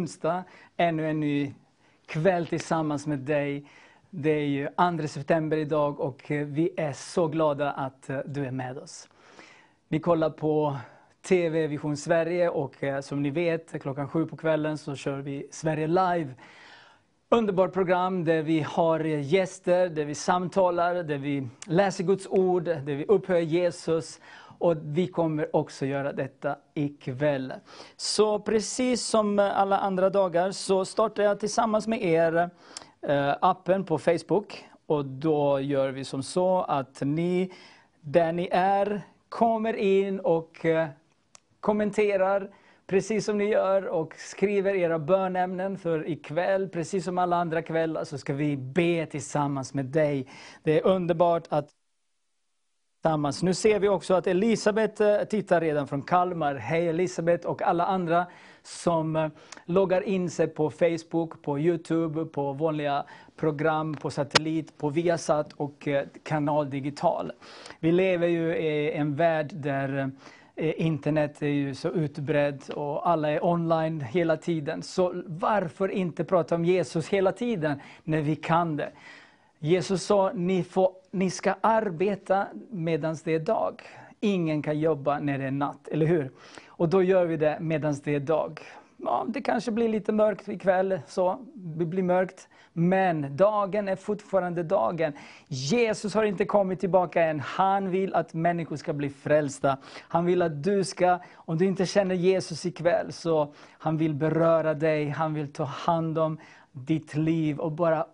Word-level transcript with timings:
onsdag, 0.00 0.44
ännu 0.76 1.10
en 1.10 1.20
ny 1.20 1.54
kväll 2.06 2.46
tillsammans 2.46 3.06
med 3.06 3.18
dig. 3.18 3.64
Det 4.10 4.30
är 4.30 4.46
ju 4.46 4.68
2 4.98 5.08
september 5.08 5.56
idag 5.56 6.00
och 6.00 6.30
eh, 6.30 6.46
vi 6.46 6.70
är 6.76 6.92
så 6.92 7.28
glada 7.28 7.70
att 7.70 8.10
eh, 8.10 8.18
du 8.26 8.46
är 8.46 8.50
med 8.50 8.78
oss. 8.78 9.08
Vi 9.88 10.00
kollar 10.00 10.30
på 10.30 10.76
TV 11.22 11.66
Vision 11.66 11.96
Sverige 11.96 12.48
och 12.48 12.84
eh, 12.84 13.00
som 13.00 13.22
ni 13.22 13.30
vet 13.30 13.82
klockan 13.82 14.08
sju 14.08 14.26
på 14.26 14.36
kvällen 14.36 14.78
så 14.78 14.94
kör 14.94 15.18
vi 15.18 15.48
Sverige 15.50 15.86
Live. 15.86 16.34
Underbart 17.28 17.72
program 17.72 18.24
där 18.24 18.42
vi 18.42 18.60
har 18.60 19.00
gäster, 19.00 19.88
där 19.88 20.04
vi 20.04 20.14
samtalar, 20.14 20.94
där 20.94 21.18
vi 21.18 21.48
läser 21.66 22.04
Guds 22.04 22.26
ord, 22.26 22.64
där 22.64 22.94
vi 22.94 23.04
upphöjer 23.04 23.42
Jesus 23.42 24.20
och 24.60 24.76
vi 24.82 25.06
kommer 25.06 25.56
också 25.56 25.86
göra 25.86 26.12
detta 26.12 26.56
ikväll. 26.74 27.52
Så 27.96 28.38
precis 28.38 29.06
som 29.06 29.38
alla 29.38 29.78
andra 29.78 30.10
dagar 30.10 30.50
så 30.50 30.84
startar 30.84 31.22
jag 31.22 31.40
tillsammans 31.40 31.86
med 31.86 32.02
er 32.02 32.50
eh, 33.02 33.34
appen 33.40 33.84
på 33.84 33.98
Facebook. 33.98 34.64
Och 34.86 35.04
då 35.04 35.60
gör 35.60 35.88
vi 35.88 36.04
som 36.04 36.22
så 36.22 36.62
att 36.62 37.00
ni, 37.00 37.52
där 38.00 38.32
ni 38.32 38.48
är, 38.52 39.02
kommer 39.28 39.76
in 39.76 40.20
och 40.20 40.64
eh, 40.64 40.88
kommenterar 41.60 42.50
precis 42.86 43.24
som 43.24 43.38
ni 43.38 43.44
gör 43.44 43.86
och 43.86 44.14
skriver 44.16 44.74
era 44.74 44.98
bönämnen 44.98 45.78
för 45.78 46.08
ikväll, 46.08 46.68
precis 46.68 47.04
som 47.04 47.18
alla 47.18 47.36
andra 47.36 47.62
kvällar, 47.62 48.04
så 48.04 48.18
ska 48.18 48.32
vi 48.34 48.56
be 48.56 49.06
tillsammans 49.06 49.74
med 49.74 49.84
dig. 49.84 50.26
Det 50.62 50.78
är 50.80 50.86
underbart 50.86 51.46
att 51.48 51.68
tillsammans. 53.02 53.42
Nu 53.42 53.54
ser 53.54 53.80
vi 53.80 53.88
också 53.88 54.14
att 54.14 54.26
Elisabeth 54.26 55.02
eh, 55.02 55.24
tittar 55.24 55.60
redan 55.60 55.86
från 55.86 56.02
Kalmar. 56.02 56.54
Hej 56.54 56.88
Elisabeth 56.88 57.46
och 57.46 57.62
alla 57.62 57.86
andra 57.86 58.26
som 58.62 59.16
eh, 59.16 59.28
loggar 59.64 60.02
in 60.02 60.30
sig 60.30 60.46
på 60.46 60.70
Facebook, 60.70 61.42
på 61.42 61.58
Youtube, 61.58 62.24
på 62.24 62.52
vanliga 62.52 63.04
program, 63.36 63.94
på 63.94 64.10
satellit, 64.10 64.78
på 64.78 64.88
Viasat 64.88 65.52
och 65.52 65.88
eh, 65.88 66.04
Kanal 66.22 66.70
Digital. 66.70 67.32
Vi 67.78 67.92
lever 67.92 68.26
ju 68.26 68.56
i 68.56 68.92
en 68.92 69.16
värld 69.16 69.50
där 69.54 70.10
internet 70.56 71.42
är 71.42 71.46
ju 71.46 71.74
så 71.74 71.88
utbredd 71.88 72.62
och 72.70 73.08
alla 73.08 73.30
är 73.30 73.44
online 73.44 74.00
hela 74.00 74.36
tiden. 74.36 74.82
Så 74.82 75.22
varför 75.26 75.88
inte 75.88 76.24
prata 76.24 76.54
om 76.54 76.64
Jesus 76.64 77.08
hela 77.08 77.32
tiden 77.32 77.80
när 78.04 78.20
vi 78.20 78.36
kan 78.36 78.76
det? 78.76 78.92
Jesus 79.58 80.02
sa, 80.02 80.32
ni, 80.34 80.62
får, 80.62 80.92
ni 81.10 81.30
ska 81.30 81.54
arbeta 81.60 82.46
medan 82.70 83.16
det 83.24 83.34
är 83.34 83.40
dag. 83.40 83.82
Ingen 84.20 84.62
kan 84.62 84.78
jobba 84.78 85.18
när 85.18 85.38
det 85.38 85.44
är 85.44 85.50
natt, 85.50 85.88
eller 85.88 86.06
hur? 86.06 86.30
Och 86.66 86.88
då 86.88 87.02
gör 87.02 87.26
vi 87.26 87.36
det 87.36 87.58
medan 87.60 87.94
det 88.04 88.14
är 88.14 88.20
dag. 88.20 88.60
Ja, 88.96 89.24
det 89.28 89.40
kanske 89.40 89.70
blir 89.70 89.88
lite 89.88 90.12
mörkt 90.12 90.48
ikväll, 90.48 91.00
så. 91.06 91.38
det 91.54 91.84
blir 91.84 92.02
mörkt. 92.02 92.48
Men 92.72 93.36
dagen 93.36 93.88
är 93.88 93.96
fortfarande 93.96 94.62
dagen. 94.62 95.12
Jesus 95.48 96.14
har 96.14 96.24
inte 96.24 96.44
kommit 96.44 96.80
tillbaka 96.80 97.22
än. 97.22 97.40
Han 97.40 97.90
vill 97.90 98.14
att 98.14 98.34
människor 98.34 98.76
ska 98.76 98.92
bli 98.92 99.10
frälsta. 99.10 99.78
Han 100.08 100.24
vill 100.24 100.42
att 100.42 100.62
du 100.62 100.84
ska, 100.84 101.18
om 101.34 101.58
du 101.58 101.66
inte 101.66 101.86
känner 101.86 102.14
Jesus 102.14 102.66
ikväll, 102.66 103.12
så 103.12 103.54
han 103.70 103.96
vill 103.96 104.14
beröra 104.14 104.74
dig, 104.74 105.08
han 105.08 105.34
vill 105.34 105.52
ta 105.52 105.64
hand 105.64 106.18
om 106.18 106.38
ditt 106.72 107.16
liv 107.16 107.58
och 107.58 107.72
bara 107.72 108.06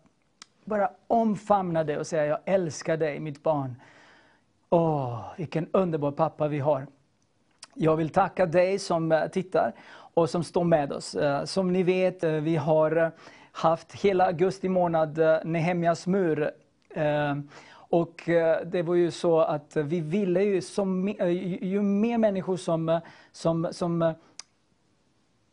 bara 0.67 0.91
omfamna 1.07 1.85
dig 1.85 1.99
och 1.99 2.07
säga, 2.07 2.27
jag 2.27 2.39
älskar 2.45 2.97
dig 2.97 3.21
mitt 3.21 3.43
barn. 3.43 3.77
Åh, 4.71 5.21
vilken 5.37 5.69
underbar 5.73 6.11
pappa 6.11 6.49
vi 6.49 6.59
har. 6.59 6.87
Jag 7.75 7.97
vill 7.97 8.09
tacka 8.09 8.47
dig 8.47 8.79
som 8.79 9.13
eh, 9.13 9.27
tittar 9.27 9.73
och 10.15 10.31
som 10.31 10.45
står 10.45 10.65
med 10.65 10.93
oss. 10.93 11.15
Eh, 11.15 11.45
som 11.45 11.73
ni 11.73 11.83
vet, 11.83 12.25
eh, 12.25 12.31
vi 12.31 12.57
har 12.57 13.13
haft 13.53 13.93
hela 13.93 14.27
augusti 14.27 14.69
månad 14.69 15.19
Nehemjas 15.45 16.07
mur. 16.07 16.51
Och 17.89 18.23
det 18.65 18.83
var 18.87 18.95
ju 18.95 19.11
så 19.11 19.41
att 19.41 19.77
vi 19.77 20.01
ville 20.01 20.43
ju, 20.43 20.61
som, 20.61 21.09
ju 21.63 21.83
mer 21.83 22.19
människor 22.19 22.57
som, 22.57 23.01
som, 23.33 23.69
som 23.71 24.15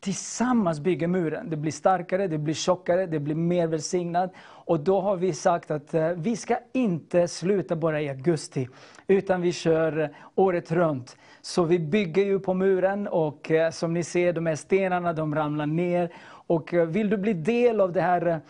tillsammans 0.04 0.80
bygger 0.80 1.06
muren. 1.06 1.50
Det 1.50 1.56
blir 1.56 1.72
starkare, 1.72 2.28
det 2.28 2.38
blir 2.38 2.54
tjockare, 2.54 3.06
det 3.06 3.20
blir 3.20 3.34
mer 3.34 3.66
välsignat. 3.66 4.32
Och 4.40 4.80
då 4.80 5.00
har 5.00 5.16
vi 5.16 5.32
sagt 5.32 5.70
att 5.70 5.94
eh, 5.94 6.08
vi 6.08 6.36
ska 6.36 6.56
inte 6.72 7.28
sluta 7.28 7.76
bara 7.76 8.00
i 8.00 8.08
augusti, 8.08 8.68
utan 9.06 9.40
vi 9.40 9.52
kör 9.52 10.00
eh, 10.00 10.08
året 10.34 10.72
runt. 10.72 11.16
Så 11.42 11.64
vi 11.64 11.78
bygger 11.78 12.24
ju 12.24 12.38
på 12.38 12.54
muren 12.54 13.08
och 13.08 13.50
eh, 13.50 13.70
som 13.70 13.94
ni 13.94 14.04
ser, 14.04 14.32
de 14.32 14.46
här 14.46 14.56
stenarna 14.56 15.12
de 15.12 15.34
ramlar 15.34 15.66
ner. 15.66 16.12
Och 16.46 16.72
vill 16.72 17.10
du 17.10 17.16
bli 17.16 17.32
del 17.32 17.80
av 17.80 17.92
det 17.92 18.00
här 18.00 18.40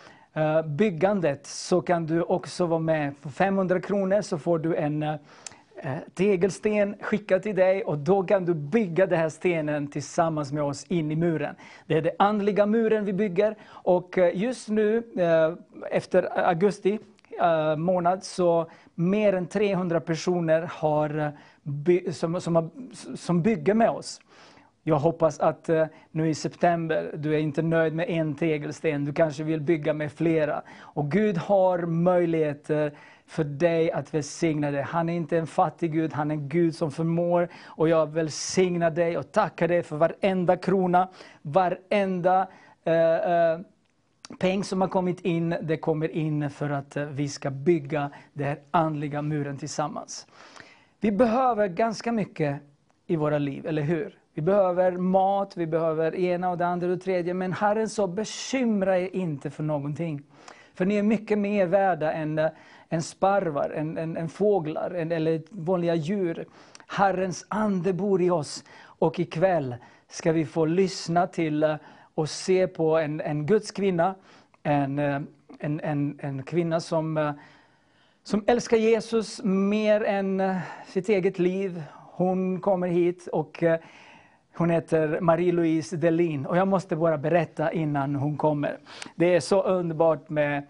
byggandet 0.64 1.46
så 1.46 1.80
kan 1.80 2.06
du 2.06 2.22
också 2.22 2.66
vara 2.66 2.80
med. 2.80 3.16
För 3.16 3.30
500 3.30 3.80
kronor 3.80 4.22
så 4.22 4.38
får 4.38 4.58
du 4.58 4.76
en 4.76 5.18
Eh, 5.84 5.98
tegelsten 6.14 6.96
skickad 7.00 7.42
till 7.42 7.56
dig 7.56 7.84
och 7.84 7.98
då 7.98 8.22
kan 8.22 8.44
du 8.44 8.54
bygga 8.54 9.06
den 9.06 9.18
här 9.18 9.28
stenen 9.28 9.86
tillsammans 9.86 10.52
med 10.52 10.62
oss 10.62 10.84
in 10.84 11.10
i 11.10 11.16
muren. 11.16 11.54
Det 11.86 11.94
är 11.94 12.02
den 12.02 12.12
andliga 12.18 12.66
muren 12.66 13.04
vi 13.04 13.12
bygger 13.12 13.56
och 13.66 14.18
eh, 14.18 14.36
just 14.36 14.68
nu 14.68 15.02
eh, 15.16 15.52
efter 15.90 16.38
augusti 16.48 16.98
månad 17.76 18.24
så 18.24 18.70
mer 18.94 19.32
än 19.32 19.46
300 19.46 20.00
personer 20.00 20.68
har, 20.72 21.32
som, 22.12 22.40
som, 22.40 22.70
som 23.14 23.42
bygger 23.42 23.74
med 23.74 23.90
oss. 23.90 24.20
Jag 24.82 24.96
hoppas 24.96 25.40
att 25.40 25.70
nu 26.10 26.28
i 26.28 26.34
september, 26.34 27.10
du 27.16 27.34
är 27.34 27.38
inte 27.38 27.62
nöjd 27.62 27.94
med 27.94 28.10
en 28.10 28.34
tegelsten, 28.34 29.04
du 29.04 29.12
kanske 29.12 29.42
vill 29.42 29.60
bygga 29.60 29.92
med 29.92 30.12
flera. 30.12 30.62
Och 30.80 31.10
Gud 31.10 31.36
har 31.36 31.78
möjligheter 31.78 32.92
för 33.26 33.44
dig 33.44 33.92
att 33.92 34.14
välsigna 34.14 34.70
dig. 34.70 34.82
Han 34.82 35.08
är 35.08 35.14
inte 35.14 35.38
en 35.38 35.46
fattig 35.46 35.92
Gud, 35.92 36.12
han 36.12 36.30
är 36.30 36.34
en 36.34 36.48
Gud 36.48 36.74
som 36.74 36.90
förmår. 36.90 37.48
Och 37.64 37.88
jag 37.88 38.12
välsignar 38.12 38.90
dig 38.90 39.18
och 39.18 39.32
tackar 39.32 39.68
dig 39.68 39.82
för 39.82 39.96
varenda 39.96 40.56
krona, 40.56 41.08
varenda 41.42 42.48
eh, 42.84 43.14
eh, 43.14 43.58
peng 44.38 44.64
som 44.64 44.80
har 44.80 44.88
kommit 44.88 45.20
in, 45.20 45.56
det 45.62 45.76
kommer 45.76 46.08
in 46.08 46.50
för 46.50 46.70
att 46.70 46.96
eh, 46.96 47.04
vi 47.04 47.28
ska 47.28 47.50
bygga 47.50 48.10
den 48.32 48.46
här 48.46 48.58
andliga 48.70 49.22
muren 49.22 49.58
tillsammans. 49.58 50.26
Vi 51.00 51.12
behöver 51.12 51.68
ganska 51.68 52.12
mycket 52.12 52.60
i 53.06 53.16
våra 53.16 53.38
liv, 53.38 53.66
eller 53.66 53.82
hur? 53.82 54.18
Vi 54.34 54.42
behöver 54.42 54.92
mat, 54.92 55.56
vi 55.56 55.66
behöver 55.66 56.14
ena 56.14 56.50
och 56.50 56.58
det 56.58 56.66
andra 56.66 56.86
och 56.86 56.96
det 56.96 57.04
tredje. 57.04 57.34
Men 57.34 57.52
Herren 57.52 57.88
sa, 57.88 58.06
bekymra 58.06 58.98
er 58.98 59.08
inte 59.12 59.50
för 59.50 59.62
någonting. 59.62 60.22
För 60.74 60.84
ni 60.84 60.96
är 60.96 61.02
mycket 61.02 61.38
mer 61.38 61.66
värda 61.66 62.12
än 62.12 62.38
eh, 62.38 62.50
en 62.88 63.02
sparvar, 63.02 63.70
en, 63.70 63.98
en, 63.98 64.16
en 64.16 64.28
fåglar 64.28 64.90
en, 64.90 65.12
eller 65.12 65.42
vanliga 65.50 65.94
djur. 65.94 66.46
Herrens 66.86 67.46
ande 67.48 67.92
bor 67.92 68.22
i 68.22 68.30
oss 68.30 68.64
och 68.82 69.20
ikväll 69.20 69.74
ska 70.08 70.32
vi 70.32 70.44
få 70.44 70.64
lyssna 70.64 71.26
till 71.26 71.62
eh, 71.62 71.76
och 72.14 72.30
se 72.30 72.66
på 72.66 72.98
en, 72.98 73.20
en 73.20 73.46
Guds 73.46 73.70
kvinna, 73.70 74.14
en, 74.62 74.98
eh, 74.98 75.20
en, 75.58 75.80
en, 75.80 76.18
en 76.22 76.42
kvinna 76.42 76.80
som, 76.80 77.16
eh, 77.16 77.32
som 78.22 78.44
älskar 78.46 78.76
Jesus 78.76 79.40
mer 79.44 80.04
än 80.04 80.42
sitt 80.86 81.08
eget 81.08 81.38
liv. 81.38 81.82
Hon 82.12 82.60
kommer 82.60 82.88
hit 82.88 83.28
och 83.32 83.64
hon 84.56 84.70
heter 84.70 85.20
Marie-Louise 85.20 85.96
Delin 85.96 86.46
och 86.46 86.56
jag 86.56 86.68
måste 86.68 86.96
bara 86.96 87.18
berätta 87.18 87.72
innan 87.72 88.14
hon 88.14 88.36
kommer. 88.36 88.78
Det 89.14 89.34
är 89.34 89.40
så 89.40 89.62
underbart 89.62 90.28
med 90.28 90.62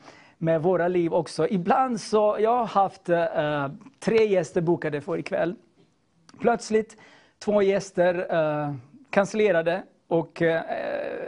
med 0.45 0.63
våra 0.63 0.89
liv 0.89 1.15
också. 1.15 1.49
Ibland 1.49 2.01
så, 2.01 2.37
jag 2.41 2.57
har 2.57 2.67
haft 2.67 3.09
uh, 3.09 3.69
tre 4.01 4.27
gäster 4.27 4.61
bokade 4.61 5.01
för 5.01 5.19
ikväll. 5.19 5.55
Plötsligt 6.41 6.97
två 7.39 7.63
gäster 7.63 8.27
eh, 8.31 8.69
uh, 8.69 8.75
cancellerade 9.11 9.83
och 10.09 10.43
uh, 10.43 10.61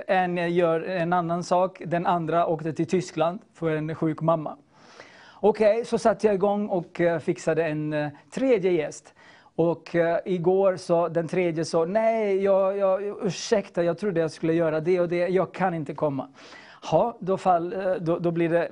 en 0.07 0.55
gör 0.55 0.81
en 0.81 1.13
annan 1.13 1.45
sak. 1.45 1.83
Den 1.87 2.07
andra 2.07 2.47
åkte 2.47 2.73
till 2.73 2.87
Tyskland 2.87 3.41
för 3.55 3.71
en 3.71 3.95
sjuk 3.95 4.21
mamma. 4.21 4.57
Okej, 5.41 5.73
okay, 5.73 5.85
så 5.85 5.99
satte 5.99 6.27
jag 6.27 6.35
igång 6.35 6.69
och 6.69 7.01
fixade 7.21 7.65
en 7.65 8.11
tredje 8.31 8.71
gäst. 8.71 9.15
Och 9.57 9.95
uh, 9.95 10.17
igår 10.25 10.77
så 10.77 11.09
den 11.09 11.29
tredje 11.29 11.65
sa, 11.65 11.85
nej, 11.85 12.43
jag, 12.43 12.77
jag, 12.77 13.27
ursäkta, 13.27 13.85
jag 13.85 13.99
trodde 13.99 14.21
jag 14.21 14.31
skulle 14.31 14.53
göra 14.53 14.81
det 14.81 15.01
och 15.01 15.09
det, 15.09 15.29
jag 15.29 15.53
kan 15.53 15.75
inte 15.75 15.95
komma. 15.95 16.29
Ja, 16.91 17.17
då, 17.21 17.37
fall, 17.37 17.75
då, 18.01 18.19
då 18.19 18.31
blir 18.31 18.49
det 18.49 18.69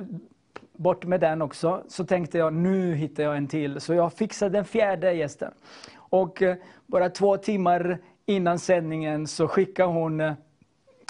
bort 0.77 1.05
med 1.05 1.21
den 1.21 1.43
också. 1.43 1.83
Så 1.89 2.05
tänkte 2.05 2.39
jag, 2.39 2.53
nu 2.53 2.95
hittar 2.95 3.23
jag 3.23 3.37
en 3.37 3.49
till. 3.49 3.81
Så 3.81 3.95
jag 3.95 4.13
fixade 4.13 4.51
den 4.51 4.65
fjärde 4.65 5.13
gästen. 5.13 5.53
Och 5.97 6.43
eh, 6.43 6.57
bara 6.87 7.11
två 7.11 7.37
timmar 7.37 7.99
innan 8.27 8.59
sändningen 8.59 9.27
så 9.27 9.49
skickade 9.49 9.93
hon 9.93 10.21
eh, 10.21 10.33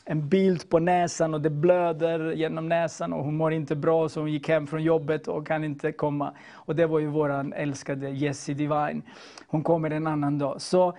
en 0.05 0.29
bild 0.29 0.69
på 0.69 0.79
näsan 0.79 1.35
och 1.35 1.41
det 1.41 1.51
blöder 1.51 2.33
genom 2.33 2.69
näsan 2.69 3.13
och 3.13 3.25
hon 3.25 3.37
mår 3.37 3.53
inte 3.53 3.77
bra 3.77 4.09
så 4.09 4.21
hon 4.21 4.33
gick 4.33 4.49
hem 4.49 4.67
från 4.67 4.83
jobbet 4.83 5.29
och 5.29 5.47
kan 5.47 5.65
inte 5.65 5.93
komma. 5.93 6.35
Och 6.53 6.77
det 6.77 6.87
var 6.87 6.99
ju 6.99 7.07
våran 7.07 7.53
älskade 7.53 8.11
Jessie 8.11 8.55
Divine. 8.55 9.03
Hon 9.47 9.63
kommer 9.63 9.91
en 9.91 10.07
annan 10.07 10.39
dag. 10.39 10.61
Så 10.61 10.97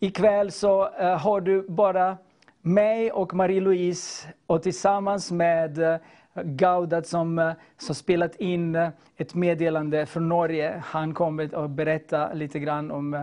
ikväll 0.00 0.52
så 0.52 0.88
eh, 0.98 1.18
har 1.18 1.40
du 1.40 1.68
bara 1.68 2.16
mig 2.62 3.12
och 3.12 3.34
Marie-Louise 3.34 4.28
och 4.46 4.62
tillsammans 4.62 5.30
med 5.30 6.00
Gaudat 6.44 7.06
som, 7.06 7.38
eh, 7.38 7.52
som 7.76 7.94
spelat 7.94 8.36
in 8.36 8.76
eh, 8.76 8.88
ett 9.16 9.34
meddelande 9.34 10.06
från 10.06 10.28
Norge. 10.28 10.82
Han 10.86 11.14
kommer 11.14 11.64
att 11.64 11.70
berätta 11.70 12.32
lite 12.32 12.58
grann 12.58 12.90
om 12.90 13.14
eh, 13.14 13.22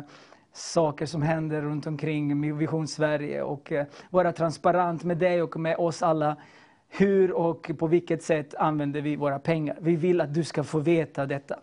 saker 0.53 1.06
som 1.06 1.21
händer 1.21 1.62
runt 1.62 1.88
omkring 1.88 2.57
Vision 2.57 2.88
Sverige 2.88 3.41
och 3.41 3.73
vara 4.09 4.31
transparent 4.31 5.03
med 5.03 5.17
dig 5.17 5.41
och 5.41 5.59
med 5.59 5.77
oss 5.77 6.03
alla. 6.03 6.35
Hur 6.89 7.31
och 7.31 7.71
på 7.77 7.88
vilket 7.88 8.23
sätt 8.23 8.56
använder 8.56 9.01
vi 9.01 9.15
våra 9.15 9.39
pengar? 9.39 9.77
Vi 9.81 9.95
vill 9.95 10.21
att 10.21 10.33
du 10.33 10.44
ska 10.44 10.63
få 10.63 10.79
veta 10.79 11.25
detta. 11.25 11.59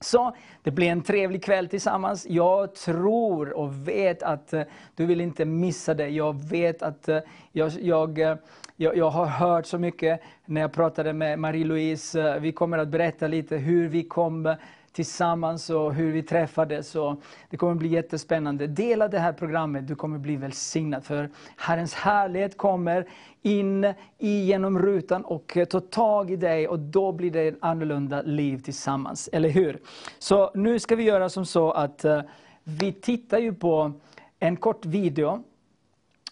Så 0.00 0.36
det 0.62 0.70
blir 0.70 0.88
en 0.88 1.02
trevlig 1.02 1.44
kväll 1.44 1.68
tillsammans. 1.68 2.26
Jag 2.28 2.74
tror 2.74 3.52
och 3.52 3.88
vet 3.88 4.22
att 4.22 4.54
du 4.94 5.06
vill 5.06 5.20
inte 5.20 5.44
missa 5.44 5.94
det. 5.94 6.08
Jag 6.08 6.44
vet 6.44 6.82
att 6.82 7.08
jag, 7.52 7.72
jag, 7.80 8.38
jag, 8.76 8.96
jag, 8.96 9.10
har 9.10 9.26
hört 9.26 9.66
så 9.66 9.78
mycket 9.78 10.20
när 10.44 10.60
jag 10.60 10.72
pratade 10.72 11.12
med 11.12 11.38
Marie-Louise. 11.38 12.34
Eh, 12.34 12.40
vi 12.40 12.52
kommer 12.52 12.78
att 12.78 12.88
berätta 12.88 13.26
lite 13.26 13.56
hur 13.56 13.88
vi 13.88 14.02
kom 14.02 14.54
tillsammans 14.92 15.70
och 15.70 15.94
hur 15.94 16.12
vi 16.12 16.22
träffades. 16.22 16.96
Och 16.96 17.22
det 17.50 17.56
kommer 17.56 17.74
bli 17.74 17.88
jättespännande. 17.88 18.66
Dela 18.66 19.08
det 19.08 19.18
här 19.18 19.32
programmet, 19.32 19.88
du 19.88 19.94
kommer 19.94 20.18
bli 20.18 20.36
välsignad. 20.36 21.04
För 21.04 21.30
Herrens 21.56 21.94
härlighet 21.94 22.56
kommer 22.56 23.08
in 23.42 23.94
genom 24.18 24.78
rutan 24.78 25.24
och 25.24 25.58
tar 25.70 25.80
tag 25.80 26.30
i 26.30 26.36
dig 26.36 26.68
och 26.68 26.78
då 26.78 27.12
blir 27.12 27.30
det 27.30 27.48
ett 27.48 27.58
annorlunda 27.60 28.22
liv 28.22 28.58
tillsammans. 28.58 29.28
Eller 29.32 29.48
hur? 29.48 29.78
Så 30.18 30.50
nu 30.54 30.78
ska 30.78 30.96
vi 30.96 31.02
göra 31.02 31.28
som 31.28 31.46
så 31.46 31.70
att 31.72 32.04
eh, 32.04 32.20
vi 32.64 32.92
tittar 32.92 33.38
ju 33.38 33.54
på 33.54 33.92
en 34.38 34.56
kort 34.56 34.86
video 34.86 35.42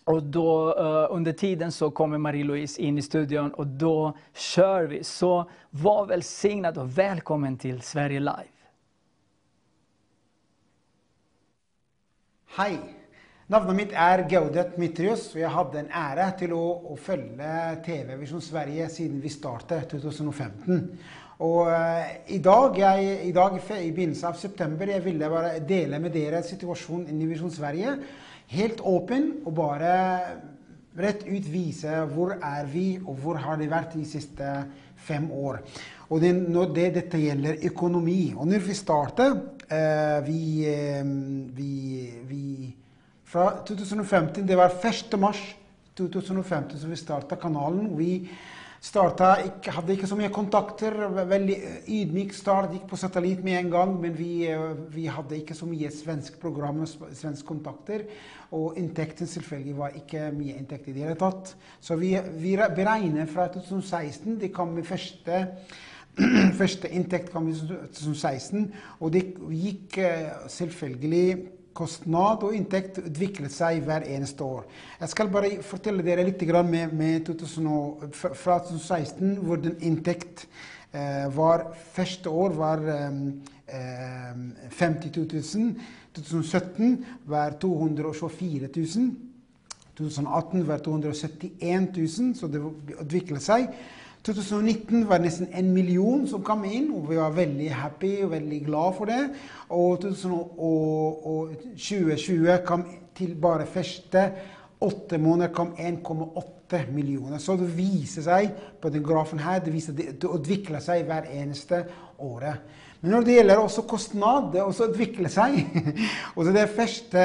och 0.04 0.22
då 0.22 0.74
uh, 0.78 1.06
under 1.10 1.32
tiden 1.32 1.72
så 1.72 1.90
kommer 1.90 2.18
Marie-Louise 2.18 2.82
in 2.82 2.98
i 2.98 3.02
studion 3.02 3.54
och 3.54 3.66
då 3.66 4.16
kör 4.34 4.84
vi. 4.84 5.04
Så 5.04 5.50
var 5.70 6.06
välsignad 6.06 6.78
och 6.78 6.98
välkommen 6.98 7.58
till 7.58 7.82
Sverige 7.82 8.20
Live. 8.20 8.48
Hej! 12.56 12.78
Navnet 13.46 13.76
mitt 13.76 13.92
är 13.92 14.28
Gaudet 14.28 14.76
Mitrius 14.76 15.34
och 15.34 15.40
jag 15.40 15.48
hade 15.48 15.80
en 15.80 15.88
ära 15.90 16.30
till 16.30 16.52
att, 16.52 16.92
att 16.92 17.00
följa 17.00 17.76
TV 17.86 18.16
Vision 18.16 18.40
Sverige 18.40 18.88
sedan 18.88 19.20
vi 19.20 19.28
startade 19.28 19.80
2015. 19.80 20.98
Och 21.38 21.66
uh, 21.66 21.74
idag, 22.26 22.78
jag, 22.78 23.04
idag 23.04 23.60
i 23.80 23.92
början 23.92 24.24
av 24.24 24.32
september 24.32 24.86
jag 24.86 25.00
ville 25.00 25.28
bara 25.28 25.58
dela 25.58 25.98
med 25.98 26.16
er 26.16 26.42
situationen 26.42 27.22
i 27.22 27.26
Vision 27.26 27.50
Sverige 27.50 27.98
helt 28.52 28.80
öppen 28.80 29.40
och 29.44 29.52
bara 29.52 30.18
rätt 30.94 31.26
ut 31.26 31.46
visa 31.46 32.06
var 32.06 32.38
är 32.42 32.64
vi 32.64 33.00
och 33.06 33.18
var 33.18 33.34
har 33.34 33.56
det 33.56 33.68
varit 33.68 33.92
de 33.92 34.04
sista 34.04 34.62
fem 34.96 35.32
år. 35.32 35.62
Och 35.96 36.20
det, 36.20 36.32
det, 36.74 36.90
detta 36.90 37.18
gäller 37.18 37.64
ekonomi. 37.64 38.34
Och 38.36 38.46
när 38.46 38.58
vi 38.58 38.74
startade, 38.74 39.30
eh, 39.68 40.24
vi, 40.24 40.64
eh, 40.66 41.04
vi, 41.56 42.14
vi 42.22 42.76
från 43.24 43.50
2015, 43.68 44.46
det 44.46 44.56
var 44.56 44.86
1 44.86 45.20
mars 45.20 45.54
2015 45.96 46.78
som 46.78 46.90
vi 46.90 46.96
startade 46.96 47.40
kanalen. 47.40 47.96
Vi 47.96 48.30
startade, 48.82 49.50
hade 49.66 49.92
inte 49.94 50.06
så 50.06 50.16
mycket 50.16 50.32
kontakter, 50.32 50.92
väldigt 51.24 51.64
eh, 51.64 51.94
ydmyk 51.94 52.34
start, 52.34 52.72
gick 52.72 52.88
på 52.88 52.96
satellit 52.96 53.44
med 53.44 53.58
en 53.58 53.70
gång, 53.70 54.00
men 54.00 54.14
vi, 54.14 54.52
eh, 54.52 54.60
vi 54.88 55.06
hade 55.06 55.36
inte 55.36 55.54
så 55.54 55.66
mycket 55.66 55.98
svensk 55.98 56.40
program 56.40 56.80
och 56.80 56.88
svensk 57.12 57.46
kontakter. 57.46 58.04
Och 58.52 58.76
inntekten 58.76 59.26
selvfølgelig 59.26 59.76
var 59.76 59.94
inte 59.96 60.32
mycket 60.32 60.60
inntekt 60.60 60.88
i 60.88 60.92
det 60.92 61.00
hele 61.00 61.14
tatt. 61.14 61.56
Så 61.80 61.96
vi, 61.96 62.20
vi 62.32 62.56
beregner 62.56 63.26
från 63.26 63.48
2016, 63.48 64.38
det 64.38 64.48
kom 64.48 64.82
första 64.84 65.46
första 66.58 66.88
inntekt 66.98 67.32
kom 67.32 67.54
2016 67.54 68.72
och 69.00 69.10
det 69.10 69.22
gikk 69.50 69.96
eh, 69.96 70.28
selvfølgelig 70.48 71.48
kostnad 71.72 72.42
och 72.42 72.54
inntekt 72.54 72.98
utviklet 72.98 73.52
sig 73.52 73.80
hver 73.80 74.04
eneste 74.04 74.44
år. 74.44 74.64
Jag 74.98 75.08
ska 75.08 75.26
bara 75.26 75.62
fortelle 75.62 76.02
dere 76.02 76.24
litt 76.24 76.42
med, 76.42 76.92
med 76.92 77.26
2000, 77.26 78.12
fra 78.12 78.58
2016, 78.58 79.36
hvor 79.36 79.56
den 79.56 79.76
eh, 80.92 81.28
var 81.34 81.74
Første 81.92 82.28
år 82.28 82.50
var 82.50 82.78
eh, 82.88 83.08
eh 83.66 84.70
52 84.70 85.20
000. 85.54 85.74
2017 86.14 87.04
var 87.24 87.50
224 87.60 88.68
000. 88.76 88.86
2018 89.96 90.66
var 90.66 90.78
271 90.78 91.96
000, 91.96 92.34
så 92.34 92.46
det 92.46 92.60
utviklet 93.00 93.42
seg. 93.42 93.66
2019 94.22 95.06
var 95.06 95.18
det 95.18 95.24
nästan 95.24 95.46
en 95.52 95.74
miljon 95.74 96.28
som 96.28 96.42
kom 96.42 96.64
in 96.64 96.92
och 96.92 97.12
vi 97.12 97.16
var 97.16 97.30
väldigt 97.30 97.72
happy 97.72 98.24
och 98.24 98.32
väldigt 98.32 98.62
glada 98.62 98.92
för 98.92 99.06
det. 99.06 99.34
Och 99.68 100.00
2020 100.00 102.56
kom 102.66 102.84
till 103.14 103.36
bara 103.36 103.66
första 103.66 104.28
åtta 104.78 105.18
månader 105.18 105.54
kom 105.54 105.76
1,8 105.76 106.92
miljoner. 106.92 107.38
Så 107.38 107.56
det 107.56 107.64
visar 107.64 108.22
sig 108.22 108.54
på 108.80 108.88
den 108.88 109.02
grafen 109.02 109.38
här, 109.38 109.62
det 109.64 109.70
visar 109.70 109.92
det, 109.92 110.20
det 110.20 110.26
utvecklar 110.26 110.80
sig 110.80 111.04
var 111.04 111.26
år. 112.18 112.54
Men 113.04 113.10
när 113.10 113.22
det 113.26 113.32
gäller 113.32 113.58
også 113.58 113.82
kostnad, 113.82 114.52
det 114.52 114.62
också 114.62 114.84
utvecklar 114.84 115.28
sig. 115.28 115.66
det 116.54 116.66
första, 116.68 117.18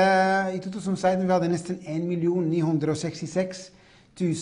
i 0.53 0.59
2016 0.59 1.27
vi 1.27 1.33
hadde 1.33 1.47
nästan 1.47 1.75
1 1.85 2.01
966 2.01 3.57
000 4.19 4.33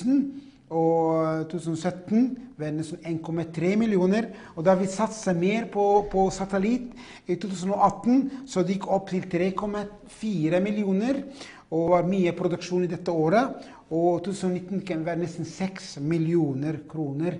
och 0.68 1.50
2017 1.52 2.36
var 2.56 2.66
det 2.66 2.72
nästan 2.72 3.00
1,3 3.00 3.76
miljoner. 3.76 4.30
Och 4.56 4.64
då 4.64 4.72
har 4.72 4.78
vi 4.78 4.88
satsat 4.88 5.38
mer 5.38 5.66
på, 5.66 6.04
på 6.12 6.32
satellit. 6.32 6.92
I 7.26 7.36
2018 7.36 8.30
så 8.48 8.62
det 8.62 8.74
gikk 8.74 8.88
upp 8.88 9.10
till 9.10 9.24
3,4 9.24 10.62
miljoner 10.62 11.24
och 11.70 11.90
var 11.90 12.04
mycket 12.04 12.38
produktion 12.38 12.84
i 12.84 12.88
dette 12.88 13.12
året. 13.12 13.48
Och 13.90 14.24
2019 14.24 14.82
kan 14.82 14.98
det 14.98 15.06
vara 15.06 15.16
nästan 15.16 15.46
6 15.46 15.98
miljoner 15.98 16.80
kronor. 16.90 17.34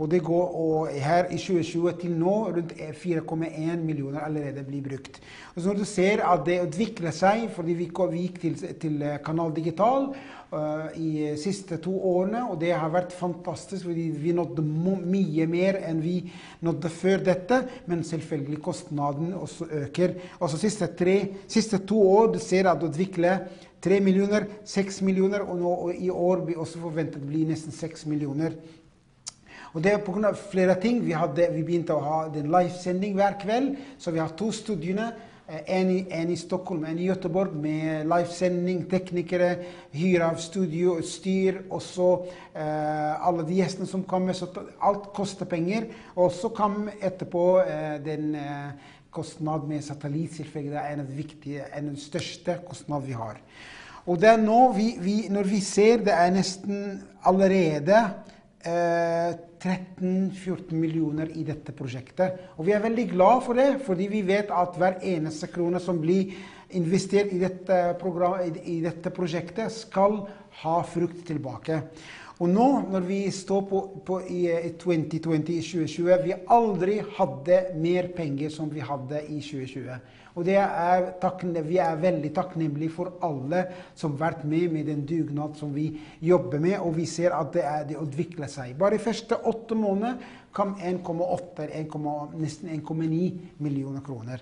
Och 0.00 0.08
det 0.08 0.18
går 0.18 0.56
och 0.56 0.88
här 0.88 1.24
i 1.24 1.38
2020 1.38 1.90
till 2.00 2.10
nu 2.10 2.24
runt 2.24 2.72
4,1 2.72 3.76
miljoner 3.76 4.20
allerede 4.20 4.62
blir 4.62 4.80
brukt. 4.80 5.20
Och 5.42 5.62
så 5.62 5.72
du 5.72 5.84
ser 5.84 6.18
att 6.18 6.44
det 6.44 6.62
utvecklar 6.62 7.10
sig, 7.10 7.48
för 7.48 7.62
vi 7.62 8.18
gick 8.18 8.40
till, 8.40 8.56
till 8.74 9.02
eh, 9.02 9.16
Kanal 9.24 9.54
Digital 9.54 10.14
uh, 10.52 11.00
i 11.00 11.36
sista 11.36 11.76
två 11.76 12.16
åren 12.16 12.42
och 12.42 12.58
det 12.58 12.72
har 12.72 12.88
varit 12.88 13.12
fantastiskt. 13.12 13.82
för 13.82 13.90
Vi 13.90 14.32
nådde 14.32 14.62
mycket 14.62 15.48
mer 15.48 15.74
än 15.74 16.00
vi 16.00 16.32
nådde 16.58 16.88
för 16.88 17.18
detta, 17.18 17.62
men 17.84 18.04
självklart 18.04 18.62
kostnaden 18.62 19.34
också 19.34 19.70
ökar. 19.70 20.14
Och 20.30 20.50
så 20.50 20.58
sista, 20.58 20.86
tre, 20.86 21.26
sista 21.46 21.78
två 21.78 22.12
år, 22.12 22.32
du 22.32 22.38
ser 22.38 22.64
att 22.64 22.80
det 22.80 22.86
utvecklar 22.86 23.38
3 23.80 24.00
miljoner, 24.00 24.46
6 24.64 25.00
miljoner 25.00 25.40
och, 25.40 25.56
nu, 25.56 25.64
och 25.64 25.94
i 25.94 26.10
år 26.10 26.36
vi 26.36 26.56
också 26.56 26.78
förväntat 26.78 27.22
bli 27.22 27.44
nästan 27.44 27.72
6 27.72 28.06
miljoner. 28.06 28.52
Och 29.72 29.82
det 29.82 29.90
är 29.90 29.98
på 29.98 30.12
grund 30.12 30.26
av 30.26 30.34
flera 30.34 30.74
ting. 30.74 31.04
Vi, 31.04 31.12
hade, 31.12 31.50
vi 31.50 31.64
började 31.64 31.92
ha 31.92 32.24
en 32.24 32.50
livesändning 32.50 33.16
varje 33.16 33.40
kväll, 33.40 33.76
så 33.98 34.10
vi 34.10 34.18
har 34.18 34.28
två 34.28 34.52
studierna. 34.52 35.12
Eh, 35.48 35.78
en 35.78 35.90
i, 35.90 36.06
en 36.10 36.30
i 36.30 36.36
Stockholm, 36.36 36.84
en 36.84 36.98
i 36.98 37.04
Göteborg 37.04 37.50
med 37.50 38.08
livesändning, 38.08 38.84
tekniker, 38.84 39.64
hyra 39.90 40.30
av 40.30 40.34
studio, 40.34 41.02
styr 41.02 41.62
och 41.68 41.82
så 41.82 42.26
eh, 42.54 43.26
alla 43.26 43.42
de 43.42 43.52
gäster 43.52 43.84
som 43.84 44.02
kommer. 44.02 44.32
Så 44.32 44.46
allt 44.78 45.14
kostar 45.14 45.46
pengar. 45.46 45.84
Och 46.04 46.32
så 46.32 46.48
kom 46.48 46.90
efterpå 47.00 47.60
eh, 47.60 48.00
den 48.04 48.34
eh, 48.34 48.68
kostnad 49.10 49.68
med 49.68 49.84
satellitselfägg. 49.84 50.70
Det 50.70 50.76
är 50.76 50.92
en 50.92 51.00
av 51.00 51.06
de 51.06 51.12
viktiga, 51.12 51.66
en 51.66 51.88
av 51.88 51.94
de 51.94 52.00
största 52.00 52.54
kostnader 52.54 53.06
vi 53.06 53.12
har. 53.12 53.36
Och 54.04 54.18
det 54.18 54.28
är 54.28 54.38
nu 54.38 54.72
vi, 54.76 54.96
vi, 55.00 55.28
när 55.28 55.44
vi 55.44 55.60
ser 55.60 55.98
det 55.98 56.12
är 56.12 56.30
nästan 56.30 57.00
allerede 57.20 58.10
Eh, 58.62 59.34
13-14 59.62 60.72
miljoner 60.72 61.36
i 61.36 61.44
detta 61.44 61.72
projektet. 61.72 62.40
Och 62.46 62.68
vi 62.68 62.72
är 62.72 62.80
väldigt 62.80 63.10
glada 63.10 63.40
för 63.40 63.54
det, 63.54 63.78
för 63.84 63.94
vi 63.94 64.22
vet 64.22 64.50
att 64.50 64.78
varje 64.78 65.16
eneste 65.16 65.46
krona 65.46 65.80
som 65.80 66.00
blir 66.00 66.32
investerat 66.68 67.32
i 67.32 67.38
detta, 67.38 67.94
program, 67.94 68.54
i, 68.64 68.80
detta 68.80 69.10
projektet 69.10 69.72
ska 69.72 70.26
ha 70.62 70.82
frukt 70.82 71.26
tillbaka. 71.26 71.80
Och 72.40 72.48
nu 72.48 72.82
när 72.90 73.00
vi 73.00 73.30
står 73.30 73.62
på, 73.62 73.88
på 74.04 74.22
i 74.22 74.74
2020, 74.82 75.32
2020, 75.32 76.04
vi 76.24 76.34
aldrig 76.46 77.02
hade 77.14 77.74
mer 77.74 78.08
pengar 78.08 78.48
som 78.48 78.70
vi 78.70 78.80
hade 78.80 79.22
i 79.22 79.40
2020. 79.40 79.90
Och 80.34 80.44
det 80.44 80.54
är 80.54 81.62
vi 81.62 81.78
är 81.78 81.96
väldigt 81.96 82.34
tacksamma 82.34 82.88
för 82.96 83.12
alla 83.20 83.64
som 83.94 84.16
varit 84.16 84.44
med 84.44 84.72
med 84.72 84.86
den 84.86 85.06
dugnad 85.06 85.56
som 85.56 85.74
vi 85.74 86.00
jobbar 86.18 86.58
med 86.58 86.80
och 86.80 86.98
vi 86.98 87.06
ser 87.06 87.30
att 87.30 87.52
det, 87.52 87.62
är, 87.62 87.84
det 87.84 87.94
utvecklar 88.02 88.46
sig. 88.46 88.74
Bara 88.74 88.94
i 88.94 88.98
första 88.98 89.36
åtta 89.36 89.74
månader 89.74 90.14
kom 90.52 90.74
1,8, 90.76 92.36
nästan 92.36 92.70
1,9 92.70 93.38
miljoner 93.56 94.00
kronor. 94.00 94.38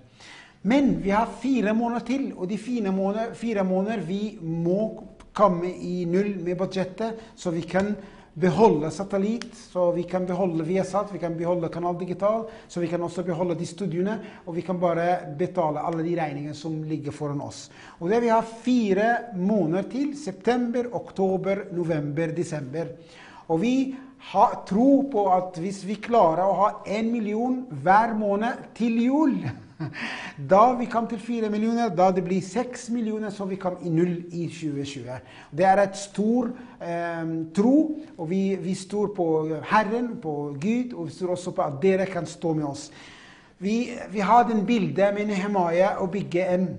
Men 0.63 1.03
vi 1.03 1.11
har 1.11 1.27
fyra 1.43 1.75
månader 1.75 2.07
till 2.07 2.33
och 2.33 2.49
de 2.49 2.59
fyra 2.59 2.93
månader, 2.93 3.35
fyra 3.35 3.65
månader 3.65 4.03
vi 4.07 4.39
må 4.41 5.05
komme 5.33 5.69
i 5.69 6.07
null 6.07 6.39
med 6.45 6.59
budsjettet, 6.59 7.15
så 7.35 7.51
vi 7.51 7.63
kan 7.63 7.95
behålla 8.41 8.91
satellit, 8.91 9.55
så 9.55 9.93
vi 9.93 10.03
kan 10.03 10.27
behålla 10.27 10.65
Viasat, 10.65 11.09
vi 11.13 11.19
kan 11.19 11.37
behålla 11.39 11.69
Kanal 11.69 11.99
Digital, 11.99 12.45
så 12.69 12.81
vi 12.81 12.87
kan 12.87 13.03
också 13.03 13.23
behålla 13.23 13.55
de 13.55 13.67
studierna 13.67 14.19
och 14.45 14.57
vi 14.57 14.63
kan 14.63 14.81
bara 14.81 15.17
betala 15.39 15.81
alla 15.81 16.03
de 16.03 16.17
räkningar 16.17 16.53
som 16.53 16.85
ligger 16.85 17.11
föran 17.11 17.41
oss. 17.41 17.71
Och 17.99 18.09
det 18.09 18.21
vi 18.21 18.29
har 18.29 18.43
fyra 18.43 19.17
månader 19.35 19.91
till, 19.91 20.23
September, 20.25 20.87
oktober, 20.93 21.65
november, 21.73 22.29
december. 22.29 22.89
Och 23.47 23.63
vi 23.63 23.97
har 24.19 24.67
tro 24.69 25.11
på 25.11 25.33
att 25.33 25.59
om 25.59 25.71
vi 25.85 25.95
klarar 25.95 26.51
att 26.51 26.57
ha 26.57 26.85
en 26.87 27.13
miljon 27.13 27.67
varje 27.71 28.15
månad 28.15 28.53
till 28.75 28.99
jul 28.99 29.49
da 30.53 30.63
vi 30.79 30.89
kom 30.91 31.07
til 31.11 31.21
4 31.23 31.51
millioner, 31.51 31.89
da 31.95 32.11
det 32.15 32.25
blir 32.27 32.43
6 32.43 32.89
millioner, 32.95 33.31
så 33.31 33.47
vi 33.49 33.61
kom 33.61 33.79
i 33.83 33.93
null 33.93 34.17
i 34.31 34.49
2020. 34.51 35.21
Det 35.51 35.67
er 35.67 35.83
et 35.83 35.97
stor 35.97 36.51
eh, 36.83 37.33
tro, 37.55 37.77
og 38.17 38.31
vi, 38.31 38.43
vi 38.63 38.75
står 38.75 39.15
på 39.17 39.29
Herren, 39.71 40.17
på 40.23 40.35
Gud, 40.61 40.95
og 40.95 41.09
vi 41.09 41.17
står 41.17 41.37
også 41.37 41.55
på 41.57 41.63
at 41.63 41.81
dere 41.83 42.07
kan 42.07 42.27
stå 42.27 42.55
med 42.59 42.69
oss. 42.69 42.91
Vi, 43.59 43.89
vi 44.11 44.23
hadde 44.23 44.55
en 44.55 44.67
bilde 44.67 45.11
med 45.15 45.33
Nehemaya 45.33 45.97
å 46.03 46.07
bygge 46.11 46.47
en 46.55 46.71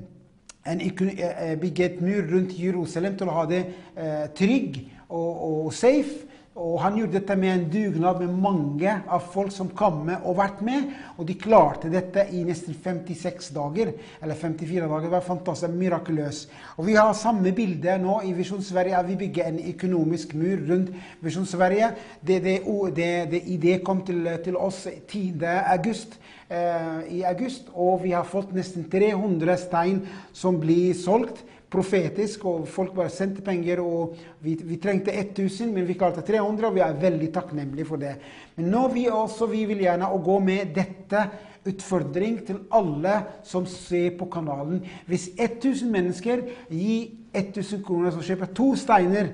en, 0.66 0.82
eh, 0.82 1.52
eh, 1.52 1.60
bygge 1.60 1.86
et 1.86 2.02
mur 2.02 2.22
rundt 2.32 2.54
Jerusalem 2.60 3.18
til 3.18 3.30
å 3.30 3.36
ha 3.38 3.46
det 3.50 3.62
eh, 3.96 4.26
trygg 4.36 4.82
og, 5.08 5.66
og 5.66 5.74
safe. 5.74 6.28
Og 6.60 6.80
han 6.84 6.98
gjorde 7.00 7.16
dette 7.16 7.36
med 7.40 7.54
en 7.54 7.68
dugnad 7.72 8.20
med 8.20 8.40
mange 8.44 8.94
av 9.08 9.24
folk 9.32 9.54
som 9.56 9.70
kom 9.72 10.02
med 10.10 10.26
og 10.28 10.36
vært 10.42 10.60
med. 10.66 10.90
Og 11.16 11.28
de 11.30 11.38
klarte 11.40 11.92
dette 11.92 12.26
i 12.36 12.42
nesten 12.48 12.76
56 12.76 13.52
dager. 13.56 13.94
Eller 14.20 14.36
54 14.36 14.84
dager. 14.84 15.06
Det 15.08 15.14
var 15.14 15.28
fantastisk 15.28 15.78
mirakuløst. 15.80 16.50
Og 16.78 16.90
vi 16.90 16.98
har 17.00 17.14
samme 17.16 17.54
bilde 17.56 17.96
nå 18.04 18.20
i 18.28 18.34
Visjon 18.36 18.64
Sverige. 18.66 19.06
Vi 19.08 19.20
bygger 19.24 19.48
en 19.48 19.62
økonomisk 19.72 20.36
mur 20.36 20.66
rundt 20.68 20.92
Visjon 21.24 21.48
Sverige. 21.48 21.94
Det, 22.20 22.42
det, 22.44 22.58
det, 22.98 23.12
det, 23.32 23.44
det 23.64 23.80
kom 23.88 24.04
til, 24.06 24.28
til 24.44 24.60
oss 24.60 24.84
10. 25.08 25.40
august. 25.78 26.20
Eh, 26.50 27.02
I 27.20 27.24
august, 27.30 27.68
og 27.78 28.04
vi 28.04 28.12
har 28.16 28.26
fått 28.26 28.56
nesten 28.58 28.88
300 28.90 29.54
stein 29.62 30.00
som 30.34 30.58
blir 30.58 30.96
solgt 30.98 31.44
profetisk, 31.70 32.46
och 32.46 32.68
folk 32.68 32.94
bara 32.94 33.10
sände 33.10 33.42
pengar 33.42 33.80
och 33.80 34.18
Vi, 34.40 34.60
vi 34.64 34.78
trengte 34.78 35.12
1000, 35.12 35.74
men 35.74 35.86
vi 35.86 35.94
klarade 35.94 36.22
300, 36.22 36.68
och 36.68 36.78
vi 36.78 36.82
är 36.82 36.94
väldigt 36.94 37.34
tacknämliga 37.34 37.86
för 37.86 37.98
det. 37.98 38.16
Men 38.56 38.72
nu 38.72 38.90
vi 38.94 39.10
också, 39.10 39.18
alltså, 39.18 39.46
vi 39.46 39.66
vil 39.66 39.82
gärna 39.82 40.18
gå 40.18 40.40
med 40.40 40.68
detta 40.76 41.24
utfordring 41.64 42.38
till 42.38 42.56
alla 42.70 43.22
som 43.44 43.66
ser 43.66 44.12
på 44.12 44.26
kanalen. 44.26 44.82
Om 45.08 45.18
1000 45.38 45.92
människor 45.92 46.44
ger 46.68 47.08
1000 47.34 47.84
kronor 47.84 48.12
så 48.12 48.22
köper 48.22 48.46
två 48.46 48.76
stenar 48.76 49.28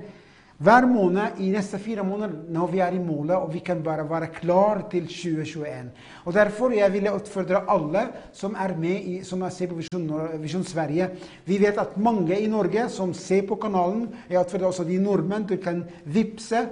hver 0.57 0.85
måned 0.87 1.39
i 1.43 1.49
neste 1.51 1.79
fire 1.83 2.03
måneder 2.07 2.31
når 2.55 2.71
vi 2.71 2.79
er 2.79 2.95
i 2.95 3.01
målet, 3.03 3.35
og 3.35 3.51
vi 3.53 3.59
kan 3.59 3.81
bare 3.83 4.05
være 4.09 4.29
klar 4.37 4.85
til 4.91 5.07
2021. 5.07 5.91
Og 6.25 6.33
Derfor 6.33 6.71
jeg 6.71 6.93
vil 6.93 7.03
jeg 7.03 7.13
utfordre 7.13 7.63
alle 7.69 8.05
som 8.33 8.55
er 8.55 8.75
med 8.79 9.01
i, 9.03 9.23
som 9.23 9.43
ser 9.51 9.67
på 9.67 9.81
Visjon, 9.81 10.07
Visjon, 10.39 10.63
Sverige. 10.63 11.09
Vi 11.45 11.59
vet 11.59 11.77
at 11.77 11.97
mange 11.97 12.39
i 12.39 12.47
Norge 12.47 12.89
som 12.89 13.13
ser 13.13 13.43
på 13.47 13.55
kanalen, 13.55 14.07
jeg 14.29 14.39
utfordrer 14.39 14.67
også 14.67 14.87
de 14.87 14.99
nordmenn, 15.03 15.43
du 15.43 15.57
kan 15.57 15.83
vippse 16.05 16.63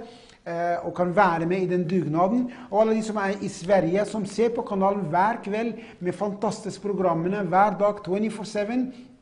eh, 0.46 0.76
og 0.80 0.94
kan 0.96 1.12
være 1.16 1.46
med 1.46 1.62
i 1.62 1.72
den 1.76 1.88
dugnaden. 1.88 2.46
Og 2.70 2.80
alle 2.80 2.96
de 2.96 3.02
som 3.02 3.20
er 3.20 3.36
i 3.42 3.48
Sverige, 3.48 4.04
som 4.08 4.24
ser 4.24 4.48
på 4.56 4.64
kanalen 4.64 5.10
hver 5.12 5.42
kveld 5.44 5.74
med 6.00 6.16
fantastiske 6.16 6.80
programmene 6.82 7.44
hver 7.44 7.76
dag 7.80 8.00
24-7 8.08 9.13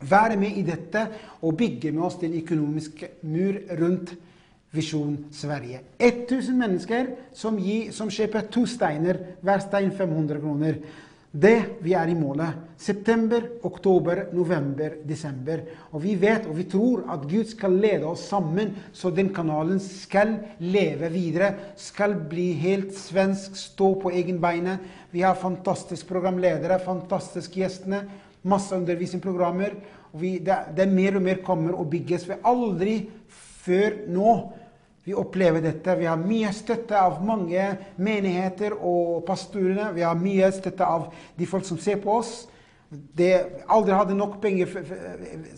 være 0.00 0.36
med 0.36 0.58
i 0.58 0.64
dette 0.66 1.06
og 1.42 1.56
bygge 1.56 1.92
med 1.92 2.02
oss 2.08 2.20
den 2.20 2.36
økonomiske 2.40 3.10
mur 3.22 3.60
rundt 3.80 4.16
Visjon 4.76 5.16
Sverige. 5.32 5.80
1000 5.98 6.58
mennesker 6.58 7.10
som, 7.34 7.56
gir, 7.58 7.92
som 7.96 8.10
kjøper 8.12 8.48
to 8.52 8.66
steiner, 8.68 9.18
hver 9.40 9.62
stein 9.64 9.92
500 9.94 10.40
kroner. 10.42 10.80
Det 11.36 11.82
vi 11.84 11.92
er 11.92 12.08
i 12.08 12.16
målet. 12.16 12.62
September, 12.80 13.42
oktober, 13.68 14.22
november, 14.32 14.94
desember. 15.04 15.60
Og 15.92 16.00
vi 16.04 16.14
vet 16.20 16.46
og 16.48 16.56
vi 16.56 16.64
tror 16.72 17.02
at 17.12 17.26
Gud 17.28 17.50
skal 17.50 17.76
lede 17.76 18.08
oss 18.08 18.24
sammen, 18.30 18.72
så 18.92 19.10
den 19.12 19.32
kanalen 19.36 19.80
skal 19.82 20.36
leve 20.60 21.10
videre. 21.12 21.52
Skal 21.76 22.16
bli 22.30 22.50
helt 22.56 22.94
svensk, 22.96 23.56
stå 23.56 23.92
på 24.00 24.14
egen 24.16 24.40
beine. 24.40 24.78
Vi 25.12 25.24
har 25.24 25.36
fantastiske 25.40 26.08
programledere, 26.08 26.80
fantastiske 26.84 27.60
gjestene 27.60 28.06
masse 28.46 28.74
undervisningsprogrammer. 28.76 29.74
vi, 30.12 30.38
det, 30.38 30.58
det, 30.76 30.86
mer 30.86 31.16
och 31.16 31.22
mer 31.22 31.42
kommer 31.42 31.74
og 31.74 31.86
byggas. 31.86 32.28
Vi 32.28 32.34
aldrig 32.42 33.10
før 33.66 33.98
nå 34.08 34.52
vi 35.06 35.14
opplever 35.14 35.62
dette. 35.62 35.94
Vi 35.94 36.06
har 36.06 36.18
mye 36.18 36.50
støtte 36.50 36.98
av 36.98 37.20
mange 37.22 37.62
menigheter 37.96 38.74
og 38.74 39.22
pastorene. 39.26 39.92
Vi 39.94 40.02
har 40.02 40.18
mye 40.18 40.48
støtte 40.50 40.86
av 40.86 41.12
de 41.36 41.46
folk 41.46 41.66
som 41.68 41.78
ser 41.78 42.00
på 42.02 42.16
oss 42.18 42.48
det 42.88 43.32
aldrig 43.66 43.96
hadde 43.98 44.14
nok 44.14 44.36
penger 44.38 44.70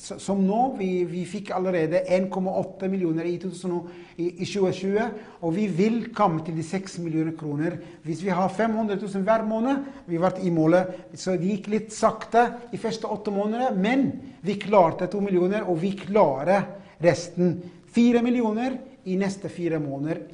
som 0.00 0.40
nå. 0.40 0.61
Vi, 0.78 1.02
vi 1.04 1.26
fikk 1.28 1.50
allerede 1.52 2.00
1,8 2.08 2.88
millioner 2.88 3.28
i, 3.28 3.35
2020, 3.37 5.11
og 5.44 5.52
vi 5.54 5.66
vil 5.68 5.99
komme 6.16 6.40
til 6.47 6.56
de 6.56 6.64
6 6.64 6.97
millioner 7.04 7.37
kroner. 7.37 7.76
Hvis 8.06 8.23
vi 8.25 8.32
har 8.32 8.49
500 8.49 8.97
000 9.02 9.26
hver 9.28 9.44
måned, 9.44 9.85
vi 10.08 10.16
har 10.23 10.40
i 10.40 10.54
målet, 10.54 10.94
så 11.14 11.37
det 11.37 11.52
gikk 11.52 11.70
litt 11.75 11.92
sakte 11.92 12.47
de 12.73 12.80
første 12.80 13.11
åtte 13.12 13.35
månedene, 13.35 13.76
men 13.76 14.08
vi 14.40 14.56
klarte 14.62 15.11
2 15.12 15.20
millioner, 15.28 15.68
og 15.68 15.82
vi 15.85 15.92
klarer 16.00 16.64
resten. 17.04 17.58
4 17.92 18.25
millioner 18.25 18.80
i 19.04 19.20
neste 19.20 19.52
fire 19.52 19.78
måneder. 19.85 20.25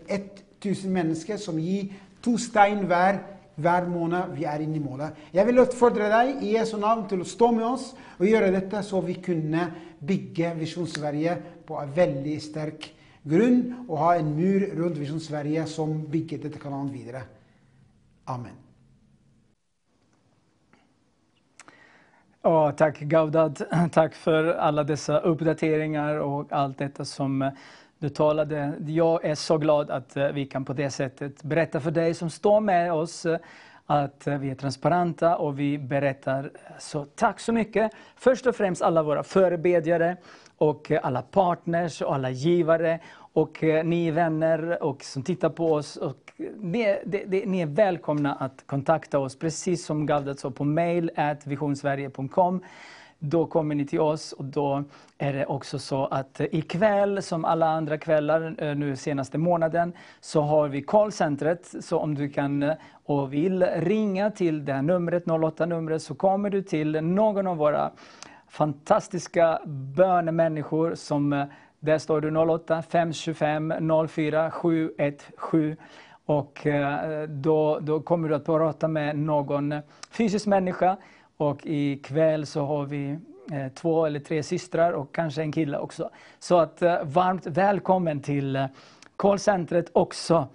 1000 0.63 0.95
mennesker 0.95 1.43
som 1.43 1.59
gir 1.59 1.91
to 2.25 2.39
stein 2.41 2.87
hver 2.89 3.19
hver 3.57 3.87
måned 3.89 4.35
vi 4.35 4.47
er 4.49 4.65
inne 4.65 4.79
i 4.79 4.83
målet. 4.83 5.19
Jeg 5.35 5.47
vil 5.47 5.63
utfordre 5.63 6.09
deg 6.11 6.43
i 6.43 6.55
Jesu 6.57 6.77
navn 6.81 7.07
til 7.11 7.23
å 7.23 7.29
stå 7.29 7.51
med 7.55 7.67
oss 7.69 7.93
og 8.19 8.27
gjøre 8.29 8.53
dette, 8.55 8.83
så 8.83 9.03
vi 9.05 9.19
kunne 9.23 9.69
bygge 10.05 10.55
Visjon 10.59 10.91
Sverige 10.91 11.37
på 11.67 11.79
en 11.81 11.95
veldig 11.95 12.37
sterk 12.43 12.91
grunn 13.25 13.87
og 13.87 13.97
ha 14.03 14.11
en 14.19 14.35
mur 14.37 14.67
rundt 14.77 15.01
Visjon 15.01 15.23
Sverige 15.23 15.65
som 15.71 15.97
bygger 16.11 16.45
dette 16.45 16.61
kanalen 16.61 16.93
videre. 16.93 17.25
Amen. 18.29 18.61
Oh, 22.45 22.71
tack 22.77 22.99
Gaudad. 23.01 23.63
Tack 23.93 24.15
för 24.15 24.45
alla 24.45 24.85
dessa 24.85 25.19
uppdateringar 25.19 26.17
och 26.17 26.53
allt 26.53 26.79
detta 26.79 27.05
som 27.05 27.43
eh, 27.43 27.53
du 27.99 28.09
talade. 28.09 28.73
Jag 28.87 29.25
är 29.25 29.35
så 29.35 29.59
glad 29.59 29.91
att 29.91 30.17
eh, 30.17 30.29
vi 30.29 30.47
kan 30.47 30.65
på 30.65 30.73
det 30.73 30.91
sättet 30.91 31.43
berätta 31.43 31.81
för 31.81 31.91
dig 31.91 32.15
som 32.15 32.31
står 32.31 32.61
med 32.61 32.93
oss 32.93 33.27
eh, 33.27 33.39
att 33.87 34.27
eh, 34.27 34.39
vi 34.39 34.51
är 34.51 34.55
transparenta 34.55 35.37
och 35.37 35.59
vi 35.59 35.79
berättar. 35.79 36.51
Så 36.79 37.05
tack 37.05 37.41
så 37.41 37.53
mycket. 37.53 37.93
Först 38.17 38.47
och 38.47 38.57
främst 38.57 38.83
alla 38.83 39.03
våra 39.03 39.23
förebedjare 39.23 40.17
och 40.57 40.91
alla 41.03 41.23
partners 41.23 42.03
och 42.03 42.15
alla 42.15 42.31
givare 42.31 42.99
och 43.17 43.63
ni 43.85 44.11
vänner 44.11 44.83
och 44.83 45.05
som 45.05 45.23
tittar 45.23 45.51
på 45.51 45.73
oss. 45.73 45.97
Och 45.97 46.33
det, 46.57 47.03
det, 47.07 47.25
det, 47.27 47.47
ni 47.47 47.61
är 47.61 47.67
välkomna 47.67 48.35
att 48.35 48.67
kontakta 48.67 49.19
oss 49.19 49.39
precis 49.39 49.85
som 49.87 50.07
Gavdat 50.07 50.39
sa 50.39 50.51
på 50.51 50.65
mail 50.65 51.11
visionsverige.com 51.45 52.63
då 53.25 53.47
kommer 53.47 53.75
ni 53.75 53.87
till 53.87 54.01
oss 54.01 54.33
och 54.33 54.45
då 54.45 54.85
är 55.19 55.33
det 55.33 55.47
också 55.47 55.79
så 55.79 56.07
att 56.07 56.41
eh, 56.41 56.47
ikväll, 56.51 57.23
som 57.23 57.45
alla 57.45 57.67
andra 57.67 57.99
kvällar 57.99 58.55
eh, 58.59 58.75
nu 58.75 58.97
senaste 58.97 59.39
månaden, 59.39 59.93
så 60.21 60.41
har 60.41 60.69
vi 60.69 60.83
callcentret. 60.83 61.75
Så 61.81 61.99
om 61.99 62.15
du 62.15 62.29
kan 62.29 62.63
eh, 62.63 62.75
och 63.05 63.33
vill 63.33 63.63
ringa 63.63 64.31
till 64.31 64.65
det 64.65 64.73
här 64.73 64.83
numret, 64.83 65.25
08-numret, 65.25 66.03
så 66.03 66.15
kommer 66.15 66.51
du 66.51 66.63
till 66.63 66.93
någon 67.03 67.47
av 67.47 67.57
våra 67.57 67.91
fantastiska 68.49 69.61
bönemänniskor 69.97 70.95
som 70.95 71.47
där 71.81 71.99
står 71.99 72.21
du 72.21 72.37
08 72.37 72.83
525 72.83 73.75
04 74.09 74.51
717 74.51 75.77
och 76.27 76.67
då, 77.29 77.79
då 77.81 78.01
kommer 78.01 78.29
du 78.29 78.35
att 78.35 78.45
prata 78.45 78.89
med 78.89 79.19
någon 79.19 79.75
fysisk 80.11 80.47
människa 80.47 80.97
och 81.37 81.67
ikväll 81.67 82.47
så 82.47 82.65
har 82.65 82.87
vi 82.87 83.19
eh, 83.53 83.69
två 83.75 84.07
eller 84.07 84.21
tre 84.21 84.43
systrar 84.43 84.93
och 84.93 85.15
kanske 85.15 85.43
en 85.43 85.53
kille 85.53 85.79
också. 85.79 86.11
Så 86.39 86.59
att 86.59 86.83
eh, 86.83 87.05
varmt 87.05 87.47
välkommen 87.47 88.21
till 88.21 88.57
eh, 88.57 88.67
callcentret 89.17 89.91
också. 89.93 90.49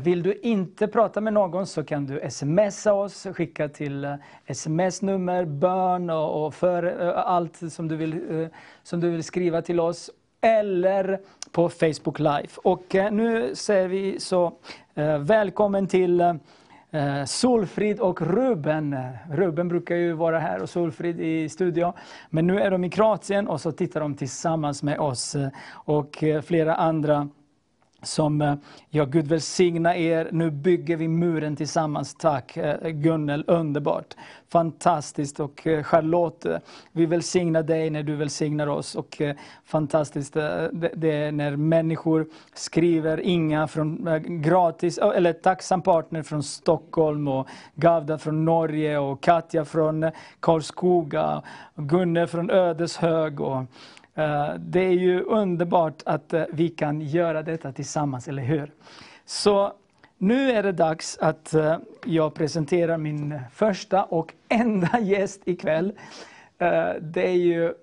Vill 0.00 0.22
du 0.22 0.34
inte 0.42 0.88
prata 0.88 1.20
med 1.20 1.32
någon 1.32 1.66
så 1.66 1.84
kan 1.84 2.06
du 2.06 2.30
smsa 2.30 2.94
oss, 2.94 3.26
skicka 3.34 3.68
till 3.68 4.16
sms-nummer, 4.46 5.44
bön 5.44 6.10
och, 6.10 6.46
och 6.46 6.54
för 6.54 6.82
allt 7.12 7.72
som 7.72 7.88
du, 7.88 7.96
vill, 7.96 8.48
som 8.82 9.00
du 9.00 9.10
vill 9.10 9.24
skriva 9.24 9.62
till 9.62 9.80
oss. 9.80 10.10
Eller 10.40 11.20
på 11.52 11.68
Facebook 11.68 12.18
Live. 12.18 12.48
Och 12.56 12.84
nu 13.12 13.54
säger 13.54 13.88
vi 13.88 14.20
så 14.20 14.52
välkommen 15.20 15.86
till 15.86 16.38
Eh, 16.90 17.24
Solfrid 17.24 18.00
och 18.00 18.22
Ruben. 18.22 18.96
Ruben 19.30 19.68
brukar 19.68 19.96
ju 19.96 20.12
vara 20.12 20.38
här 20.38 20.62
och 20.62 20.70
Solfrid 20.70 21.20
i 21.20 21.48
studion. 21.48 21.92
Men 22.30 22.46
nu 22.46 22.60
är 22.60 22.70
de 22.70 22.84
i 22.84 22.90
Kroatien 22.90 23.48
och 23.48 23.60
så 23.60 23.72
tittar 23.72 24.00
de 24.00 24.14
tillsammans 24.14 24.82
med 24.82 24.98
oss 24.98 25.36
och 25.72 26.24
eh, 26.24 26.42
flera 26.42 26.74
andra 26.74 27.28
som, 28.02 28.40
eh, 28.40 28.54
ja 28.90 29.04
Gud 29.04 29.26
välsigna 29.26 29.96
er, 29.96 30.28
nu 30.32 30.50
bygger 30.50 30.96
vi 30.96 31.08
muren 31.08 31.56
tillsammans. 31.56 32.14
Tack 32.14 32.56
eh, 32.56 32.90
Gunnel, 32.90 33.44
underbart. 33.46 34.14
Fantastiskt 34.48 35.40
och 35.40 35.66
eh, 35.66 35.82
Charlotte, 35.82 36.46
vi 36.92 37.06
välsignar 37.06 37.62
dig 37.62 37.90
när 37.90 38.02
du 38.02 38.16
välsignar 38.16 38.66
oss. 38.66 38.94
Och 38.94 39.22
fantastiskt 39.64 40.32
det 40.94 41.10
är 41.10 41.32
när 41.32 41.56
människor 41.56 42.26
skriver, 42.54 43.20
Inga 43.20 43.66
från 43.66 44.08
gratis, 44.42 44.98
eller 44.98 45.32
tacksam 45.32 45.82
partner 45.82 46.22
från 46.22 46.42
Stockholm 46.42 47.28
och 47.28 47.48
Gavda 47.74 48.18
från 48.18 48.44
Norge 48.44 48.98
och 48.98 49.20
Katja 49.20 49.64
från 49.64 50.10
Karlskoga, 50.40 51.42
Gunnel 51.74 52.26
från 52.26 52.50
Ödeshög. 52.50 53.40
Och, 53.40 53.64
det 54.58 54.80
är 54.80 54.92
ju 54.92 55.22
underbart 55.22 56.02
att 56.06 56.32
eh, 56.32 56.44
vi 56.52 56.68
kan 56.68 57.00
göra 57.00 57.42
detta 57.42 57.72
tillsammans, 57.72 58.28
eller 58.28 58.42
hur? 58.42 58.72
Så 59.24 59.72
nu 60.18 60.50
är 60.50 60.62
det 60.62 60.72
dags 60.72 61.18
att 61.20 61.54
eh, 61.54 61.76
jag 62.04 62.34
presenterar 62.34 62.98
min 62.98 63.40
första 63.52 64.04
och 64.04 64.34
enda 64.48 64.98
gäst 65.02 65.40
ikväll. 65.44 65.92
Det 67.00 67.28
är 67.28 67.36
ju 67.36 67.74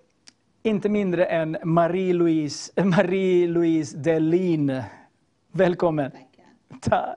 inte 0.63 0.89
mindre 0.89 1.25
än 1.25 1.57
Marie-Louise 1.63 2.83
Marie 2.83 3.47
-Louise 3.47 3.97
Delin. 3.97 4.81
Välkommen! 5.51 6.11
Ta. 6.81 7.15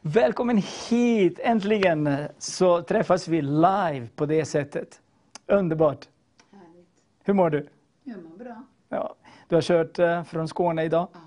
Välkommen 0.00 0.62
hit! 0.90 1.40
Äntligen 1.42 2.18
så 2.38 2.82
träffas 2.82 3.28
vi 3.28 3.42
live 3.42 4.08
på 4.16 4.26
det 4.26 4.44
sättet. 4.44 5.00
Underbart! 5.46 6.08
Härligt. 6.52 6.88
Hur 7.24 7.34
mår 7.34 7.50
du? 7.50 7.66
Ja. 8.88 9.14
Du 9.48 9.54
har 9.54 9.62
kört 9.62 9.98
eh, 9.98 10.24
från 10.24 10.48
Skåne 10.48 10.84
idag. 10.84 11.08
Ja. 11.12 11.20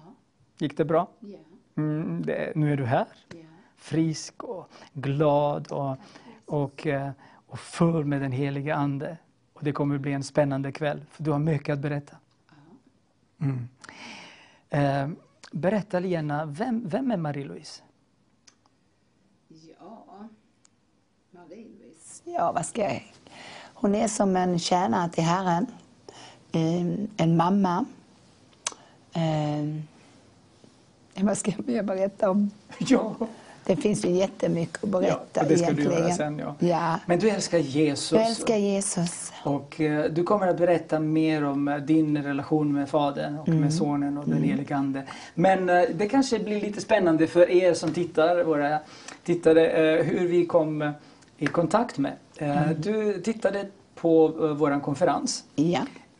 Gick 0.58 0.78
det 0.78 0.86
bra? 0.86 1.08
Ja. 1.20 1.38
Mm, 1.78 2.22
det, 2.26 2.56
nu 2.56 2.74
är 2.74 2.78
du 2.78 2.86
här. 2.86 3.08
Ja. 3.34 3.40
Frisk 3.76 4.44
och 4.44 4.70
glad 4.94 5.72
och, 5.72 5.98
och, 6.46 6.88
eh, 6.88 7.12
och 7.48 7.60
full 7.60 8.06
med 8.06 8.22
den 8.22 8.32
heliga 8.32 8.76
Ande. 8.76 9.18
Och 9.54 9.64
det 9.64 9.72
kommer 9.72 9.98
bli 9.98 10.14
en 10.14 10.24
spännande 10.24 10.72
kväll, 10.72 11.06
för 11.12 11.24
du 11.24 11.32
har 11.32 11.40
mycket 11.40 11.74
att 11.74 11.80
berätta. 11.80 12.18
Mm. 13.42 13.68
Eh, 14.70 15.10
berätta 15.52 16.00
gärna, 16.00 16.46
vem, 16.46 16.88
vem 16.88 17.12
är 17.12 17.18
Marie-Louise? 17.18 17.82
Ja, 19.48 20.28
Marie-Louise. 21.32 22.22
Ja, 22.24 22.52
vad 22.52 22.66
ska 22.66 22.82
jag... 22.82 23.14
Hon 23.74 23.96
är 23.96 24.08
som 24.08 24.36
en 24.36 24.60
tjänare 24.60 25.10
till 25.10 25.24
Herren. 25.24 25.68
Eh, 26.52 26.86
en 27.18 27.38
mamma. 27.38 27.86
Eh, 29.14 31.24
vad 31.26 31.38
ska 31.38 31.52
jag 31.66 31.86
berätta 31.86 32.30
om? 32.30 32.52
Ja. 32.80 33.16
Det 33.66 33.76
finns 33.76 34.06
ju 34.06 34.10
jättemycket 34.10 34.84
att 34.84 34.90
berätta 34.90 35.20
ja, 35.34 35.44
det 35.44 35.58
ska 35.58 35.66
egentligen. 35.66 35.92
du 35.92 35.98
göra 36.00 36.12
sen. 36.12 36.40
Ja. 36.40 36.56
ja. 36.60 37.00
Men 37.06 37.20
du 37.20 37.30
älskar 37.30 37.58
Jesus. 37.58 38.12
Jag 38.12 38.28
älskar 38.28 38.56
Jesus. 38.56 39.32
Och 39.44 39.82
eh, 39.82 40.12
du 40.12 40.24
kommer 40.24 40.48
att 40.48 40.58
berätta 40.58 41.00
mer 41.00 41.44
om 41.44 41.68
eh, 41.68 41.78
din 41.78 42.24
relation 42.24 42.74
med 42.74 42.90
Fadern 42.90 43.38
och 43.38 43.48
Mm. 43.48 43.62
med 43.62 43.74
Sonen 43.74 44.18
och 44.18 44.30
den 44.30 44.44
helige 44.44 44.76
Ande. 44.76 45.04
Men 45.36 45.70
eh, 45.70 45.84
det 45.96 46.08
kanske 46.08 46.40
blir 46.40 46.62
lite 46.62 46.82
spännande 46.82 47.28
för 47.28 47.50
er 47.52 47.74
som 47.74 47.94
tittar, 47.94 48.44
våra 48.44 48.80
tittare, 49.24 49.68
eh, 49.70 50.06
hur 50.06 50.28
vi 50.28 50.46
kom 50.46 50.92
i 51.38 51.46
kontakt 51.46 51.98
med. 51.98 52.14
Mm. 52.38 52.82
Du 52.82 53.22
tittade 53.22 53.66
på 53.96 54.28
vår 54.58 54.82
konferens 54.82 55.44
Ja. 55.56 55.80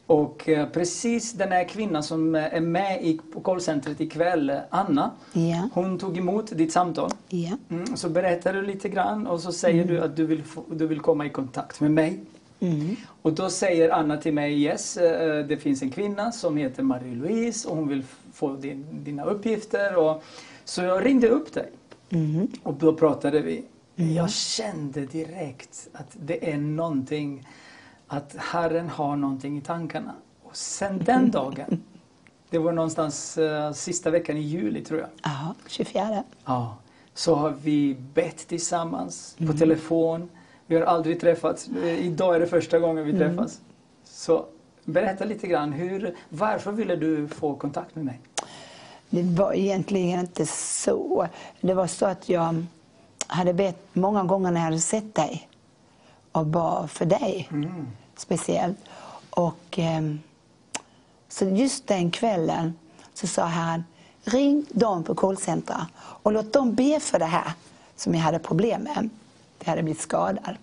Och 0.10 0.50
eh, 0.50 0.70
precis 0.70 1.34
den 1.34 1.52
här 1.52 1.64
kvinnan 1.68 2.04
som 2.04 2.36
eh, 2.36 2.54
är 2.54 2.62
med 2.62 3.04
i, 3.04 3.20
callcentret 3.44 4.02
ikväll, 4.02 4.52
Anna, 4.70 5.12
Ja. 5.34 5.70
hon 5.74 5.98
tog 5.98 6.18
emot 6.18 6.58
ditt 6.58 6.72
samtal. 6.72 7.12
Ja. 7.30 7.58
Mm, 7.70 7.98
så 7.98 8.10
berättar 8.10 8.54
du 8.54 8.62
lite 8.62 8.90
grann 8.90 9.28
och 9.28 9.40
så 9.40 9.52
säger 9.52 9.86
du 9.86 10.02
att 10.02 10.16
du 10.16 10.26
vill, 10.26 10.44
du 10.72 10.88
vill 10.88 11.00
komma 11.00 11.26
i 11.26 11.30
kontakt 11.30 11.82
med 11.82 11.92
mig. 11.92 12.20
Mm. 12.60 12.96
Och 13.22 13.34
då 13.34 13.50
säger 13.50 13.90
Anna 13.90 14.18
till 14.18 14.34
mig, 14.34 14.64
yes, 14.64 14.98
eh, 14.98 15.46
det 15.46 15.58
finns 15.58 15.82
en 15.82 15.90
kvinna 15.92 16.32
som 16.32 16.58
heter 16.58 16.84
Marie-Louise 16.84 17.68
och 17.70 17.78
hon 17.78 17.88
vill 17.88 18.04
få 18.34 18.56
din, 18.56 18.86
dina 19.04 19.24
uppgifter. 19.24 19.96
Och, 19.98 20.24
så 20.66 20.82
jag 20.82 21.06
ringde 21.06 21.28
upp 21.28 21.54
dig 21.54 21.70
Mm. 22.12 22.48
och 22.64 22.74
då 22.74 22.94
pratade 22.94 23.40
vi. 23.42 23.64
Jag 23.96 24.30
kände 24.30 25.06
direkt 25.06 25.88
att 25.94 26.08
det 26.26 26.52
är 26.52 26.58
någonting, 26.58 27.48
att 28.10 28.36
Herren 28.38 28.90
har 28.90 29.16
någonting 29.16 29.58
i 29.58 29.62
tankarna. 29.62 30.16
Och 30.44 30.56
sen 30.56 31.00
den 31.06 31.32
dagen, 31.32 31.84
det 32.50 32.58
var 32.58 32.72
någonstans 32.72 33.38
eh, 33.38 33.72
sista 33.72 34.10
veckan 34.10 34.38
i 34.38 34.42
juli 34.42 34.84
tror 34.84 35.00
jag. 35.00 35.10
Ja, 35.24 35.56
24. 35.68 36.24
Ja, 36.46 36.78
så 37.14 37.36
har 37.36 37.50
vi 37.62 37.98
bett 38.14 38.48
tillsammans 38.48 39.38
på 39.48 39.54
telefon. 39.54 40.30
Vi 40.68 40.76
har 40.76 40.84
aldrig 40.84 41.22
träffats. 41.22 41.70
Idag 41.84 42.36
är 42.36 42.40
det 42.40 42.48
första 42.48 42.80
gången 42.80 43.06
vi 43.06 43.14
träffas. 43.14 43.62
Så 44.04 44.46
berätta 44.86 45.26
lite 45.26 45.48
grann, 45.48 45.74
hur, 45.74 46.16
varför 46.30 46.72
ville 46.72 46.96
du 46.96 47.28
få 47.28 47.56
kontakt 47.56 47.96
med 47.96 48.06
mig? 48.06 48.20
Det 49.10 49.24
var 49.24 49.54
egentligen 49.54 50.20
inte 50.20 50.46
så. 50.46 51.28
Det 51.62 51.74
var 51.74 51.88
så 51.88 52.06
att 52.06 52.30
jag 52.30 52.66
hade 53.28 53.54
bett 53.54 53.88
många 53.94 54.24
gånger 54.24 54.52
när 54.52 54.60
jag 54.60 54.66
hade 54.66 54.80
sett 54.80 55.16
dig 55.16 55.49
och 56.32 56.46
bad 56.46 56.92
för 56.92 57.06
dig 57.06 57.50
speciellt. 58.16 58.78
Och 59.30 59.66
ehm, 59.78 60.20
så 61.30 61.46
just 61.46 61.88
den 61.88 62.12
kvällen 62.12 62.74
så 63.14 63.28
sa 63.28 63.46
Herren, 63.46 63.84
ring 64.24 64.66
dem 64.70 65.04
på 65.04 65.16
callcentra 65.16 65.88
och 65.98 66.32
låt 66.32 66.54
dem 66.54 66.76
be 66.76 67.00
för 67.00 67.20
det 67.20 67.26
här 67.26 67.54
som 67.96 68.16
jag 68.16 68.22
hade 68.22 68.40
problem 68.40 68.82
med. 68.82 69.10
Jag 69.60 69.70
hade 69.70 69.84
blivit 69.84 70.02
skadad. 70.02 70.56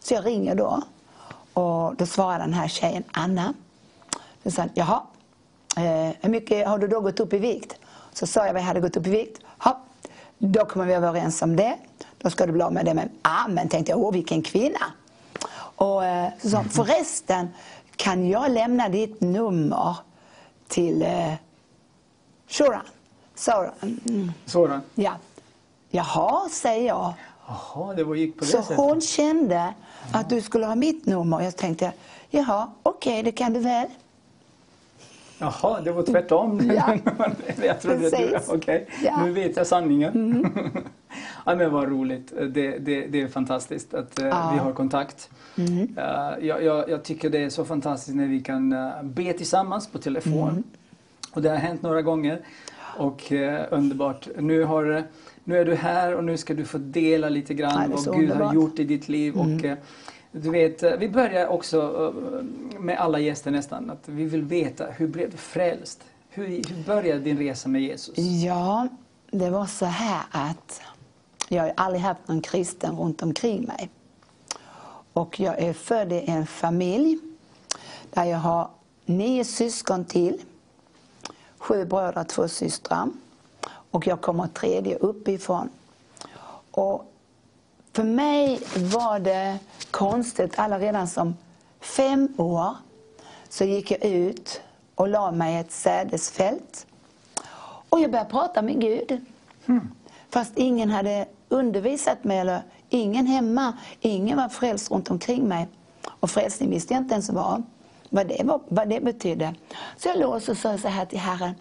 Så 0.00 0.14
jag 0.14 0.26
ringer 0.26 0.54
då 0.54 0.82
och 1.52 1.96
då 1.96 2.06
svarar 2.06 2.38
den 2.38 2.54
här 2.54 2.68
tjejen, 2.68 3.04
Anna. 3.12 3.54
Så 4.42 4.50
sa 4.50 4.62
han, 4.62 4.70
jaha, 4.74 5.02
eh, 5.76 6.16
hur 6.20 6.28
mycket 6.28 6.68
har 6.68 6.78
du 6.78 6.88
då 6.88 7.00
gått 7.00 7.20
upp 7.20 7.32
i 7.32 7.38
vikt? 7.38 7.78
Så 8.12 8.26
sa 8.26 8.46
jag 8.46 8.52
vad 8.52 8.62
jag 8.62 8.66
hade 8.66 8.80
gått 8.80 8.96
upp 8.96 9.06
i 9.06 9.10
vikt. 9.10 9.40
Ja, 9.64 9.80
då 10.38 10.64
kommer 10.64 10.86
vi 10.86 10.94
vara 10.94 11.08
överens 11.08 11.42
om 11.42 11.56
det. 11.56 11.76
Då 12.18 12.30
ska 12.30 12.46
du 12.46 12.52
bli 12.52 12.62
av 12.62 12.72
med 12.72 12.84
det. 12.84 12.94
Men, 12.94 13.08
ah, 13.22 13.48
men 13.48 13.68
tänkte 13.68 13.92
jag, 13.92 13.98
åh 13.98 14.12
vilken 14.12 14.42
kvinna. 14.42 14.92
Och 15.76 16.04
eh, 16.04 16.28
så 16.42 16.48
sa 16.48 16.56
hon, 16.56 16.68
förresten, 16.68 17.48
kan 17.96 18.28
jag 18.28 18.50
lämna 18.50 18.88
ditt 18.88 19.20
nummer 19.20 19.96
till 20.68 21.02
eh, 21.02 21.32
Shoran? 22.48 22.82
Så, 23.34 23.70
mm, 23.82 24.32
Sådan? 24.46 24.82
ja. 24.94 25.12
Jaha, 25.90 26.48
säger 26.50 26.88
jag. 26.88 27.12
Jaha, 27.46 27.94
det 27.94 28.04
var, 28.04 28.14
gick 28.14 28.38
på 28.38 28.44
det 28.44 28.50
Så 28.50 28.62
sättet? 28.62 28.76
hon 28.76 29.00
kände 29.00 29.74
att 30.12 30.28
du 30.30 30.40
skulle 30.40 30.66
ha 30.66 30.74
mitt 30.74 31.06
nummer. 31.06 31.40
Jag 31.40 31.56
tänkte, 31.56 31.92
jaha, 32.30 32.70
okej, 32.82 33.22
det 33.22 33.32
kan 33.32 33.52
du 33.52 33.60
väl. 33.60 33.86
Jaha, 35.38 35.80
det 35.80 35.92
var 35.92 36.02
tvärtom. 36.02 36.60
Ja. 36.74 36.96
jag 37.66 37.80
trodde 37.80 38.06
att 38.06 38.12
du, 38.12 38.54
okej, 38.54 38.86
Ja. 39.04 39.14
Mm. 39.14 39.26
nu 39.26 39.32
vet 39.32 39.56
jag 39.56 39.66
sanningen. 39.66 40.46
ja, 41.46 41.54
men 41.56 41.72
vad 41.72 41.88
roligt. 41.88 42.32
Det, 42.36 42.78
det, 42.78 43.06
det 43.06 43.20
är 43.22 43.28
fantastiskt 43.28 43.94
att 43.94 44.12
Ja. 44.20 44.24
Mm. 44.42 44.54
vi 44.54 44.58
har 44.60 44.72
kontakt. 44.72 45.30
Eh, 45.56 46.46
jag, 46.46 46.64
jag, 46.64 46.90
jag 46.90 47.02
tycker 47.04 47.30
det 47.30 47.38
är 47.44 47.50
så 47.50 47.64
fantastiskt 47.64 48.16
när 48.16 48.26
vi 48.26 48.40
kan 48.40 48.72
eh, 48.72 49.02
be 49.02 49.32
tillsammans 49.32 49.88
på 49.88 49.98
telefon. 49.98 50.48
Mm. 50.48 50.62
Och 51.32 51.42
det 51.42 51.48
har 51.48 51.56
hänt 51.56 51.82
några 51.82 52.02
gånger. 52.02 52.40
Och 52.98 53.32
underbart. 53.70 54.28
Nu, 54.38 54.64
har, 54.64 55.02
nu 55.44 55.58
är 55.58 55.64
du 55.64 55.74
här 55.74 56.14
och 56.14 56.24
nu 56.24 56.36
ska 56.36 56.54
du 56.54 56.64
få 56.64 56.78
dela 56.78 57.28
lite 57.28 57.52
Ja, 57.52 57.58
grann 57.58 57.98
så 57.98 58.10
vad 58.10 58.20
Gud 58.20 58.28
har 58.28 58.34
underbart. 58.34 58.52
Mm. 58.52 58.54
gjort 58.62 58.78
i 58.78 58.84
ditt 58.84 59.08
liv. 59.08 59.36
Och, 59.36 59.64
eh, 59.64 59.76
du 60.36 60.50
vet, 60.50 60.82
eh, 60.82 60.92
vi 60.96 61.08
börjar 61.08 61.46
också 61.46 61.78
eh, 61.80 62.80
med 62.80 62.98
alla 62.98 63.18
gäster 63.18 63.50
nästan, 63.50 63.90
att 63.90 64.08
vi 64.08 64.24
vill 64.24 64.42
veta 64.42 64.86
hur 64.86 65.06
blev 65.06 65.30
du 65.30 65.36
frälst? 65.36 66.04
Hur, 66.28 66.46
hur 66.46 66.84
började 66.86 67.20
din 67.20 67.38
resa 67.38 67.68
med 67.68 67.82
Jesus? 67.82 68.18
Ja, 68.18 68.88
det 69.30 69.50
var 69.50 69.66
så 69.66 69.84
här 69.84 70.22
att 70.30 70.80
jag 71.48 71.62
har 71.62 71.72
aldrig 71.76 72.02
haft 72.02 72.28
någon 72.28 72.40
kristen 72.40 72.96
runt 72.96 73.22
omkring 73.22 73.64
mig. 73.64 73.90
Och 75.12 75.40
jag 75.40 75.58
är 75.58 75.72
född 75.72 76.12
i 76.12 76.24
en 76.26 76.46
familj 76.46 77.18
där 78.10 78.24
jag 78.24 78.38
har 78.38 78.70
nio 79.04 79.44
syskon 79.44 80.04
till. 80.04 80.40
Sju 81.58 81.84
bröder 81.84 82.20
och 82.20 82.28
två 82.28 82.48
systrar. 82.48 83.08
Och 83.90 84.06
jag 84.06 84.20
kommer 84.20 84.46
tredje 84.46 84.96
uppifrån. 84.96 85.68
Och 86.70 87.13
för 87.94 88.04
mig 88.04 88.60
var 88.76 89.18
det 89.18 89.58
konstigt, 89.90 90.52
alla 90.56 90.78
redan 90.78 91.08
som 91.08 91.36
fem 91.80 92.34
år 92.36 92.76
så 93.48 93.64
gick 93.64 93.90
jag 93.90 94.04
ut 94.04 94.60
och 94.94 95.08
la 95.08 95.30
mig 95.30 95.54
i 95.54 95.58
ett 95.58 95.72
sädesfält. 95.72 96.86
Och 97.88 98.00
jag 98.00 98.10
började 98.10 98.30
prata 98.30 98.62
med 98.62 98.80
Gud. 98.80 99.26
Fast 100.30 100.52
ingen 100.58 100.90
hade 100.90 101.26
undervisat 101.48 102.24
mig, 102.24 102.38
eller 102.38 102.62
ingen 102.88 103.26
hemma, 103.26 103.72
ingen 104.00 104.36
var 104.36 104.48
frälst 104.48 104.90
runt 104.90 105.10
omkring 105.10 105.48
mig. 105.48 105.68
Och 106.06 106.30
frälsning 106.30 106.70
visste 106.70 106.94
jag 106.94 107.02
inte 107.02 107.14
ens 107.14 107.30
vad, 107.30 107.62
vad, 108.08 108.28
det, 108.28 108.42
var, 108.44 108.60
vad 108.68 108.88
det 108.88 109.00
betydde. 109.00 109.54
Så 109.96 110.08
jag 110.08 110.18
låg 110.18 110.34
och 110.34 110.42
sa 110.42 110.78
så 110.78 110.88
här 110.88 111.04
till 111.06 111.18
Herren, 111.18 111.54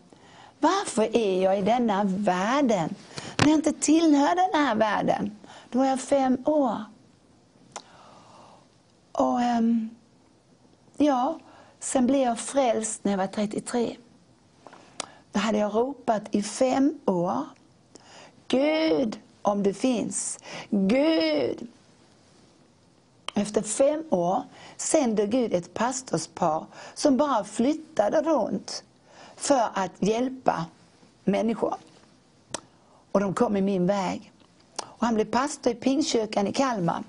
varför 0.59 1.17
är 1.17 1.43
jag 1.43 1.59
i 1.59 1.61
denna 1.61 2.03
världen? 2.03 2.95
När 3.37 3.47
jag 3.47 3.57
inte 3.57 3.73
tillhör 3.73 4.35
den 4.35 4.65
här 4.65 4.75
världen. 4.75 5.37
Då 5.73 5.79
var 5.79 5.86
jag 5.86 5.99
fem 5.99 6.38
år. 6.45 6.83
Och 9.12 9.39
um, 9.39 9.89
ja, 10.97 11.39
sen 11.79 12.07
blev 12.07 12.21
jag 12.21 12.39
frälst 12.39 13.03
när 13.03 13.12
jag 13.12 13.17
var 13.17 13.27
33. 13.27 13.97
Då 15.31 15.39
hade 15.39 15.57
jag 15.57 15.75
ropat 15.75 16.23
i 16.31 16.43
fem 16.43 16.99
år. 17.05 17.41
Gud, 18.47 19.19
om 19.41 19.63
du 19.63 19.73
finns. 19.73 20.39
Gud. 20.69 21.67
Efter 23.33 23.62
fem 23.62 24.03
år 24.09 24.43
sände 24.77 25.27
Gud 25.27 25.53
ett 25.53 25.73
pastorspar 25.73 26.65
som 26.93 27.17
bara 27.17 27.43
flyttade 27.43 28.21
runt 28.21 28.83
för 29.36 29.69
att 29.73 29.91
hjälpa 29.99 30.65
människor. 31.23 31.75
Och 33.12 33.19
de 33.19 33.33
kom 33.33 33.57
i 33.57 33.62
min 33.62 33.88
väg. 33.88 34.32
Och 35.03 35.07
han 35.07 35.15
blev 35.15 35.25
pastor 35.25 35.73
i 35.73 35.75
Pingstkyrkan 35.75 36.47
i 36.47 36.53
Kalmar. 36.53 37.03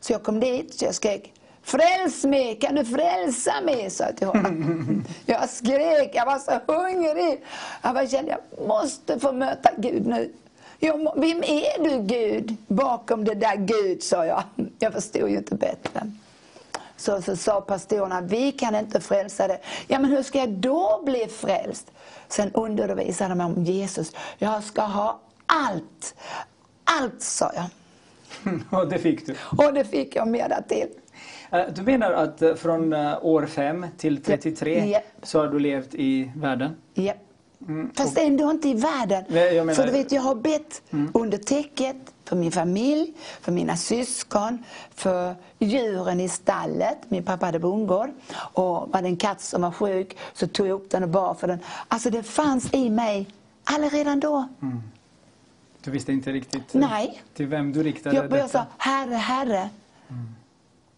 Så 0.00 0.12
jag 0.12 0.22
kom 0.22 0.40
dit 0.40 0.74
och 0.74 0.82
jag 0.82 0.94
skrek 0.94 1.32
Fräls 1.62 2.24
mig, 2.24 2.58
kan 2.58 2.74
du 2.74 2.84
frälsa 2.84 3.60
mig? 3.60 3.90
sa 3.90 4.04
jag 4.04 4.16
till 4.16 4.26
honom. 4.26 5.04
Jag 5.26 5.48
skrek, 5.48 6.10
jag 6.14 6.26
var 6.26 6.38
så 6.38 6.72
hungrig. 6.72 7.44
Jag 7.82 7.94
bara 7.94 8.06
kände, 8.06 8.30
jag 8.30 8.68
måste 8.68 9.20
få 9.20 9.32
möta 9.32 9.70
Gud 9.76 10.06
nu. 10.06 10.32
Jag, 10.78 11.12
vem 11.16 11.42
är 11.42 11.84
du 11.84 12.02
Gud 12.02 12.56
bakom 12.66 13.24
det 13.24 13.34
där 13.34 13.56
Gud, 13.56 14.02
sa 14.02 14.26
jag. 14.26 14.42
Jag 14.78 14.92
förstod 14.92 15.30
ju 15.30 15.36
inte 15.36 15.54
bättre. 15.54 16.12
Så, 16.96 17.22
så 17.22 17.36
sa 17.36 17.60
pastorerna, 17.60 18.20
vi 18.20 18.52
kan 18.52 18.74
inte 18.74 19.00
frälsa 19.00 19.48
dig. 19.48 19.60
Ja, 19.88 19.98
men 19.98 20.10
hur 20.10 20.22
ska 20.22 20.38
jag 20.38 20.48
då 20.50 21.02
bli 21.04 21.26
frälst? 21.26 21.90
Sen 22.28 22.50
undervisade 22.54 23.30
de 23.30 23.38
mig 23.38 23.46
om 23.46 23.64
Jesus. 23.64 24.12
Jag 24.38 24.64
ska 24.64 24.82
ha 24.82 25.20
allt. 25.46 26.14
Allt, 26.84 27.22
sa 27.22 27.50
jag. 27.54 27.66
Och 28.80 28.88
det 28.88 28.98
fick 28.98 29.26
du? 29.26 29.34
Och 29.56 29.74
det 29.74 29.84
fick 29.84 30.16
jag 30.16 30.28
mer 30.28 30.62
till. 30.68 30.88
Eh, 31.50 31.60
du 31.74 31.82
menar 31.82 32.12
att 32.12 32.42
eh, 32.42 32.54
från 32.54 32.92
eh, 32.92 33.18
år 33.24 33.46
5 33.46 33.86
till 33.98 34.22
33 34.22 34.84
Yep. 34.86 35.02
så 35.22 35.38
har 35.40 35.48
du 35.48 35.58
levt 35.58 35.94
i 35.94 36.30
världen? 36.36 36.76
Japp. 36.94 37.16
Mm, 37.68 37.90
Fast 37.96 38.18
ändå 38.18 38.50
inte 38.50 38.68
i 38.68 38.74
världen. 38.74 39.24
Nej, 39.28 39.74
För 39.74 39.86
du 39.86 39.92
vet, 39.92 40.12
jag 40.12 40.22
har 40.22 40.34
bett 40.34 40.82
under 41.14 41.38
täcket 41.38 41.96
för 42.24 42.36
min 42.36 42.52
familj, 42.52 43.12
för 43.40 43.52
mina 43.52 43.76
syskon, 43.76 44.64
för 44.94 45.34
djuren 45.58 46.20
i 46.20 46.28
stallet. 46.28 46.98
Min 47.08 47.24
pappa 47.24 47.46
hade 47.46 47.58
bondgård. 47.58 48.10
Och 48.36 48.88
var 48.92 49.02
det 49.02 49.08
en 49.08 49.16
katt 49.16 49.40
som 49.40 49.62
var 49.62 49.70
sjuk 49.70 50.16
så 50.32 50.46
tog 50.46 50.66
jag 50.66 50.74
upp 50.74 50.90
den 50.90 51.02
och 51.02 51.08
bar 51.08 51.34
för 51.34 51.46
den. 51.48 51.58
Alltså 51.88 52.10
det 52.10 52.22
fanns 52.22 52.74
i 52.74 52.90
mig 52.90 53.26
alla 53.64 53.86
redan 53.88 54.20
då. 54.20 54.48
Du 55.84 55.90
visste 55.90 56.12
inte 56.12 56.32
riktigt 56.32 56.74
Nej. 56.74 57.22
till 57.34 57.46
vem 57.46 57.72
du 57.72 57.82
riktade 57.82 58.16
Jag 58.16 58.30
detta? 58.30 58.48
sa, 58.48 58.66
Herre, 58.78 59.14
Herre. 59.14 59.68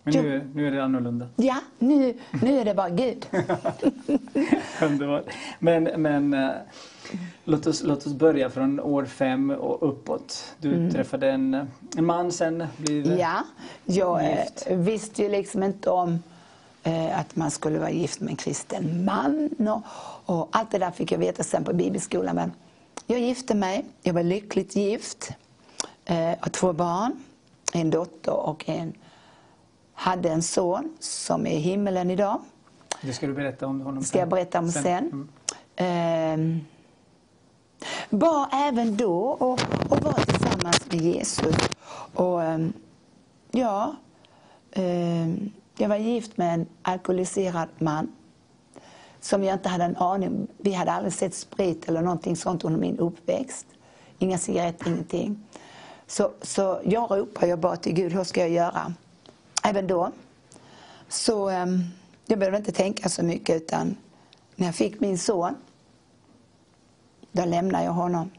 Men 0.02 0.14
nu, 0.14 0.50
nu 0.54 0.66
är 0.66 0.70
det 0.70 0.84
annorlunda. 0.84 1.28
Ja, 1.36 1.56
nu, 1.78 2.14
nu 2.42 2.58
är 2.60 2.64
det 2.64 2.74
bara 2.74 2.88
Gud. 2.90 3.26
Underbart. 4.82 5.24
Men, 5.58 5.84
men 5.96 6.34
eh, 6.34 6.50
låt, 7.44 7.66
oss, 7.66 7.82
låt 7.84 8.06
oss 8.06 8.12
börja 8.12 8.50
från 8.50 8.80
år 8.80 9.04
fem 9.04 9.50
och 9.50 9.88
uppåt. 9.88 10.54
Du 10.58 10.90
träffade 10.90 11.30
en, 11.30 11.54
en 11.96 12.04
man 12.06 12.32
sen. 12.32 12.66
Blev, 12.76 13.06
Mm. 13.06 13.18
Ja, 13.18 13.44
jag 13.84 14.24
eh, 14.24 14.38
Gift. 14.40 14.66
visste 14.70 15.22
ju 15.22 15.28
liksom 15.28 15.62
inte 15.62 15.90
om 15.90 16.22
eh, 16.82 17.18
att 17.20 17.36
man 17.36 17.50
skulle 17.50 17.78
vara 17.78 17.90
gift 17.90 18.20
med 18.20 18.30
en 18.30 18.36
kristen 18.36 19.04
man. 19.04 19.50
Och, 19.68 19.82
och 20.36 20.48
allt 20.52 20.70
det 20.70 20.78
där 20.78 20.90
fick 20.90 21.12
jag 21.12 21.18
veta 21.18 21.42
sen 21.42 21.64
på 21.64 21.72
bibelskolan. 21.72 22.34
Men 22.36 22.52
jag 23.06 23.20
gifte 23.20 23.54
mig, 23.54 23.84
jag 24.02 24.14
var 24.14 24.22
lyckligt 24.22 24.76
gift. 24.76 25.30
Eh, 26.04 26.16
har 26.16 26.50
två 26.50 26.72
barn, 26.72 27.12
en 27.72 27.90
dotter 27.90 28.32
och 28.32 28.68
en 28.68 28.92
hade 29.94 30.30
en 30.30 30.42
son 30.42 30.96
som 31.00 31.46
är 31.46 31.50
i 31.50 31.58
himmelen 31.58 32.10
idag. 32.10 32.40
Det 33.02 33.12
ska 33.12 33.26
du 33.26 33.32
berätta 33.32 33.66
om 33.66 33.80
honom 33.80 34.04
ska 34.04 34.18
jag 34.18 34.28
berätta 34.28 34.58
om 34.58 34.70
sen. 34.70 35.28
Ehm, 35.76 36.60
var 38.10 38.48
även 38.52 38.96
då 38.96 39.18
och, 39.20 39.60
och 39.90 40.02
var 40.02 40.12
tillsammans 40.12 40.86
med 40.90 41.00
Jesus. 41.00 41.56
Och 42.14 42.42
ehm, 42.42 42.72
ja, 43.50 43.96
ehm, 44.72 45.52
jag 45.76 45.88
var 45.88 45.96
gift 45.96 46.36
med 46.36 46.54
en 46.54 46.66
alkoholiserad 46.82 47.68
man 47.78 48.15
som 49.26 49.44
jag 49.44 49.54
inte 49.54 49.68
hade 49.68 49.84
en 49.84 49.96
aning 49.96 50.46
Vi 50.58 50.72
hade 50.72 50.92
aldrig 50.92 51.12
sett 51.12 51.34
sprit 51.34 51.88
eller 51.88 52.02
någonting 52.02 52.36
sånt 52.36 52.64
under 52.64 52.80
min 52.80 52.98
uppväxt. 52.98 53.66
Inga 54.18 54.38
cigaretter, 54.38 54.88
ingenting. 54.88 55.44
Så, 56.06 56.30
så 56.42 56.80
jag 56.84 57.10
ropade, 57.10 57.46
jag 57.46 57.58
bad 57.58 57.82
till 57.82 57.92
Gud, 57.92 58.12
hur 58.12 58.24
ska 58.24 58.40
jag 58.40 58.50
göra? 58.50 58.94
Även 59.62 59.86
då. 59.86 60.10
Så 61.08 61.48
ehm, 61.48 61.82
jag 62.26 62.38
behövde 62.38 62.58
inte 62.58 62.72
tänka 62.72 63.08
så 63.08 63.22
mycket 63.22 63.56
utan 63.56 63.96
när 64.56 64.66
jag 64.66 64.74
fick 64.74 65.00
min 65.00 65.18
son, 65.18 65.54
då 67.32 67.44
lämnade 67.44 67.84
jag 67.84 67.92
honom. 67.92 68.30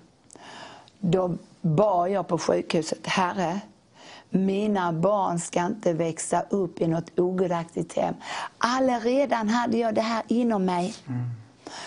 Då 1.00 1.38
bad 1.62 2.12
jag 2.12 2.28
på 2.28 2.38
sjukhuset, 2.38 3.08
Herre, 3.08 3.60
mina 4.30 4.94
barn 4.94 5.40
ska 5.40 5.66
inte 5.66 5.94
växa 5.94 6.42
upp 6.50 6.82
i 6.82 6.88
något 6.88 7.20
ogudaktigt 7.20 7.94
hem. 7.94 8.16
Allaredan 8.58 9.50
hade 9.50 9.78
jag 9.78 9.96
det 9.96 10.02
här 10.02 10.24
inom 10.28 10.66
mig. 10.66 10.96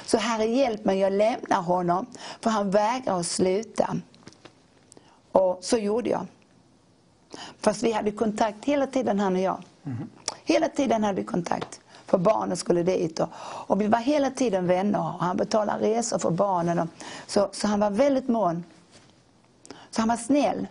Så 0.07 0.19
Herre 0.19 0.45
hjälp 0.45 0.85
mig, 0.85 0.99
jag 0.99 1.13
lämnar 1.13 1.63
honom, 1.63 2.07
för 2.41 2.51
han 2.51 2.71
vägrar 2.71 3.21
att 3.21 3.27
sluta. 3.27 3.97
Och 5.33 5.59
så 5.63 5.77
gjorde 5.77 6.11
jag. 6.11 6.27
Fast 7.61 7.83
vi 7.83 7.93
hade 7.93 8.11
kontakt 8.11 8.65
hela 8.65 8.87
tiden, 8.87 9.21
han 9.21 9.37
och 9.37 9.43
jag. 9.43 9.63
Hela 10.45 10.69
tiden 10.69 11.05
hade 11.05 11.17
vi 11.17 11.25
kontakt. 11.25 11.81
För 12.07 12.19
barnen 12.19 12.57
skulle 12.57 12.83
dit. 12.83 13.21
Och, 13.21 13.29
och 13.43 13.81
vi 13.81 13.87
var 13.87 13.99
hela 13.99 14.31
tiden 14.31 14.67
vänner. 14.67 14.99
Och 14.99 15.25
han 15.25 15.37
betalade 15.37 15.85
resor 15.85 16.19
för 16.19 16.31
barnen. 16.31 16.79
Och, 16.79 16.89
så, 17.27 17.49
så 17.53 17.67
han 17.67 17.81
var 17.81 17.91
väldigt 17.91 18.29
mån. 18.29 18.65
Så 19.91 20.01
han 20.01 20.09
var 20.09 20.17
snäll. 20.17 20.67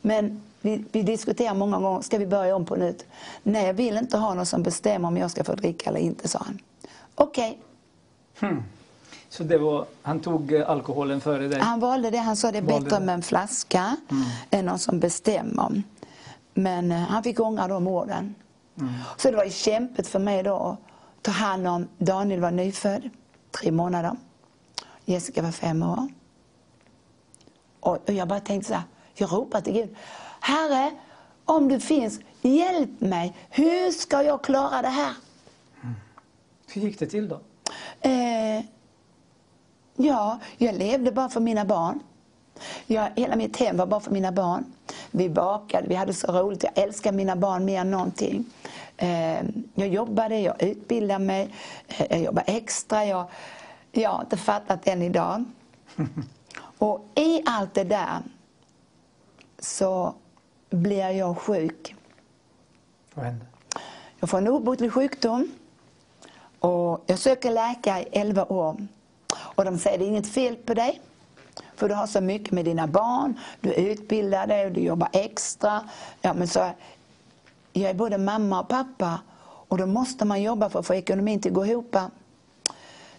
Men 0.00 0.42
vi, 0.60 0.84
vi 0.92 1.02
diskuterade 1.02 1.58
många 1.58 1.78
gånger, 1.78 2.00
ska 2.00 2.18
vi 2.18 2.26
börja 2.26 2.56
om 2.56 2.64
på 2.64 2.76
nytt? 2.76 3.06
Nej, 3.42 3.66
jag 3.66 3.74
vill 3.74 3.96
inte 3.96 4.18
ha 4.18 4.34
någon 4.34 4.46
som 4.46 4.62
bestämmer 4.62 5.08
om 5.08 5.16
jag 5.16 5.30
ska 5.30 5.44
få 5.44 5.54
dricka 5.54 5.90
eller 5.90 6.00
inte, 6.00 6.28
sa 6.28 6.38
han. 6.38 6.58
Okej. 7.14 7.58
Hmm. 8.40 8.62
Så 9.28 9.42
det 9.44 9.58
var, 9.58 9.86
han 10.02 10.20
tog 10.20 10.52
eh, 10.52 10.70
alkoholen 10.70 11.20
före 11.20 11.48
dig? 11.48 11.60
Han 11.60 11.80
valde 11.80 12.10
det. 12.10 12.18
Han 12.18 12.36
sa 12.36 12.52
det 12.52 12.58
är 12.58 12.62
Valde 12.62 12.84
bättre 12.84 12.98
det. 12.98 13.04
med 13.04 13.14
en 13.14 13.22
flaska 13.22 13.96
än 14.50 14.64
någon 14.64 14.78
som 14.78 15.00
bestämmer. 15.00 15.82
Men 16.54 16.92
eh, 16.92 16.98
han 16.98 17.22
fick 17.22 17.40
ångra 17.40 17.68
de 17.68 17.86
orden. 17.86 18.34
Så 19.16 19.30
det 19.30 19.36
var 19.36 19.44
ju 19.44 19.50
kämpigt 19.50 20.08
för 20.08 20.18
mig 20.18 20.42
då 20.42 20.56
att 20.56 20.78
ta 21.22 21.30
hand 21.30 21.66
om 21.66 21.88
Daniel 21.98 22.40
var 22.40 22.50
nyfödd, 22.50 23.10
tre 23.50 23.72
månader. 23.72 24.16
Jessica 25.04 25.42
var 25.42 25.50
fem 25.50 25.82
år. 25.82 26.08
Och 27.80 27.98
jag 28.06 28.28
bara 28.28 28.40
tänkte 28.40 28.68
så 28.68 28.74
här, 28.74 28.82
jag 29.20 29.32
ropade 29.32 29.64
till 29.64 29.72
Gud. 29.72 29.96
Herre, 30.40 30.90
om 31.44 31.68
du 31.68 31.80
finns, 31.80 32.20
hjälp 32.42 33.00
mig. 33.00 33.34
Hur 33.50 33.90
ska 33.90 34.22
jag 34.22 34.42
klara 34.42 34.82
det 34.82 34.88
här? 34.88 35.14
Hur 36.72 36.82
gick 36.82 36.98
det 36.98 37.06
till 37.06 37.28
då? 37.28 37.40
Eh, 38.00 38.64
ja, 39.96 40.38
jag 40.56 40.74
levde 40.74 41.12
bara 41.12 41.28
för 41.28 41.40
mina 41.40 41.64
barn. 41.64 42.00
Jag, 42.86 43.10
hela 43.16 43.36
mitt 43.36 43.56
hem 43.56 43.76
var 43.76 43.86
bara 43.86 44.00
för 44.00 44.10
mina 44.10 44.32
barn. 44.32 44.64
Vi 45.10 45.28
bakade, 45.28 45.88
vi 45.88 45.94
hade 45.94 46.14
så 46.14 46.32
roligt. 46.32 46.62
Jag 46.62 46.78
älskar 46.78 47.12
mina 47.12 47.36
barn 47.36 47.64
mer 47.64 47.80
än 47.80 47.90
någonting. 47.90 48.44
Eh, 48.96 49.42
jag 49.74 49.88
jobbade, 49.88 50.38
jag 50.38 50.62
utbildade 50.62 51.24
mig, 51.24 51.54
eh, 51.88 52.06
jag 52.10 52.20
jobbade 52.20 52.52
extra. 52.52 53.04
Jag, 53.04 53.26
jag 53.92 54.10
har 54.10 54.20
inte 54.20 54.36
fattat 54.36 54.88
än 54.88 55.02
idag. 55.02 55.44
Och 56.78 57.06
i 57.14 57.42
allt 57.46 57.74
det 57.74 57.84
där 57.84 58.18
så 59.58 60.14
blir 60.70 61.08
jag 61.10 61.38
sjuk. 61.38 61.94
Vad 63.14 63.24
hände? 63.24 63.46
Jag 64.20 64.30
får 64.30 64.38
en 64.38 64.48
obotlig 64.48 64.92
sjukdom. 64.92 65.50
Och 66.60 67.04
jag 67.06 67.18
söker 67.18 67.50
läkare 67.50 68.02
i 68.02 68.08
11 68.12 68.44
år. 68.44 68.76
Och 69.36 69.64
de 69.64 69.78
säger 69.78 69.98
det 69.98 70.04
är 70.04 70.08
inget 70.08 70.28
fel 70.32 70.56
på 70.56 70.74
dig. 70.74 71.00
För 71.76 71.88
du 71.88 71.94
har 71.94 72.06
så 72.06 72.20
mycket 72.20 72.52
med 72.52 72.64
dina 72.64 72.86
barn, 72.86 73.40
du 73.60 73.72
är 73.72 73.78
utbildad, 73.80 74.48
du 74.48 74.80
jobbar 74.80 75.08
extra. 75.12 75.88
Ja, 76.20 76.34
men 76.34 76.48
så, 76.48 76.70
jag 77.72 77.90
är 77.90 77.94
både 77.94 78.18
mamma 78.18 78.60
och 78.60 78.68
pappa 78.68 79.20
och 79.68 79.78
då 79.78 79.86
måste 79.86 80.24
man 80.24 80.42
jobba 80.42 80.68
för 80.70 80.78
att 80.78 80.86
få 80.86 80.94
ekonomin 80.94 81.40
till 81.40 81.50
att 81.50 81.54
gå 81.54 81.66
ihop. 81.66 81.96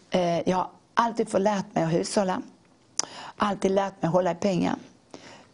Eh, 0.10 0.50
Jag 0.50 0.58
har 0.58 0.68
alltid 0.94 1.30
fått 1.30 1.42
lärt 1.42 1.76
mig 1.76 1.84
att 1.84 1.94
hushålla. 1.94 2.42
Alltid 3.38 3.72
lärt 3.72 4.02
mig 4.02 4.08
att 4.08 4.14
hålla 4.14 4.32
i 4.32 4.36
pengar. 4.36 4.76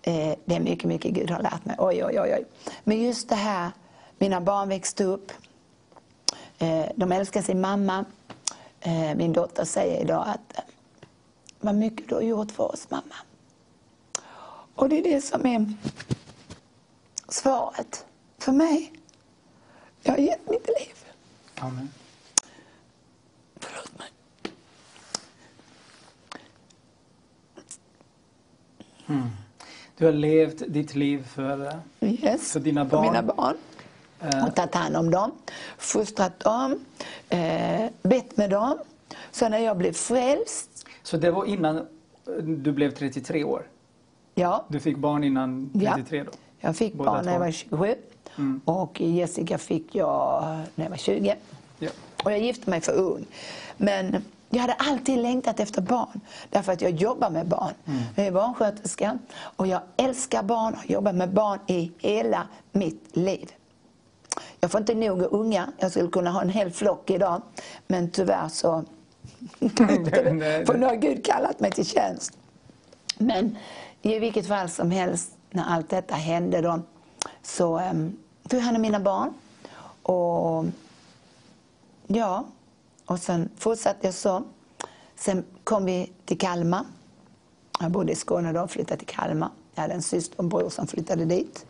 Eh, 0.08 0.36
det 0.46 0.56
är 0.56 0.60
mycket, 0.60 0.86
mycket 0.86 1.14
Gud 1.14 1.32
har 1.32 1.42
lärt 1.42 1.66
mig. 1.66 1.76
Oj, 1.80 2.06
oj, 2.06 2.20
oj, 2.20 2.34
oj. 2.34 2.46
Men 2.84 3.04
just 3.04 3.30
det 3.30 3.36
här, 3.36 3.72
mina 4.18 4.42
barn 4.42 4.70
växte 4.70 5.04
upp. 5.04 5.32
Eh, 6.58 6.86
de 6.96 7.12
älskar 7.12 7.42
sin 7.42 7.62
mamma. 7.62 8.06
Eh, 8.80 9.16
min 9.16 9.34
dotter 9.34 9.66
säger 9.66 10.02
idag 10.02 10.26
att 10.28 10.60
vad 11.60 11.76
mycket 11.76 12.10
du 12.10 12.16
har 12.16 12.22
gjort 12.22 12.52
för 12.52 12.72
oss 12.72 12.88
mamma. 12.90 13.16
Och 14.76 14.90
det 14.90 15.00
är 15.00 15.04
det 15.04 15.22
som 15.22 15.46
är 15.46 15.74
svaret 17.30 18.06
för 18.38 18.52
mig. 18.52 18.94
Jag 20.02 20.14
har 20.14 20.20
gett 20.20 20.50
mitt 20.50 20.68
liv. 20.68 20.96
Amen. 21.56 21.90
Förlåt 23.60 23.92
mig. 23.98 24.10
Du 29.98 30.06
har 30.06 30.12
levt 30.12 30.64
ditt 30.68 30.96
liv 30.96 31.28
för, 31.28 31.80
Yes. 32.02 32.52
för 32.52 32.60
dina 32.60 32.86
för 32.90 32.98
barn. 32.98 33.06
mina 33.06 33.22
barn. 33.24 33.58
Eh, 34.22 34.48
Och 34.48 34.56
tagit 34.56 34.76
hand 34.76 34.98
om 34.98 35.12
dem, 35.12 35.32
fostrat 35.78 36.40
dem, 36.40 36.80
eh, 37.30 37.86
bett 38.02 38.38
med 38.38 38.50
dem. 38.50 38.78
Så 39.32 39.50
när 39.50 39.60
jag 39.60 39.78
blev 39.78 39.94
frälst, 39.94 40.86
Så 41.04 41.18
det 41.18 41.32
var 41.32 41.46
innan 41.46 41.88
du 42.44 42.72
blev 42.72 42.92
33 42.92 43.44
år? 43.44 43.68
ja, 44.36 44.66
Du 44.68 44.80
fick 44.80 44.98
barn 44.98 45.24
innan 45.24 45.70
Ja. 45.74 45.94
33 45.96 46.24
då? 46.24 46.32
jag 46.60 46.76
fick 46.76 46.94
Båda 46.94 47.12
barn 47.12 47.26
när 47.26 47.32
jag 47.34 47.40
var 47.40 47.52
27 47.52 47.96
och 48.66 49.02
Jessica 49.02 49.58
fick 49.58 49.96
jag 49.96 50.44
när 50.76 50.86
jag 50.86 50.90
var 50.90 50.98
20. 50.98 51.36
Ja. 51.80 51.90
Och 52.24 52.32
jag 52.32 52.40
gifte 52.40 52.70
mig 52.70 52.82
för 52.82 52.94
ung. 52.94 53.26
Men 53.78 54.24
jag 54.50 54.62
hade 54.62 54.74
alltid 54.74 55.18
längtat 55.18 55.60
efter 55.60 55.82
barn, 55.82 56.22
därför 56.50 56.72
att 56.74 56.82
jag 56.82 56.92
jobbar 56.92 57.30
med 57.30 57.48
barn. 57.48 57.74
Jag 58.16 58.26
är 58.26 58.32
barnsköterska 58.32 59.18
och 59.38 59.68
jag 59.68 59.82
älskar 59.98 60.44
barn 60.44 60.74
och 60.74 60.80
har 60.80 60.86
jobbat 60.86 61.16
med 61.16 61.34
barn 61.34 61.60
i 61.68 61.92
hela 61.98 62.48
mitt 62.72 63.18
liv. 63.18 63.52
Jag 64.60 64.72
får 64.72 64.80
inte 64.80 64.96
nog 64.96 65.24
av 65.24 65.34
unga. 65.34 65.68
Jag 65.78 65.92
skulle 65.92 66.08
kunna 66.08 66.32
ha 66.32 66.42
en 66.42 66.50
hel 66.50 66.72
flock 66.72 67.10
idag, 67.10 67.42
men 67.88 68.12
tyvärr 68.12 68.48
så 68.48 68.84
För 70.66 70.78
nu 70.78 70.86
har 70.86 70.96
Gud 70.96 71.26
kallat 71.26 71.60
mig 71.60 71.72
till 71.72 71.86
tjänst. 71.86 72.38
Men 73.18 73.58
i 74.02 74.20
vilket 74.20 74.48
fall 74.48 74.70
som 74.70 74.92
helst, 74.92 75.32
när 75.52 75.64
allt 75.64 75.90
detta 75.90 76.16
hände 76.16 76.62
då, 76.62 76.80
så 77.44 77.80
um, 77.80 78.18
tog 78.50 78.60
jag 78.60 78.66
hand 78.66 78.76
om 78.76 78.82
mina 78.82 79.00
barn. 79.00 79.34
Och 80.02 80.66
ja, 82.08 82.46
och 83.06 83.20
sen 83.20 83.50
fortsatte 83.58 84.08
jag 84.08 84.14
så. 84.14 84.44
Sen 85.16 85.44
kom 85.64 85.86
vi 85.86 86.12
till 86.26 86.38
Kalmar. 86.38 86.86
Jag 87.80 87.92
bodde 87.92 88.12
i 88.12 88.16
Skåne 88.16 88.54
då 88.54 88.62
och 88.62 88.72
flyttade 88.72 88.98
till 88.98 89.16
Kalmar. 89.16 89.50
Jag 89.76 89.82
hade 89.82 89.94
en 89.94 90.02
syster 90.02 90.38
och 90.38 90.44
en 90.44 90.50
bror 90.50 90.70
som 90.70 90.88
flyttade 90.88 91.26
dit. 91.26 91.66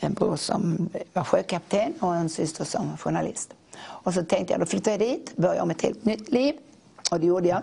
En 0.00 0.14
bror 0.14 0.36
som 0.36 0.88
var 1.12 1.24
sjökapten 1.24 1.94
och 2.00 2.14
en 2.14 2.28
syster 2.28 2.64
som 2.64 2.90
var 2.90 2.96
journalist. 2.96 3.54
Och 3.78 4.14
så 4.14 4.24
tänkte 4.24 4.52
jag, 4.52 4.60
då 4.60 4.66
flyttar 4.66 4.90
jag 4.90 5.00
dit, 5.00 5.36
börjar 5.36 5.62
om 5.62 5.70
ett 5.70 5.82
helt 5.82 6.04
nytt 6.04 6.28
liv. 6.28 6.54
Och 7.10 7.20
det 7.20 7.26
gjorde 7.26 7.48
jag. 7.48 7.62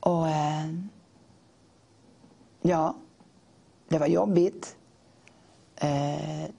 Och 0.00 0.28
eh, 0.28 0.74
ja, 2.62 2.94
det 3.88 3.98
var 3.98 4.06
jobbigt. 4.06 4.76
Eh, 5.76 6.50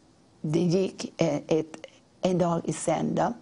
det 0.41 0.59
gick 0.59 1.21
eh, 1.21 1.39
ett, 1.47 1.75
en 2.21 2.37
dag 2.37 2.61
i 2.63 2.73
sänder. 2.73 3.33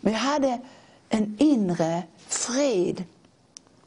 Men 0.00 0.12
jag 0.12 0.20
hade 0.20 0.60
en 1.08 1.36
inre 1.38 2.02
frid. 2.26 3.04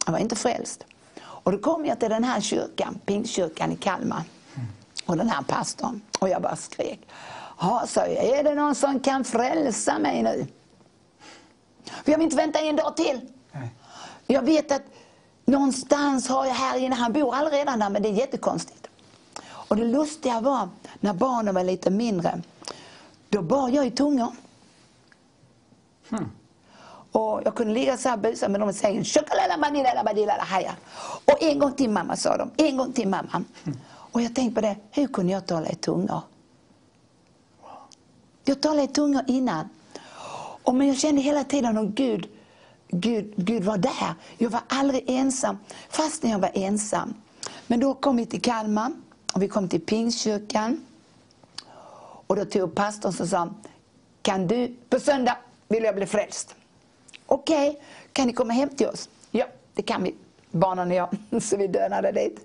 Jag 0.05 0.11
var 0.11 0.19
inte 0.19 0.35
frälst. 0.35 0.85
Och 1.21 1.51
då 1.51 1.57
kom 1.57 1.85
jag 1.85 1.99
till 1.99 2.09
den 2.09 2.23
här 2.23 2.41
kyrkan, 2.41 2.99
Pingstkyrkan 3.05 3.71
i 3.71 3.75
Kalmar. 3.75 4.23
Och 5.05 5.17
den 5.17 5.29
här 5.29 5.41
pastorn. 5.41 6.01
Och 6.19 6.29
jag 6.29 6.41
bara 6.41 6.55
skrek. 6.55 6.99
Ja, 7.59 7.83
sa 7.87 8.07
jag, 8.07 8.25
är 8.25 8.43
det 8.43 8.55
någon 8.55 8.75
som 8.75 8.99
kan 8.99 9.23
frälsa 9.23 9.99
mig 9.99 10.23
nu? 10.23 10.47
För 12.03 12.11
jag 12.11 12.17
vill 12.17 12.25
inte 12.25 12.35
vänta 12.35 12.59
en 12.59 12.75
dag 12.75 12.97
till. 12.97 13.21
Nej. 13.51 13.69
Jag 14.27 14.41
vet 14.41 14.71
att 14.71 14.81
någonstans 15.45 16.27
har 16.27 16.45
jag 16.45 16.53
här 16.53 16.77
inne, 16.77 16.95
han 16.95 17.13
bor 17.13 17.51
redan 17.51 17.79
där, 17.79 17.89
men 17.89 18.01
det 18.01 18.09
är 18.09 18.13
jättekonstigt. 18.13 18.87
Och 19.43 19.75
det 19.75 19.85
lustiga 19.85 20.41
var, 20.41 20.69
när 20.99 21.13
barnen 21.13 21.55
var 21.55 21.63
lite 21.63 21.89
mindre, 21.89 22.41
då 23.29 23.41
bar 23.41 23.69
jag 23.69 23.87
i 23.87 23.91
tungor. 23.91 24.31
Hmm. 26.17 26.31
Och 27.11 27.41
jag 27.45 27.55
kunde 27.55 27.73
ligga 27.73 27.97
så 27.97 28.09
här 28.09 28.15
och 28.15 28.21
busa 28.21 28.49
med 28.49 28.59
dem 28.59 28.69
i 28.69 28.73
sängen. 28.73 29.05
Och 31.25 31.43
en 31.43 31.59
gång 31.59 31.73
till 31.73 31.89
mamma 31.89 32.15
sa 32.15 32.37
de. 32.37 32.51
En 32.57 32.77
gång 32.77 32.93
till 32.93 33.07
mamma. 33.07 33.43
Och 33.85 34.21
jag 34.21 34.35
tänkte 34.35 34.61
på 34.61 34.67
det, 34.67 34.75
hur 34.91 35.07
kunde 35.07 35.31
jag 35.33 35.45
tala 35.45 35.69
i 35.69 35.75
tungor? 35.75 36.21
Jag 38.45 38.61
talade 38.61 38.83
i 38.83 38.87
tungor 38.87 39.23
innan. 39.27 39.69
Och 40.63 40.75
men 40.75 40.87
jag 40.87 40.97
kände 40.97 41.21
hela 41.21 41.43
tiden 41.43 41.77
att 41.77 41.85
Gud, 41.85 42.27
Gud, 42.87 43.33
Gud 43.35 43.63
var 43.63 43.77
där. 43.77 44.15
Jag 44.37 44.49
var 44.49 44.61
aldrig 44.67 45.03
ensam, 45.07 45.57
fast 45.89 46.23
när 46.23 46.31
jag 46.31 46.39
var 46.39 46.51
ensam. 46.53 47.13
Men 47.67 47.79
då 47.79 47.93
kom 47.93 48.17
vi 48.17 48.25
till 48.25 48.41
Kalmar 48.41 48.91
och 49.33 49.41
vi 49.41 49.47
kom 49.47 49.69
till 49.69 49.81
Pingstkyrkan. 49.81 50.85
Och 52.27 52.35
då 52.35 52.45
tog 52.45 52.75
pastorn 52.75 53.13
och 53.19 53.27
sa, 53.27 53.49
kan 54.21 54.47
du, 54.47 54.75
på 54.89 54.99
söndag 54.99 55.37
vill 55.67 55.83
jag 55.83 55.95
bli 55.95 56.05
frälst. 56.05 56.55
Okej, 57.25 57.81
kan 58.13 58.27
ni 58.27 58.33
komma 58.33 58.53
hem 58.53 58.69
till 58.69 58.87
oss? 58.87 59.09
Ja, 59.31 59.45
det 59.73 59.81
kan 59.81 60.03
vi, 60.03 60.15
barnen 60.51 60.87
och 60.87 60.97
jag. 60.97 61.09
Så 61.41 61.57
vi 61.57 61.67
dönade 61.67 62.11
dit. 62.11 62.39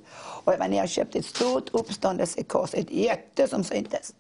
Och 0.45 0.53
jag 0.53 0.59
var 0.59 0.69
nere 0.69 0.83
och 0.83 0.89
köpte 0.89 1.19
ett 1.19 1.27
stort 1.27 1.69
uppståndelsekors, 1.73 2.75
ett 2.75 2.91
jätte 2.91 3.49
som 3.49 3.65
syntes. 3.65 4.15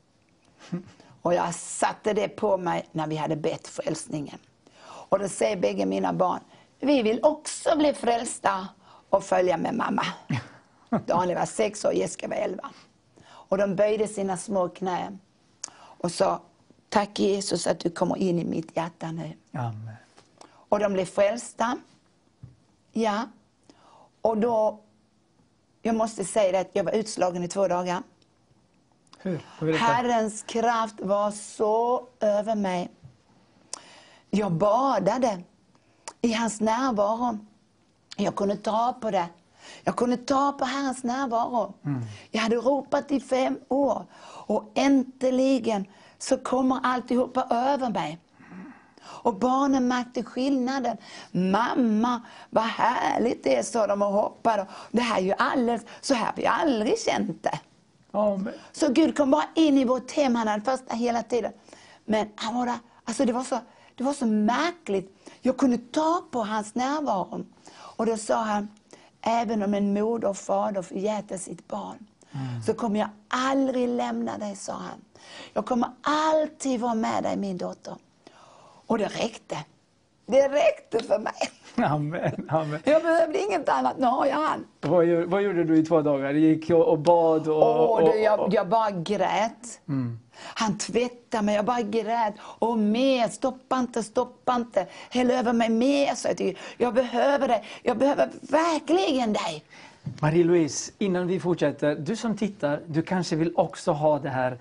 Och 1.23 1.35
jag 1.35 1.55
satte 1.55 2.13
det 2.13 2.29
på 2.29 2.57
mig 2.57 2.89
när 2.93 3.07
vi 3.07 3.17
hade 3.17 3.37
bett 3.37 3.69
frälsningen. 3.69 4.39
Och 4.85 5.19
då 5.19 5.29
säger 5.29 5.57
bägge 5.57 5.87
mina 5.87 6.13
barn, 6.13 6.41
vi 6.81 7.03
vill 7.03 7.21
också 7.23 7.77
bli 7.77 7.95
frälsta 7.95 8.69
och 9.11 9.25
följa 9.25 9.57
med 9.57 9.75
mamma. 9.75 10.03
Daniel 11.07 11.39
var 11.39 11.47
sex 11.47 11.85
år, 11.85 11.93
Jessica 11.93 12.29
var 12.29 12.37
elva. 12.37 12.71
Och 13.27 13.59
de 13.59 13.77
böjde 13.77 14.09
sina 14.09 14.37
små 14.37 14.69
knän 14.69 15.19
och 15.77 16.13
sa, 16.13 16.41
tack 16.89 17.19
Jesus 17.19 17.67
att 17.67 17.81
du 17.81 17.91
kommer 17.91 18.17
in 18.17 18.39
i 18.39 18.45
mitt 18.45 18.77
hjärta 18.77 19.13
nu. 19.13 19.33
Amen. 19.53 19.95
Och 20.69 20.79
de 20.79 20.93
blev 20.93 21.05
frälsta. 21.05 21.77
Ja. 22.93 23.23
Och 24.21 24.39
då, 24.39 24.81
jag 25.83 25.95
måste 25.95 26.25
säga 26.25 26.53
det 26.53 26.61
att 26.61 26.71
jag 26.73 26.85
var 26.85 26.93
utslagen 26.93 27.43
i 27.43 27.49
två 27.49 27.69
dagar. 27.69 28.03
Hur? 29.19 29.41
Herrens 29.79 30.43
kraft 30.43 31.01
var 31.01 31.31
så 31.31 32.07
över 32.21 32.55
mig. 32.55 32.91
Jag 34.31 34.53
badade 34.53 35.43
i 36.21 36.33
hans 36.33 36.61
närvaro. 36.61 37.39
Jag 38.17 38.37
kunde 38.37 38.57
ta 38.57 38.97
på 39.01 39.11
det. 39.11 39.29
Jag 39.85 39.97
kunde 39.97 40.17
ta 40.17 40.53
på 40.53 40.65
Herrens 40.65 41.05
närvaro. 41.05 41.75
Jag 42.31 42.41
hade 42.41 42.57
ropat 42.57 43.11
i 43.11 43.21
fem 43.21 43.59
år 43.69 44.07
och 44.47 44.73
äntligen 44.75 45.87
så 46.19 46.37
kommer 46.37 46.81
alltihopa 46.83 47.47
över 47.51 47.91
mig. 47.91 48.19
Och 49.05 49.39
barnen 49.39 49.89
märkte 49.89 50.23
skillnaden. 50.23 50.97
Mamma, 51.31 52.23
vad 52.51 52.65
härligt 52.65 53.45
det 53.45 53.57
är, 53.57 53.63
sa 53.63 53.87
de 53.87 54.03
och 54.03 54.13
hoppade. 54.13 54.67
Det 54.91 55.01
här 55.01 55.19
är 55.19 55.23
ju 55.23 55.35
alldeles, 55.39 55.83
så 56.01 56.15
här 56.15 56.27
har 56.27 56.33
vi 56.37 56.47
aldrig 56.47 56.99
känt 56.99 57.43
det. 57.43 57.61
Amen. 58.13 58.53
Så 58.73 58.93
Gud 58.93 59.17
kom 59.17 59.31
bara 59.31 59.45
in 59.55 59.79
i 59.79 59.85
vårt 59.85 60.13
hem, 60.13 60.35
han 60.35 60.49
hade 60.49 60.65
först 60.65 60.83
hela 60.91 61.23
tiden. 61.23 61.53
Men 62.05 62.29
han 62.37 62.55
var 62.55 62.67
där, 62.67 62.79
alltså 63.05 63.25
det 63.25 63.33
var, 63.33 63.45
så, 63.45 63.59
det 63.95 64.05
var 64.05 64.13
så 64.13 64.27
märkligt. 64.27 65.17
Jag 65.41 65.57
kunde 65.57 65.79
ta 65.79 66.23
på 66.31 66.43
hans 66.43 66.75
närvaro. 66.75 67.45
Och 67.71 68.07
då 68.07 68.17
sa 68.17 68.43
han, 68.43 68.69
även 69.21 69.63
om 69.63 69.75
en 69.75 69.93
moder 69.93 70.29
och 70.29 70.37
fader 70.37 70.83
förgäter 70.83 71.39
sitt 71.39 71.69
barn, 71.69 72.07
så 72.67 72.75
kommer 72.75 73.01
jag 73.01 73.09
aldrig 73.29 73.89
lämna 73.89 74.39
dig, 74.39 74.57
sa 74.57 74.73
han. 74.73 75.05
Jag 75.53 75.67
kommer 75.67 75.91
alltid 76.03 76.81
vara 76.81 76.95
med 76.95 77.23
dig, 77.23 77.37
min 77.37 77.59
dotter. 77.59 77.95
Och 78.87 78.99
det 78.99 79.07
räckte. 79.07 79.57
Det 80.27 80.49
räckte 80.49 81.03
för 81.05 81.19
mig. 81.19 81.33
Amen. 81.87 82.49
Amen. 82.49 82.81
Jag 82.85 83.03
behövde 83.03 83.39
inget 83.39 83.69
annat, 83.69 83.99
nu 83.99 84.07
har 84.07 84.27
jag 84.27 84.37
han. 84.37 84.67
Vad, 84.81 85.09
vad 85.09 85.43
gjorde 85.43 85.65
du 85.65 85.77
i 85.77 85.83
två 85.83 86.03
dagar? 86.03 86.33
Du 86.33 86.41
gick 86.41 86.71
och, 86.71 86.89
och 86.89 86.99
bad 86.99 87.49
och... 87.49 87.57
Åh, 87.57 87.77
och, 87.77 88.03
och, 88.03 88.19
jag, 88.19 88.55
jag 88.55 88.69
bara 88.69 88.91
grät. 88.91 89.81
Han 90.55 90.79
tvättade 90.79 91.45
mig, 91.45 91.55
jag 91.55 91.65
bara 91.65 91.83
grät. 91.83 92.35
Och 92.41 92.79
mer, 92.79 93.29
stoppa 93.29 93.79
inte, 93.79 94.03
stoppa 94.03 94.55
inte. 94.55 94.87
Häll 95.11 95.31
över 95.31 95.53
mig 95.53 95.69
mer, 95.69 96.15
så 96.15 96.29
jag, 96.29 96.59
jag 96.77 96.95
behöver 96.95 97.49
det. 97.49 97.63
Jag 97.83 97.99
behöver 97.99 98.31
verkligen 98.41 99.33
dig. 99.33 99.65
Marie-Louise, 100.21 100.93
innan 100.99 101.27
vi 101.27 101.41
fortsätter. 101.41 101.95
Du 101.95 102.17
som 102.17 102.37
tittar, 102.37 102.81
du 102.87 103.03
kanske 103.03 103.37
vill 103.37 103.53
också 103.57 103.93
ha 103.93 104.19
det 104.19 104.29
här 104.29 104.59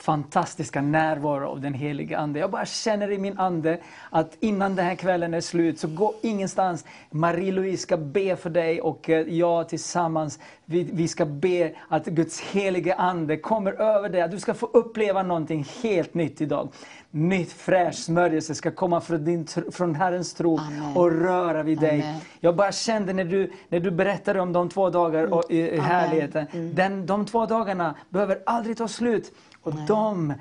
fantastiska 0.00 0.80
närvaro 0.80 1.48
av 1.48 1.60
den 1.60 1.74
helige 1.74 2.18
Ande. 2.18 2.38
Jag 2.38 2.50
bara 2.50 2.66
känner 2.66 3.12
i 3.12 3.18
min 3.18 3.38
ande 3.38 3.78
att 4.10 4.36
innan 4.40 4.76
den 4.76 4.86
här 4.86 4.94
kvällen 4.94 5.34
är 5.34 5.40
slut, 5.40 5.78
så 5.78 5.88
gå 5.88 6.14
ingenstans. 6.22 6.84
Marie-Louise 7.10 7.82
ska 7.82 7.96
be 7.96 8.36
för 8.36 8.50
dig 8.50 8.80
och 8.80 9.10
eh, 9.10 9.28
jag 9.28 9.68
tillsammans, 9.68 10.38
vi, 10.64 10.90
vi 10.92 11.08
ska 11.08 11.24
be 11.24 11.72
att 11.88 12.06
Guds 12.06 12.40
helige 12.40 12.94
Ande 12.94 13.36
kommer 13.36 13.72
över 13.72 14.08
dig. 14.08 14.20
Att 14.20 14.30
du 14.30 14.40
ska 14.40 14.54
få 14.54 14.66
uppleva 14.66 15.22
någonting 15.22 15.66
helt 15.82 16.14
nytt 16.14 16.40
idag. 16.40 16.68
Nytt 17.10 17.52
fräsch 17.52 17.94
smörjelse 17.94 18.54
ska 18.54 18.70
komma 18.70 19.00
från, 19.00 19.24
din, 19.24 19.46
från 19.72 19.94
Herrens 19.94 20.34
tro 20.34 20.58
Amen. 20.58 20.96
och 20.96 21.10
röra 21.12 21.62
vid 21.62 21.78
dig. 21.78 22.02
Amen. 22.02 22.20
Jag 22.40 22.56
bara 22.56 22.72
kände 22.72 23.12
när 23.12 23.24
du, 23.24 23.52
när 23.68 23.80
du 23.80 23.90
berättade 23.90 24.40
om 24.40 24.52
de 24.52 24.68
två 24.68 24.90
dagar 24.90 25.34
och, 25.34 25.50
i 25.50 25.70
Amen. 25.70 25.84
härligheten. 25.84 26.46
Den, 26.74 27.06
de 27.06 27.26
två 27.26 27.46
dagarna 27.46 27.94
behöver 28.08 28.42
aldrig 28.46 28.76
ta 28.76 28.88
slut. 28.88 29.32
Och 29.62 29.74
de 29.86 30.34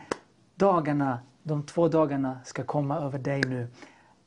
dagarna, 0.55 1.19
de 1.43 1.63
två 1.65 1.87
dagarna 1.87 2.39
ska 2.45 2.63
komma 2.63 2.97
över 2.97 3.19
dig 3.19 3.41
nu. 3.43 3.67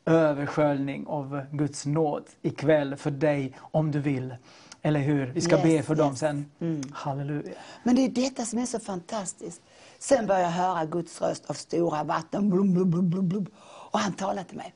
Översköljning 0.04 1.06
av 1.06 1.40
Guds 1.52 1.86
nåd 1.86 2.24
ikväll 2.42 2.96
för 2.96 3.10
dig 3.10 3.56
om 3.60 3.90
du 3.90 4.00
vill. 4.00 4.34
Eller 4.82 5.00
hur? 5.00 5.26
Vi 5.26 5.40
ska 5.40 5.54
Yes, 5.56 5.62
be 5.64 5.82
för 5.82 5.94
dem 5.94 6.10
yes. 6.10 6.18
sen. 6.18 6.50
Halleluja. 6.92 7.52
Men 7.82 7.94
det 7.96 8.04
är 8.04 8.08
detta 8.08 8.44
som 8.44 8.58
är 8.58 8.66
så 8.66 8.80
fantastiskt. 8.80 9.62
Sen 9.98 10.26
började 10.26 10.44
jag 10.44 10.50
höra 10.50 10.84
Guds 10.84 11.20
röst 11.22 11.46
av 11.50 11.54
stora 11.54 12.04
vatten. 12.04 12.50
Blum, 12.50 12.72
blum, 12.74 12.90
blum, 12.90 13.10
blum, 13.10 13.28
blum. 13.28 13.46
Och 13.90 13.98
han 13.98 14.12
talade 14.12 14.44
till 14.44 14.56
mig. 14.56 14.74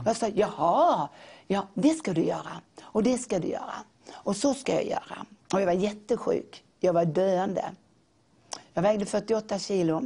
Och 0.00 0.06
jag 0.08 0.16
sa, 0.16 0.28
jaha, 0.28 1.08
ja, 1.46 1.68
det 1.74 1.90
ska 1.94 2.12
du 2.12 2.24
göra. 2.24 2.60
Och 2.82 3.02
det 3.02 3.18
ska 3.18 3.38
du 3.38 3.48
göra. 3.48 3.74
Och 4.12 4.36
så 4.36 4.54
ska 4.54 4.72
jag 4.72 4.86
göra. 4.86 5.26
Och 5.52 5.60
jag 5.60 5.66
var 5.66 5.72
jättesjuk. 5.72 6.64
Jag 6.80 6.92
var 6.92 7.04
döende. 7.04 7.64
Jag 8.74 8.82
vägde 8.82 9.06
48 9.06 9.58
kilo. 9.58 10.02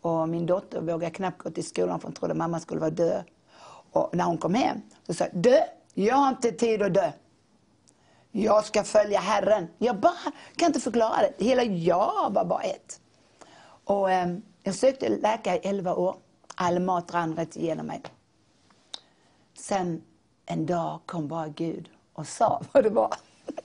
Och 0.00 0.28
min 0.28 0.46
dotter 0.46 0.80
vågade 0.80 1.10
knappt 1.10 1.42
gå 1.42 1.50
till 1.50 1.64
skolan 1.66 2.00
för 2.00 2.08
hon 2.08 2.14
trodde 2.14 2.34
mamma 2.34 2.60
skulle 2.60 2.80
vara 2.80 2.90
död. 2.90 3.24
Och 3.92 4.10
när 4.16 4.24
hon 4.24 4.38
kom 4.38 4.54
hem 4.54 4.80
så 5.06 5.14
sa 5.14 5.24
jag, 5.24 5.42
dö, 5.42 5.58
jag 5.94 6.16
har 6.16 6.28
inte 6.28 6.52
tid 6.52 6.82
att 6.82 6.94
dö. 6.94 7.12
Jag 8.32 8.64
ska 8.64 8.84
följa 8.84 9.20
Herren. 9.20 9.68
Jag 9.78 10.00
bara 10.00 10.32
kan 10.56 10.66
inte 10.66 10.80
förklara 10.80 11.16
det. 11.38 11.44
Hela 11.44 11.62
jag 11.62 12.30
var 12.32 12.44
bara 12.44 12.62
ett. 12.62 13.00
Och, 13.84 14.10
eh, 14.10 14.36
jag 14.62 14.74
sökte 14.74 15.08
läkare 15.08 15.56
i 15.56 15.60
11 15.68 15.94
år. 15.94 16.16
All 16.54 16.80
mat 16.80 17.14
rann 17.14 17.36
rätt 17.36 17.56
igenom 17.56 17.86
mig. 17.86 18.02
Sen 19.58 20.02
en 20.46 20.66
dag 20.66 21.00
kom 21.06 21.28
bara 21.28 21.48
Gud 21.48 21.88
och 22.12 22.26
sa 22.26 22.62
vad 22.72 22.84
det 22.84 22.90
var. 22.90 23.14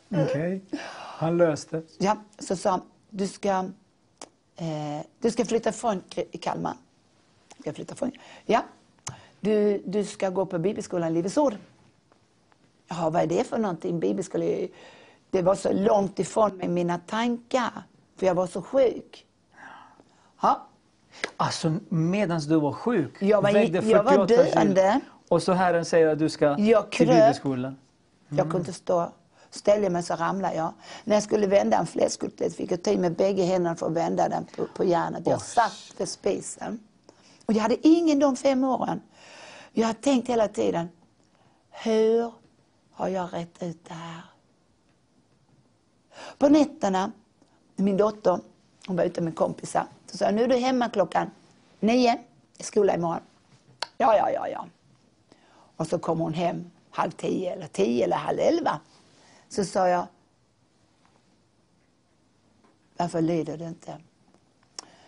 Okej. 0.10 0.65
Han 0.98 1.38
löste. 1.38 1.84
Ja, 1.98 2.17
så 2.39 2.56
sa 2.56 2.69
han, 2.69 2.82
du 3.15 3.28
ska, 3.28 3.49
eh, 4.56 5.06
du 5.19 5.32
ska 5.32 5.45
flytta 5.45 5.71
från 5.71 6.04
Kalmar. 6.41 6.73
Ska 7.60 7.73
flytta 7.73 7.95
från? 7.95 8.12
Ja. 8.45 8.63
Du, 9.39 9.82
du 9.86 10.04
ska 10.06 10.30
gå 10.30 10.45
på 10.45 10.60
bibelskolan 10.60 11.13
Livets 11.13 11.38
Ord. 11.38 11.56
Jaha, 12.88 13.10
vad 13.10 13.21
är 13.21 13.28
det 13.28 13.43
för 13.43 13.58
någonting? 13.58 13.99
Bibelskola? 13.99 14.45
Det 15.30 15.41
var 15.41 15.56
så 15.56 15.73
långt 15.73 16.19
ifrån 16.19 16.58
mig 16.58 16.67
mina 16.67 16.97
tankar. 16.97 17.71
För 18.15 18.25
jag 18.25 18.36
var 18.36 18.47
så 18.47 18.62
sjuk. 18.62 19.25
Ja, 20.41 20.67
Alltså 21.38 21.75
medan 21.89 22.39
du 22.39 22.60
var 22.60 22.71
sjuk, 22.71 23.21
Jag 23.21 23.41
var 23.41 23.49
jag 23.49 24.04
var 24.04 24.12
48 24.12 24.28
kilo. 24.28 24.43
döende. 24.43 24.99
Och 25.28 25.43
så 25.43 25.54
Herren 25.54 25.86
säger 25.86 26.08
att 26.08 26.19
du 26.19 26.30
ska 26.30 26.60
Jag 26.60 26.91
till 26.91 27.08
bibelskolan. 27.08 27.78
Jag 28.30 28.39
kunde 28.39 28.58
inte 28.58 28.73
stå. 28.73 29.12
Ställde 29.55 29.89
mig 29.89 30.03
så 30.03 30.13
ramlade 30.13 30.55
jag. 30.55 30.73
När 31.03 31.15
jag 31.15 31.23
skulle 31.23 31.47
vända 31.47 31.77
en 31.77 31.87
fläskkotlett 31.87 32.55
fick 32.55 32.71
jag 32.71 32.83
ta 32.83 32.97
med 32.97 33.15
bägge 33.15 33.43
händerna 33.43 33.75
för 33.75 33.87
att 33.87 33.93
vända 33.93 34.29
den 34.29 34.45
på, 34.45 34.65
på 34.75 34.83
järnet. 34.83 35.27
Jag 35.27 35.41
satt 35.41 35.93
vid 35.97 36.09
spisen. 36.09 36.79
Och 37.45 37.53
jag 37.53 37.61
hade 37.61 37.87
ingen 37.87 38.19
de 38.19 38.35
fem 38.35 38.63
åren. 38.63 39.01
Jag 39.73 39.87
har 39.87 39.93
tänkt 39.93 40.29
hela 40.29 40.47
tiden, 40.47 40.89
hur 41.71 42.31
har 42.91 43.07
jag 43.07 43.33
rätt 43.33 43.63
ut 43.63 43.85
det 43.87 43.93
här? 43.93 44.21
På 46.37 46.49
nätterna, 46.49 47.11
min 47.75 47.97
dotter, 47.97 48.39
hon 48.87 48.95
var 48.95 49.03
ute 49.03 49.21
med 49.21 49.35
kompisar. 49.35 49.85
Så 50.11 50.17
sa 50.17 50.25
jag, 50.25 50.33
nu 50.33 50.43
är 50.43 50.47
du 50.47 50.55
hemma 50.55 50.89
klockan 50.89 51.31
nio, 51.79 52.19
i 52.57 52.63
skola 52.63 52.95
imorgon. 52.95 53.21
Ja, 53.97 54.17
ja, 54.17 54.31
ja, 54.31 54.47
ja. 54.47 54.65
Och 55.77 55.87
så 55.87 55.99
kom 55.99 56.19
hon 56.19 56.33
hem 56.33 56.71
halv 56.89 57.11
tio 57.11 57.53
eller 57.53 57.67
tio 57.67 58.03
eller 58.03 58.17
halv 58.17 58.39
elva. 58.39 58.79
Så 59.55 59.65
sa 59.65 59.89
jag, 59.89 60.07
varför 62.97 63.21
lyder 63.21 63.57
det 63.57 63.65
inte? 63.67 63.97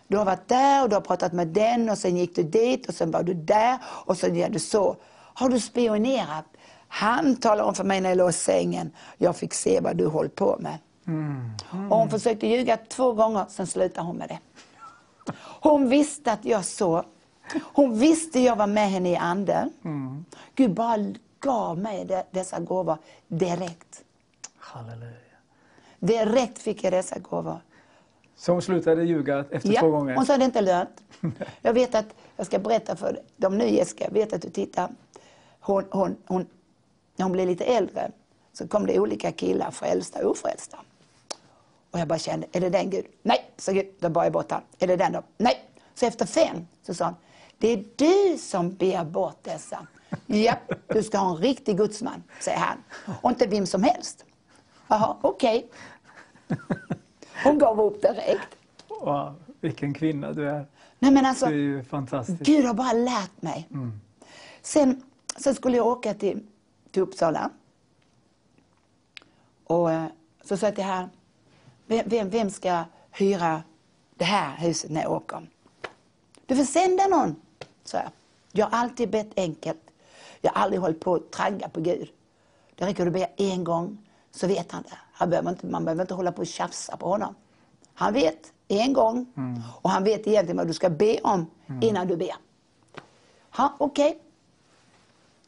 Du 0.07 0.17
har 0.17 0.25
varit 0.25 0.47
där 0.47 0.83
och 0.83 0.89
du 0.89 0.95
har 0.95 1.01
pratat 1.01 1.33
med 1.33 1.47
den 1.47 1.89
och 1.89 1.97
sen 1.97 2.17
gick 2.17 2.35
du 2.35 2.43
dit 2.43 2.87
och 2.87 2.93
sen 2.95 3.11
var 3.11 3.23
du 3.23 3.33
där 3.33 3.77
och 3.85 4.17
sen 4.17 4.35
gör 4.35 4.49
du 4.49 4.59
så. 4.59 4.95
Har 5.11 5.49
du 5.49 5.59
spionerat? 5.59 6.45
Han 6.87 7.35
talar 7.35 7.63
om 7.63 7.75
för 7.75 7.83
mig 7.83 8.01
när 8.01 8.09
jag 8.09 8.17
låg 8.17 8.29
i 8.29 8.33
sängen. 8.33 8.91
Jag 9.17 9.35
fick 9.35 9.53
se 9.53 9.79
vad 9.79 9.97
du 9.97 10.09
höll 10.09 10.29
på 10.29 10.57
med. 10.59 10.77
Och 11.89 11.97
hon 11.97 12.09
försökte 12.09 12.47
ljuga 12.47 12.77
två 12.77 13.13
gånger, 13.13 13.45
sen 13.49 13.67
slutade 13.67 14.07
hon 14.07 14.17
med 14.17 14.29
det. 14.29 14.39
Hon 15.61 15.89
visste 15.89 16.31
att 16.31 16.45
jag 16.45 16.65
såg. 16.65 17.03
Hon 17.63 17.99
visste 17.99 18.39
jag 18.39 18.55
var 18.55 18.67
med 18.67 18.89
henne 18.89 19.09
i 19.09 19.15
anden. 19.15 19.73
Gud 20.55 20.73
bara 20.73 21.13
gav 21.39 21.77
mig 21.77 22.05
de, 22.05 22.23
dessa 22.31 22.59
gåvor 22.59 22.97
direkt. 23.27 24.03
Halleluja. 24.67 25.37
Direkt 25.99 26.59
fick 26.59 26.83
jag 26.83 26.93
dessa 26.93 27.19
gåvor. 27.19 27.59
Så 28.35 28.51
hon 28.51 28.61
slutade 28.61 29.03
ljuga 29.03 29.45
efter 29.51 29.73
två 29.73 29.89
gånger? 29.89 30.15
hon 30.15 30.25
sa 30.25 30.37
det 30.37 30.45
inte 30.45 30.61
lönt. 30.61 31.03
Jag 31.61 31.73
vet 31.73 31.95
att, 31.95 32.05
jag 32.35 32.45
ska 32.45 32.59
berätta 32.59 32.95
för 32.95 33.21
de 33.37 33.59
Jessica, 33.59 34.03
jag 34.03 34.11
vet 34.11 34.33
att 34.33 34.41
du 34.41 34.49
tittar. 34.49 34.89
Hon, 35.59 35.85
hon, 35.91 36.15
hon, 36.25 36.47
när 37.15 37.23
hon 37.23 37.31
blev 37.31 37.47
lite 37.47 37.65
äldre 37.65 38.11
så 38.53 38.67
kom 38.67 38.85
det 38.85 38.99
olika 38.99 39.31
killar, 39.31 39.71
frälsta 39.71 40.25
och 40.25 40.31
ofrälsta. 40.31 40.77
Och 41.91 41.99
jag 41.99 42.07
bara 42.07 42.19
kände, 42.19 42.47
är 42.51 42.61
det 42.61 42.69
den 42.69 42.89
Gud? 42.89 43.05
Nej, 43.21 43.51
sa 43.57 43.71
Gud. 43.71 43.87
Då 43.99 44.09
bar 44.09 44.23
jag 44.23 44.33
bort 44.33 44.51
han. 44.51 44.61
Är 44.79 44.87
det 44.87 44.95
den 44.95 45.11
då? 45.11 45.23
Nej. 45.37 45.69
Så 45.95 46.05
efter 46.05 46.25
fem 46.25 46.67
så 46.83 46.93
sa 46.93 47.05
han, 47.05 47.15
det 47.57 47.67
är 47.67 47.85
du 47.95 48.37
som 48.37 48.75
ber 48.75 49.03
bort 49.05 49.43
dessa. 49.43 49.87
Ja, 50.25 50.55
du 50.87 51.03
ska 51.03 51.17
ha 51.17 51.29
en 51.29 51.37
riktig 51.37 51.77
gudsman, 51.77 52.23
säger 52.39 52.57
han. 52.57 52.77
Och 53.21 53.29
inte 53.29 53.47
vem 53.47 53.65
som 53.65 53.83
helst. 53.83 54.25
Jaha, 54.87 55.17
okej. 55.21 55.69
Hon 57.43 57.57
gav 57.57 57.81
upp 57.81 58.01
direkt. 58.01 58.57
Wow, 58.87 59.35
vilken 59.61 59.93
kvinna 59.93 60.33
du 60.33 60.49
är. 60.49 60.65
Nej 60.99 61.11
men 61.11 61.25
alltså, 61.25 61.45
Du 61.45 61.51
är 61.51 61.57
ju 61.77 61.83
fantastisk. 61.83 62.41
Gud 62.41 62.65
har 62.65 62.73
bara 62.73 62.93
lärt 62.93 63.41
mig. 63.41 63.69
Sen, 64.61 65.03
sen 65.37 65.55
skulle 65.55 65.77
jag 65.77 65.87
åka 65.87 66.13
till, 66.13 66.43
till 66.91 67.01
Uppsala. 67.01 67.49
Och 69.63 69.91
eh, 69.91 70.05
så 70.43 70.57
sa 70.57 70.65
jag 70.67 70.75
till 70.75 70.83
här, 70.83 71.09
vem, 71.85 72.03
vem, 72.05 72.29
vem 72.29 72.49
ska 72.49 72.83
hyra 73.11 73.63
det 74.15 74.25
här 74.25 74.57
huset 74.57 74.91
när 74.91 75.01
jag 75.01 75.11
åker? 75.11 75.49
Du 76.45 76.55
får 76.55 76.63
sända 76.63 77.07
någon, 77.07 77.35
sa 77.83 77.97
jag. 77.97 78.09
Jag 78.51 78.65
har 78.65 78.79
alltid 78.79 79.09
bett 79.09 79.29
enkelt. 79.35 79.79
Jag 80.41 80.51
har 80.51 80.61
aldrig 80.61 80.81
hållit 80.81 80.99
på 80.99 81.15
att 81.15 81.31
tragga 81.31 81.69
på 81.69 81.81
Gud. 81.81 82.09
Det 82.75 82.85
räcker 82.85 83.07
att 83.07 83.13
du 83.13 83.19
ber 83.19 83.27
en 83.37 83.63
gång 83.63 83.97
så 84.31 84.47
vet 84.47 84.71
han 84.71 84.83
det. 84.83 84.97
Han 85.13 85.29
behöver 85.29 85.49
inte, 85.49 85.67
man 85.67 85.85
behöver 85.85 86.01
inte 86.01 86.13
hålla 86.13 86.31
på 86.31 86.41
och 86.41 86.47
tjafsa 86.47 86.97
på 86.97 87.07
honom. 87.07 87.35
Han 87.93 88.13
vet 88.13 88.53
en 88.67 88.93
gång 88.93 89.25
och 89.81 89.89
han 89.89 90.03
vet 90.03 90.27
egentligen 90.27 90.57
vad 90.57 90.67
du 90.67 90.73
ska 90.73 90.89
be 90.89 91.19
om 91.23 91.45
innan 91.81 92.07
du 92.07 92.17
ber. 92.17 92.35
Ja, 93.57 93.75
okej. 93.77 94.21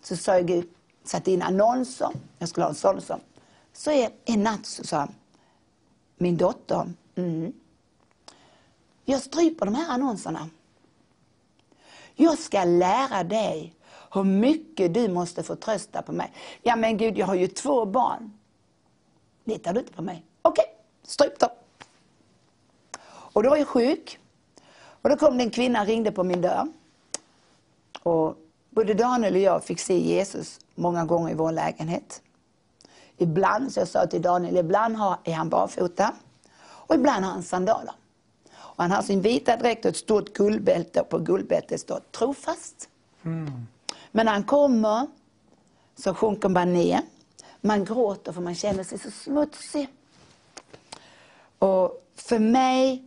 Så 0.02 0.18
sa 0.18 0.34
jag 0.34 0.48
Gud, 0.48 0.70
satte 1.04 1.32
in 1.32 1.42
annonser. 1.42 2.10
Jag 2.38 2.50
skulle 2.50 2.64
ha 2.64 2.70
en 2.70 2.76
sån 2.76 3.02
som. 3.02 3.20
Så 3.74 3.92
en, 3.92 4.12
en 4.26 4.44
natt 4.44 4.66
så 4.66 4.84
sa 4.84 4.98
han, 4.98 5.16
min 6.18 6.38
dotter, 6.38 6.94
mm, 7.16 7.54
jag 9.06 9.22
stryper 9.22 9.66
de 9.66 9.76
här 9.76 9.94
annonserna. 9.94 10.50
Jag 12.16 12.38
ska 12.38 12.64
lära 12.64 13.24
dig 13.24 13.74
hur 14.12 14.24
mycket 14.24 14.94
du 14.94 15.08
måste 15.08 15.44
förtrösta 15.44 16.02
på 16.02 16.12
mig. 16.12 16.34
Ja 16.62 16.76
men 16.76 16.98
Gud, 16.98 17.18
jag 17.18 17.28
har 17.28 17.36
ju 17.36 17.48
två 17.48 17.86
barn. 17.86 18.39
Litar 19.50 19.74
du 19.74 19.80
inte 19.80 19.94
på 19.94 20.02
mig? 20.02 20.26
Okej, 20.42 20.66
stryp 21.04 21.40
dem. 21.40 21.50
Och 23.08 23.44
då 23.44 23.50
var 23.50 23.58
jag 23.58 23.68
sjuk. 23.68 24.20
Och 25.02 25.10
då 25.10 25.16
kom 25.16 25.38
det 25.38 25.44
en 25.44 25.50
kvinna 25.50 25.82
och 25.82 25.88
ringde 25.88 26.12
på 26.12 26.24
min 26.24 26.42
dörr. 26.42 26.68
Och 28.04 28.36
både 28.70 28.94
Daniel 28.94 29.34
och 29.34 29.40
jag 29.40 29.64
fick 29.64 29.80
se 29.80 30.00
Jesus 30.00 30.60
många 30.76 31.06
gånger 31.06 31.32
i 31.32 31.34
vår 31.34 31.52
lägenhet. 31.52 32.22
Ibland, 33.18 33.72
så 33.72 33.80
jag 33.80 33.88
sa 33.88 34.08
till 34.08 34.22
Daniel, 34.22 34.58
ibland 34.58 34.96
är 35.24 35.34
han 35.34 35.50
barfota 35.50 36.14
och 36.62 36.96
ibland 36.96 37.26
har 37.26 37.32
han 37.32 37.44
sandaler. 37.44 37.94
Och 38.52 38.84
han 38.84 38.92
har 38.92 39.02
sin 39.02 39.22
vita 39.22 39.58
dräkt 39.58 39.86
och 39.86 39.90
ett 39.90 39.98
stort 39.98 40.34
guldbälte 40.34 41.02
och 41.02 41.10
på 41.10 41.18
guldbältet 41.18 41.82
står 41.82 42.00
trofast. 42.12 42.90
Men 44.12 44.26
när 44.26 44.34
han 44.34 44.44
kommer 44.44 45.08
så 45.96 46.14
sjunker 46.14 46.50
man 46.50 46.74
ner. 46.74 47.02
Man 47.62 47.86
gråter 47.86 48.32
för 48.32 48.42
man 48.42 48.56
känner 48.56 48.84
sig 48.84 49.00
så 49.00 49.12
smutsig. 49.12 49.88
Och 51.60 52.06
för 52.16 52.40
mig, 52.40 53.04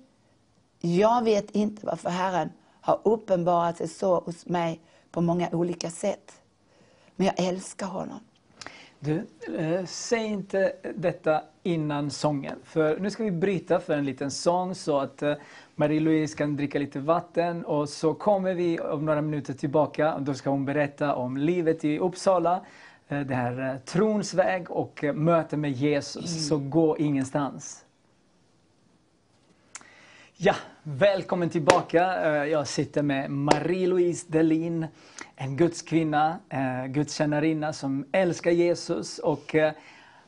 Jag 0.80 1.24
vet 1.24 1.50
inte 1.50 1.86
varför 1.86 2.11
Herren 2.11 2.53
har 2.80 3.00
uppenbarat 3.03 3.76
sig 3.76 3.88
så 3.88 4.20
hos 4.20 4.46
mig 4.46 4.80
på 5.11 5.20
många 5.20 5.48
olika 5.53 5.90
sätt. 5.90 6.32
Men 7.16 7.26
jag 7.26 7.40
älskar 7.48 7.86
honom. 7.86 8.20
Du, 9.00 9.26
eh, 9.59 9.84
säg 9.84 10.24
inte 10.24 10.72
detta 10.94 11.42
innan 11.62 12.11
sången. 12.11 12.59
För 12.64 12.98
nu 12.98 13.11
ska 13.11 13.24
vi 13.24 13.30
bryta 13.30 13.80
för 13.80 13.92
en 13.92 14.05
liten 14.05 14.30
sång 14.30 14.74
så 14.74 14.98
att 14.98 15.22
eh, 15.22 15.34
Marie-Louise 15.74 16.36
kan 16.36 16.57
dricka 16.57 16.78
lite 16.78 17.00
vatten 17.00 17.64
och 17.64 17.88
så 17.88 18.14
kommer 18.14 18.55
vi 18.55 18.80
om 18.80 19.05
några 19.05 19.22
minuter 19.22 19.55
tillbaka 19.55 20.14
och 20.14 20.22
då 20.22 20.34
ska 20.34 20.50
hon 20.50 20.64
berätta 20.64 21.14
om 21.14 21.36
livet 21.36 21.84
i 21.84 21.98
Uppsala, 21.98 22.61
det 23.21 23.35
här 23.35 23.71
eh, 23.75 23.79
trons 23.79 24.35
väg 24.35 24.71
och 24.71 25.05
eh, 25.05 25.13
möte 25.13 25.57
med 25.57 25.73
Jesus. 25.73 26.49
Så 26.49 26.59
gå 26.59 26.99
ingenstans. 26.99 27.85
Ja, 30.37 30.55
välkommen 30.83 31.51
tillbaka. 31.51 32.23
Eh, 32.23 32.45
Jag 32.45 32.67
sitter 32.69 33.03
med 33.03 33.31
Marie-Louise 33.31 34.27
Delin, 34.29 34.87
en 35.37 35.57
gudskvinna, 35.57 36.39
eh, 36.49 36.87
gudstjänarinna 36.87 37.73
som 37.73 38.05
älskar 38.13 38.51
Jesus 38.51 39.19
och 39.19 39.55
eh, 39.55 39.73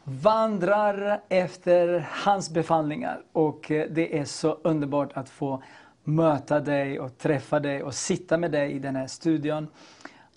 vandrar 0.05 1.21
efter 1.29 2.09
hans 2.11 2.51
befallningar. 2.51 3.23
Och 3.33 3.71
eh, 3.71 3.87
det 3.91 4.19
är 4.19 4.25
så 4.25 4.59
underbart 4.63 5.13
att 5.13 5.29
få 5.31 5.63
möta 6.05 6.61
dig 6.61 7.01
och 7.01 7.19
träffa 7.19 7.61
dig 7.61 7.83
och 7.83 7.95
sitta 7.95 8.39
med 8.39 8.51
dig 8.51 8.73
i 8.73 8.79
den 8.79 8.97
här 8.97 9.07
studion 9.07 9.69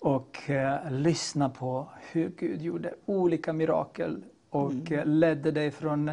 och 0.00 0.50
eh, 0.50 0.90
lyssna 0.90 1.48
på 1.50 1.86
hur 2.12 2.28
Gud 2.28 2.62
gjorde 2.62 2.94
olika 3.06 3.52
mirakel 3.52 4.24
och 4.50 4.92
eh, 4.92 5.06
ledde 5.06 5.50
dig 5.50 5.70
från 5.70 6.10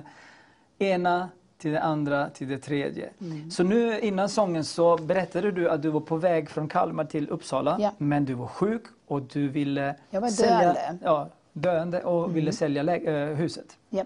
ena 0.78 1.30
till 1.58 1.72
det 1.72 1.82
andra 1.82 2.30
till 2.30 2.48
det 2.50 2.58
tredje. 2.58 3.10
Så 3.52 3.64
nu 3.64 4.00
innan 4.00 4.30
sången 4.30 4.64
så 4.64 4.98
berättade 4.98 5.52
du 5.52 5.70
att 5.70 5.82
du 5.82 5.90
var 5.90 6.00
på 6.02 6.16
väg 6.18 6.50
från 6.50 6.68
Kalmar 6.68 7.06
till 7.06 7.30
Uppsala 7.30 7.78
Ja. 7.80 7.92
men 7.98 8.26
du 8.26 8.34
var 8.34 8.48
sjuk 8.48 8.84
och 9.08 9.22
du 9.22 9.48
ville 9.48 9.96
Jag 10.10 10.22
var 10.22 10.30
sälja, 10.30 10.60
döende. 10.74 10.98
Ja, 11.04 11.30
döende 11.54 12.04
och 12.04 12.36
ville 12.36 12.52
sälja 12.52 12.96
eh, 12.96 13.36
huset. 13.36 13.78
Ja. 13.90 14.04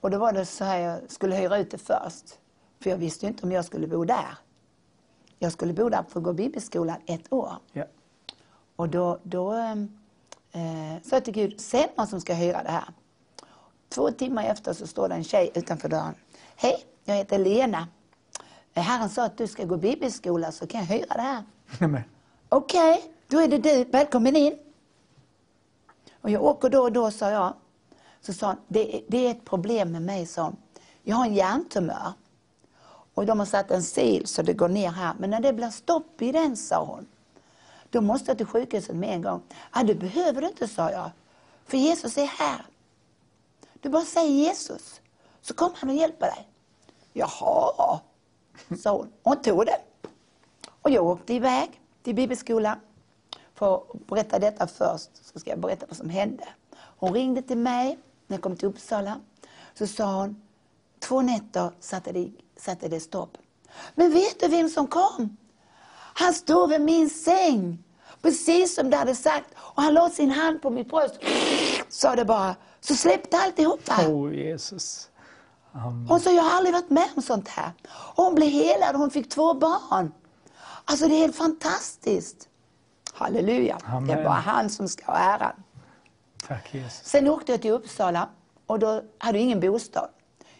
Och 0.00 0.10
då 0.10 0.18
var 0.18 0.32
det 0.32 0.44
så 0.44 0.64
här, 0.64 0.78
jag 0.78 0.98
skulle 1.10 1.34
hyra 1.36 1.58
ut 1.58 1.70
det 1.70 1.78
först. 1.78 2.38
För 2.82 2.90
jag 2.90 2.96
visste 2.96 3.26
inte 3.26 3.46
om 3.46 3.52
jag 3.52 3.64
skulle 3.64 3.86
bo 3.86 4.04
där. 4.04 4.38
Jag 5.38 5.52
skulle 5.52 5.72
bo 5.72 5.88
där 5.88 6.04
för 6.08 6.20
att 6.20 6.24
gå 6.24 6.32
bibelskolan 6.32 6.96
ett 7.06 7.32
år. 7.32 7.52
Ja. 7.72 7.84
Och 8.82 8.88
då, 8.88 9.18
då 9.22 9.52
eh, 10.52 11.02
sa 11.02 11.16
jag 11.16 11.24
till 11.24 11.34
Gud, 11.34 11.60
säg 11.60 11.92
någon 11.96 12.06
som 12.06 12.20
ska 12.20 12.34
hyra 12.34 12.62
det 12.62 12.70
här. 12.70 12.84
Två 13.88 14.10
timmar 14.10 14.44
efter 14.44 14.72
så 14.72 14.86
står 14.86 15.08
det 15.08 15.14
en 15.14 15.24
tjej 15.24 15.50
utanför 15.54 15.88
dörren. 15.88 16.14
Hej, 16.56 16.84
jag 17.04 17.14
heter 17.14 17.38
Lena. 17.38 17.88
Eh, 18.74 18.82
Herren 18.82 19.08
sa 19.08 19.24
att 19.24 19.38
du 19.38 19.46
ska 19.46 19.64
gå 19.64 19.76
bibelskola 19.76 20.52
så 20.52 20.66
kan 20.66 20.80
jag 20.80 20.86
hyra 20.86 21.14
det 21.14 21.20
här. 21.20 21.42
Okej, 22.48 23.02
då 23.28 23.38
är 23.40 23.48
det 23.48 23.58
du. 23.58 23.84
Välkommen 23.84 24.36
in. 24.36 24.58
Och 26.20 26.30
jag 26.30 26.44
åker 26.44 26.68
då 26.70 26.82
och 26.82 26.92
då, 26.92 27.10
sa 27.10 27.30
jag. 27.30 27.54
Så 28.20 28.32
sa 28.32 28.46
hon, 28.46 28.56
det, 28.68 28.96
är- 28.96 29.02
det 29.08 29.26
är 29.26 29.30
ett 29.30 29.44
problem 29.44 29.92
med 29.92 30.02
mig, 30.02 30.28
hon. 30.36 30.56
Jag 31.02 31.16
har 31.16 31.26
en 31.26 31.34
hjärntumör. 31.34 32.12
Och 33.14 33.26
de 33.26 33.38
har 33.38 33.46
satt 33.46 33.70
en 33.70 33.82
sil 33.94 34.22
så 34.26 34.42
det 34.42 34.52
går 34.52 34.68
ner 34.68 34.90
här. 34.90 35.14
Men 35.18 35.30
när 35.30 35.40
det 35.40 35.52
blir 35.52 35.70
stopp 35.70 36.22
i 36.22 36.32
den, 36.32 36.56
sa 36.56 36.84
hon. 36.84 37.06
Då 37.92 38.00
måste 38.00 38.30
jag 38.30 38.38
till 38.38 38.46
sjukhuset 38.46 38.96
med 38.96 39.14
en 39.14 39.22
gång. 39.22 39.42
Ah, 39.70 39.82
det 39.82 39.94
behöver 39.94 40.40
du 40.40 40.46
inte, 40.46 40.68
sa 40.68 40.90
jag. 40.90 41.10
För 41.66 41.76
Jesus 41.76 42.18
är 42.18 42.26
här. 42.26 42.66
Du 43.80 43.88
bara 43.88 44.04
säger 44.04 44.30
Jesus, 44.30 45.00
så 45.42 45.54
kommer 45.54 45.76
han 45.76 45.90
och 45.90 45.96
hjälper 45.96 46.26
dig. 46.26 46.48
Jaha, 47.12 48.00
sa 48.82 48.96
hon. 48.96 49.12
Hon 49.22 49.42
tog 49.42 49.66
det. 49.66 49.80
Och 50.82 50.90
jag 50.90 51.06
åkte 51.06 51.34
iväg 51.34 51.80
till 52.02 52.14
bibelskolan. 52.14 52.76
För 53.54 53.76
att 53.76 54.06
berätta 54.06 54.38
detta 54.38 54.66
först, 54.66 55.10
så 55.32 55.38
ska 55.38 55.50
jag 55.50 55.60
berätta 55.60 55.86
vad 55.88 55.96
som 55.96 56.10
hände. 56.10 56.48
Hon 56.74 57.14
ringde 57.14 57.42
till 57.42 57.58
mig 57.58 57.98
när 58.26 58.36
jag 58.36 58.42
kom 58.42 58.56
till 58.56 58.68
Uppsala. 58.68 59.20
Så 59.74 59.86
sa 59.86 60.20
hon, 60.20 60.42
två 60.98 61.22
nätter 61.22 61.70
satte 61.80 62.12
det, 62.12 62.30
satte 62.56 62.88
det 62.88 63.00
stopp. 63.00 63.38
Men 63.94 64.12
vet 64.12 64.40
du 64.40 64.48
vem 64.48 64.68
som 64.68 64.86
kom? 64.86 65.36
Han 66.14 66.34
stod 66.34 66.70
vid 66.70 66.80
min 66.80 67.10
säng, 67.10 67.84
precis 68.22 68.74
som 68.74 68.90
du 68.90 68.96
hade 68.96 69.14
sagt. 69.14 69.46
Och 69.56 69.82
han 69.82 69.94
la 69.94 70.10
sin 70.10 70.30
hand 70.30 70.62
på 70.62 70.70
mitt 70.70 70.88
bröst, 70.88 71.18
sa 71.88 72.16
det 72.16 72.24
bara. 72.24 72.56
Så 72.80 72.94
släppte 72.94 73.36
alltihopa. 73.38 74.06
oh 74.08 74.34
Jesus. 74.34 75.08
Hon 76.08 76.20
sa, 76.20 76.30
jag 76.30 76.42
har 76.42 76.56
aldrig 76.56 76.74
varit 76.74 76.90
med 76.90 77.08
om 77.16 77.22
sånt 77.22 77.48
här. 77.48 77.70
Hon 78.16 78.34
blev 78.34 78.48
helad 78.48 78.94
och 78.94 79.00
hon 79.00 79.10
fick 79.10 79.28
två 79.28 79.54
barn. 79.54 80.12
Alltså 80.84 81.08
det 81.08 81.14
är 81.14 81.18
helt 81.18 81.36
fantastiskt. 81.36 82.48
Halleluja. 83.12 83.78
Det 83.80 83.86
är 83.92 83.96
Amen. 83.96 84.24
bara 84.24 84.34
han 84.34 84.70
som 84.70 84.88
ska 84.88 85.04
ha 85.06 85.16
äran. 85.18 85.62
Tack 86.48 86.74
Jesus. 86.74 87.04
Sen 87.08 87.28
åkte 87.28 87.52
jag 87.52 87.62
till 87.62 87.70
Uppsala 87.70 88.28
och 88.66 88.78
då 88.78 89.02
hade 89.18 89.38
jag 89.38 89.44
ingen 89.44 89.60
bostad. 89.60 90.08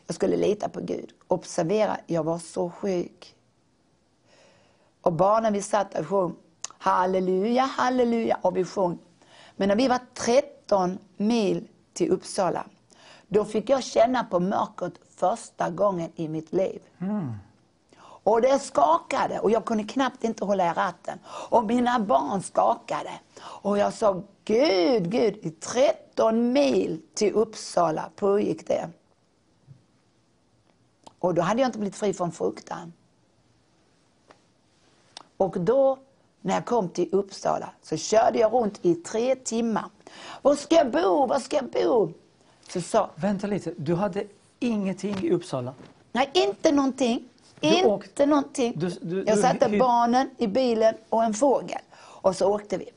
Jag 0.06 0.14
skulle 0.14 0.36
lita 0.36 0.68
på 0.68 0.80
Gud. 0.80 1.10
Observera, 1.28 1.96
jag 2.06 2.24
var 2.24 2.38
så 2.38 2.70
sjuk. 2.70 3.34
Och 5.02 5.12
barnen 5.12 5.52
vi 5.52 5.62
satt 5.62 5.98
och 5.98 6.06
sjöng 6.06 6.34
halleluja, 6.82 7.62
halleluja 7.62 8.38
och 8.42 8.56
vi 8.56 8.64
sjöng. 8.64 8.98
Men 9.56 9.68
när 9.68 9.76
vi 9.76 9.88
var 9.88 10.00
13 10.14 10.98
mil 11.16 11.68
till 11.92 12.10
Uppsala, 12.10 12.64
då 13.28 13.44
fick 13.44 13.70
jag 13.70 13.82
känna 13.82 14.24
på 14.24 14.40
mörkret 14.40 14.92
första 15.16 15.70
gången 15.70 16.10
i 16.14 16.28
mitt 16.28 16.52
liv. 16.52 16.80
Och 18.24 18.42
det 18.42 18.58
skakade 18.58 19.40
och 19.40 19.50
jag 19.50 19.64
kunde 19.64 19.84
knappt 19.84 20.24
inte 20.24 20.44
hålla 20.44 20.66
i 20.66 20.72
ratten. 20.72 21.18
Och 21.26 21.64
mina 21.64 22.00
barn 22.00 22.42
skakade. 22.42 23.12
Och 23.40 23.78
jag 23.78 23.92
sa, 23.92 24.22
Gud, 24.44 25.10
Gud, 25.10 25.36
i 25.36 25.50
13 25.50 26.52
mil 26.52 27.02
till 27.14 27.32
Uppsala 27.32 28.10
pågick 28.16 28.68
det. 28.68 28.90
Och 31.18 31.34
då 31.34 31.42
hade 31.42 31.60
jag 31.60 31.68
inte 31.68 31.78
blivit 31.78 31.96
fri 31.96 32.14
från 32.14 32.32
fruktan. 32.32 32.92
Och 35.42 35.60
då, 35.60 35.98
när 36.40 36.54
jag 36.54 36.64
kom 36.66 36.88
till 36.88 37.08
Uppsala, 37.12 37.68
så 37.82 37.96
körde 37.96 38.38
jag 38.38 38.52
runt 38.52 38.78
i 38.82 38.94
tre 38.94 39.34
timmar. 39.34 39.84
Var 40.42 40.54
ska 40.56 40.74
jag 40.74 40.90
bo? 40.90 41.26
Var 41.26 41.38
ska 41.38 41.56
jag 41.56 41.70
bo? 41.70 42.12
Så 42.68 42.80
sa, 42.80 43.10
Vänta 43.14 43.46
lite, 43.46 43.74
du 43.76 43.94
hade 43.94 44.24
ingenting 44.60 45.16
i 45.24 45.30
Uppsala? 45.30 45.74
nej, 46.12 46.30
inte 46.32 46.72
någonting. 46.72 47.28
Du 47.60 47.68
inte 47.68 47.86
åkte- 47.88 48.26
någonting. 48.26 48.72
Du- 48.76 48.90
du- 49.02 49.24
jag 49.26 49.36
du 49.36 49.42
satte 49.42 49.66
hyr- 49.68 49.78
barnen 49.78 50.30
i 50.38 50.46
bilen 50.46 50.94
och 51.08 51.24
en 51.24 51.34
fågel. 51.34 51.78
Och 51.98 52.36
så 52.36 52.54
åkte 52.54 52.76
vi. 52.78 52.90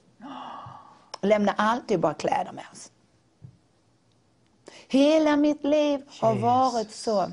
Lämnade 1.22 1.58
alltid 1.58 2.00
bara 2.00 2.14
kläder 2.14 2.52
med 2.52 2.66
oss. 2.74 2.92
Hela 4.88 5.36
mitt 5.38 5.64
liv 5.64 6.02
har 6.20 6.30
Jesus. 6.34 6.44
varit 6.44 6.92
så. 6.92 7.32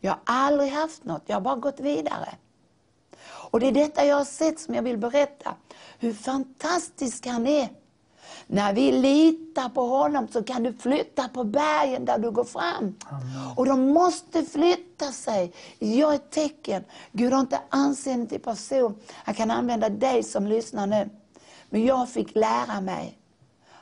Jag 0.00 0.10
har 0.10 0.18
aldrig 0.24 0.72
haft 0.72 1.04
något, 1.04 1.22
jag 1.26 1.36
har 1.36 1.40
bara 1.40 1.56
gått 1.56 1.80
vidare. 1.80 2.28
Och 3.50 3.60
det 3.60 3.66
är 3.66 3.72
detta 3.72 4.04
jag 4.04 4.16
har 4.16 4.24
sett 4.24 4.60
som 4.60 4.74
jag 4.74 4.82
vill 4.82 4.98
berätta. 4.98 5.54
Hur 5.98 6.12
fantastisk 6.12 7.26
han 7.26 7.46
är. 7.46 7.68
När 8.46 8.72
vi 8.72 8.92
litar 8.92 9.68
på 9.68 9.82
honom 9.82 10.28
så 10.28 10.42
kan 10.42 10.62
du 10.62 10.72
flytta 10.72 11.28
på 11.28 11.44
bergen 11.44 12.04
där 12.04 12.18
du 12.18 12.30
går 12.30 12.44
fram. 12.44 12.94
Och 13.56 13.66
de 13.66 13.88
måste 13.88 14.42
flytta 14.42 15.12
sig. 15.12 15.52
Jag 15.78 16.14
är 16.14 16.18
tecken. 16.18 16.84
Gud 17.12 17.32
har 17.32 17.40
inte 17.40 17.60
anseende 17.68 18.26
till 18.26 18.40
person. 18.40 18.98
Han 19.14 19.34
kan 19.34 19.50
använda 19.50 19.88
dig 19.88 20.22
som 20.22 20.46
lyssnar 20.46 20.86
nu. 20.86 21.10
Men 21.70 21.86
jag 21.86 22.08
fick 22.08 22.34
lära 22.34 22.80
mig. 22.80 23.18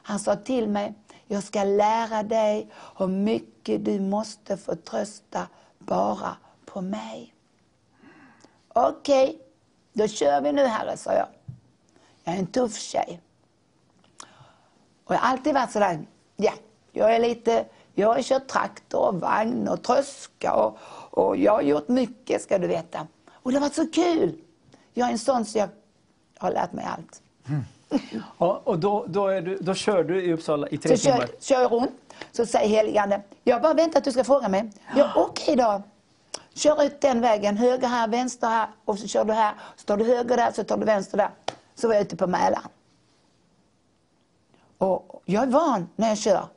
Han 0.03 0.19
sa 0.19 0.37
till 0.37 0.69
mig, 0.69 0.95
jag 1.27 1.43
ska 1.43 1.64
lära 1.64 2.23
dig 2.23 2.71
hur 2.99 3.07
mycket 3.07 3.85
du 3.85 4.01
måste 4.01 4.57
förtrösta 4.57 5.47
bara 5.79 6.37
på 6.64 6.81
mig. 6.81 7.35
Okej, 8.69 9.41
då 9.97 10.09
kör 10.09 10.41
vi 10.41 10.53
nu 10.53 10.67
Herre, 10.67 10.97
sa 10.97 11.13
jag. 11.13 11.27
Jag 12.25 12.35
är 12.35 12.39
en 12.39 12.47
tuff 12.47 12.79
tjej. 12.79 13.21
Och 15.05 15.15
jag 15.15 15.19
har 15.19 15.31
alltid 15.31 15.55
varit 15.55 15.73
sådär, 15.73 16.07
ja, 16.37 16.53
jag 16.93 17.15
är 17.15 17.19
lite, 17.21 17.65
jag 17.95 18.09
har 18.15 18.23
kört 18.23 18.47
traktor 18.47 19.09
och 19.09 19.21
vagn 19.21 19.69
och 19.69 19.83
tröska 19.83 20.53
och, 20.55 20.79
och 21.11 21.37
jag 21.37 21.53
har 21.53 21.63
gjort 21.63 21.89
mycket 21.89 22.43
ska 22.43 22.59
du 22.59 22.67
veta. 22.67 23.07
Och 23.33 23.51
det 23.53 23.57
har 23.57 23.61
varit 23.61 23.75
så 23.75 23.87
kul. 23.87 24.39
Jag 24.95 25.09
är 25.09 25.13
en 25.13 25.19
sån 25.19 25.45
så 25.45 25.59
jag 25.59 25.69
har 26.39 26.51
lärt 26.53 26.73
mig 26.73 26.85
allt. 26.85 27.23
Ja, 28.39 28.61
och 28.65 28.79
då, 28.79 29.05
då, 29.09 29.27
är 29.29 29.41
du, 29.43 29.59
då 29.59 29.75
kör 29.75 30.05
du 30.05 30.23
i 30.25 30.33
Uppsala 30.33 30.69
i 30.69 30.79
tre 30.79 30.97
Så 30.99 31.05
timmar? 31.05 31.19
kör, 31.19 31.29
kör 31.41 31.61
jag 31.61 31.73
runt, 31.73 32.15
så 32.33 32.47
säger 32.47 32.69
heligande, 32.69 33.23
jag 33.45 33.63
bara 33.63 33.75
väntar 33.75 33.99
att 33.99 34.05
du 34.05 34.13
ska 34.13 34.25
fråga 34.25 34.49
mig. 34.49 34.73
Ja, 34.97 35.13
okej 35.17 35.57
då. 35.57 35.83
Kör 36.57 36.83
ut 36.83 37.01
den 37.01 37.21
vägen, 37.21 37.57
höger 37.57 37.89
här, 37.89 38.09
vänster 38.09 38.49
här 38.49 38.69
och 38.85 38.99
så 38.99 39.07
kör 39.07 39.25
du 39.25 39.33
här. 39.33 39.55
Så 39.77 39.85
tar 39.85 39.97
du 39.97 40.05
höger 40.05 40.37
där, 40.37 40.53
så 40.53 40.65
tar 40.65 40.77
du 40.77 40.87
vänster 40.87 41.19
där. 41.19 41.31
Så 41.75 41.89
var 41.89 41.95
jag 41.95 42.03
ute 42.03 42.17
på 42.17 42.27
Mälaren. 42.27 42.69
Och 44.79 45.23
jag 45.25 45.43
är 45.43 45.47
van 45.47 45.89
när 45.97 46.09
jag 46.09 46.19
kör. 46.19 46.49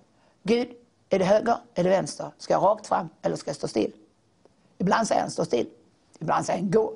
Gud, 0.44 0.70
är 1.10 1.20
det 1.20 1.26
höger, 1.26 1.58
är 1.74 1.84
det 1.84 1.90
vänster? 1.90 2.32
Ska 2.38 2.54
jag 2.54 2.64
rakt 2.64 2.88
fram 2.88 3.10
eller 3.22 3.36
ska 3.36 3.50
jag 3.50 3.56
stå 3.56 3.68
still? 3.68 3.94
Ibland 4.78 5.08
säger 5.08 5.22
han 5.22 5.32
stå 5.32 5.46
still. 5.46 5.70
Ibland 6.20 6.46
säger 6.46 6.60
han 6.60 6.72
gå. 6.72 6.94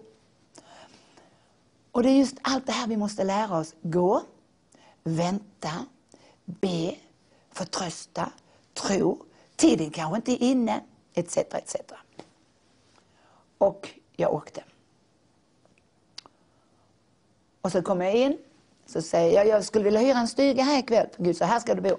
Och 1.92 2.04
det 2.04 2.10
är 2.10 2.18
just 2.18 2.38
allt 2.42 2.66
det 2.66 2.72
här 2.72 2.88
vi 2.88 2.98
måste 2.98 3.24
lära 3.24 3.58
oss. 3.58 3.76
Gå, 3.82 4.22
vänta, 5.04 5.86
be, 6.46 6.96
förtrösta, 7.52 8.32
tro. 8.74 9.26
Tiden 9.56 9.92
kanske 9.92 10.16
inte 10.16 10.32
är 10.32 10.48
inne, 10.48 10.82
etc. 11.14 11.38
etc. 11.38 11.76
Och 13.58 13.90
jag 14.16 14.34
åkte. 14.34 14.64
Och 17.62 17.72
så 17.72 17.82
kom 17.82 18.02
jag 18.02 18.16
in, 18.16 18.38
så 18.86 19.02
säger 19.02 19.36
jag, 19.36 19.48
jag 19.48 19.66
skulle 19.66 19.84
vilja 19.84 20.00
hyra 20.00 20.18
en 20.18 20.28
stuga 20.28 20.64
här 20.64 20.80
ikväll. 20.80 21.08
Gud, 21.18 21.38
så 21.38 21.46
här 21.46 21.60
ska 21.60 21.76
du 21.76 21.82
bo. 21.82 21.98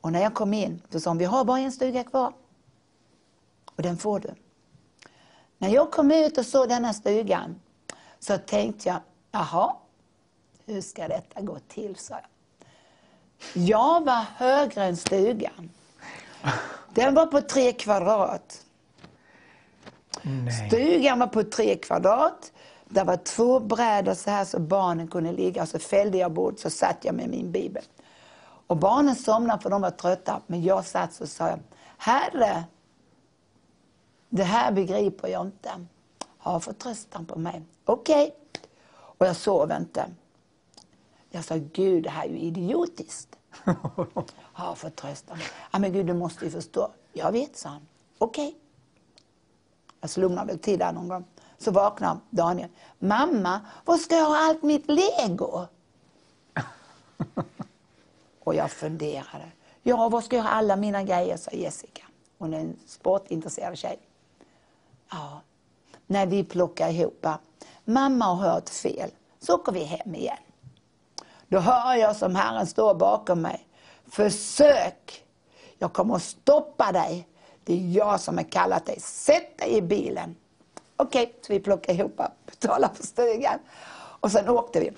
Och 0.00 0.12
när 0.12 0.22
jag 0.22 0.34
kom 0.34 0.54
in, 0.54 0.82
så 0.90 1.00
sa 1.00 1.10
hon, 1.10 1.18
vi 1.18 1.24
har 1.24 1.44
bara 1.44 1.58
en 1.58 1.72
stuga 1.72 2.04
kvar. 2.04 2.32
Och 3.76 3.82
den 3.82 3.96
får 3.96 4.20
du. 4.20 4.34
När 5.58 5.68
jag 5.68 5.92
kom 5.92 6.10
ut 6.10 6.38
och 6.38 6.46
såg 6.46 6.68
denna 6.68 6.92
stugan 6.92 7.60
så 8.18 8.38
tänkte 8.38 8.88
jag, 8.88 9.00
jaha, 9.30 9.76
hur 10.66 10.80
ska 10.80 11.08
detta 11.08 11.40
gå 11.40 11.58
till, 11.58 11.96
sa 11.96 12.14
jag. 12.14 12.24
Jag 13.66 14.04
var 14.04 14.24
högre 14.36 14.84
än 14.84 14.96
stugan. 14.96 15.70
Den 16.94 17.14
var 17.14 17.26
på 17.26 17.40
tre 17.40 17.72
kvadrat. 17.72 18.63
Nej. 20.24 20.68
Stugan 20.68 21.18
var 21.18 21.26
på 21.26 21.42
tre 21.42 21.76
kvadrat. 21.76 22.52
Det 22.88 23.04
var 23.04 23.16
två 23.16 23.60
brädor 23.60 24.14
så 24.14 24.30
här 24.30 24.44
så 24.44 24.60
barnen 24.60 25.08
kunde 25.08 25.32
ligga. 25.32 25.66
Så 25.66 25.78
fällde 25.78 26.18
jag 26.18 26.32
bort 26.32 26.58
så 26.58 26.70
satt 26.70 27.04
jag 27.04 27.14
med 27.14 27.28
min 27.28 27.52
bibel. 27.52 27.82
Och 28.66 28.76
barnen 28.76 29.16
somnade 29.16 29.62
för 29.62 29.70
de 29.70 29.80
var 29.80 29.90
trötta. 29.90 30.40
Men 30.46 30.62
jag 30.62 30.84
satt 30.84 31.12
så 31.12 31.26
sa 31.26 31.58
Herre, 31.98 32.64
det 34.28 34.44
här 34.44 34.72
begriper 34.72 35.28
jag 35.28 35.46
inte. 35.46 35.70
Ha 36.38 36.60
förtröstan 36.60 37.26
på 37.26 37.38
mig. 37.38 37.62
Okej. 37.84 38.24
Okay. 38.24 38.32
Och 39.18 39.26
jag 39.26 39.36
sov 39.36 39.72
inte. 39.72 40.06
Jag 41.30 41.44
sa, 41.44 41.56
Gud 41.56 42.02
det 42.02 42.10
här 42.10 42.24
är 42.24 42.28
ju 42.28 42.38
idiotiskt. 42.38 43.36
ha 44.52 44.74
förtröstan. 44.74 45.38
Ja 45.72 45.78
men 45.78 45.92
Gud 45.92 46.06
du 46.06 46.14
måste 46.14 46.44
ju 46.44 46.50
förstå. 46.50 46.90
Jag 47.12 47.32
vet, 47.32 47.56
sa 47.56 47.68
han. 47.68 47.86
Okej. 48.18 48.48
Okay. 48.48 48.60
Jag 50.04 50.10
slumnade 50.10 50.46
väl 50.46 50.58
till 50.58 50.78
där 50.78 50.92
någon 50.92 51.08
gång. 51.08 51.24
Så 51.58 51.70
vaknar 51.70 52.18
Daniel. 52.30 52.68
Mamma, 52.98 53.60
var 53.84 53.96
ska 53.96 54.16
jag 54.16 54.24
ha 54.24 54.48
allt 54.48 54.62
mitt 54.62 54.90
lego? 54.90 55.66
och 58.44 58.54
jag 58.54 58.70
funderade. 58.70 59.52
Ja, 59.82 60.08
var 60.08 60.20
ska 60.20 60.36
jag 60.36 60.42
ha 60.42 60.50
alla 60.50 60.76
mina 60.76 61.02
grejer, 61.02 61.36
sa 61.36 61.50
Jessica. 61.50 62.02
Hon 62.38 62.54
är 62.54 62.60
en 62.60 62.76
sportintresserad 62.86 63.78
tjej. 63.78 63.98
Ja, 65.10 65.40
när 66.06 66.26
vi 66.26 66.44
plockar 66.44 66.88
ihop. 66.90 67.26
Mamma 67.84 68.24
har 68.24 68.50
hört 68.50 68.68
fel. 68.68 69.10
Så 69.40 69.54
åker 69.54 69.72
vi 69.72 69.84
hem 69.84 70.14
igen. 70.14 70.38
Då 71.48 71.58
hör 71.58 71.94
jag 71.94 72.16
som 72.16 72.36
Herren 72.36 72.66
står 72.66 72.94
bakom 72.94 73.42
mig. 73.42 73.66
Försök! 74.06 75.24
Jag 75.78 75.92
kommer 75.92 76.14
att 76.14 76.22
stoppa 76.22 76.92
dig. 76.92 77.28
Det 77.64 77.72
är 77.72 77.96
jag 77.96 78.20
som 78.20 78.36
har 78.36 78.44
kallat 78.44 78.86
dig. 78.86 79.00
Sätt 79.00 79.58
dig 79.58 79.76
i 79.76 79.82
bilen. 79.82 80.36
Okej, 80.96 81.22
okay, 81.22 81.34
så 81.46 81.52
vi 81.52 81.60
plockade 81.60 81.98
ihop, 81.98 82.20
betalade 82.46 82.94
för 82.94 83.02
stugan. 83.06 83.58
Och 83.96 84.32
sen 84.32 84.48
åkte 84.48 84.80
vi. 84.80 84.92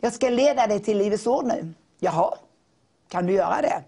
Jag 0.00 0.12
ska 0.12 0.28
leda 0.28 0.66
dig 0.66 0.80
till 0.80 0.98
Livets 0.98 1.26
Ord 1.26 1.44
nu. 1.44 1.74
Jaha, 1.98 2.34
kan 3.08 3.26
du 3.26 3.32
göra 3.32 3.62
det? 3.62 3.84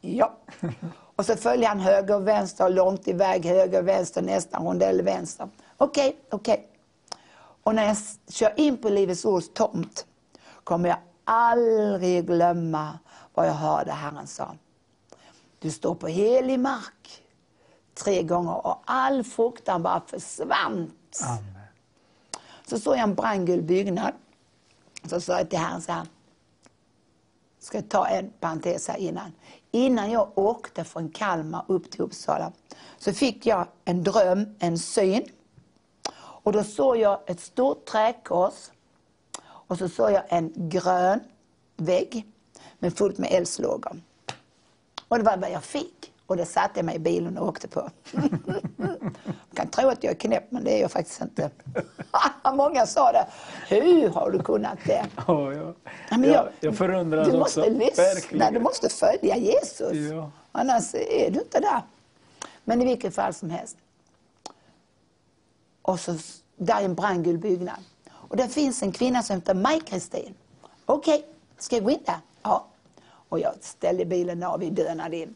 Ja. 0.00 0.32
Och 1.16 1.26
så 1.26 1.36
följer 1.36 1.68
han 1.68 1.80
höger 1.80 2.14
och 2.14 2.28
vänster, 2.28 2.70
långt 2.70 3.08
iväg, 3.08 3.46
höger 3.46 3.78
och 3.78 3.88
vänster, 3.88 4.22
nästan 4.22 4.64
rondell 4.64 5.02
vänster. 5.02 5.48
Okej, 5.76 6.08
okay, 6.08 6.20
okej. 6.30 6.54
Okay. 6.54 6.64
Och 7.62 7.74
när 7.74 7.86
jag 7.86 7.96
kör 8.28 8.60
in 8.60 8.76
på 8.76 8.88
Livets 8.88 9.24
Ords 9.24 9.50
tomt 9.54 10.06
kommer 10.64 10.88
jag 10.88 10.98
aldrig 11.24 12.26
glömma 12.26 12.98
vad 13.34 13.46
jag 13.46 13.52
hörde 13.52 13.92
Herren 13.92 14.26
sa. 14.26 14.54
Du 15.58 15.70
står 15.70 15.94
på 15.94 16.06
helig 16.06 16.60
mark 16.60 17.21
tre 17.94 18.22
gånger 18.22 18.66
och 18.66 18.82
all 18.84 19.24
fruktan 19.24 19.82
bara 19.82 20.02
försvann. 20.06 20.92
Amen. 21.22 21.62
Så 22.66 22.78
såg 22.78 22.94
jag 22.94 23.02
en 23.02 23.14
brandgul 23.14 23.62
byggnad. 23.62 24.12
Så 25.04 25.20
sa 25.20 25.38
jag 25.38 25.50
till 25.50 25.58
Herren 25.58 25.82
så 25.82 25.92
här. 25.92 26.06
Ska 27.58 27.78
jag 27.78 27.88
ta 27.88 28.06
en 28.06 28.30
parentes 28.40 28.88
här 28.88 28.96
innan. 28.96 29.32
Innan 29.70 30.10
jag 30.10 30.38
åkte 30.38 30.84
från 30.84 31.08
Kalmar 31.08 31.64
upp 31.68 31.90
till 31.90 32.00
Uppsala 32.00 32.52
så 32.98 33.12
fick 33.12 33.46
jag 33.46 33.66
en 33.84 34.02
dröm, 34.02 34.54
en 34.58 34.78
syn. 34.78 35.22
Och 36.14 36.52
då 36.52 36.64
såg 36.64 36.96
jag 36.96 37.20
ett 37.26 37.40
stort 37.40 37.84
träkors 37.84 38.70
och 39.44 39.78
så 39.78 39.88
såg 39.88 40.10
jag 40.10 40.22
en 40.28 40.52
grön 40.56 41.20
vägg 41.76 42.26
med 42.78 42.96
fullt 42.96 43.18
med 43.18 43.32
eldslågor. 43.32 44.00
Och 45.08 45.18
det 45.18 45.24
var 45.24 45.36
vad 45.36 45.50
jag 45.50 45.64
fick. 45.64 46.11
Och 46.32 46.38
det 46.38 46.46
satte 46.46 46.78
jag 46.78 46.84
mig 46.84 46.96
i 46.96 46.98
bilen 46.98 47.38
och 47.38 47.48
åkte 47.48 47.68
på. 47.68 47.90
Man 48.76 49.10
kan 49.54 49.68
tro 49.68 49.88
att 49.88 50.04
jag 50.04 50.10
är 50.10 50.14
knäpp, 50.14 50.44
men 50.50 50.64
det 50.64 50.78
är 50.78 50.80
jag 50.80 50.90
faktiskt 50.90 51.20
inte. 51.20 51.50
Många 52.54 52.86
sa 52.86 53.12
det. 53.12 53.26
Hur 53.68 54.08
har 54.08 54.30
du 54.30 54.38
kunnat 54.38 54.78
det? 54.86 55.06
Oh, 55.26 55.54
ja. 55.54 55.74
Men 56.10 56.24
jag, 56.24 56.48
jag 56.60 56.76
förundras 56.76 57.28
du 57.28 57.38
måste 57.38 57.60
också. 57.60 57.72
lyssna, 57.72 58.02
Verkligen. 58.04 58.54
du 58.54 58.60
måste 58.60 58.88
följa 58.88 59.36
Jesus. 59.36 59.92
Ja. 59.92 60.30
Annars 60.52 60.94
är 60.94 61.30
du 61.30 61.40
inte 61.40 61.60
där. 61.60 61.82
Men 62.64 62.82
i 62.82 62.84
vilket 62.84 63.14
fall 63.14 63.34
som 63.34 63.50
helst. 63.50 63.76
Och 65.82 66.00
så, 66.00 66.16
där 66.56 66.80
är 66.80 66.84
en 66.84 66.94
brandgul 66.94 67.38
byggnad. 67.38 67.78
Och 68.10 68.36
där 68.36 68.48
finns 68.48 68.82
en 68.82 68.92
kvinna 68.92 69.22
som 69.22 69.36
heter 69.36 69.54
Maj-Kristin. 69.54 70.34
Okej, 70.86 71.14
okay, 71.14 71.28
ska 71.58 71.76
jag 71.76 71.84
gå 71.84 71.90
in 71.90 72.02
där? 72.06 72.18
Ja. 72.42 72.66
Och 73.28 73.40
jag 73.40 73.54
ställde 73.60 74.04
bilen 74.04 74.42
av, 74.42 74.60
vi 74.60 74.70
dönade 74.70 75.16
in. 75.16 75.34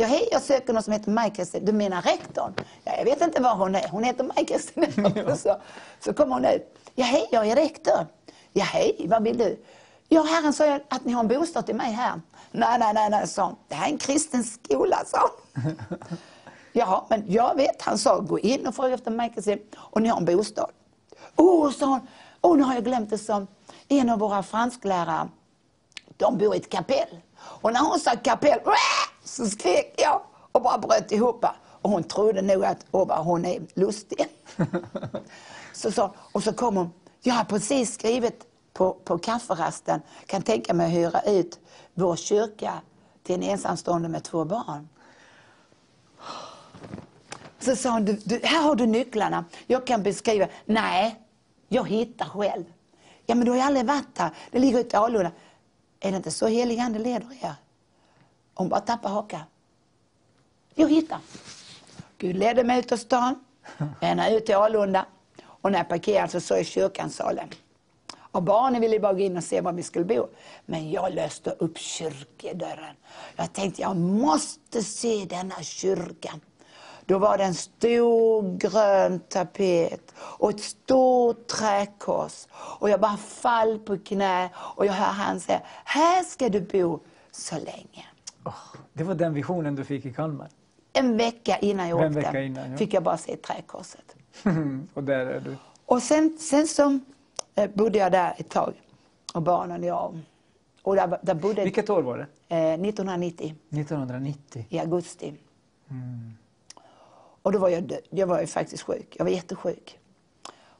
Ja, 0.00 0.06
hej, 0.06 0.28
jag 0.32 0.42
söker 0.42 0.72
någon 0.72 0.82
som 0.82 0.92
heter 0.92 1.10
Maj-Kristin. 1.10 1.64
Du 1.64 1.72
menar 1.72 2.02
rektorn? 2.02 2.52
Ja, 2.84 2.92
jag 2.96 3.04
vet 3.04 3.22
inte 3.22 3.42
var 3.42 3.54
hon 3.54 3.74
är. 3.74 3.88
Hon 3.88 4.04
heter 4.04 4.24
Maj-Kristin. 4.24 5.12
Ja. 5.26 5.36
Så, 5.36 5.56
så 6.00 6.12
kommer 6.12 6.34
hon 6.34 6.44
ut. 6.44 6.78
Ja, 6.94 7.04
hej, 7.04 7.28
jag 7.32 7.46
är 7.46 7.56
rektorn. 7.56 8.06
Ja, 8.52 8.64
hej, 8.64 9.06
vad 9.08 9.22
vill 9.22 9.38
du? 9.38 9.64
Ja, 10.08 10.22
Herren 10.22 10.52
sa 10.52 10.80
att 10.88 11.04
ni 11.04 11.12
har 11.12 11.20
en 11.20 11.28
bostad 11.28 11.66
till 11.66 11.74
mig 11.74 11.92
här. 11.92 12.20
Nej, 12.50 12.78
nej, 12.78 12.94
nej, 12.94 13.10
nej, 13.10 13.28
sa 13.28 13.56
Det 13.68 13.74
här 13.74 13.88
är 13.88 13.92
en 13.92 13.98
kristen 13.98 14.44
skola, 14.44 15.02
sa 15.06 15.30
Ja, 16.72 17.06
men 17.10 17.24
jag 17.32 17.56
vet. 17.56 17.82
Han 17.82 17.98
sa, 17.98 18.18
gå 18.18 18.38
in 18.38 18.66
och 18.66 18.74
fråga 18.74 18.94
efter 18.94 19.10
Maj-Kristin 19.10 19.58
och 19.76 20.02
ni 20.02 20.08
har 20.08 20.16
en 20.18 20.24
bostad. 20.24 20.70
Åh, 21.36 21.66
oh, 21.66 21.72
sa 21.72 21.86
hon. 21.86 22.00
Åh, 22.40 22.52
oh, 22.52 22.56
nu 22.56 22.62
har 22.62 22.74
jag 22.74 22.84
glömt 22.84 23.10
det, 23.10 23.18
som 23.18 23.46
en 23.88 24.10
av 24.10 24.18
våra 24.18 24.42
fransklärare. 24.42 25.28
De 26.16 26.38
bor 26.38 26.54
i 26.54 26.58
ett 26.58 26.70
kapell. 26.70 27.20
Och 27.38 27.72
när 27.72 27.80
hon 27.80 28.00
sa 28.00 28.16
kapell, 28.16 28.60
så 29.28 29.46
skrek 29.46 29.94
jag 29.96 30.20
och 30.52 30.62
bara 30.62 30.78
bröt 30.78 31.12
ihop. 31.12 31.44
Och 31.82 31.90
hon 31.90 32.04
trodde 32.04 32.42
nog 32.42 32.64
att 32.64 32.86
åh, 32.90 33.22
hon 33.22 33.44
är 33.44 33.60
lustig. 33.74 34.26
så, 35.72 35.92
så, 35.92 36.10
och 36.32 36.42
så 36.42 36.52
kom 36.52 36.76
hon, 36.76 36.92
jag 37.20 37.34
har 37.34 37.44
precis 37.44 37.94
skrivit 37.94 38.46
på, 38.72 38.92
på 38.92 39.18
kafferasten, 39.18 40.00
kan 40.26 40.42
tänka 40.42 40.74
mig 40.74 40.86
att 40.86 40.92
hyra 40.92 41.22
ut 41.22 41.60
vår 41.94 42.16
kyrka 42.16 42.80
till 43.22 43.34
en 43.34 43.42
ensamstående 43.42 44.08
med 44.08 44.24
två 44.24 44.44
barn. 44.44 44.88
Så 47.60 47.76
sa 47.76 47.90
hon, 47.90 48.04
du, 48.04 48.12
du, 48.12 48.40
här 48.44 48.62
har 48.62 48.74
du 48.74 48.86
nycklarna, 48.86 49.44
jag 49.66 49.86
kan 49.86 50.02
beskriva. 50.02 50.46
Nej, 50.64 51.22
jag 51.68 51.88
hittar 51.88 52.26
själv. 52.26 52.64
Ja 53.26 53.34
men 53.34 53.44
du 53.44 53.50
har 53.50 53.58
ju 53.58 53.62
aldrig 53.62 53.86
varit 53.86 54.18
här, 54.18 54.30
det 54.50 54.58
ligger 54.58 54.78
ute 54.78 54.96
i 54.96 54.98
Alunda. 54.98 55.30
Är 56.00 56.10
det 56.10 56.16
inte 56.16 56.30
så 56.30 56.46
helig 56.46 56.78
ande 56.78 56.98
leder 56.98 57.36
er? 57.42 57.54
Hon 58.58 58.68
bara 58.68 58.80
tappade 58.80 59.14
hakan. 59.14 59.40
Jag 60.74 60.90
hittade. 60.90 61.20
Gud 62.18 62.36
ledde 62.36 62.64
mig 62.64 62.78
ut 62.78 62.92
ur 62.92 62.96
stan, 62.96 63.44
ända 64.00 64.30
ut 64.30 64.46
till 64.46 64.54
Alunda. 64.54 65.06
Och 65.42 65.72
när 65.72 65.78
jag 65.78 65.88
parkerade 65.88 66.28
så 66.28 66.40
såg 66.40 66.58
jag 66.58 66.66
kyrkansalen. 66.66 67.48
Och 68.16 68.42
barnen 68.42 68.80
ville 68.80 69.00
bara 69.00 69.12
gå 69.12 69.18
in 69.18 69.36
och 69.36 69.44
se 69.44 69.60
var 69.60 69.72
vi 69.72 69.82
skulle 69.82 70.04
bo. 70.04 70.26
Men 70.66 70.90
jag 70.90 71.14
löste 71.14 71.50
upp 71.50 71.78
kyrkedörren. 71.78 72.94
Jag 73.36 73.52
tänkte, 73.52 73.82
jag 73.82 73.96
måste 73.96 74.82
se 74.82 75.24
denna 75.24 75.62
kyrka. 75.62 76.34
Då 77.06 77.18
var 77.18 77.38
det 77.38 77.44
en 77.44 77.54
stor 77.54 78.58
grön 78.58 79.20
tapet 79.20 80.14
och 80.18 80.50
ett 80.50 80.60
stort 80.60 81.46
träkors. 81.46 82.46
Och 82.52 82.90
jag 82.90 83.00
bara 83.00 83.16
fall 83.16 83.78
på 83.78 83.98
knä 83.98 84.50
och 84.56 84.86
jag 84.86 84.92
hör 84.92 85.12
han 85.12 85.40
säga, 85.40 85.60
här 85.84 86.22
ska 86.22 86.48
du 86.48 86.60
bo 86.60 87.00
så 87.32 87.54
länge. 87.54 88.06
Det 88.98 89.04
var 89.04 89.14
den 89.14 89.34
visionen 89.34 89.74
du 89.74 89.84
fick 89.84 90.06
i 90.06 90.12
Kalmar? 90.12 90.48
En 90.92 91.16
vecka 91.16 91.58
innan 91.58 91.88
jag 91.88 92.04
en 92.04 92.16
åkte 92.16 92.38
innan, 92.38 92.70
ja. 92.70 92.76
fick 92.76 92.94
jag 92.94 93.02
bara 93.02 93.16
se 93.16 93.36
träkorset. 93.36 94.16
och 94.94 95.04
där 95.04 95.26
är 95.26 95.40
du? 95.40 95.56
Och 95.86 96.02
sen, 96.02 96.36
sen 96.38 96.66
så 96.66 96.98
eh, 97.54 97.70
bodde 97.74 97.98
jag 97.98 98.12
där 98.12 98.34
ett 98.36 98.48
tag. 98.48 98.74
Och 99.34 99.42
barnen 99.42 99.80
och 99.80 99.86
jag. 99.88 100.20
Och 100.82 100.96
där, 100.96 101.18
där 101.22 101.34
bodde, 101.34 101.64
Vilket 101.64 101.90
år 101.90 102.02
var 102.02 102.18
det? 102.18 102.56
Eh, 102.56 102.72
1990. 102.72 103.54
1990? 103.70 104.66
I 104.68 104.78
augusti. 104.78 105.34
Mm. 105.90 106.32
Och 107.42 107.52
då 107.52 107.58
var 107.58 107.68
jag 107.68 107.82
död. 107.82 108.00
Jag 108.10 108.26
var 108.26 108.40
ju 108.40 108.46
faktiskt 108.46 108.82
sjuk. 108.82 109.16
Jag 109.18 109.24
var 109.24 109.32
jättesjuk. 109.32 109.98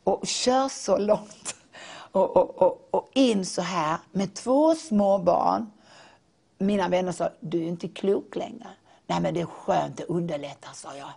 Och 0.05 0.27
kör 0.27 0.69
så 0.69 0.99
långt. 0.99 1.55
Och, 2.13 2.37
och, 2.37 2.63
och, 2.63 2.89
och 2.91 3.09
in 3.13 3.45
så 3.45 3.63
här 3.63 3.99
med 4.13 4.35
två 4.35 4.75
små 4.75 5.19
barn. 5.19 5.71
Mina 6.59 6.89
vänner 6.89 7.13
sa, 7.13 7.31
du 7.41 7.59
är 7.59 7.69
inte 7.69 7.89
klok 7.89 8.37
längre. 8.37 8.69
Nej 9.07 9.21
men 9.21 9.35
det 9.35 9.41
är 9.41 9.47
skönt, 9.47 9.97
det 9.97 10.05
underlättar, 10.05 10.73
sa 10.75 10.97
jag. 10.97 11.13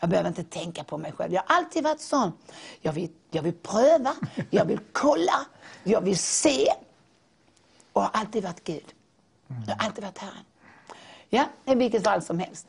Jag 0.00 0.10
behöver 0.10 0.28
inte 0.28 0.44
tänka 0.44 0.84
på 0.84 0.98
mig 0.98 1.12
själv. 1.12 1.32
Jag 1.32 1.42
har 1.46 1.56
alltid 1.56 1.84
varit 1.84 2.00
sån. 2.00 2.32
Jag 2.80 2.92
vill, 2.92 3.10
jag 3.30 3.42
vill 3.42 3.54
pröva, 3.54 4.14
jag 4.50 4.64
vill 4.64 4.80
kolla, 4.92 5.46
jag 5.84 6.00
vill 6.00 6.18
se. 6.18 6.72
Och 7.92 8.02
har 8.02 8.10
alltid 8.12 8.42
varit 8.42 8.64
Gud. 8.64 8.94
Jag 9.66 9.76
har 9.76 9.86
alltid 9.86 10.04
varit 10.04 10.18
Herren. 10.18 10.44
Ja, 11.28 11.44
i 11.64 11.74
vilket 11.74 12.04
fall 12.04 12.22
som 12.22 12.38
helst. 12.38 12.66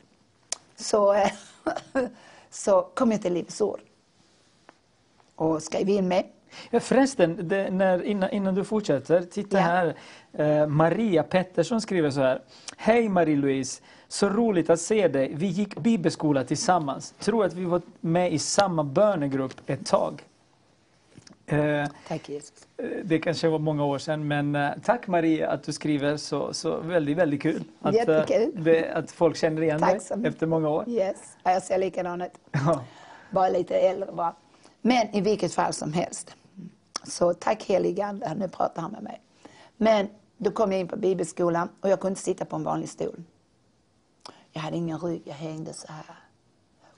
Så, 0.76 1.12
eh, 1.12 1.30
så 2.50 2.82
kom 2.82 3.12
jag 3.12 3.22
till 3.22 3.32
Livets 3.32 3.60
Ord. 3.60 3.80
Och 5.34 5.62
skrev 5.62 5.88
in 5.88 6.08
mig. 6.08 6.32
Ja, 6.70 6.80
förresten, 6.80 7.48
det, 7.48 7.70
när, 7.70 8.02
innan, 8.02 8.30
innan 8.30 8.54
du 8.54 8.64
fortsätter, 8.64 9.22
titta 9.22 9.56
Ja. 9.56 9.62
här. 9.62 9.94
Eh, 10.32 10.66
Maria 10.66 11.22
Pettersson 11.22 11.80
skriver 11.80 12.10
så 12.10 12.20
här. 12.20 12.42
Hej 12.76 13.08
Marie-Louise, 13.08 13.82
så 14.08 14.28
roligt 14.28 14.70
att 14.70 14.80
se 14.80 15.08
dig. 15.08 15.32
Vi 15.34 15.46
gick 15.46 15.76
bibelskola 15.78 16.44
tillsammans. 16.44 17.14
Tror 17.18 17.44
att 17.44 17.54
vi 17.54 17.64
var 17.64 17.82
med 18.00 18.32
i 18.32 18.38
samma 18.38 18.84
bönegrupp 18.84 19.54
ett 19.70 19.86
tag. 19.86 20.22
Eh, 21.46 21.86
Tack 22.08 22.28
Jesus. 22.28 22.52
eh, 22.76 22.84
det 23.04 23.18
kanske 23.18 23.48
var 23.48 23.58
många 23.58 23.84
år 23.84 23.98
sedan, 23.98 24.28
men 24.28 24.54
eh, 24.56 24.70
tack 24.84 25.06
Maria 25.06 25.50
att 25.50 25.62
du 25.62 25.72
skriver 25.72 26.16
så, 26.16 26.54
så 26.54 26.80
väldigt, 26.80 27.16
väldigt 27.16 27.42
kul. 27.42 27.62
Att, 27.80 27.94
eh, 27.94 27.98
Jättekul. 27.98 28.64
det, 28.64 28.90
att 28.92 29.10
folk 29.10 29.36
känner 29.36 29.62
igen 29.62 29.80
Tack 29.80 30.08
dig 30.08 30.28
efter 30.28 30.46
många 30.46 30.68
år. 30.68 30.84
Yes, 30.88 31.16
Ja, 31.42 31.50
jag 31.52 31.62
ser 31.62 31.78
likadan 31.78 32.22
ut. 32.22 32.30
Ja. 32.52 32.84
Bara 33.30 33.48
lite 33.48 33.76
äldre 33.76 34.12
bara. 34.12 34.34
Men 34.82 35.14
i 35.16 35.20
vilket 35.20 35.54
fall 35.54 35.72
som 35.72 35.92
helst. 35.92 36.36
Så 37.04 37.34
tack 37.34 37.64
helige 37.64 38.06
Ande, 38.06 38.34
nu 38.34 38.48
pratar 38.48 38.82
han 38.82 38.92
med 38.92 39.02
mig. 39.02 39.20
Men 39.76 40.08
då 40.36 40.50
kom 40.50 40.72
jag 40.72 40.80
in 40.80 40.88
på 40.88 40.96
bibelskolan 40.96 41.68
och 41.80 41.88
jag 41.88 42.00
kunde 42.00 42.10
inte 42.12 42.22
sitta 42.22 42.44
på 42.44 42.56
en 42.56 42.62
vanlig 42.64 42.88
stol. 42.88 43.22
Jag 44.52 44.60
hade 44.60 44.76
ingen 44.76 44.98
rygg, 44.98 45.22
jag 45.24 45.34
hängde 45.34 45.74
så 45.74 45.92
här. 45.92 46.04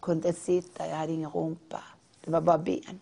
Kunde 0.01 0.29
inte 0.29 0.41
sitta, 0.41 0.89
jag 0.89 0.97
hade 0.97 1.13
ingen 1.13 1.31
rumpa. 1.31 1.81
Det 2.25 2.31
var 2.31 2.41
bara 2.41 2.59
ben. 2.59 3.01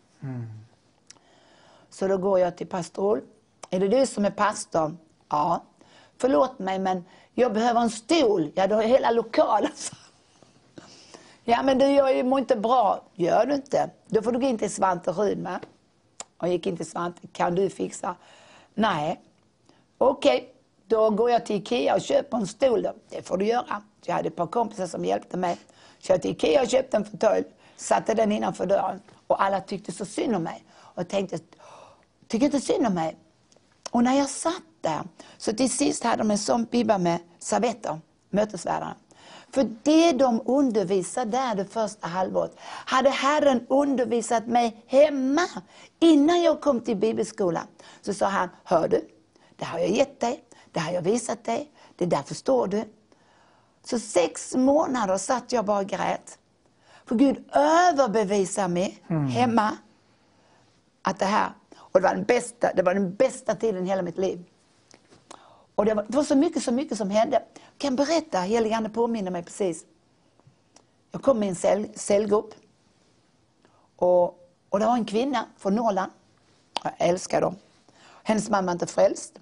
Så 1.91 2.09
då 2.09 2.19
går 2.19 2.39
jag 2.39 2.57
till 2.57 2.67
pastor. 2.67 3.23
Är 3.71 3.81
det 3.81 3.89
du 3.89 4.07
som 4.07 4.25
är 4.25 4.31
pastor? 4.31 4.97
Ja. 5.29 5.63
Förlåt 6.19 6.59
mig 6.59 6.79
men 6.79 7.05
jag 7.35 7.53
behöver 7.53 7.81
en 7.81 7.91
stol. 7.91 8.51
Ja, 8.55 8.67
du 8.67 8.75
har 8.75 8.83
hela 8.83 9.11
lokalen. 9.11 9.71
Ja 11.45 11.63
men 11.63 11.79
du, 11.79 11.85
jag 11.85 12.27
mår 12.27 12.39
inte 12.39 12.57
bra. 12.57 13.03
Gör 13.15 13.47
du 13.47 13.55
inte? 13.55 13.91
Då 14.07 14.23
får 14.23 14.33
du 14.33 14.39
gå 14.39 14.47
in 14.47 14.59
till 14.59 14.75
Svante 14.75 15.11
Rudman. 15.13 15.61
Och 16.41 16.49
gick 16.49 16.67
in 16.67 16.77
till 16.77 16.91
Svante. 16.91 17.27
Kan 17.33 17.55
du 17.55 17.71
fixa? 17.71 18.17
Nej. 18.75 19.21
Okej, 19.99 20.55
då 20.87 21.11
går 21.11 21.31
jag 21.31 21.47
till 21.47 21.57
Ikea 21.57 21.95
och 21.95 22.01
köper 22.01 22.37
en 22.37 22.47
stol 22.47 22.83
då. 22.83 22.95
Det 23.09 23.23
får 23.23 23.37
du 23.37 23.45
göra. 23.45 23.83
Jag 24.05 24.15
hade 24.15 24.29
ett 24.29 24.37
par 24.37 24.47
kompisar 24.47 24.87
som 24.87 25.05
hjälpte 25.05 25.37
mig. 25.37 25.59
Så 25.99 26.13
jag 26.13 26.23
till 26.23 26.31
Ikea 26.31 26.63
och 26.63 26.69
köpte 26.69 26.97
en 26.97 27.05
fåtölj. 27.05 27.45
Satte 27.77 28.15
den 28.15 28.33
innanför 28.33 28.67
dörren. 28.67 29.01
Och 29.27 29.43
alla 29.43 29.61
tyckte 29.61 29.93
så 29.93 30.05
synd 30.05 30.37
om 30.37 30.43
mig. 30.43 30.65
Och 30.77 31.09
tänkte, 31.09 31.39
tycker 32.29 32.47
inte 32.47 32.61
synd 32.61 32.87
om 32.87 32.95
mig? 32.95 33.17
Och 33.91 34.05
när 34.05 34.15
jag 34.15 34.29
satt 34.29 34.63
där, 34.81 35.01
så 35.39 35.53
till 35.53 35.71
sist 35.71 36.05
hade 36.05 36.17
de 36.17 36.31
en 36.31 36.39
sån 36.39 36.65
bibba 36.65 36.99
med 36.99 37.19
servetter, 37.39 38.01
mötesvärdarna. 38.31 38.97
För 39.53 39.71
det 39.83 40.13
de 40.13 40.43
undervisade 40.45 41.31
där 41.31 41.55
det 41.55 41.65
första 41.65 42.07
halvåret, 42.07 42.53
hade 42.61 43.11
Herren 43.11 43.67
undervisat 43.69 44.47
mig 44.47 44.85
hemma. 44.87 45.47
Innan 46.01 46.43
jag 46.43 46.61
kom 46.61 46.81
till 46.81 46.97
bibelskolan 46.97 47.67
så 48.03 48.15
sa 48.15 48.27
han, 48.27 48.49
hör 48.65 48.89
du, 48.89 49.09
det 49.57 49.65
har 49.65 49.79
jag 49.79 49.89
gett 49.89 50.21
dig, 50.21 50.45
det 50.73 50.81
har 50.81 50.93
jag 50.93 51.03
visat 51.03 51.45
dig, 51.45 51.71
det 51.97 52.07
där 52.07 52.23
förstår 52.23 52.67
du. 52.67 52.85
Så 53.85 53.99
sex 53.99 54.55
månader 54.55 55.17
satt 55.17 55.53
jag 55.53 55.65
bara 55.65 55.79
och 55.79 55.87
grät. 55.87 56.39
För 57.07 57.15
Gud 57.15 57.45
överbevisar 57.53 58.69
mig 58.69 59.03
hemma 59.31 59.77
att 61.03 61.19
det 61.19 61.25
här, 61.25 61.53
och 61.77 62.01
det 62.01 62.07
var 62.07 62.15
den 62.15 62.25
bästa, 62.25 62.73
det 62.77 62.83
var 62.83 62.95
den 62.95 63.15
bästa 63.15 63.55
tiden 63.55 63.87
i 63.87 63.89
hela 63.89 64.03
mitt 64.03 64.19
liv. 64.19 64.45
Och 65.75 65.85
det 65.85 65.95
var, 65.95 66.05
det 66.09 66.17
var 66.17 66.25
så 66.25 66.37
mycket, 66.37 66.63
så 66.63 66.73
mycket 66.73 66.99
som 66.99 67.11
hände. 67.11 67.43
Jag 67.81 67.83
kan 67.83 67.97
berätta, 67.97 68.41
helige 68.41 68.77
Ande 68.77 68.91
påminner 68.91 69.31
mig 69.31 69.43
precis. 69.43 69.85
Jag 71.11 71.23
kom 71.23 71.43
i 71.43 71.49
en 71.49 71.55
cell, 71.55 71.89
cellgrupp. 71.95 72.55
Och, 73.97 74.25
och 74.69 74.79
det 74.79 74.87
var 74.87 74.95
en 74.95 75.05
kvinna 75.05 75.47
från 75.57 75.75
Norrland. 75.75 76.13
Jag 76.83 76.93
älskar 76.99 77.41
dem. 77.41 77.57
Hennes 78.23 78.51
mamma 78.51 78.67
var 78.67 78.73
inte 78.73 78.87
frälst. 78.87 79.41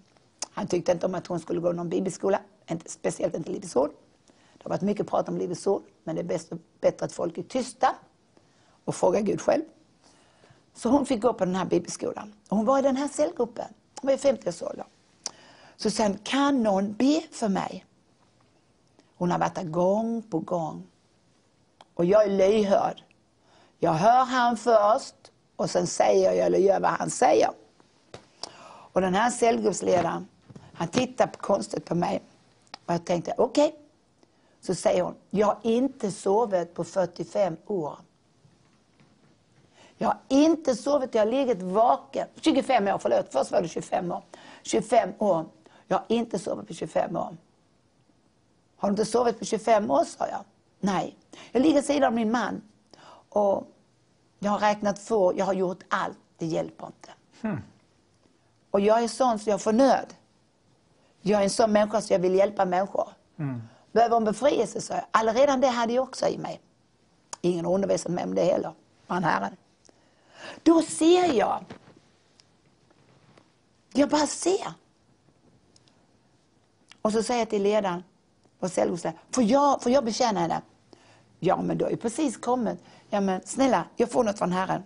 Han 0.51 0.67
tyckte 0.67 0.93
inte 0.93 1.07
om 1.07 1.15
att 1.15 1.27
hon 1.27 1.41
skulle 1.41 1.61
gå 1.61 1.73
någon 1.73 1.89
bibelskola. 1.89 2.41
Inte, 2.71 2.91
speciellt 2.91 3.35
inte 3.35 3.51
Livets 3.51 3.77
Ord. 3.77 3.91
Det 4.27 4.65
har 4.65 4.71
varit 4.71 4.83
mycket 4.83 5.07
prat 5.07 5.29
om 5.29 5.39
Livets 5.39 5.67
Ord. 5.67 5.83
Men 6.05 6.15
det 6.15 6.23
är 6.23 6.25
bäst, 6.25 6.53
bättre 6.81 7.07
att 7.07 7.13
folk 7.13 7.39
är 7.39 7.43
tysta 7.43 7.95
och 8.85 8.95
frågar 8.95 9.21
Gud 9.21 9.41
själv. 9.41 9.63
Så 10.75 10.89
hon 10.89 11.07
fick 11.07 11.23
gå 11.23 11.33
på 11.33 11.45
den 11.45 11.55
här 11.55 11.65
bibelskolan. 11.65 12.35
Och 12.49 12.57
hon 12.57 12.67
var 12.67 12.79
i 12.79 12.83
den 12.83 12.97
här 12.97 13.09
cellgruppen. 13.09 13.69
Hon 14.01 14.09
var 14.09 14.15
i 14.15 14.17
50-årsåldern. 14.17 14.87
Så 15.77 15.91
sen 15.91 16.19
kan 16.25 16.63
någon 16.63 16.93
be 16.93 17.23
för 17.31 17.49
mig? 17.49 17.85
Hon 19.19 19.31
har 19.31 19.39
varit 19.39 19.55
där 19.55 19.65
gång 19.65 20.23
på 20.23 20.39
gång. 20.39 20.87
Och 21.95 22.05
jag 22.05 22.25
är 22.25 22.31
lyhörd. 22.31 23.03
Jag 23.79 23.93
hör 23.93 24.25
han 24.25 24.57
först 24.57 25.15
och 25.57 25.71
sen 25.71 25.87
säger 25.87 26.33
jag 26.33 26.47
eller 26.47 26.59
gör 26.59 26.81
vad 26.81 26.91
han 26.91 27.11
säger. 27.11 27.51
Och 28.93 29.01
den 29.01 29.15
här 29.15 29.31
cellgruppsledaren, 29.31 30.29
han 30.73 30.89
tittar 30.89 31.27
på 31.27 31.39
konstigt 31.39 31.85
på 31.85 31.95
mig. 31.95 32.23
Och 32.87 32.95
jag 32.95 33.05
tänkte, 33.05 33.35
okej. 33.39 33.75
Så 34.61 34.75
säger 34.75 35.03
hon, 35.03 35.15
jag 35.31 35.47
har 35.47 35.59
inte 35.63 36.11
sovit 36.11 36.75
på 36.75 36.85
45 36.85 37.57
år. 37.67 37.99
Jag 39.99 40.09
har 40.09 40.19
inte 40.29 40.77
sovit, 40.77 41.15
jag 41.15 41.23
har 41.23 41.31
legat 41.31 41.63
vaken. 41.63 42.29
25 42.41 42.89
år, 42.89 42.99
förlåt. 42.99 43.27
Först 43.31 43.51
var 43.51 43.63
det 43.63 43.69
25 43.69 44.13
år. 44.13 44.23
25 44.63 45.13
år. 45.19 45.47
Jag 45.87 45.97
har 45.97 46.05
inte 46.09 46.39
sovit 46.39 46.69
på 46.69 46.75
25 46.75 47.17
år. 47.17 47.37
Har 48.79 48.89
du 48.89 48.93
inte 48.93 49.05
sovit 49.05 49.39
på 49.39 49.45
25 49.45 49.91
år, 49.91 50.05
sa 50.05 50.27
jag. 50.29 50.45
Nej. 50.81 51.17
Jag 51.53 51.63
ligger 51.63 51.83
sidan 51.83 52.05
av 52.05 52.13
min 52.13 52.31
man. 52.31 52.63
Och 53.29 53.67
jag 54.39 54.51
har 54.51 54.59
räknat 54.59 54.99
få, 54.99 55.33
jag 55.37 55.45
har 55.45 55.53
gjort 55.53 55.83
allt. 55.89 56.19
Det 56.37 56.47
hjälper 56.47 56.87
inte. 56.87 57.13
Och 58.71 58.81
jag 58.81 59.03
är 59.03 59.09
sån 59.09 59.39
så 59.39 59.51
jag 59.51 59.61
får 59.61 59.73
nöd. 59.73 60.15
Jag 61.21 61.41
är 61.41 61.45
en 61.45 61.51
sån 61.51 61.73
människa 61.73 62.01
så 62.01 62.13
jag 62.13 62.19
vill 62.19 62.35
hjälpa 62.35 62.65
människor. 62.65 63.09
Behöver 63.93 64.17
en 64.17 64.25
befrielse, 64.25 64.81
sa 64.81 64.95
jag. 64.95 65.05
Allaredan 65.11 65.61
det 65.61 65.69
hade 65.69 65.93
jag 65.93 66.03
också 66.03 66.27
i 66.27 66.39
mig. 66.39 66.61
Ingen 67.41 67.65
har 67.65 67.75
undervisat 67.75 68.13
mig 68.13 68.25
om 68.25 68.35
det 68.35 68.45
heller. 68.45 68.73
Man 69.07 69.25
Herren. 69.25 69.57
Då 70.63 70.83
ser 70.83 71.33
jag. 71.33 71.65
Jag 73.93 74.09
bara 74.09 74.27
ser. 74.27 74.73
Och 77.03 77.13
så 77.13 77.23
säger 77.23 77.41
jag 77.41 77.51
till 77.51 77.63
ledaren 77.63 78.03
på 78.61 78.69
cellgruppen, 78.69 79.13
får 79.31 79.45
jag, 79.45 79.83
får 79.83 79.93
jag 79.93 80.05
betjäna 80.05 80.41
henne? 80.41 80.63
Ja, 81.41 81.63
men 81.63 81.79
du 81.79 81.85
har 81.85 81.91
ju 81.91 81.97
precis 81.97 82.37
kommit. 82.37 82.79
Ja, 83.11 83.21
men 83.21 83.41
snälla, 83.45 83.85
jag 83.97 84.11
får 84.11 84.25
något 84.25 84.39
från 84.39 84.53
Herren. 84.53 84.83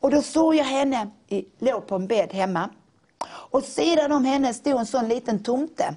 Och 0.00 0.10
då 0.10 0.22
såg 0.22 0.54
jag 0.54 0.64
henne, 0.64 1.10
i, 1.28 1.44
låg 1.58 1.86
på 1.86 1.94
en 1.94 2.06
bädd 2.06 2.32
hemma. 2.32 2.70
Och 3.24 3.62
sidan 3.62 4.12
om 4.12 4.24
henne 4.24 4.54
stod 4.54 4.78
en 4.78 4.86
sån 4.86 5.08
liten 5.08 5.42
tomte 5.42 5.96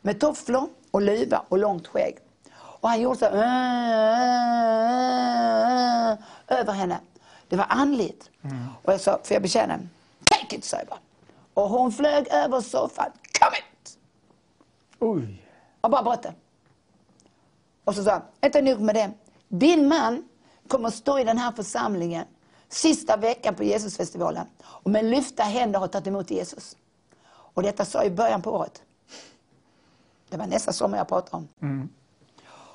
med 0.00 0.20
tofflor 0.20 0.68
och 0.90 1.02
luva 1.02 1.44
och 1.48 1.58
långt 1.58 1.86
skägg. 1.88 2.18
Och 2.54 2.88
han 2.88 3.00
gjorde 3.00 3.18
så 3.18 3.24
här, 3.24 3.32
över 6.48 6.72
henne. 6.72 7.00
Det 7.48 7.56
var 7.56 7.66
andligt. 7.68 8.30
Och 8.82 8.92
jag 8.92 9.00
sa, 9.00 9.18
får 9.24 9.34
jag 9.34 9.42
betjäna 9.42 9.72
henne? 9.72 9.88
Take 10.28 10.56
it, 10.56 10.64
sa 10.64 10.76
jag 10.76 10.86
bara. 10.86 10.98
Och 11.54 11.68
hon 11.70 11.92
flög 11.92 12.28
över 12.28 12.60
soffan. 12.60 13.10
Come 13.40 13.56
it! 13.56 13.98
Oj. 14.98 15.41
Och 15.82 15.90
bara 15.90 16.02
brötte. 16.02 16.34
Och 17.84 17.94
så 17.94 18.04
sa 18.04 18.10
han, 18.10 18.22
inte 18.44 18.62
nog 18.62 18.80
med 18.80 18.94
det. 18.94 19.10
Din 19.48 19.88
man 19.88 20.24
kommer 20.68 20.88
att 20.88 20.94
stå 20.94 21.18
i 21.18 21.24
den 21.24 21.38
här 21.38 21.52
församlingen 21.52 22.24
sista 22.68 23.16
veckan 23.16 23.54
på 23.54 23.64
Jesusfestivalen 23.64 24.46
och 24.62 24.90
med 24.90 25.04
lyfta 25.04 25.42
händer 25.42 25.80
har 25.80 25.86
tagit 25.88 26.06
emot 26.06 26.30
Jesus. 26.30 26.76
Och 27.28 27.62
detta 27.62 27.84
sa 27.84 27.98
jag 27.98 28.06
i 28.06 28.10
början 28.10 28.42
på 28.42 28.50
året. 28.52 28.82
Det 30.28 30.36
var 30.36 30.46
nästa 30.46 30.72
sommar 30.72 30.98
jag 30.98 31.08
pratade 31.08 31.36
om. 31.36 31.48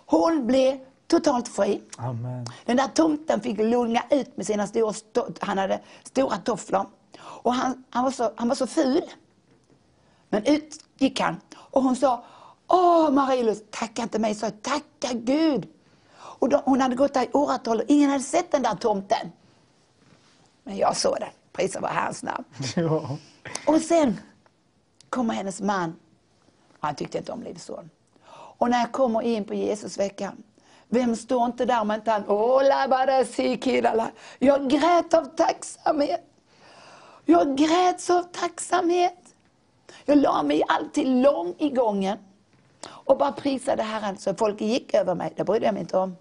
Hon 0.05 0.47
blev 0.47 0.79
totalt 1.07 1.47
fri. 1.47 1.81
Amen. 1.97 2.45
Den 2.65 2.77
där 2.77 2.87
tomten 2.87 3.41
fick 3.41 3.57
lunga 3.57 4.03
ut 4.09 4.37
med 4.37 4.45
sina 4.45 4.67
stora, 4.67 4.91
sto- 4.91 5.37
han 5.41 5.57
hade 5.57 5.79
stora 6.03 6.37
tofflor. 6.37 6.85
Och 7.19 7.53
han, 7.53 7.83
han, 7.89 8.03
var 8.03 8.11
så, 8.11 8.31
han 8.35 8.47
var 8.47 8.55
så 8.55 8.67
ful. 8.67 9.01
Men 10.29 10.45
ut 10.45 10.83
gick 10.97 11.19
han. 11.19 11.35
Och 11.55 11.83
hon 11.83 11.95
sa, 11.95 12.23
Åh 12.67 13.11
Marie-Louise, 13.11 13.63
tacka 13.71 14.01
inte 14.01 14.19
mig, 14.19 14.35
sa 14.35 14.45
jag, 14.45 14.61
tacka 14.61 15.13
Gud. 15.13 15.67
Och 16.13 16.49
de, 16.49 16.61
hon 16.65 16.81
hade 16.81 16.95
gått 16.95 17.13
där 17.13 17.23
i 17.23 17.29
åratal 17.33 17.77
och 17.77 17.85
ingen 17.87 18.09
hade 18.09 18.23
sett 18.23 18.51
den 18.51 18.63
där 18.63 18.75
tomten. 18.75 19.31
Men 20.63 20.77
jag 20.77 20.97
såg 20.97 21.15
den, 21.19 21.29
priset 21.53 21.81
var 21.81 21.89
hans 21.89 22.23
namn. 22.23 22.43
Ja. 22.75 23.17
Och 23.67 23.81
sen 23.81 24.19
kommer 25.09 25.33
hennes 25.33 25.61
man. 25.61 25.95
Han 26.79 26.95
tyckte 26.95 27.17
inte 27.17 27.31
om 27.31 27.43
Livsson. 27.43 27.89
Och 28.57 28.69
när 28.69 28.79
jag 28.79 28.91
kommer 28.91 29.21
in 29.21 29.43
på 29.43 29.53
Jesusveckan, 29.53 30.43
vem 30.89 31.15
står 31.15 31.45
inte 31.45 31.65
där 31.65 31.81
om 31.81 31.91
inte 31.91 32.11
han. 32.11 32.23
Jag 34.39 34.69
grät 34.69 35.13
av 35.13 35.25
tacksamhet. 35.25 36.23
Jag 37.25 37.57
grät 37.57 38.09
av 38.09 38.23
tacksamhet. 38.23 39.35
Jag 40.05 40.17
la 40.17 40.43
mig 40.43 40.63
alltid 40.67 41.07
lång 41.07 41.55
i 41.57 41.69
gången 41.69 42.17
och 42.89 43.17
bara 43.17 43.31
prisade 43.31 43.83
Herren 43.83 44.17
så 44.17 44.35
folk 44.35 44.61
gick 44.61 44.93
över 44.93 45.15
mig. 45.15 45.33
Det 45.35 45.43
brydde 45.43 45.65
jag 45.65 45.73
mig 45.73 45.81
inte 45.81 45.97
om. 45.97 46.15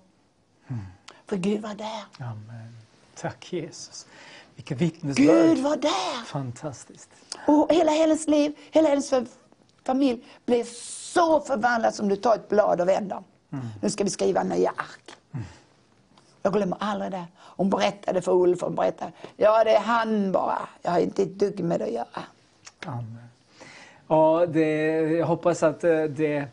För 1.27 1.37
Gud 1.37 1.63
var 1.63 1.75
där. 1.75 2.05
Amen. 2.27 2.77
Tack 3.15 3.53
Jesus. 3.53 4.07
Vilket 4.55 4.79
vittnesbörd. 4.81 5.27
Gud 5.27 5.59
var 5.59 5.77
där. 5.77 6.25
Fantastiskt. 6.27 7.11
Och 7.47 7.73
hela 7.73 7.93
hennes 7.93 8.27
liv, 8.29 8.57
hela 8.71 8.89
hennes 8.89 9.13
fa- 9.13 9.27
familj 9.85 10.25
blev 10.47 10.65
så 11.15 11.41
förvandlad 11.41 11.95
som 11.95 12.09
du 12.09 12.17
tar 12.17 12.35
ett 12.35 12.49
blad 12.49 12.81
och 12.81 12.89
vänder. 12.89 13.23
Nu 13.83 13.91
ska 13.91 14.05
vi 14.05 14.11
skriva 14.11 14.43
nya 14.43 14.71
ark. 14.71 15.17
Jag 16.43 16.53
glömmer 16.53 16.77
aldrig 16.81 17.11
det. 17.11 17.25
Hon 17.39 17.71
berättade 17.71 18.23
för 18.23 18.33
Ulf, 18.33 18.61
hon 18.63 18.75
berättade, 18.75 19.13
ja 19.37 19.65
det 19.65 19.71
är 19.77 19.81
han 19.81 20.33
bara. 20.33 20.69
Jag 20.83 20.91
har 20.91 20.99
inte 20.99 21.23
ett 21.23 21.39
dugg 21.39 21.61
med 21.61 21.81
det 21.81 21.85
att 21.85 21.93
göra. 21.93 22.23
Amen. 22.87 23.26
Ja, 24.09 24.47
det, 24.49 24.91
jag 25.19 25.27
hoppas 25.27 25.63
att 25.63 25.85
eh, 25.85 26.03
det, 26.03 26.45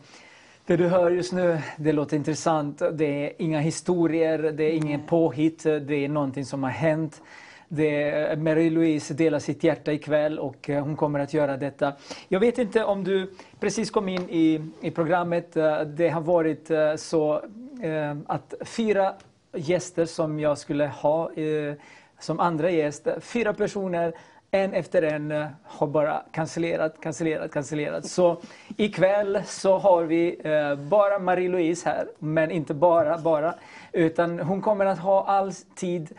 det 0.66 0.76
du 0.76 0.86
hör 0.88 1.10
just 1.10 1.32
nu, 1.32 1.58
det 1.76 1.92
låter 1.92 2.16
intressant. 2.16 2.82
Det 2.92 3.26
är 3.26 3.32
inga 3.38 3.60
historier, 3.60 4.38
det 4.38 4.64
är 4.64 4.72
ingen 4.72 5.02
påhitt, 5.06 5.62
det 5.62 5.94
är 6.04 6.08
någonting 6.08 6.44
som 6.44 6.62
har 6.62 6.70
hänt. 6.70 7.22
Det, 7.68 8.38
Marie-Louise 8.38 9.14
delar 9.14 9.38
sitt 9.38 9.64
hjärta 9.64 9.92
ikväll 9.92 10.38
och 10.38 10.70
eh, 10.70 10.84
hon 10.84 10.96
kommer 10.96 11.20
att 11.20 11.34
göra 11.34 11.56
detta. 11.56 11.92
Jag 12.28 12.40
vet 12.40 12.58
inte 12.58 12.84
om 12.84 13.04
du 13.04 13.34
precis 13.60 13.90
kom 13.90 14.08
in 14.08 14.30
i, 14.30 14.60
i 14.80 14.90
programmet. 14.90 15.56
eh, 15.56 15.80
Det 15.80 16.08
har 16.08 16.20
varit 16.20 16.70
så 16.96 17.42
att 18.26 18.54
fyra 18.60 19.14
gäster 19.56 20.06
som 20.06 20.40
jag 20.40 20.58
skulle 20.58 20.86
ha 20.86 21.30
som 22.18 22.40
andra 22.40 22.70
gäst, 22.70 23.08
fyra 23.20 23.54
personer 23.54 24.14
en 24.54 24.74
efter 24.74 25.02
en 25.02 25.32
eh, 25.32 25.46
har 25.64 25.86
bara 25.86 26.22
cancellerat, 26.32 27.00
cancellerat, 27.00 27.52
cancellerat. 27.52 28.06
Så 28.06 28.40
ikväll 28.76 29.42
så 29.46 29.78
har 29.78 30.02
vi 30.02 30.40
eh, 30.44 30.74
bara 30.74 31.18
Marie-Louise 31.18 31.88
här, 31.88 32.06
men 32.18 32.50
inte 32.50 32.74
bara, 32.74 33.18
bara. 33.18 33.54
Utan 33.92 34.38
hon 34.38 34.60
kommer 34.60 34.86
att 34.86 34.98
ha 34.98 35.24
all 35.24 35.52
tid 35.52 36.14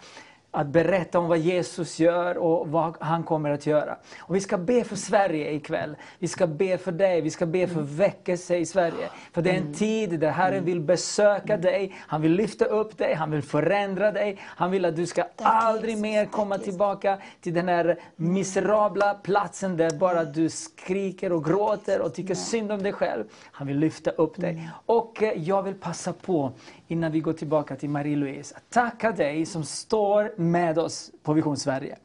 att 0.55 0.67
berätta 0.67 1.19
om 1.19 1.27
vad 1.27 1.37
Jesus 1.37 1.99
gör 1.99 2.37
och 2.37 2.67
vad 2.67 2.97
han 2.99 3.23
kommer 3.23 3.49
att 3.49 3.65
göra. 3.65 3.97
Och 4.19 4.35
vi 4.35 4.39
ska 4.39 4.57
be 4.57 4.83
för 4.83 4.95
Sverige 4.95 5.51
ikväll. 5.51 5.95
Vi 6.19 6.27
ska 6.27 6.47
be 6.47 6.77
för 6.77 6.91
dig, 6.91 7.21
vi 7.21 7.29
ska 7.29 7.45
be 7.45 7.67
för 7.67 7.81
väckelse 7.81 8.57
i 8.57 8.65
Sverige. 8.65 9.09
För 9.33 9.41
det 9.41 9.51
är 9.51 9.57
en 9.57 9.73
tid 9.73 10.19
där 10.19 10.31
Herren 10.31 10.65
vill 10.65 10.81
besöka 10.81 11.57
dig, 11.57 11.95
han 11.97 12.21
vill 12.21 12.31
lyfta 12.31 12.65
upp 12.65 12.97
dig, 12.97 13.13
han 13.13 13.31
vill 13.31 13.41
förändra 13.41 14.11
dig. 14.11 14.37
Han 14.41 14.71
vill 14.71 14.85
att 14.85 14.95
du 14.95 15.05
ska 15.05 15.23
aldrig 15.37 15.97
mer 15.97 16.25
komma 16.25 16.57
tillbaka 16.57 17.17
till 17.41 17.53
den 17.53 17.67
här 17.67 17.99
miserabla 18.15 19.13
platsen 19.13 19.77
där 19.77 19.91
bara 19.91 20.23
du 20.23 20.49
skriker 20.49 21.31
och 21.31 21.45
gråter 21.45 22.01
och 22.01 22.13
tycker 22.13 22.35
synd 22.35 22.71
om 22.71 22.83
dig 22.83 22.93
själv. 22.93 23.23
Han 23.51 23.67
vill 23.67 23.79
lyfta 23.79 24.11
upp 24.11 24.37
dig. 24.37 24.69
Och 24.85 25.23
eh, 25.23 25.33
jag 25.33 25.63
vill 25.63 25.75
passa 25.75 26.13
på, 26.13 26.51
innan 26.87 27.11
vi 27.11 27.19
går 27.19 27.33
tillbaka 27.33 27.75
till 27.75 27.89
Marie-Louise, 27.89 28.55
att 28.55 28.69
tacka 28.69 29.11
dig 29.11 29.45
som 29.45 29.63
står 29.63 30.33
med 30.37 30.77
oss 30.79 31.11
på 31.23 31.33
Vision 31.33 31.57
Sverige. 31.57 31.97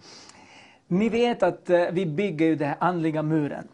Ni 0.89 1.09
vet 1.09 1.43
att 1.43 1.70
eh, 1.70 1.85
vi 1.93 2.07
bygger 2.07 2.47
ju 2.47 2.57
den 2.57 2.68
här 2.68 2.76
andliga 2.81 3.22
muren. 3.22 3.68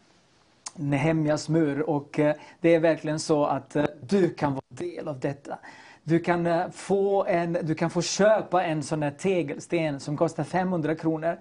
Nehemjas 0.75 1.49
mur 1.49 1.91
och 1.91 2.19
eh, 2.19 2.35
det 2.61 2.75
är 2.75 2.81
verkligen 2.81 3.19
så 3.19 3.45
att 3.45 3.77
eh, 3.77 3.85
du 4.01 4.35
kan 4.35 4.53
vara 4.53 4.63
del 4.69 5.09
av 5.09 5.21
detta. 5.21 5.59
Du 6.03 6.19
kan, 6.19 6.73
få 6.73 7.25
en, 7.25 7.59
du 7.63 7.75
kan 7.75 7.91
få 7.91 8.03
köpa 8.03 8.65
en 8.65 8.83
sån 8.83 9.03
här 9.03 9.11
tegelsten 9.11 10.01
som 10.01 10.17
kostar 10.17 10.45
500 10.45 10.95
kronor. 10.95 11.39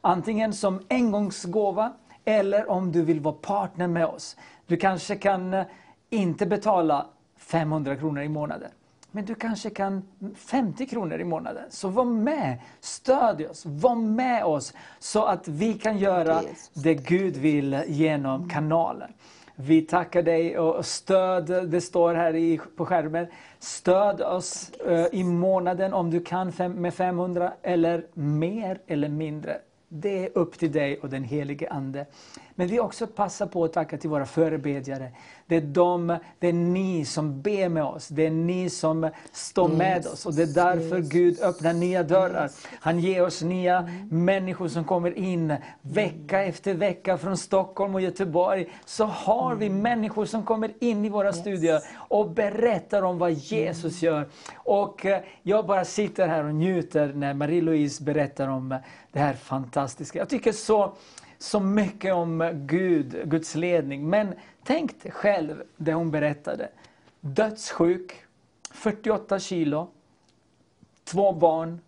Antingen 0.00 0.52
som 0.52 0.80
engångsgåva 0.90 1.92
eller 2.24 2.70
om 2.70 2.92
du 2.92 3.02
vill 3.02 3.20
vara 3.20 3.34
partner 3.34 3.86
med 3.86 4.06
oss. 4.06 4.36
Du 4.66 4.76
kanske 4.76 5.16
kan 5.16 5.64
inte 6.10 6.46
betala 6.46 7.06
500 7.36 7.96
kronor 7.96 8.22
i 8.22 8.28
månaden. 8.28 8.70
Men 9.14 9.24
du 9.24 9.34
kanske 9.34 9.70
kan 9.70 10.02
50 10.36 10.86
kronor 10.86 11.20
i 11.20 11.24
månaden. 11.24 11.64
Så 11.70 11.88
var 11.88 12.04
med, 12.04 12.58
stödj 12.80 13.46
oss, 13.46 13.66
var 13.66 13.94
med 13.94 14.44
oss 14.44 14.72
så 14.98 15.24
att 15.24 15.48
vi 15.48 15.74
kan 15.74 15.98
göra 15.98 16.42
det 16.72 16.94
Gud 16.94 17.36
vill 17.36 17.82
genom 17.86 18.48
kanalen. 18.48 19.12
Vi 19.56 19.82
tackar 19.82 20.22
dig 20.22 20.58
och 20.58 20.86
stöd, 20.86 21.70
det 21.70 21.80
står 21.80 22.14
här 22.14 22.36
i, 22.36 22.60
på 22.76 22.86
skärmen, 22.86 23.26
stöd 23.58 24.20
oss 24.20 24.70
eh, 24.86 25.06
i 25.12 25.24
månaden 25.24 25.92
om 25.92 26.10
du 26.10 26.20
kan 26.20 26.52
fem, 26.52 26.72
med 26.72 26.94
500 26.94 27.52
eller 27.62 28.06
mer 28.14 28.78
eller 28.86 29.08
mindre. 29.08 29.58
Det 29.88 30.24
är 30.24 30.38
upp 30.38 30.58
till 30.58 30.72
dig 30.72 30.98
och 30.98 31.08
den 31.08 31.24
helige 31.24 31.70
Ande. 31.70 32.06
Men 32.54 32.68
vi 32.68 32.80
också 32.80 33.06
passar 33.06 33.46
på 33.46 33.64
att 33.64 33.72
tacka 33.72 33.98
till 33.98 34.10
våra 34.10 34.26
förebedjare. 34.26 35.12
Det 35.46 35.56
är, 35.56 35.60
de, 35.60 36.18
det 36.38 36.48
är 36.48 36.52
ni 36.52 37.04
som 37.04 37.42
ber 37.42 37.68
med 37.68 37.84
oss, 37.84 38.08
det 38.08 38.26
är 38.26 38.30
ni 38.30 38.70
som 38.70 39.10
står 39.32 39.68
med 39.68 40.06
oss. 40.06 40.26
Och 40.26 40.34
det 40.34 40.42
är 40.42 40.54
därför 40.54 41.00
Gud 41.00 41.40
öppnar 41.42 41.72
nya 41.72 42.02
dörrar. 42.02 42.50
Han 42.80 42.98
ger 42.98 43.24
oss 43.24 43.42
nya 43.42 43.88
människor 44.10 44.68
som 44.68 44.84
kommer 44.84 45.18
in 45.18 45.56
vecka 45.82 46.42
efter 46.42 46.74
vecka 46.74 47.18
från 47.18 47.36
Stockholm 47.36 47.94
och 47.94 48.00
Göteborg. 48.00 48.66
Så 48.84 49.04
har 49.04 49.54
vi 49.54 49.68
människor 49.68 50.24
som 50.24 50.42
kommer 50.42 50.70
in 50.80 51.04
i 51.04 51.08
våra 51.08 51.32
studier 51.32 51.80
och 51.96 52.30
berättar 52.30 53.02
om 53.02 53.18
vad 53.18 53.32
Jesus 53.32 54.02
gör. 54.02 54.28
Och 54.54 55.06
eh, 55.06 55.20
jag 55.42 55.66
bara 55.66 55.84
sitter 55.84 56.28
här 56.28 56.44
och 56.44 56.54
njuter 56.54 57.12
när 57.14 57.34
Marie-Louise 57.34 58.04
berättar 58.04 58.48
om 58.48 58.78
det 59.12 59.18
här 59.18 59.34
fantastiska. 59.34 60.18
Jag 60.18 60.28
tycker 60.28 60.52
så 60.52 60.96
så 61.44 61.60
mycket 61.60 62.14
om 62.14 62.50
Gud, 62.66 63.30
Guds 63.30 63.54
ledning. 63.54 64.08
Men 64.08 64.34
tänk 64.62 65.02
dig 65.02 65.12
själv 65.12 65.62
det 65.76 65.92
hon 65.94 66.10
berättade. 66.10 66.68
Dödssjuk, 67.20 68.24
48 68.70 69.38
kilo, 69.38 69.88
två 71.04 71.32
barn. 71.32 71.80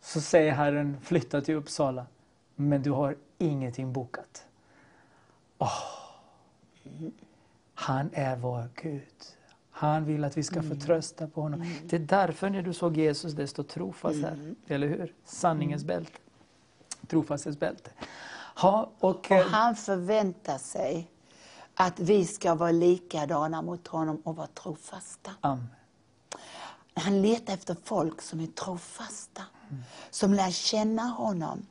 Så 0.00 0.20
säger 0.20 0.52
Herren, 0.52 1.00
flytta 1.02 1.40
till 1.40 1.54
Uppsala. 1.54 2.06
Men 2.54 2.82
du 2.82 2.90
har 2.90 3.16
ingenting 3.38 3.92
bokat. 3.92 4.46
Åh, 5.58 5.82
han 7.74 8.10
är 8.12 8.36
vår 8.36 8.68
Gud. 8.74 9.02
Han 9.70 10.04
vill 10.04 10.24
att 10.24 10.36
vi 10.36 10.42
ska 10.42 10.62
förtrösta 10.62 11.26
på 11.26 11.40
honom. 11.40 11.66
Det 11.84 11.96
är 11.96 12.00
därför 12.00 12.50
när 12.50 12.62
du 12.62 12.72
såg 12.72 12.96
Jesus, 12.96 13.32
det 13.32 13.46
står 13.46 13.62
trofast 13.62 14.22
här. 14.22 14.54
Eller 14.66 14.86
hur? 14.88 15.14
Sanningens 15.24 15.84
bälte. 15.84 16.18
Trofasthetsbälte. 17.06 17.90
Ja, 18.62 18.90
och, 18.98 19.10
Och 19.10 19.30
eh, 19.30 19.46
han 19.46 19.76
förväntar 19.76 20.58
sig 20.58 21.10
att 21.74 22.00
vi 22.00 22.26
ska 22.26 22.54
vara 22.54 22.70
likadana 22.70 23.62
mot 23.62 23.86
honom 23.88 24.16
och 24.24 24.36
vara 24.36 24.46
trofasta. 24.46 25.30
amen. 25.40 25.66
Han 26.94 27.22
letar 27.22 27.54
efter 27.54 27.76
folk 27.84 28.22
som 28.22 28.40
är 28.40 28.46
trofasta, 28.46 29.42
som 30.10 30.34
lär 30.34 30.50
känna 30.50 31.02
honom. 31.02 31.66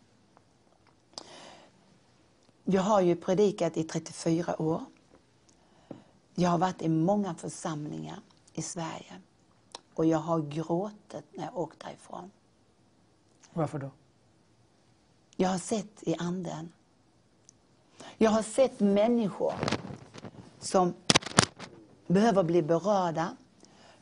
Jag 2.64 2.82
har 2.82 3.02
ju 3.02 3.16
predikat 3.16 3.78
i 3.78 3.84
34 3.84 4.62
år. 4.62 4.82
Jag 6.36 6.50
har 6.50 6.58
varit 6.58 6.82
i 6.82 6.90
många 6.90 7.36
församlingar 7.36 8.20
i 8.54 8.62
Sverige. 8.62 9.22
Och 9.94 10.06
jag 10.06 10.18
har 10.18 10.40
gråtit 10.42 11.26
när 11.32 11.46
jag 11.46 11.58
åkt 11.58 11.80
därifrån. 11.80 12.32
Varför 13.54 13.80
då? 13.80 13.92
Jag 15.36 15.50
har 15.50 15.58
sett 15.58 16.04
i 16.04 16.16
anden. 16.16 16.72
Jag 18.18 18.32
har 18.32 18.41
sett 18.41 18.80
människor 18.80 19.53
som 20.59 20.93
behöver 22.07 22.43
bli 22.43 22.61
berörda, 22.61 23.38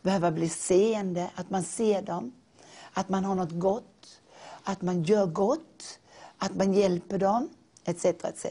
behöver 0.02 0.32
bli 0.32 0.50
seende, 0.50 1.30
att 1.36 1.50
man 1.50 1.64
ser 1.64 2.02
dem, 2.02 2.34
att 2.94 3.10
man 3.10 3.26
har 3.26 3.36
något 3.36 3.52
gott, 3.52 4.22
att 4.64 4.82
man 4.82 5.04
gör 5.04 5.26
gott, 5.26 6.00
att 6.38 6.56
man 6.56 6.74
hjälper 6.74 7.18
dem, 7.18 7.50
etc. 7.86 8.06
etc. 8.06 8.46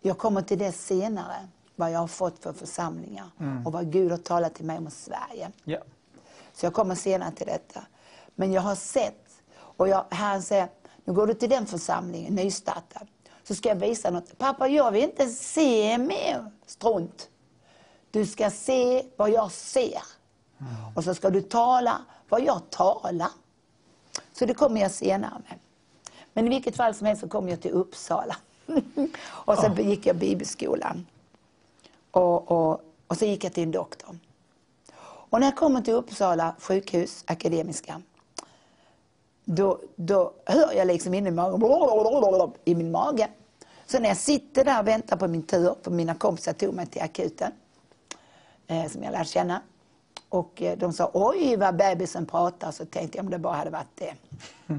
Jag 0.00 0.18
kommer 0.18 0.42
till 0.42 0.58
det 0.58 0.72
senare, 0.72 1.48
vad 1.76 1.90
jag 1.90 1.98
har 1.98 2.06
fått 2.06 2.42
för 2.42 2.52
församlingar 2.52 3.30
och 3.64 3.72
vad 3.72 3.92
Gud 3.92 4.10
har 4.10 4.18
talat 4.18 4.54
till 4.54 4.64
mig 4.64 4.78
om 4.78 4.90
Sverige. 4.90 5.52
Ja. 5.64 5.78
Så 6.52 6.66
jag 6.66 6.74
kommer 6.74 6.94
senare 6.94 7.32
till 7.32 7.46
detta. 7.46 7.86
Men 8.34 8.52
jag 8.52 8.62
har 8.62 8.74
sett, 8.74 9.42
och 9.56 9.88
jag, 9.88 10.04
Herren 10.10 10.42
säger, 10.42 10.68
nu 11.06 11.12
går 11.12 11.26
du 11.26 11.34
till 11.34 11.50
den 11.50 11.66
församlingen, 11.66 12.34
nystartad. 12.34 13.08
Så 13.44 13.54
ska 13.54 13.68
jag 13.68 13.76
visa 13.76 14.10
något. 14.10 14.38
Pappa, 14.38 14.68
jag 14.68 14.92
vill 14.92 15.02
inte 15.02 15.26
se 15.26 15.98
mer 15.98 16.50
strunt. 16.66 17.28
Du 18.10 18.26
ska 18.26 18.50
se 18.50 19.06
vad 19.16 19.30
jag 19.30 19.52
ser. 19.52 20.02
Och 20.94 21.04
så 21.04 21.14
ska 21.14 21.30
du 21.30 21.42
tala 21.42 21.98
vad 22.28 22.42
jag 22.42 22.70
talar. 22.70 23.30
Så 24.32 24.46
det 24.46 24.54
kommer 24.54 24.80
jag 24.80 24.90
senare 24.90 25.42
med. 25.48 25.58
Men 26.32 26.46
i 26.46 26.48
vilket 26.48 26.76
fall 26.76 26.94
som 26.94 27.06
helst 27.06 27.22
så 27.22 27.28
kom 27.28 27.48
jag 27.48 27.60
till 27.60 27.70
Uppsala. 27.70 28.36
och 29.28 29.58
sen 29.58 29.88
gick 29.90 30.06
jag 30.06 30.16
bibelskolan. 30.16 31.06
Och, 32.10 32.50
och, 32.50 32.80
och 33.06 33.16
så 33.16 33.24
gick 33.24 33.44
jag 33.44 33.52
till 33.52 33.62
en 33.62 33.70
doktor. 33.70 34.18
Och 35.30 35.40
när 35.40 35.46
jag 35.46 35.56
kommer 35.56 35.80
till 35.80 35.94
Uppsala 35.94 36.54
sjukhus, 36.58 37.24
Akademiska, 37.26 38.02
då, 39.48 39.80
då 39.96 40.32
hör 40.46 40.72
jag 40.72 40.86
liksom 40.86 41.14
in 41.14 41.26
i 41.26 41.30
magen, 41.30 42.52
i 42.64 42.74
min 42.74 42.90
mage. 42.90 43.28
Så 43.86 43.98
när 43.98 44.08
jag 44.08 44.16
sitter 44.16 44.64
där 44.64 44.80
och 44.80 44.88
väntar 44.88 45.16
på 45.16 45.28
min 45.28 45.42
tur, 45.42 45.74
för 45.82 45.90
mina 45.90 46.14
kompisar 46.14 46.52
tog 46.52 46.74
mig 46.74 46.86
till 46.86 47.02
akuten, 47.02 47.52
eh, 48.66 48.86
som 48.86 49.02
jag 49.02 49.12
lärde 49.12 49.24
känna. 49.24 49.62
Och 50.28 50.62
eh, 50.62 50.78
de 50.78 50.92
sa, 50.92 51.10
oj 51.14 51.56
vad 51.56 51.76
bebisen 51.76 52.26
pratar, 52.26 52.70
så 52.70 52.84
tänkte 52.84 53.18
jag 53.18 53.24
om 53.24 53.30
det 53.30 53.38
bara 53.38 53.54
hade 53.54 53.70
varit 53.70 53.86
det. 53.94 54.14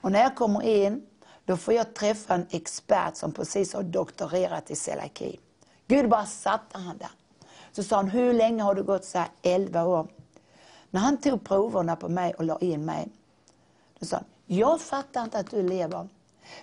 och 0.00 0.12
när 0.12 0.20
jag 0.20 0.36
kommer 0.36 0.62
in, 0.62 1.06
då 1.44 1.56
får 1.56 1.74
jag 1.74 1.94
träffa 1.94 2.34
en 2.34 2.46
expert 2.50 3.16
som 3.16 3.32
precis 3.32 3.74
har 3.74 3.82
doktorerat 3.82 4.70
i 4.70 4.76
celiaki. 4.76 5.40
Gud 5.86 6.08
bara 6.08 6.26
satte 6.26 6.78
han 6.78 6.98
där. 6.98 7.10
Så 7.72 7.82
sa 7.82 7.96
han, 7.96 8.08
hur 8.10 8.32
länge 8.32 8.62
har 8.62 8.74
du 8.74 8.82
gått 8.82 9.04
så 9.04 9.18
här? 9.18 9.28
11 9.42 9.84
år. 9.84 10.06
När 10.90 11.00
han 11.00 11.16
tog 11.16 11.44
proverna 11.44 11.96
på 11.96 12.08
mig 12.08 12.34
och 12.34 12.44
la 12.44 12.58
in 12.58 12.84
mig, 12.84 13.08
då 13.98 14.06
sa 14.06 14.16
han, 14.16 14.24
jag 14.46 14.80
fattar 14.80 15.24
inte 15.24 15.38
att 15.38 15.50
du 15.50 15.62
lever. 15.62 16.08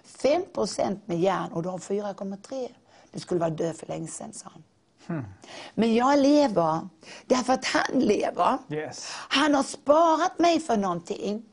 5% 0.05 0.99
med 1.05 1.19
järn 1.19 1.51
och 1.51 1.63
du 1.63 1.69
har 1.69 1.77
4,3. 1.77 2.69
Du 3.11 3.19
skulle 3.19 3.39
vara 3.39 3.49
död 3.49 3.75
för 3.75 3.87
länge 3.87 4.07
sedan, 4.07 4.33
sa 4.33 4.49
han. 4.53 4.63
Hmm. 5.07 5.25
Men 5.73 5.95
jag 5.95 6.19
lever 6.19 6.87
därför 7.25 7.53
att 7.53 7.65
han 7.65 7.99
lever. 7.99 8.57
Yes. 8.69 9.09
Han 9.11 9.55
har 9.55 9.63
sparat 9.63 10.39
mig 10.39 10.59
för 10.59 10.77
någonting. 10.77 11.45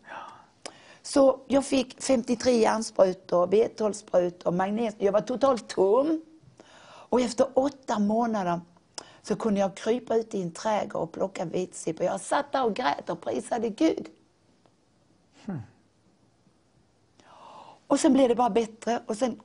Så 1.02 1.40
jag 1.46 1.64
fick 1.64 2.02
53 2.02 2.52
järnsprutor, 2.52 3.46
B12-sprutor, 3.46 4.50
magnesium. 4.50 5.04
Jag 5.04 5.12
var 5.12 5.20
totalt 5.20 5.68
tom. 5.68 6.20
Och 6.82 7.20
efter 7.20 7.46
åtta 7.54 7.98
månader 7.98 8.60
så 9.22 9.36
kunde 9.36 9.60
jag 9.60 9.76
krypa 9.76 10.16
ut 10.16 10.34
i 10.34 10.42
en 10.42 10.52
trädgård 10.52 11.02
och 11.02 11.12
plocka 11.12 11.44
vitsippor. 11.44 12.06
Jag 12.06 12.20
satt 12.20 12.52
där 12.52 12.64
och 12.64 12.74
grät 12.74 13.10
och 13.10 13.20
prisade 13.20 13.68
Gud. 13.68 14.08
Hmm. 15.44 15.60
Och 17.86 18.00
sen 18.00 18.12
blev 18.12 18.28
det 18.28 18.34
bara 18.34 18.50
bättre. 18.50 19.02
Och 19.06 19.16
sen 19.16 19.40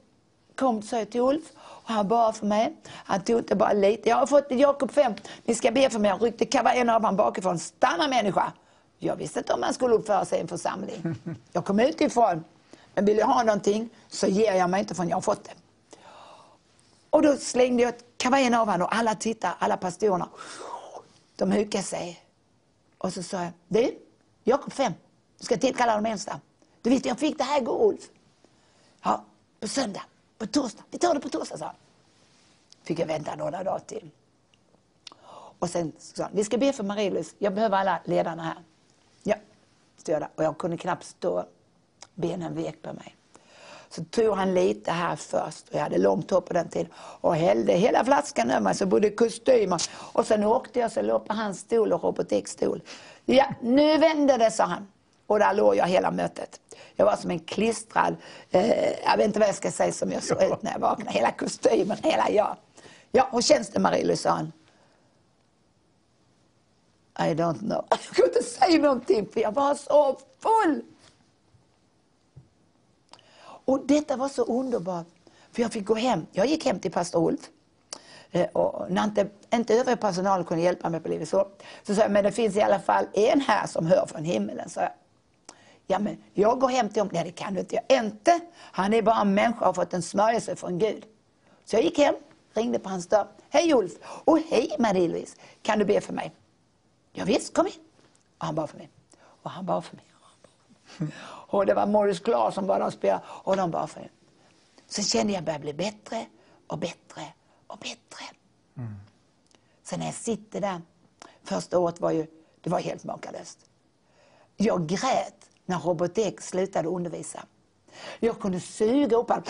kom 0.55 0.81
så 0.81 0.95
jag 0.95 1.09
till 1.09 1.21
Ulf 1.21 1.43
och 1.57 1.93
han 1.93 2.07
bad 2.07 2.35
för 2.35 2.45
mig. 2.45 2.75
Han 2.87 3.23
tog 3.23 3.39
inte 3.39 3.55
bara 3.55 3.73
lite. 3.73 4.09
Jag 4.09 4.17
har 4.17 4.27
fått 4.27 4.45
Jakob 4.49 4.91
5. 4.91 5.13
Ni 5.43 5.55
ska 5.55 5.71
be 5.71 5.89
för 5.89 5.99
mig. 5.99 6.09
Jag 6.09 6.23
ryckte 6.23 6.45
kavajen 6.45 6.89
av 6.89 7.01
honom 7.01 7.15
bakifrån. 7.15 7.59
Stanna 7.59 8.07
människa! 8.07 8.51
Jag 8.99 9.15
visste 9.15 9.39
inte 9.39 9.53
om 9.53 9.59
man 9.59 9.73
skulle 9.73 9.95
uppföra 9.95 10.25
sig 10.25 10.37
i 10.37 10.41
en 10.41 10.47
församling. 10.47 11.15
Jag 11.51 11.65
kom 11.65 11.79
utifrån. 11.79 12.43
Men 12.93 13.05
vill 13.05 13.17
jag 13.17 13.27
ha 13.27 13.43
någonting 13.43 13.89
så 14.07 14.27
ger 14.27 14.53
jag 14.53 14.69
mig 14.69 14.79
inte 14.79 14.95
förrän 14.95 15.09
jag 15.09 15.17
har 15.17 15.21
fått 15.21 15.43
det. 15.43 15.51
Och 17.09 17.21
då 17.21 17.37
slängde 17.37 17.83
jag 17.83 17.93
kavajen 18.17 18.53
av 18.53 18.67
honom 18.67 18.81
och 18.81 18.95
alla 18.95 19.15
tittar, 19.15 19.55
alla 19.59 19.77
pastorerna. 19.77 20.29
De 21.35 21.51
hukade 21.51 21.83
sig. 21.83 22.23
Och 22.97 23.13
så 23.13 23.23
sa 23.23 23.43
jag, 23.43 23.51
du, 23.67 23.99
Jakob 24.43 24.73
5, 24.73 24.93
du 25.37 25.45
ska 25.45 25.57
tillkalla 25.57 26.01
de 26.01 26.05
äldsta. 26.05 26.39
Du 26.81 26.89
visste, 26.89 27.07
jag 27.07 27.19
fick 27.19 27.37
det 27.37 27.43
här 27.43 27.61
igår 27.61 27.87
Ulf. 27.87 28.09
Ja, 29.03 29.23
på 29.59 29.67
söndag, 29.67 30.03
på 30.37 30.45
torsdag. 30.45 30.83
Vi 30.91 30.97
tar 30.97 31.13
det 31.13 31.19
på 31.19 31.29
torsdag, 31.29 31.57
sa 31.57 31.65
han. 31.65 31.75
Fick 32.83 32.99
jag 32.99 33.07
vänta 33.07 33.35
några 33.35 33.63
dagar 33.63 33.79
till. 33.79 34.11
Och 35.59 35.69
sen 35.69 35.91
sa 35.97 36.23
han, 36.23 36.31
vi 36.35 36.43
ska 36.43 36.57
be 36.57 36.73
för 36.73 36.83
Marie-Louise. 36.83 37.35
Jag 37.37 37.53
behöver 37.53 37.77
alla 37.77 37.99
ledarna 38.05 38.43
här. 38.43 38.57
Ja, 39.23 39.35
stod 39.97 40.15
jag 40.15 40.21
där. 40.21 40.29
Och 40.35 40.43
jag 40.43 40.57
kunde 40.57 40.77
knappt 40.77 41.05
stå. 41.05 41.45
Benen 42.15 42.55
vek 42.55 42.81
på 42.81 42.93
mig. 42.93 43.15
Så 43.89 44.03
tog 44.03 44.37
han 44.37 44.53
lite 44.53 44.91
här 44.91 45.15
först, 45.15 45.69
och 45.69 45.75
jag 45.75 45.79
hade 45.79 45.97
långt 45.97 46.31
hår 46.31 46.41
på 46.41 46.53
den 46.53 46.69
tiden, 46.69 46.91
och 46.97 47.35
hällde 47.35 47.73
hela 47.73 48.05
flaskan 48.05 48.49
över 48.49 48.61
mig, 48.61 48.75
så 48.75 48.85
både 48.85 49.09
kostymer. 49.09 49.81
Och 50.13 50.25
sen 50.25 50.43
åkte 50.43 50.79
jag 50.79 50.91
så 50.91 51.01
låg 51.01 51.25
på 51.25 51.33
hans 51.33 51.59
stol 51.59 51.93
och 51.93 52.03
Robert 52.03 52.31
Eks 52.31 52.51
stol. 52.51 52.81
Ja, 53.25 53.53
nu 53.61 53.97
vände 53.97 54.37
det, 54.37 54.51
sa 54.51 54.63
han. 54.63 54.87
Och 55.27 55.39
där 55.39 55.53
låg 55.53 55.75
jag 55.75 55.87
hela 55.87 56.11
mötet. 56.11 56.59
Jag 56.95 57.05
var 57.05 57.15
som 57.15 57.31
en 57.31 57.39
klistrad, 57.39 58.15
eh, 58.51 59.03
jag 59.03 59.17
vet 59.17 59.25
inte 59.25 59.39
vad 59.39 59.47
jag 59.47 59.55
ska 59.55 59.71
säga 59.71 59.91
som 59.91 60.11
jag 60.11 60.23
såg 60.23 60.37
ja. 60.41 60.53
ut 60.53 60.61
när 60.61 60.71
jag 60.71 60.79
vaknade. 60.79 61.11
Hela 61.11 61.31
kostymen, 61.31 61.97
hela 62.03 62.29
jag. 62.29 62.57
Ja, 63.11 63.29
hur 63.31 63.41
känns 63.41 63.69
det 63.69 63.79
Marie-Louise, 63.79 64.23
sa 64.23 64.29
han. 64.29 64.51
I 67.19 67.33
don't 67.33 67.59
know. 67.59 67.85
Jag 67.89 67.99
kunde 67.99 68.27
inte 68.27 68.43
säga 68.43 68.81
någonting 68.81 69.27
för 69.33 69.39
jag 69.41 69.51
var 69.51 69.75
så 69.75 70.19
full. 70.39 70.81
Och 73.65 73.87
detta 73.87 74.15
var 74.15 74.29
så 74.29 74.43
underbart. 74.43 75.07
För 75.51 75.61
jag 75.61 75.71
fick 75.71 75.85
gå 75.85 75.95
hem. 75.95 76.25
Jag 76.31 76.45
gick 76.45 76.65
hem 76.65 76.79
till 76.79 76.91
pastor 76.91 77.27
Ulf. 77.27 77.49
Eh, 78.31 78.47
och 78.47 78.91
när 78.91 79.03
inte, 79.03 79.27
inte 79.53 79.73
övrig 79.73 79.99
personal 79.99 80.43
kunde 80.43 80.63
hjälpa 80.63 80.89
mig 80.89 80.99
på 80.99 81.09
Livets 81.09 81.33
Ord, 81.33 81.47
så 81.83 81.95
sa 81.95 82.01
jag, 82.01 82.11
men 82.11 82.23
det 82.23 82.31
finns 82.31 82.55
i 82.55 82.61
alla 82.61 82.79
fall 82.79 83.05
en 83.13 83.41
här 83.41 83.67
som 83.67 83.85
hör 83.85 84.05
från 84.05 84.23
himmelen. 84.23 84.69
Så 84.69 84.79
jag, 84.79 84.89
ja 85.87 85.99
men 85.99 86.23
jag 86.33 86.59
går 86.59 86.69
hem 86.69 86.89
till 86.89 87.01
honom. 87.01 87.13
Nej 87.13 87.23
det 87.23 87.31
kan 87.31 87.53
du 87.53 87.59
inte 87.59 87.75
jag 87.87 88.05
inte. 88.05 88.39
Han 88.55 88.93
är 88.93 89.01
bara 89.01 89.21
en 89.21 89.33
människa 89.33 89.59
och 89.59 89.65
har 89.65 89.73
fått 89.73 89.93
en 89.93 90.01
smörjelse 90.01 90.55
från 90.55 90.79
Gud. 90.79 91.05
Så 91.65 91.75
jag 91.75 91.83
gick 91.83 91.97
hem, 91.97 92.15
ringde 92.53 92.79
på 92.79 92.89
hans 92.89 93.07
dörr. 93.07 93.27
Hej 93.49 93.73
Ulf! 93.73 93.93
Och 94.03 94.39
hej 94.39 94.75
Marie-Louise! 94.79 95.37
Kan 95.61 95.79
du 95.79 95.85
be 95.85 96.01
för 96.01 96.13
mig? 96.13 96.31
Ja, 97.13 97.25
visst, 97.25 97.53
kom 97.53 97.67
in. 97.67 97.73
Och 98.37 98.45
han 98.45 98.55
bad 98.55 98.69
för 98.69 98.77
mig. 98.77 98.89
Och 99.21 99.51
han 99.51 99.65
bad 99.65 99.85
för 99.85 99.95
mig. 99.95 100.05
Och 101.47 101.65
det 101.65 101.73
var 101.73 101.85
Morris 101.85 102.19
Clark 102.19 102.53
som 102.53 102.69
och 102.69 102.93
spelade 102.93 103.23
och 103.27 103.57
de 103.57 103.71
bad 103.71 103.89
för 103.89 103.99
mig. 103.99 104.09
Sen 104.87 105.03
kände 105.03 105.33
jag 105.33 105.41
att 105.41 105.47
jag 105.47 105.61
började 105.61 105.61
bli 105.61 105.73
bättre 105.73 106.25
och 106.67 106.77
bättre 106.77 107.21
och 107.67 107.77
bättre. 107.77 108.25
Mm. 108.77 108.95
Sen 109.83 109.99
när 109.99 110.05
jag 110.05 110.15
sitter 110.15 110.61
där, 110.61 110.81
första 111.43 111.79
året 111.79 111.99
var 111.99 112.11
ju, 112.11 112.27
det 112.61 112.69
var 112.69 112.79
helt 112.79 113.03
makalöst. 113.03 113.59
Jag 114.57 114.87
grät 114.87 115.44
när 115.65 115.79
Robert 115.79 116.17
Ek 116.17 116.41
slutade 116.41 116.87
undervisa. 116.87 117.45
Jag 118.19 118.39
kunde 118.39 118.59
suga 118.59 119.17
upp 119.17 119.29
honom. 119.29 119.43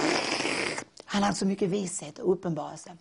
Han 1.05 1.23
hade 1.23 1.35
så 1.35 1.45
mycket 1.45 1.69
vishet 1.69 2.19
och 2.19 2.31
uppenbarelse. 2.31 2.97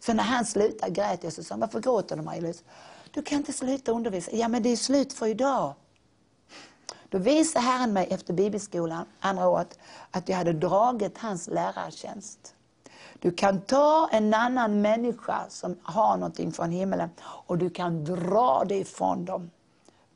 Så 0.00 0.12
när 0.12 0.22
han 0.24 0.44
slutade 0.44 0.92
grät 0.92 1.24
jag 1.24 1.32
så 1.32 1.42
sa 1.44 1.56
varför 1.56 1.80
gråter 1.80 2.16
du 2.16 2.22
Maj-Louise? 2.22 2.62
Du 3.10 3.22
kan 3.22 3.38
inte 3.38 3.52
sluta 3.52 3.92
undervisa. 3.92 4.30
Ja 4.32 4.48
men 4.48 4.62
det 4.62 4.68
är 4.68 4.76
slut 4.76 5.12
för 5.12 5.26
idag. 5.26 5.74
Då 7.08 7.18
visade 7.18 7.64
Herren 7.64 7.92
mig 7.92 8.08
efter 8.10 8.34
bibelskolan, 8.34 9.06
andra 9.20 9.48
året, 9.48 9.78
att 10.10 10.28
jag 10.28 10.36
hade 10.36 10.52
dragit 10.52 11.18
hans 11.18 11.48
lärartjänst. 11.48 12.54
Du 13.18 13.30
kan 13.30 13.60
ta 13.60 14.08
en 14.12 14.34
annan 14.34 14.80
människa 14.80 15.44
som 15.48 15.76
har 15.82 16.16
någonting 16.16 16.52
från 16.52 16.70
himmelen 16.70 17.10
och 17.20 17.58
du 17.58 17.70
kan 17.70 18.04
dra 18.04 18.64
det 18.64 18.76
ifrån 18.76 19.24
dem. 19.24 19.50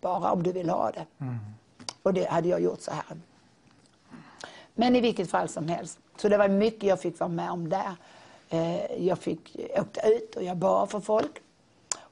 Bara 0.00 0.32
om 0.32 0.42
du 0.42 0.52
vill 0.52 0.70
ha 0.70 0.90
det. 0.90 1.06
Mm. 1.18 1.38
Och 2.02 2.14
det 2.14 2.30
hade 2.30 2.48
jag 2.48 2.60
gjort 2.60 2.80
så 2.80 2.90
här. 2.90 3.16
Men 4.74 4.96
i 4.96 5.00
vilket 5.00 5.30
fall 5.30 5.48
som 5.48 5.68
helst. 5.68 5.98
Så 6.16 6.28
det 6.28 6.36
var 6.36 6.48
mycket 6.48 6.82
jag 6.82 7.00
fick 7.00 7.20
vara 7.20 7.30
med 7.30 7.50
om 7.50 7.68
där. 7.68 7.96
Eh, 8.48 9.06
jag 9.06 9.18
fick 9.18 9.56
åka 9.80 10.08
ut 10.08 10.36
och 10.36 10.42
jag 10.42 10.56
bad 10.56 10.90
för 10.90 11.00
folk. 11.00 11.42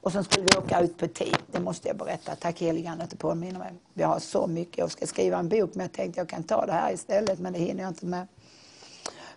Och 0.01 0.11
sen 0.11 0.23
skulle 0.23 0.47
vi 0.51 0.57
åka 0.57 0.81
ut 0.81 0.97
på 0.97 1.07
team. 1.07 1.35
Det 1.51 1.59
måste 1.59 1.87
jag 1.87 1.97
berätta. 1.97 2.35
Tack 2.35 2.61
helige 2.61 2.89
Ande 2.89 3.03
att 3.03 3.09
du 3.09 3.17
påminner 3.17 3.59
mig. 3.59 3.73
Vi 3.93 4.03
har 4.03 4.19
så 4.19 4.47
mycket. 4.47 4.77
Jag 4.77 4.91
ska 4.91 5.07
skriva 5.07 5.37
en 5.37 5.49
bok 5.49 5.69
men 5.73 5.81
jag 5.83 5.91
tänkte 5.91 6.19
jag 6.19 6.29
kan 6.29 6.43
ta 6.43 6.65
det 6.65 6.71
här 6.71 6.93
istället 6.93 7.39
men 7.39 7.53
det 7.53 7.59
hinner 7.59 7.83
jag 7.83 7.89
inte 7.89 8.05
med. 8.05 8.27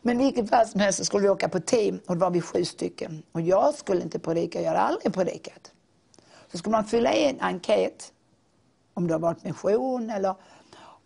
Men 0.02 0.18
vilket 0.18 0.50
fall 0.50 0.66
som 0.66 0.80
helst 0.80 0.98
så 0.98 1.04
skulle 1.04 1.22
vi 1.22 1.28
åka 1.28 1.48
på 1.48 1.60
team 1.60 2.00
och 2.06 2.16
då 2.16 2.20
var 2.20 2.30
vi 2.30 2.40
sju 2.40 2.64
stycken. 2.64 3.22
Och 3.32 3.40
jag 3.40 3.74
skulle 3.74 4.02
inte 4.02 4.18
predika, 4.18 4.60
jag 4.60 4.68
hade 4.68 4.80
aldrig 4.80 5.14
predikat. 5.14 5.72
Så 6.52 6.58
skulle 6.58 6.72
man 6.72 6.84
fylla 6.84 7.14
i 7.14 7.24
en 7.24 7.40
enkät 7.40 8.12
om 8.94 9.06
du 9.06 9.14
har 9.14 9.20
varit 9.20 9.44
mission 9.44 10.10
eller... 10.10 10.34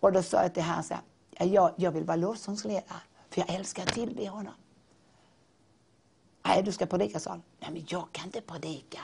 Och 0.00 0.12
då 0.12 0.22
sa 0.22 0.42
jag 0.42 0.54
till 0.54 0.62
honom 0.62 0.82
så 0.82 0.94
här, 0.94 1.02
ja, 1.30 1.44
jag, 1.46 1.72
jag 1.76 1.90
vill 1.90 2.04
vara 2.04 2.16
lovsångsledare 2.16 3.00
för 3.30 3.40
jag 3.40 3.50
älskar 3.54 3.82
att 3.82 3.88
tillbe 3.88 4.28
honom. 4.28 4.54
Nej, 6.46 6.62
du 6.62 6.72
ska 6.72 6.86
predika, 6.86 7.20
sa 7.20 7.30
han. 7.30 7.42
Nej, 7.58 7.70
men 7.70 7.84
jag 7.88 8.12
kan 8.12 8.24
inte 8.26 8.40
predika. 8.40 8.98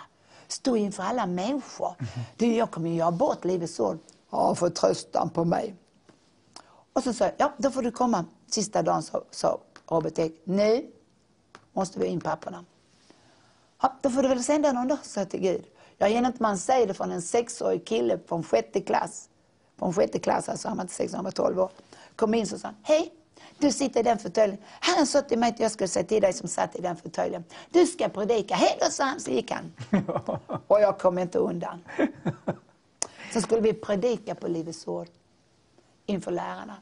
Stå 0.49 0.77
inför 0.77 1.03
alla 1.03 1.27
människor. 1.27 1.95
Mm. 1.99 2.11
Du, 2.37 2.55
jag 2.55 2.71
kommer 2.71 2.91
göra 2.91 3.11
bort 3.11 3.45
Livets 3.45 3.81
Ord. 3.81 3.99
Ja, 4.31 4.55
förtröstan 4.55 5.31
på 5.31 5.45
mig. 5.45 5.75
Och 6.93 7.03
så 7.03 7.13
sa 7.13 7.25
jag, 7.25 7.35
ja, 7.37 7.53
då 7.57 7.71
får 7.71 7.83
du 7.83 7.91
komma 7.91 8.25
sista 8.47 8.83
dagen, 8.83 9.03
sa 9.31 9.59
Robert 9.87 10.19
Ek. 10.19 10.41
Nu 10.45 10.91
måste 11.73 11.99
vi 11.99 12.07
in 12.07 12.21
papperna. 12.21 12.65
Ja, 13.83 13.95
då 14.03 14.11
får 14.11 14.23
du 14.23 14.29
väl 14.29 14.45
sända 14.45 14.73
någon 14.73 14.89
då, 14.89 14.99
sa 15.03 15.21
jag 15.21 15.31
till 15.31 15.41
Gud. 15.41 15.65
Jag 15.99 16.09
hinner 16.09 16.29
inte 16.29 16.43
man 16.43 16.59
säga 16.59 16.87
det 16.87 16.95
från 16.95 17.13
en 17.13 17.23
sexårig 17.23 17.87
kille 17.87 18.19
från 18.27 18.43
sjätte 18.43 18.81
klass. 18.81 19.29
Från 19.79 19.93
sjätte 19.95 20.19
klass, 20.19 20.49
alltså 20.49 20.69
han 20.69 20.77
var 20.77 20.85
inte 20.85 20.95
sex, 20.95 21.13
han 21.15 21.25
var 21.25 21.31
tolv 21.31 21.61
år. 21.61 21.71
Kom 22.17 22.35
in 22.35 22.43
och 22.53 22.61
sa, 22.61 22.71
hej, 22.83 23.13
du 23.59 23.73
sitter 23.73 24.01
i 24.01 24.03
den 24.03 24.19
fåtöljen. 24.19 24.59
Herren 24.81 25.07
sa 25.07 25.21
till 25.21 25.39
mig 25.39 25.49
att 25.49 25.61
jag 25.61 25.71
skulle 25.71 25.89
säga 25.89 26.07
till 26.07 26.23
dig 26.23 26.33
som 26.33 26.49
satt 26.49 26.77
i 26.77 26.81
den 26.81 26.97
fåtöljen. 26.97 27.45
Du 27.71 27.87
ska 27.87 28.09
predika. 28.09 28.55
Hej 28.55 28.79
då, 28.81 28.87
sa 28.91 29.05
han, 29.05 29.21
så 29.21 29.31
gick 29.31 29.51
han. 29.51 29.73
Och 30.67 30.81
jag 30.81 30.99
kom 30.99 31.19
inte 31.19 31.39
undan. 31.39 31.85
Så 33.33 33.41
skulle 33.41 33.61
vi 33.61 33.73
predika 33.73 34.35
på 34.35 34.49
Livets 34.49 34.89
Ord 34.89 35.09
inför 36.07 36.31
lärarna. 36.31 36.77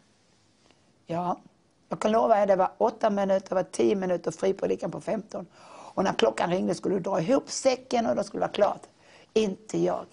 Ja, 1.06 1.40
jag 1.88 2.00
kan 2.00 2.12
lova 2.12 2.42
er, 2.42 2.46
det 2.46 2.56
var 2.56 2.72
åtta 2.78 3.10
minuter, 3.10 3.48
det 3.48 3.54
var 3.54 3.62
tio 3.62 3.94
minuter 3.94 4.30
fripredikan 4.30 4.90
på 4.90 5.00
15. 5.00 5.46
Och 5.94 6.04
när 6.04 6.12
klockan 6.12 6.50
ringde 6.50 6.74
skulle 6.74 6.94
du 6.94 7.00
dra 7.00 7.20
ihop 7.20 7.50
säcken 7.50 8.06
och 8.06 8.16
då 8.16 8.24
skulle 8.24 8.38
det 8.38 8.46
vara 8.46 8.52
klart. 8.52 8.82
Inte 9.34 9.78
jag. 9.78 10.06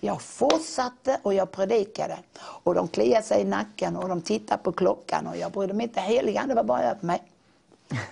Jag 0.00 0.22
fortsatte 0.22 1.20
och 1.22 1.34
jag 1.34 1.50
predikade. 1.52 2.18
Och 2.38 2.74
de 2.74 2.88
kliade 2.88 3.22
sig 3.22 3.40
i 3.40 3.44
nacken 3.44 3.96
och 3.96 4.08
de 4.08 4.22
tittade 4.22 4.62
på 4.62 4.72
klockan 4.72 5.26
och 5.26 5.36
jag 5.36 5.52
brydde 5.52 5.74
mig 5.74 5.84
inte. 5.84 6.00
Heligande 6.00 6.54
var 6.54 6.64
bara 6.64 6.82
över 6.82 7.06
mig. 7.06 7.22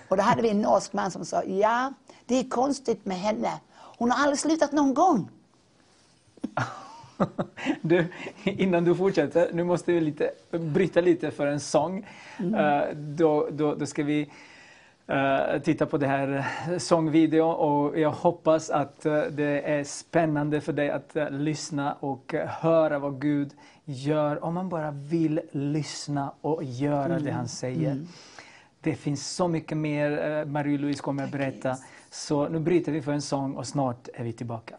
Och 0.07 0.17
då 0.17 0.23
hade 0.23 0.41
vi 0.41 0.49
en 0.49 0.61
norsk 0.61 0.93
man 0.93 1.11
som 1.11 1.25
sa, 1.25 1.43
ja, 1.43 1.93
det 2.25 2.39
är 2.39 2.49
konstigt 2.49 3.05
med 3.05 3.17
henne. 3.17 3.59
Hon 3.75 4.11
har 4.11 4.23
aldrig 4.23 4.39
slutat 4.39 4.71
någon 4.71 4.93
gång. 4.93 5.29
Du, 7.81 8.07
innan 8.43 8.83
du 8.83 8.95
fortsätter, 8.95 9.49
nu 9.53 9.63
måste 9.63 9.91
vi 9.91 10.01
lite, 10.01 10.31
bryta 10.51 11.01
lite 11.01 11.31
för 11.31 11.47
en 11.47 11.59
sång. 11.59 12.07
Mm. 12.39 12.55
Uh, 12.55 12.95
då, 12.95 13.47
då, 13.51 13.75
då 13.75 13.85
ska 13.85 14.03
vi 14.03 14.29
uh, 15.09 15.61
titta 15.61 15.85
på 15.85 15.97
det 15.97 16.07
här 16.07 16.45
sångvideo 16.77 17.45
och 17.45 17.99
jag 17.99 18.11
hoppas 18.11 18.69
att 18.69 19.05
uh, 19.05 19.23
det 19.31 19.61
är 19.61 19.83
spännande 19.83 20.61
för 20.61 20.73
dig 20.73 20.89
att 20.89 21.17
lyssna 21.29 21.93
och 21.93 22.33
höra 22.47 22.99
vad 22.99 23.21
Gud 23.21 23.51
gör 23.85 24.43
om 24.43 24.53
man 24.53 24.69
bara 24.69 24.91
vill 24.91 25.41
lyssna 25.51 26.31
och 26.41 26.63
göra 26.63 27.05
mm. 27.05 27.23
det 27.23 27.31
han 27.31 27.47
säger. 27.47 27.91
Mm. 27.91 28.07
Det 28.81 28.95
finns 28.95 29.35
så 29.35 29.47
mycket 29.47 29.77
mer 29.77 30.45
Marie-Louise 30.45 31.01
kommer 31.01 31.23
att 31.23 31.31
berätta. 31.31 31.77
Så 32.09 32.47
nu 32.49 32.59
bryter 32.59 32.91
vi 32.91 33.01
för 33.01 33.11
en 33.11 33.21
sång 33.21 33.55
och 33.55 33.67
snart 33.67 34.07
är 34.13 34.23
vi 34.23 34.33
tillbaka. 34.33 34.75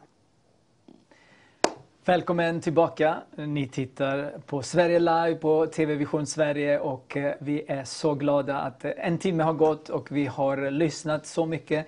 Välkommen 2.07 2.61
tillbaka. 2.61 3.16
Ni 3.36 3.68
tittar 3.68 4.32
på 4.46 4.62
Sverige 4.62 4.98
Live 4.98 5.34
på 5.34 5.66
TV 5.66 5.94
Vision 5.94 6.26
Sverige 6.26 6.78
och 6.78 7.16
eh, 7.16 7.34
vi 7.38 7.64
är 7.68 7.84
så 7.84 8.14
glada 8.14 8.59
att 8.59 8.84
eh, 8.84 8.90
en 8.96 9.18
timme 9.18 9.42
har 9.42 9.52
gått 9.52 9.88
och 9.88 10.12
vi 10.12 10.26
har 10.26 10.70
lyssnat 10.70 11.26
så 11.26 11.46
mycket 11.46 11.86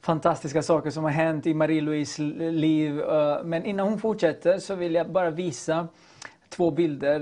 fantastiska 0.00 0.62
saker 0.62 0.90
som 0.90 1.04
har 1.04 1.10
hänt 1.10 1.46
i 1.46 1.54
Marie-Louise 1.54 2.22
liv. 2.50 3.00
Eh, 3.00 3.42
men 3.44 3.64
innan 3.64 3.88
hon 3.88 3.98
fortsätter 3.98 4.58
så 4.58 4.74
vill 4.74 4.94
jag 4.94 5.10
bara 5.10 5.30
visa 5.30 5.88
två 6.48 6.70
bilder. 6.70 7.20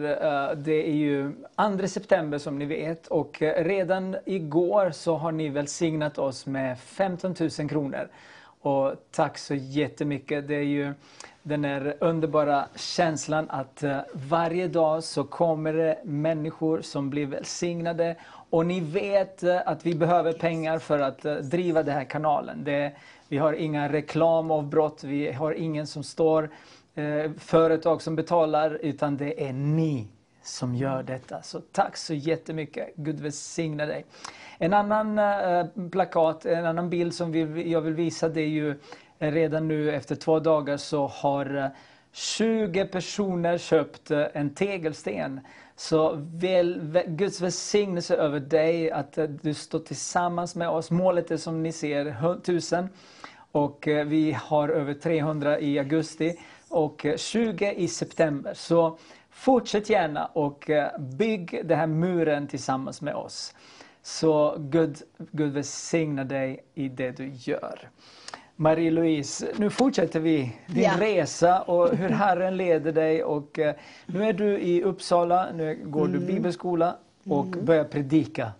Det 0.54 0.88
är 0.88 0.94
ju 0.94 1.32
2 1.78 1.88
september 1.88 2.38
som 2.38 2.58
ni 2.58 2.64
vet 2.64 3.06
och 3.06 3.42
redan 3.56 4.16
igår 4.26 4.90
så 4.90 5.16
har 5.16 5.32
ni 5.32 5.48
välsignat 5.48 6.18
oss 6.18 6.46
med 6.46 6.78
15 6.78 7.34
000 7.58 7.68
kronor. 7.68 8.08
Och 8.60 8.92
tack 9.10 9.38
så 9.38 9.54
jättemycket. 9.54 10.48
Det 10.48 10.54
är 10.54 10.62
ju 10.62 10.94
den 11.46 11.64
här 11.64 11.96
underbara 12.00 12.68
känslan 12.76 13.50
att 13.50 13.82
eh, 13.82 13.98
varje 14.12 14.68
dag 14.68 15.04
så 15.04 15.24
kommer 15.24 15.72
det 15.72 15.98
människor 16.04 16.80
som 16.82 17.10
blir 17.10 17.26
välsignade 17.26 18.16
och 18.50 18.66
ni 18.66 18.80
vet 18.80 19.42
eh, 19.42 19.60
att 19.66 19.86
vi 19.86 19.94
behöver 19.94 20.32
pengar 20.32 20.78
för 20.78 20.98
att 20.98 21.24
eh, 21.24 21.34
driva 21.34 21.82
den 21.82 21.94
här 21.94 22.04
kanalen. 22.04 22.64
Det, 22.64 22.92
vi 23.28 23.38
har 23.38 23.52
inga 23.52 23.92
reklamavbrott, 23.92 25.04
vi 25.04 25.32
har 25.32 25.52
ingen 25.52 25.86
som 25.86 26.02
står 26.02 26.50
företag 27.38 28.02
som 28.02 28.16
betalar 28.16 28.78
utan 28.82 29.16
det 29.16 29.48
är 29.48 29.52
ni 29.52 30.08
som 30.42 30.74
gör 30.74 31.02
detta. 31.02 31.42
Så 31.42 31.60
tack 31.60 31.96
så 31.96 32.14
jättemycket. 32.14 32.92
Gud 32.96 33.20
välsigna 33.20 33.86
dig. 33.86 34.04
En 34.58 34.72
annan 34.74 35.20
plakat, 35.90 36.46
en 36.46 36.66
annan 36.66 36.90
bild 36.90 37.14
som 37.14 37.32
vi, 37.32 37.70
jag 37.70 37.80
vill 37.80 37.94
visa 37.94 38.28
det 38.28 38.40
är 38.40 38.48
ju 38.48 38.76
Eh, 39.24 39.32
redan 39.32 39.68
nu 39.68 39.92
efter 39.92 40.14
två 40.16 40.40
dagar 40.40 40.76
så 40.76 41.06
har 41.06 41.56
eh, 41.56 41.66
20 42.12 42.84
personer 42.84 43.58
köpt 43.58 44.10
eh, 44.10 44.24
en 44.32 44.54
tegelsten. 44.54 45.40
Så 45.76 46.14
väl, 46.34 47.02
Guds 47.06 47.40
välsignelse 47.40 48.16
över 48.16 48.40
dig 48.40 48.90
att 48.90 49.18
du 49.42 49.54
står 49.54 49.78
tillsammans 49.78 50.54
med 50.54 50.68
oss. 50.68 50.90
Målet 50.90 51.30
är 51.30 51.36
som 51.36 51.62
ni 51.62 51.72
ser 51.72 52.32
1000 52.32 52.88
och 53.52 53.88
vi 54.06 54.32
har 54.32 54.68
över 54.68 54.94
300 54.94 55.60
i 55.60 55.78
augusti 55.78 56.40
och 56.68 57.06
20 57.16 57.72
i 57.72 57.88
september. 57.88 58.54
Så 58.54 58.98
fortsätt 59.30 59.90
gärna 59.90 60.26
och 60.26 60.70
bygg 60.98 61.60
den 61.64 61.78
här 61.78 61.86
muren 61.86 62.46
tillsammans 62.46 63.02
med 63.02 63.14
oss. 63.14 63.54
Så 64.02 64.56
Gud, 64.58 65.02
Gud 65.18 65.52
välsigna 65.52 66.24
dig 66.24 66.64
i 66.74 66.88
det 66.88 67.10
du 67.10 67.32
gör. 67.34 67.88
Marie-Louise, 68.56 69.46
nu 69.56 69.70
fortsätter 69.70 70.20
vi 70.20 70.56
din 70.66 70.82
ja. 70.82 71.00
resa 71.00 71.62
och 71.62 71.96
hur 71.96 72.08
Herren 72.08 72.56
leder 72.56 72.92
dig. 72.92 73.24
Och, 73.24 73.58
uh, 73.58 73.70
nu 74.06 74.24
är 74.24 74.32
du 74.32 74.58
i 74.58 74.82
Uppsala, 74.82 75.52
nu 75.52 75.80
går 75.84 76.04
mm. 76.04 76.12
du 76.12 76.26
bibelskola 76.26 76.96
och 77.24 77.46
mm. 77.46 77.64
börjar 77.64 77.84
predika. 77.84 78.52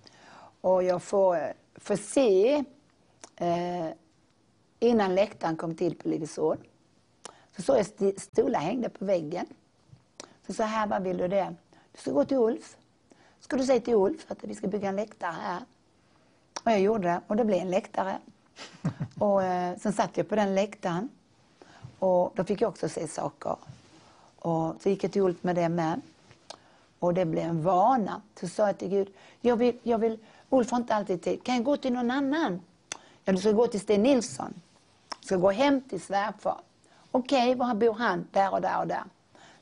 Och 0.60 0.82
jag 0.82 1.02
får, 1.02 1.52
får 1.74 1.96
se, 1.96 2.64
eh, 3.36 3.88
innan 4.78 5.14
läktaren 5.14 5.56
kom 5.56 5.74
till 5.74 5.94
på 5.94 6.08
Livets 6.08 6.38
Ord, 6.38 6.58
så 7.56 7.62
såg 7.62 7.76
jag 7.78 8.20
stolar 8.20 8.60
hängde 8.60 8.88
på 8.88 9.04
väggen. 9.04 9.46
Så 10.46 10.52
sa 10.52 10.64
här, 10.64 10.86
vad 10.86 11.02
vill 11.02 11.16
du 11.16 11.28
det? 11.28 11.54
Du 11.92 11.98
ska 11.98 12.10
gå 12.10 12.24
till 12.24 12.36
Ulf. 12.36 12.76
Ska 13.40 13.56
du 13.56 13.64
säga 13.64 13.80
till 13.80 13.94
Ulf 13.94 14.30
att 14.30 14.44
vi 14.44 14.54
ska 14.54 14.66
bygga 14.66 14.88
en 14.88 14.96
läktare 14.96 15.34
här? 15.42 15.62
Och 16.64 16.70
jag 16.70 16.80
gjorde 16.80 17.08
det 17.08 17.20
och 17.26 17.36
det 17.36 17.44
blev 17.44 17.60
en 17.60 17.70
läktare 17.70 18.18
och 19.18 19.42
eh, 19.42 19.78
sen 19.78 19.92
satt 19.92 20.16
jag 20.16 20.28
på 20.28 20.34
den 20.34 20.54
läktaren 20.54 21.08
och 21.98 22.32
då 22.34 22.44
fick 22.44 22.60
jag 22.60 22.68
också 22.68 22.88
se 22.88 23.08
saker. 23.08 23.56
Och 24.38 24.74
så 24.82 24.88
gick 24.88 25.04
jag 25.04 25.12
till 25.12 25.22
Ulf 25.22 25.42
med 25.42 25.56
det 25.56 25.68
med. 25.68 26.00
Och 26.98 27.14
det 27.14 27.24
blev 27.24 27.44
en 27.44 27.62
vana. 27.62 28.22
Så 28.40 28.48
sa 28.48 28.66
jag 28.66 28.78
till 28.78 28.88
Gud, 28.88 29.08
jag 29.40 29.56
vill, 29.56 29.78
jag 29.82 29.98
vill, 29.98 30.18
Ulf 30.50 30.70
har 30.70 30.78
inte 30.78 30.94
alltid 30.94 31.22
tid, 31.22 31.42
kan 31.42 31.54
jag 31.54 31.64
gå 31.64 31.76
till 31.76 31.92
någon 31.92 32.10
annan? 32.10 32.60
Ja, 33.24 33.32
du 33.32 33.38
ska 33.38 33.52
gå 33.52 33.66
till 33.66 33.80
Sten 33.80 34.02
Nilsson. 34.02 34.54
Du 35.20 35.26
ska 35.26 35.36
gå 35.36 35.50
hem 35.50 35.80
till 35.80 36.00
svärfar. 36.00 36.56
Okej, 37.10 37.54
okay, 37.54 37.54
var 37.54 37.74
bor 37.74 37.94
han? 37.94 38.28
Där 38.32 38.52
och 38.52 38.60
där 38.60 38.80
och 38.80 38.86
där. 38.86 39.04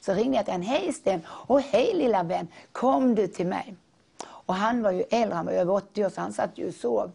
Så 0.00 0.14
ringde 0.14 0.36
jag 0.36 0.44
till 0.44 0.54
honom, 0.54 0.66
hej 0.66 0.92
Sten, 0.92 1.20
och 1.28 1.60
hej 1.60 1.94
lilla 1.94 2.22
vän, 2.22 2.48
kom 2.72 3.14
du 3.14 3.26
till 3.26 3.46
mig? 3.46 3.76
Och 4.24 4.54
han 4.54 4.82
var 4.82 4.90
ju 4.90 5.04
äldre, 5.10 5.36
han 5.36 5.46
var 5.46 5.52
över 5.52 5.72
80 5.72 6.04
år, 6.04 6.08
så 6.08 6.20
han 6.20 6.32
satt 6.32 6.58
ju 6.58 6.68
och 6.68 6.74
sov 6.74 7.12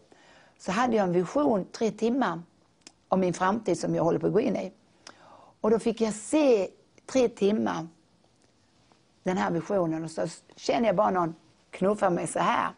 så 0.58 0.72
hade 0.72 0.96
jag 0.96 1.04
en 1.04 1.14
vision, 1.14 1.66
tre 1.72 1.92
timmar, 1.92 2.42
om 3.08 3.20
min 3.20 3.34
framtid 3.34 3.80
som 3.80 3.96
jag 3.96 4.04
håller 4.04 4.20
på 4.20 4.28
att 4.28 4.34
gå 4.34 4.40
in 4.40 4.56
i. 4.56 4.72
Och 5.62 5.72
då 5.72 5.80
fick 5.80 6.02
jag 6.02 6.14
se 6.14 6.70
tre 7.06 7.30
timmar 7.30 7.88
den 9.24 9.38
här 9.38 9.52
visionen 9.52 10.04
och 10.04 10.12
så 10.12 10.28
känner 10.56 10.88
jag 10.88 10.96
bara 10.96 11.10
någon 11.10 11.36
knuffa 11.72 12.10
mig 12.10 12.28
så 12.28 12.40
här. 12.40 12.70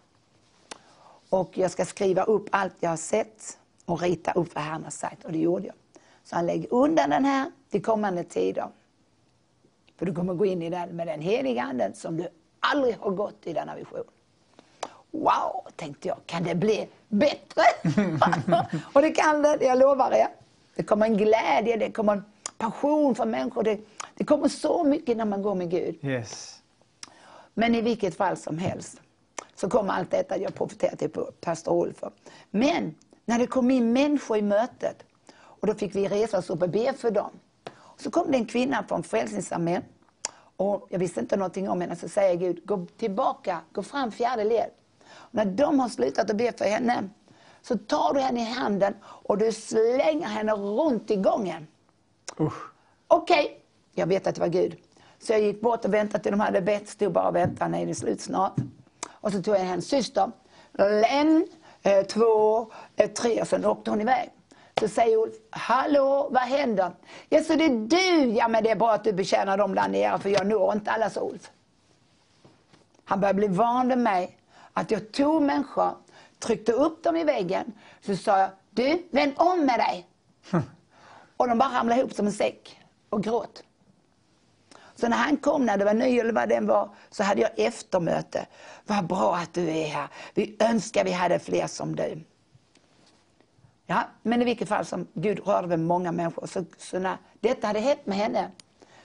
Och 1.29 1.57
jag 1.57 1.71
ska 1.71 1.85
skriva 1.85 2.23
upp 2.23 2.47
allt 2.51 2.73
jag 2.79 2.89
har 2.89 2.97
sett 2.97 3.57
och 3.85 4.01
rita 4.01 4.31
upp 4.31 4.55
vad 4.55 4.63
Herren 4.63 4.83
har 4.83 4.91
sagt 4.91 5.25
och 5.25 5.31
det 5.31 5.39
gjorde 5.39 5.67
jag. 5.67 5.75
Så 6.23 6.35
han 6.35 6.45
lägger 6.45 6.73
undan 6.73 7.09
den 7.09 7.25
här 7.25 7.51
till 7.69 7.83
kommande 7.83 8.23
tider. 8.23 8.67
För 9.97 10.05
du 10.05 10.13
kommer 10.13 10.33
gå 10.33 10.45
in 10.45 10.61
i 10.61 10.69
den 10.69 10.95
med 10.95 11.07
den 11.07 11.21
heliga 11.21 11.63
anden 11.63 11.93
som 11.93 12.17
du 12.17 12.27
aldrig 12.59 12.97
har 12.99 13.11
gått 13.11 13.47
i 13.47 13.53
denna 13.53 13.75
vision. 13.75 14.03
Wow, 15.11 15.67
tänkte 15.75 16.07
jag, 16.07 16.17
kan 16.25 16.43
det 16.43 16.55
bli 16.55 16.87
bättre? 17.07 17.61
och 18.93 19.01
det 19.01 19.11
kan 19.11 19.41
det, 19.41 19.57
jag 19.61 19.79
lovar 19.79 20.11
er. 20.11 20.27
Det 20.75 20.83
kommer 20.83 21.05
en 21.05 21.17
glädje, 21.17 21.77
det 21.77 21.91
kommer 21.91 22.13
en 22.13 22.23
passion 22.57 23.15
för 23.15 23.25
människor. 23.25 23.63
Det, 23.63 23.79
det 24.15 24.23
kommer 24.23 24.47
så 24.47 24.83
mycket 24.83 25.17
när 25.17 25.25
man 25.25 25.41
går 25.41 25.55
med 25.55 25.69
Gud. 25.69 25.99
Yes. 26.03 26.61
Men 27.53 27.75
i 27.75 27.81
vilket 27.81 28.15
fall 28.15 28.37
som 28.37 28.57
helst 28.57 29.01
så 29.55 29.69
kommer 29.69 29.93
allt 29.93 30.11
detta 30.11 30.37
jag 30.37 30.55
profeterar 30.55 30.95
till 30.95 31.09
pastor 31.41 31.85
Ulf. 31.85 32.03
Men 32.51 32.95
när 33.25 33.39
det 33.39 33.47
kom 33.47 33.71
in 33.71 33.93
människor 33.93 34.37
i 34.37 34.41
mötet 34.41 35.03
och 35.33 35.67
då 35.67 35.73
fick 35.73 35.95
vi 35.95 36.07
resa 36.07 36.37
oss 36.37 36.49
upp 36.49 36.61
och 36.61 36.69
be 36.69 36.93
för 36.93 37.11
dem. 37.11 37.31
Så 37.97 38.11
kom 38.11 38.31
det 38.31 38.37
en 38.37 38.45
kvinna 38.45 38.85
från 38.87 39.03
Frälsningsarmén 39.03 39.83
och 40.57 40.87
jag 40.89 40.99
visste 40.99 41.19
inte 41.19 41.37
någonting 41.37 41.69
om 41.69 41.81
henne. 41.81 41.95
Så 41.95 42.09
säger 42.09 42.35
Gud, 42.35 42.65
gå 42.65 42.85
tillbaka, 42.97 43.61
gå 43.71 43.83
fram 43.83 44.11
fjärde 44.11 44.43
led. 44.43 44.69
När 45.31 45.45
de 45.45 45.79
har 45.79 45.89
slutat 45.89 46.29
att 46.29 46.35
be 46.35 46.51
för 46.57 46.65
henne 46.65 47.09
så 47.61 47.77
tar 47.77 48.13
du 48.13 48.19
henne 48.19 48.41
i 48.41 48.43
handen 48.43 48.93
och 49.03 49.37
du 49.37 49.51
slänger 49.51 50.27
henne 50.27 50.53
runt 50.53 51.11
i 51.11 51.15
gången. 51.15 51.67
Okej, 52.37 53.45
okay. 53.45 53.47
jag 53.93 54.07
vet 54.07 54.27
att 54.27 54.35
det 54.35 54.41
var 54.41 54.47
Gud. 54.47 54.77
Så 55.19 55.33
jag 55.33 55.41
gick 55.41 55.61
bort 55.61 55.85
och 55.85 55.93
väntade 55.93 56.23
till 56.23 56.31
de 56.31 56.39
hade 56.39 56.61
bett, 56.61 56.89
stod 56.89 57.11
bara 57.11 57.27
och 57.27 57.35
väntade, 57.35 57.71
nej 57.71 57.85
det 57.85 57.91
är 57.91 57.95
slut 57.95 58.21
snart. 58.21 58.55
Och 59.11 59.31
så 59.31 59.41
tog 59.41 59.55
jag 59.55 59.59
hennes 59.59 59.87
syster, 59.87 60.31
en, 61.09 61.47
eh, 61.81 62.05
två, 62.05 62.67
eh, 62.95 63.09
tre 63.09 63.41
och 63.41 63.47
sen 63.47 63.65
åkte 63.65 63.89
hon 63.89 64.01
iväg. 64.01 64.29
Så 64.79 64.87
säger 64.87 65.17
Ulf, 65.17 65.33
hallå, 65.49 66.27
vad 66.31 66.41
händer? 66.41 66.91
Ja, 67.29 67.43
så 67.43 67.55
det 67.55 67.65
är 67.65 67.87
du? 67.87 68.31
Ja, 68.31 68.47
men 68.47 68.63
det 68.63 68.69
är 68.69 68.75
bra 68.75 68.91
att 68.91 69.03
du 69.03 69.13
betjänar 69.13 69.57
dem 69.57 69.75
där 69.75 69.87
nere, 69.87 70.19
för 70.19 70.29
jag 70.29 70.47
når 70.47 70.73
inte 70.73 70.91
alla, 70.91 71.09
sa 71.09 71.21
Ulf. 71.21 71.51
Han 73.03 73.19
börjar 73.19 73.33
bli 73.33 73.47
van 73.47 73.87
vid 73.87 73.97
mig 73.97 74.38
att 74.73 74.91
jag 74.91 75.11
tog 75.11 75.41
människor, 75.41 75.97
tryckte 76.39 76.71
upp 76.71 77.03
dem 77.03 77.15
i 77.15 77.23
väggen, 77.23 77.73
så 78.01 78.15
sa 78.15 78.39
jag, 78.39 78.49
du, 78.69 79.03
vänd 79.11 79.33
om 79.35 79.65
med 79.65 79.79
dig. 79.79 80.07
och 81.37 81.47
de 81.47 81.57
bara 81.57 81.79
ramlade 81.79 82.01
ihop 82.01 82.13
som 82.13 82.25
en 82.25 82.31
säck 82.31 82.79
och 83.09 83.23
gråt. 83.23 83.63
Så 84.95 85.07
när 85.07 85.17
han 85.17 85.37
kom, 85.37 85.65
när 85.65 85.77
det 85.77 85.85
var 85.85 85.93
ny 85.93 86.19
eller 86.19 86.33
vad 86.33 86.49
det 86.49 86.59
var, 86.59 86.89
så 87.09 87.23
hade 87.23 87.41
jag 87.41 87.51
eftermöte. 87.59 88.47
Vad 88.85 89.07
bra 89.07 89.35
att 89.35 89.53
du 89.53 89.69
är 89.69 89.87
här. 89.87 90.07
Vi 90.33 90.55
önskar 90.59 91.03
vi 91.03 91.11
hade 91.11 91.39
fler 91.39 91.67
som 91.67 91.95
du. 91.95 92.23
Ja, 93.85 94.03
men 94.21 94.41
i 94.41 94.45
vilket 94.45 94.67
fall 94.67 94.85
som 94.85 95.07
Gud 95.13 95.47
rörde 95.47 95.67
med 95.67 95.79
många 95.79 96.11
människor. 96.11 96.47
Så, 96.47 96.65
så 96.77 96.99
när 96.99 97.17
detta 97.39 97.67
hade 97.67 97.79
hänt 97.79 98.05
med 98.05 98.17
henne, 98.17 98.51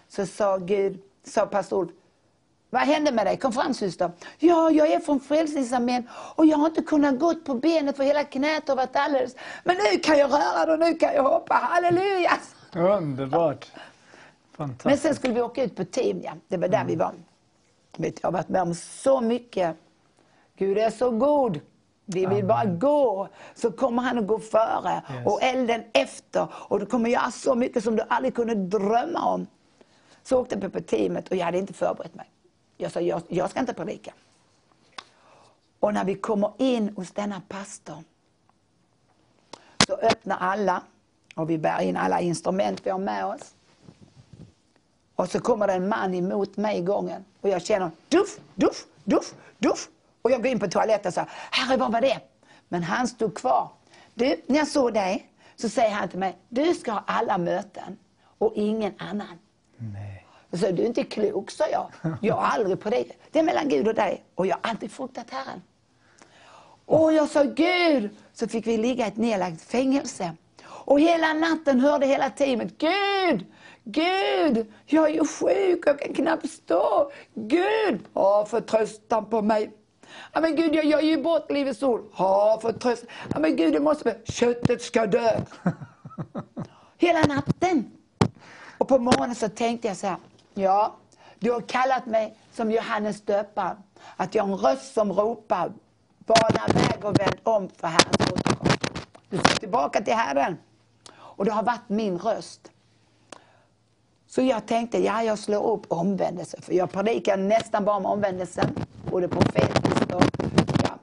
så 0.08 0.26
sa 0.26 0.56
Gud, 0.56 1.02
sa 1.24 1.46
pastor 1.46 1.92
vad 2.74 2.82
hände 2.82 3.12
med 3.12 3.26
dig? 3.26 3.36
Kom 3.36 3.52
fram 3.52 3.74
syster. 3.74 4.10
Ja, 4.38 4.70
jag 4.70 4.92
är 4.92 5.00
från 5.00 5.20
Frälsningsarmén 5.20 6.08
och 6.36 6.46
jag 6.46 6.56
har 6.58 6.66
inte 6.66 6.82
kunnat 6.82 7.18
gå 7.18 7.34
på 7.34 7.54
benet 7.54 7.96
för 7.96 8.04
hela 8.04 8.24
knät 8.24 8.68
har 8.68 8.76
varit 8.76 8.96
alldeles... 8.96 9.34
Men 9.64 9.76
nu 9.76 9.98
kan 9.98 10.18
jag 10.18 10.32
röra 10.32 10.66
det 10.66 10.72
och 10.72 10.78
nu 10.78 10.94
kan 10.94 11.14
jag 11.14 11.22
hoppa. 11.22 11.54
Halleluja! 11.54 12.32
Underbart. 12.74 13.72
Fantastiskt. 14.56 14.84
Men 14.84 14.98
sen 14.98 15.14
skulle 15.14 15.34
vi 15.34 15.40
åka 15.42 15.64
ut 15.64 15.76
på 15.76 15.84
team, 15.84 16.20
ja. 16.24 16.32
Det 16.48 16.56
var 16.56 16.68
där 16.68 16.74
Mm. 16.78 16.86
vi 16.86 16.96
var. 16.96 17.12
Vet, 17.96 18.18
jag 18.22 18.26
har 18.26 18.32
varit 18.32 18.48
med 18.48 18.62
om 18.62 18.74
så 18.74 19.20
mycket. 19.20 19.76
Gud 20.56 20.78
är 20.78 20.90
så 20.90 21.10
god. 21.10 21.60
Vi 22.06 22.26
vill 22.26 22.44
bara 22.44 22.64
gå, 22.64 23.28
så 23.54 23.72
kommer 23.72 24.02
han 24.02 24.18
att 24.18 24.26
gå 24.26 24.38
före 24.38 25.02
Yes. 25.16 25.26
och 25.26 25.42
elden 25.42 25.82
efter. 25.92 26.46
Och 26.52 26.80
du 26.80 26.86
kommer 26.86 27.10
göra 27.10 27.30
så 27.30 27.54
mycket 27.54 27.84
som 27.84 27.96
du 27.96 28.02
aldrig 28.08 28.34
kunde 28.34 28.54
drömma 28.54 29.24
om. 29.34 29.46
Så 30.22 30.40
åkte 30.40 30.56
vi 30.56 30.68
på 30.68 30.80
teamet 30.80 31.28
och 31.28 31.36
jag 31.36 31.44
hade 31.44 31.58
inte 31.58 31.72
förberett 31.72 32.14
mig. 32.14 32.30
Jag 32.76 32.92
sa, 32.92 33.00
jag, 33.00 33.22
jag 33.28 33.50
ska 33.50 33.60
inte 33.60 33.74
predika. 33.74 34.12
Och 35.80 35.94
när 35.94 36.04
vi 36.04 36.14
kommer 36.14 36.52
in 36.58 36.88
hos 36.96 37.10
denna 37.10 37.42
pastor 37.48 38.04
så 39.86 39.94
öppnar 39.94 40.36
alla 40.36 40.82
och 41.34 41.50
vi 41.50 41.58
bär 41.58 41.80
in 41.80 41.96
alla 41.96 42.20
instrument 42.20 42.86
vi 42.86 42.90
har 42.90 42.98
med 42.98 43.26
oss. 43.26 43.54
Och 45.14 45.28
så 45.28 45.40
kommer 45.40 45.66
det 45.66 45.72
en 45.72 45.88
man 45.88 46.14
emot 46.14 46.56
mig 46.56 46.78
i 46.78 46.82
gången 46.82 47.24
och 47.40 47.48
jag 47.48 47.62
känner 47.62 47.90
duff, 48.08 48.38
duff, 48.54 48.86
duff, 49.04 49.34
duff. 49.58 49.88
Och 50.22 50.30
jag 50.30 50.42
går 50.42 50.52
in 50.52 50.58
på 50.58 50.68
toaletten 50.68 51.08
och 51.08 51.14
säger, 51.14 51.30
herre 51.50 51.76
vad 51.76 51.92
var 51.92 52.00
det? 52.00 52.20
Men 52.68 52.82
han 52.82 53.08
stod 53.08 53.34
kvar. 53.34 53.68
Du, 54.14 54.42
när 54.46 54.56
jag 54.56 54.68
såg 54.68 54.94
dig 54.94 55.30
så 55.56 55.68
säger 55.68 55.90
han 55.90 56.08
till 56.08 56.18
mig, 56.18 56.36
du 56.48 56.74
ska 56.74 56.92
ha 56.92 57.04
alla 57.06 57.38
möten 57.38 57.98
och 58.38 58.52
ingen 58.54 58.94
annan. 58.98 59.38
Nej. 59.76 60.13
Jag 60.54 60.60
sa, 60.60 60.72
du 60.72 60.82
är 60.82 60.86
inte 60.86 61.04
klok, 61.04 61.50
sa 61.50 61.64
jag. 61.68 61.90
Jag 62.20 62.34
har 62.34 62.42
aldrig 62.42 62.80
på 62.80 62.90
det. 62.90 63.04
Det 63.30 63.38
är 63.38 63.42
mellan 63.42 63.68
Gud 63.68 63.88
och 63.88 63.94
dig. 63.94 64.24
Och 64.34 64.46
jag 64.46 64.54
har 64.54 64.70
alltid 64.70 64.92
fruktat 64.92 65.30
Herren. 65.30 65.62
Och 66.86 67.12
jag 67.12 67.28
sa, 67.28 67.42
Gud! 67.42 68.10
Så 68.32 68.48
fick 68.48 68.66
vi 68.66 68.76
ligga 68.76 69.04
i 69.04 69.08
ett 69.08 69.16
nedlagt 69.16 69.62
fängelse. 69.62 70.32
Och 70.66 71.00
hela 71.00 71.32
natten 71.32 71.80
hörde 71.80 72.06
hela 72.06 72.30
teamet, 72.30 72.78
Gud! 72.78 73.46
Gud! 73.84 74.72
Jag 74.86 75.10
är 75.10 75.14
ju 75.14 75.26
sjuk, 75.26 75.86
jag 75.86 76.00
kan 76.00 76.14
knappt 76.14 76.50
stå. 76.50 77.12
Gud! 77.34 78.00
Ha 78.12 78.46
förtröstan 78.46 79.30
på 79.30 79.42
mig. 79.42 79.70
Ja, 80.32 80.40
men 80.40 80.56
Gud, 80.56 80.74
jag 80.74 80.84
gör 80.84 81.00
ju 81.00 81.22
bort 81.22 81.50
Livets 81.50 81.82
Ord. 81.82 82.10
Ha 82.12 82.60
förtröstan. 82.60 83.08
Ja, 83.32 83.38
men 83.38 83.56
Gud, 83.56 83.72
du 83.72 83.80
måste... 83.80 84.16
Köttet 84.24 84.82
ska 84.82 85.06
dö. 85.06 85.40
Hela 86.98 87.20
natten. 87.20 87.90
Och 88.78 88.88
på 88.88 88.98
morgonen 88.98 89.34
så 89.34 89.48
tänkte 89.48 89.88
jag 89.88 89.96
så 89.96 90.06
här, 90.06 90.16
ja, 90.54 90.96
du 91.38 91.52
har 91.52 91.60
kallat 91.60 92.06
mig 92.06 92.36
som 92.52 92.70
Johannes 92.70 93.20
döparen. 93.20 93.76
Att 94.16 94.34
jag 94.34 94.48
är 94.48 94.52
en 94.52 94.58
röst 94.58 94.94
som 94.94 95.12
ropar, 95.12 95.72
bana 96.18 96.66
väg 96.66 97.04
och 97.04 97.20
vänd 97.20 97.36
om 97.42 97.68
för 97.68 97.88
Herrens 97.88 98.32
återkomst. 98.32 98.78
Du 99.28 99.38
ska 99.38 99.54
tillbaka 99.54 100.00
till 100.00 100.14
Herren. 100.14 100.56
Och 101.14 101.44
det 101.44 101.50
har 101.50 101.62
varit 101.62 101.88
min 101.88 102.18
röst. 102.18 102.70
Så 104.26 104.42
jag 104.42 104.66
tänkte, 104.66 104.98
ja 104.98 105.22
jag 105.22 105.38
slår 105.38 105.72
upp 105.72 105.86
omvändelse. 105.88 106.60
För 106.62 106.72
jag 106.72 106.92
predikar 106.92 107.36
nästan 107.36 107.84
bara 107.84 107.96
om 107.96 108.06
omvändelsen. 108.06 108.74
Både 109.10 109.28
profetiskt 109.28 110.12
och 110.14 110.22
ja, 110.82 110.98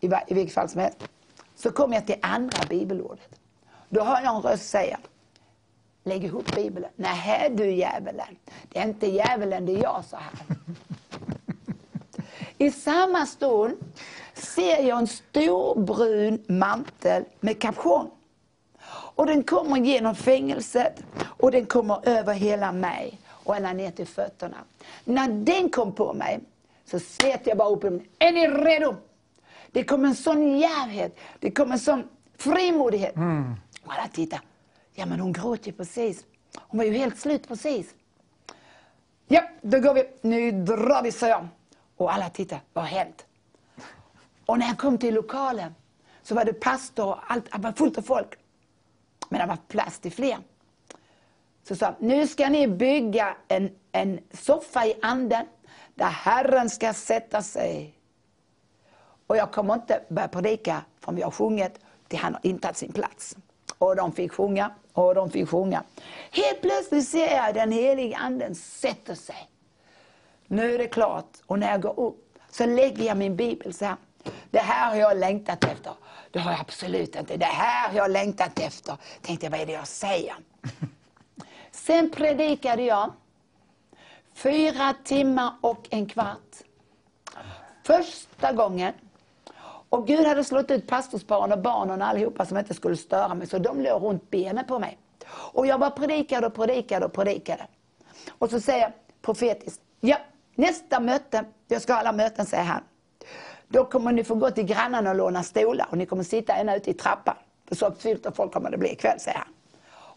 i, 0.00 0.06
i 0.32 0.34
vilket 0.34 0.54
fall 0.54 0.68
som 0.68 0.80
helst. 0.80 0.98
Så 1.56 1.70
kom 1.70 1.92
jag 1.92 2.06
till 2.06 2.16
andra 2.22 2.58
bibelordet. 2.68 3.40
Då 3.88 4.04
hör 4.04 4.20
jag 4.22 4.36
en 4.36 4.42
röst 4.42 4.68
säga, 4.68 4.98
lägg 6.04 6.24
ihop 6.24 6.54
Bibeln. 6.54 6.86
Nej 6.96 7.50
du 7.50 7.70
djävulen, 7.70 8.36
det 8.68 8.78
är 8.78 8.88
inte 8.88 9.06
djävulen, 9.06 9.66
det 9.66 9.72
är 9.72 9.82
jag, 9.82 10.04
sa 10.04 10.16
han. 10.16 10.56
I 12.58 12.70
samma 12.70 13.26
stund 13.26 13.76
ser 14.34 14.82
jag 14.82 14.98
en 14.98 15.06
stor 15.06 15.80
brun 15.80 16.44
mantel 16.48 17.24
med 17.40 17.60
kaption. 17.60 18.10
Och 19.16 19.26
den 19.26 19.42
kommer 19.42 19.76
genom 19.76 20.14
fängelset 20.14 21.02
och 21.22 21.50
den 21.50 21.66
kommer 21.66 22.08
över 22.08 22.34
hela 22.34 22.72
mig 22.72 23.20
och 23.28 23.56
ända 23.56 23.72
ner 23.72 23.90
till 23.90 24.06
fötterna. 24.06 24.56
När 25.04 25.28
den 25.28 25.68
kom 25.68 25.92
på 25.92 26.12
mig 26.12 26.40
så 26.84 26.98
slet 27.00 27.46
jag 27.46 27.56
bara 27.58 27.68
upp 27.68 27.82
den. 27.82 28.02
Är 28.18 28.32
ni 28.32 28.48
redo? 28.48 28.96
Det 29.72 29.84
kom 29.84 30.04
en 30.04 30.14
sån 30.14 30.58
djärvhet, 30.58 31.18
det 31.38 31.50
kom 31.50 31.72
en 31.72 31.78
sån 31.78 32.08
frimodighet. 32.38 33.14
Och 33.84 33.92
alla 33.92 34.08
tittade. 34.08 34.42
Ja 34.94 35.06
men 35.06 35.20
hon 35.20 35.32
gråter 35.32 35.66
ju 35.66 35.72
precis. 35.72 36.24
Hon 36.56 36.78
var 36.78 36.84
ju 36.84 36.92
helt 36.92 37.18
slut 37.18 37.48
precis. 37.48 37.94
Ja, 39.26 39.42
då 39.62 39.80
går 39.80 39.94
vi. 39.94 40.08
Nu 40.22 40.52
drar 40.52 41.02
vi, 41.02 41.12
sa 41.12 41.28
jag. 41.28 41.48
Och 41.96 42.12
alla 42.12 42.30
tittade. 42.30 42.60
Vad 42.72 42.84
har 42.84 42.90
hänt? 42.90 43.26
Och 44.46 44.58
när 44.58 44.66
jag 44.66 44.78
kom 44.78 44.98
till 44.98 45.14
lokalen 45.14 45.74
så 46.22 46.34
var 46.34 46.44
det 46.44 46.52
pastor 46.52 47.06
och 47.06 47.32
allt, 47.32 47.52
det 47.52 47.58
var 47.58 47.72
fullt 47.72 47.98
av 47.98 48.02
folk. 48.02 48.34
Men 49.28 49.40
det 49.40 49.46
var 49.46 49.58
plats 49.68 49.98
till 49.98 50.12
fler. 50.12 50.38
Så 51.68 51.76
sa 51.76 51.94
nu 51.98 52.26
ska 52.26 52.48
ni 52.48 52.68
bygga 52.68 53.36
en, 53.48 53.70
en 53.92 54.20
soffa 54.32 54.86
i 54.86 54.94
anden 55.02 55.46
där 55.94 56.06
Herren 56.06 56.70
ska 56.70 56.92
sätta 56.92 57.42
sig. 57.42 57.98
Och 59.26 59.36
jag 59.36 59.52
kommer 59.52 59.74
inte 59.74 60.02
börja 60.08 60.28
predika 60.28 60.84
förrän 61.00 61.16
vi 61.16 61.22
har 61.22 61.30
sjungit 61.30 61.80
till 62.08 62.18
han 62.18 62.34
har 62.34 62.46
intagit 62.46 62.76
sin 62.76 62.92
plats. 62.92 63.36
Och 63.78 63.96
de 63.96 64.12
fick 64.12 64.32
sjunga, 64.32 64.70
och 64.92 65.14
de 65.14 65.30
fick 65.30 65.48
sjunga. 65.48 65.82
Helt 66.30 66.60
plötsligt 66.60 67.08
ser 67.08 67.36
jag 67.36 67.54
den 67.54 67.72
helige 67.72 68.16
anden 68.16 68.54
sätter 68.54 69.14
sig. 69.14 69.48
Nu 70.46 70.74
är 70.74 70.78
det 70.78 70.86
klart. 70.86 71.30
Och 71.46 71.58
när 71.58 71.70
jag 71.70 71.82
går 71.82 72.00
upp 72.00 72.38
så 72.50 72.66
lägger 72.66 73.04
jag 73.04 73.16
min 73.16 73.36
bibel 73.36 73.74
så 73.74 73.84
här. 73.84 73.96
Det 74.50 74.58
här 74.58 74.88
har 74.88 74.96
jag 74.96 75.16
längtat 75.16 75.64
efter. 75.64 75.92
Det 76.30 76.38
har 76.38 76.50
jag 76.50 76.60
absolut 76.60 77.16
inte. 77.16 77.36
Det 77.36 77.44
här 77.44 77.88
har 77.88 77.96
jag 77.96 78.10
längtat 78.10 78.58
efter. 78.58 78.96
Tänkte 79.22 79.46
jag, 79.46 79.50
vad 79.50 79.60
är 79.60 79.66
det 79.66 79.72
jag 79.72 79.88
säger? 79.88 80.34
Sen 81.70 82.10
predikade 82.10 82.82
jag 82.82 83.12
fyra 84.34 84.94
timmar 85.04 85.52
och 85.60 85.86
en 85.90 86.06
kvart. 86.06 86.56
Första 87.82 88.52
gången. 88.52 88.92
Och 89.94 90.06
Gud 90.06 90.26
hade 90.26 90.44
slått 90.44 90.70
ut 90.70 90.86
pastorsparen 90.86 91.52
och 91.52 91.58
barnen 91.58 92.02
och 92.02 92.08
allihopa 92.08 92.46
som 92.46 92.58
inte 92.58 92.74
skulle 92.74 92.96
störa 92.96 93.34
mig. 93.34 93.46
Så 93.46 93.58
de 93.58 93.80
låg 93.80 94.02
runt 94.02 94.30
benen 94.30 94.64
på 94.66 94.78
mig. 94.78 94.98
Och 95.28 95.66
jag 95.66 95.80
bara 95.80 95.90
predikade 95.90 96.46
och 96.46 96.54
predikade 96.54 97.06
och 97.06 97.12
predikade. 97.12 97.66
Och 98.38 98.50
så 98.50 98.60
säger 98.60 98.80
jag 98.80 98.92
profetiskt, 99.22 99.80
ja, 100.00 100.16
nästa 100.54 101.00
möte, 101.00 101.44
jag 101.68 101.82
ska 101.82 101.92
ha 101.92 102.00
alla 102.00 102.12
möten, 102.12 102.46
säger 102.46 102.64
han. 102.64 102.82
Då 103.68 103.84
kommer 103.84 104.12
ni 104.12 104.24
få 104.24 104.34
gå 104.34 104.50
till 104.50 104.64
grannarna 104.64 105.10
och 105.10 105.16
låna 105.16 105.42
stolar 105.42 105.86
och 105.90 105.98
ni 105.98 106.06
kommer 106.06 106.22
sitta 106.22 106.54
ända 106.54 106.76
ute 106.76 106.90
i 106.90 106.94
trappan. 106.94 107.36
För 107.68 107.74
så 107.74 107.94
fyllt 107.94 108.26
av 108.26 108.32
folk 108.32 108.52
kommer 108.52 108.70
det 108.70 108.78
bli 108.78 108.92
ikväll, 108.92 109.20
säger 109.20 109.38
han. 109.38 109.48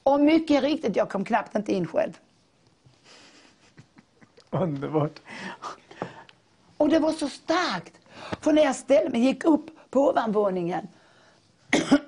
Och 0.03 0.19
mycket 0.19 0.63
riktigt, 0.63 0.95
jag 0.95 1.09
kom 1.09 1.25
knappt 1.25 1.55
inte 1.55 1.73
in 1.73 1.87
själv. 1.87 2.17
Underbart. 4.49 5.19
Och 6.77 6.89
det 6.89 6.99
var 6.99 7.11
så 7.11 7.29
starkt. 7.29 7.96
För 8.41 8.53
när 8.53 8.63
jag 8.63 8.75
ställde 8.75 9.09
mig, 9.09 9.21
gick 9.21 9.45
upp 9.45 9.65
på 9.89 10.09
ovanvåningen, 10.09 10.87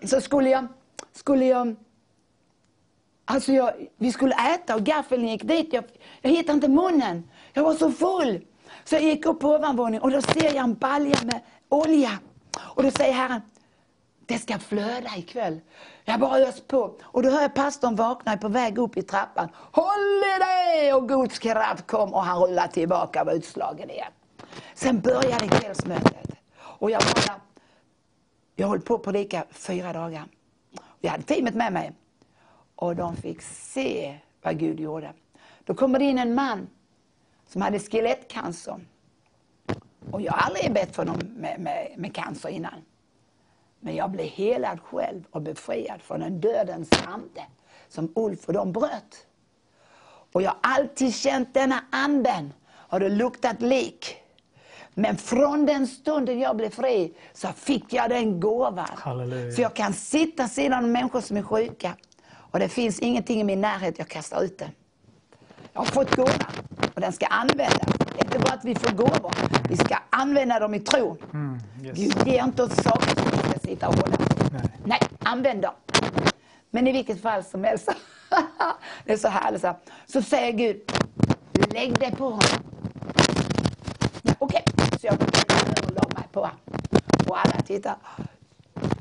så 0.06 0.22
skulle 0.22 0.50
jag, 0.50 0.68
skulle 1.12 1.46
jag, 1.46 1.76
alltså 3.26 3.52
jag, 3.54 3.74
vi 3.98 4.12
skulle 4.12 4.36
äta 4.54 4.76
och 4.76 4.84
gaffeln 4.84 5.28
gick 5.28 5.44
dit. 5.44 5.74
Jag, 5.74 5.84
jag 6.22 6.30
hittade 6.30 6.54
inte 6.54 6.68
munnen. 6.68 7.30
Jag 7.54 7.64
var 7.64 7.74
så 7.74 7.92
full. 7.92 8.46
Så 8.84 8.96
jag 8.96 9.04
gick 9.04 9.26
upp 9.26 9.40
på 9.40 9.50
ovanvåningen 9.50 10.02
och 10.02 10.12
då 10.12 10.22
ser 10.22 10.44
jag 10.44 10.56
en 10.56 10.74
balja 10.74 11.18
med 11.24 11.40
olja. 11.70 12.20
Och 12.60 12.84
då 12.84 12.92
säger 12.92 13.14
Herren, 13.14 13.42
det 14.26 14.40
ska 14.40 14.60
flöda 14.60 15.10
ikväll. 15.18 15.60
Jag 16.06 16.20
bara 16.20 16.40
ös 16.40 16.62
på. 16.62 16.96
Och 17.02 17.24
då 17.24 17.30
hör 17.30 17.42
jag 17.42 17.56
pastorn 17.56 17.96
vakna 17.96 18.38
på 18.38 18.48
väg 18.48 18.78
upp 18.78 18.98
i 18.98 19.02
trappan. 19.02 19.50
Håll 19.56 20.24
i 20.36 20.40
dig! 20.40 20.94
Och 20.94 21.10
Guds 21.10 21.40
kraft 21.40 21.88
kom 21.88 22.14
och 22.14 22.24
han 22.24 22.40
rullade 22.40 22.72
tillbaka 22.74 23.22
och 23.22 23.28
var 23.28 23.34
utslagen 23.34 23.90
igen. 23.90 24.12
Sen 24.74 25.02
började 25.02 25.48
kvällsmötet. 25.48 26.32
Och 26.58 26.92
jag 26.92 27.02
bara, 27.02 27.42
jag 28.56 28.68
höll 28.68 28.82
på 28.82 28.96
att 28.96 29.04
predika 29.04 29.46
fyra 29.52 29.94
dagar. 29.94 30.26
Jag 31.00 31.12
hade 31.12 31.24
teamet 31.24 31.56
med 31.56 31.74
mig. 31.74 31.92
Och 32.76 32.96
de 32.96 33.16
fick 33.16 33.42
se 33.42 34.18
vad 34.42 34.60
Gud 34.60 34.80
gjorde. 34.80 35.14
Då 35.64 35.74
kommer 35.74 36.00
det 36.00 36.06
in 36.06 36.18
en 36.18 36.34
man 36.34 36.68
som 37.48 37.62
hade 37.62 37.80
skelettcancer. 37.80 38.80
Och 40.12 40.22
jag 40.22 40.32
har 40.32 40.40
aldrig 40.40 40.74
bett 40.74 40.96
för 40.96 41.06
någon 41.06 41.18
med, 41.18 41.60
med, 41.60 41.94
med 41.98 42.16
cancer 42.16 42.50
innan. 42.50 42.82
Men 43.80 43.96
jag 43.96 44.12
blev 44.12 44.26
helad 44.26 44.80
själv 44.82 45.24
och 45.32 45.42
befriad 45.42 46.02
från 46.02 46.22
en 46.22 46.42
dödens 46.42 46.90
ande 47.08 47.46
som 47.88 48.12
Ulf 48.16 48.48
och 48.48 48.54
de 48.54 48.72
bröt. 48.72 49.26
Och 50.32 50.42
jag 50.42 50.50
har 50.50 50.60
alltid 50.62 51.16
känt 51.16 51.54
denna 51.54 51.84
anden. 51.90 52.54
Har 52.70 53.00
det 53.00 53.10
luktat 53.10 53.62
lik. 53.62 54.18
Men 55.00 55.18
från 55.18 55.66
den 55.66 55.88
stunden 55.88 56.40
jag 56.40 56.56
blev 56.56 56.70
fri 56.70 57.14
så 57.34 57.48
fick 57.48 57.94
jag 57.94 58.10
den 58.10 58.40
gåvan. 58.40 58.88
Halleluja. 58.96 59.52
Så 59.52 59.62
jag 59.62 59.74
kan 59.74 59.94
sitta 59.94 60.48
sidan 60.48 60.92
människor 60.92 61.22
som 61.22 61.38
är 61.38 61.42
sjuka. 61.42 61.96
Och 62.32 62.60
det 62.60 62.70
finns 62.70 63.00
ingenting 63.00 63.42
i 63.42 63.44
min 63.44 63.62
närhet 63.62 64.00
jag 64.00 64.08
kastar 64.08 64.44
ut 64.44 64.58
det. 64.58 64.72
Jag 65.74 65.82
har 65.82 65.86
fått 65.86 66.16
gåvan 66.16 66.34
och 66.96 67.02
den 67.02 67.14
ska 67.14 67.26
användas. 67.26 67.98
Det 67.98 68.20
är 68.20 68.26
inte 68.26 68.40
bara 68.40 68.54
att 68.54 68.66
vi 68.66 68.76
får 68.76 68.92
gåvor, 68.92 69.32
vi 69.70 69.78
ska 69.78 69.98
använda 70.10 70.60
dem 70.60 70.74
i 70.74 70.80
tron. 70.80 71.18
Mm, 71.34 71.60
yes. 71.84 71.98
Gud 71.98 72.28
ger 72.28 72.44
inte 72.44 72.64
oss 72.64 72.76
saker 72.76 73.16
som 73.16 73.32
vi 73.32 73.38
ska 73.50 73.60
sitta 73.60 73.88
och 73.88 73.96
hålla. 73.96 74.18
Nej. 74.52 74.62
Nej, 74.84 75.00
använd 75.20 75.62
dem. 75.62 75.74
Men 76.70 76.88
i 76.88 76.92
vilket 76.92 77.22
fall 77.22 77.44
som 77.44 77.64
helst, 77.64 77.90
det 79.06 79.14
är 79.14 79.18
så 79.18 79.28
härligt. 79.28 79.62
Så, 79.62 79.68
här. 79.68 79.76
så 80.06 80.22
säger 80.22 80.52
Gud, 80.52 80.82
lägg 81.74 82.00
dig 82.00 82.12
på 82.12 82.24
honom. 82.24 82.69
Så 85.02 85.08
jag 85.08 85.14
gick 85.14 85.88
och 85.88 85.94
la 85.94 86.10
mig 86.16 86.28
på 86.32 86.40
honom. 86.40 86.58
Och 87.28 87.40
alla 87.40 87.62
tittade. 87.62 87.96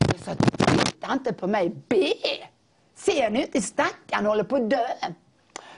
Jag 0.01 0.21
sa, 0.25 0.35
titta 0.35 1.13
inte 1.13 1.33
på 1.33 1.47
mig, 1.47 1.71
be! 1.89 2.13
Ser 2.95 3.31
ni 3.31 3.43
inte 3.43 3.63
stackaren 3.63 4.27
håller 4.27 4.45
på 4.45 4.57
att 4.57 4.71
dö? 4.71 4.87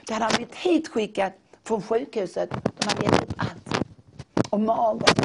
Då 0.07 0.13
hade 0.13 0.25
han 0.25 0.33
blivit 0.35 0.55
hitskickad 0.55 1.31
från 1.63 1.81
sjukhuset. 1.81 2.49
De 2.49 2.87
hade 2.87 3.03
gett 3.03 3.23
upp 3.23 3.33
allt. 3.37 3.85
Och 4.49 4.59
magen. 4.59 5.15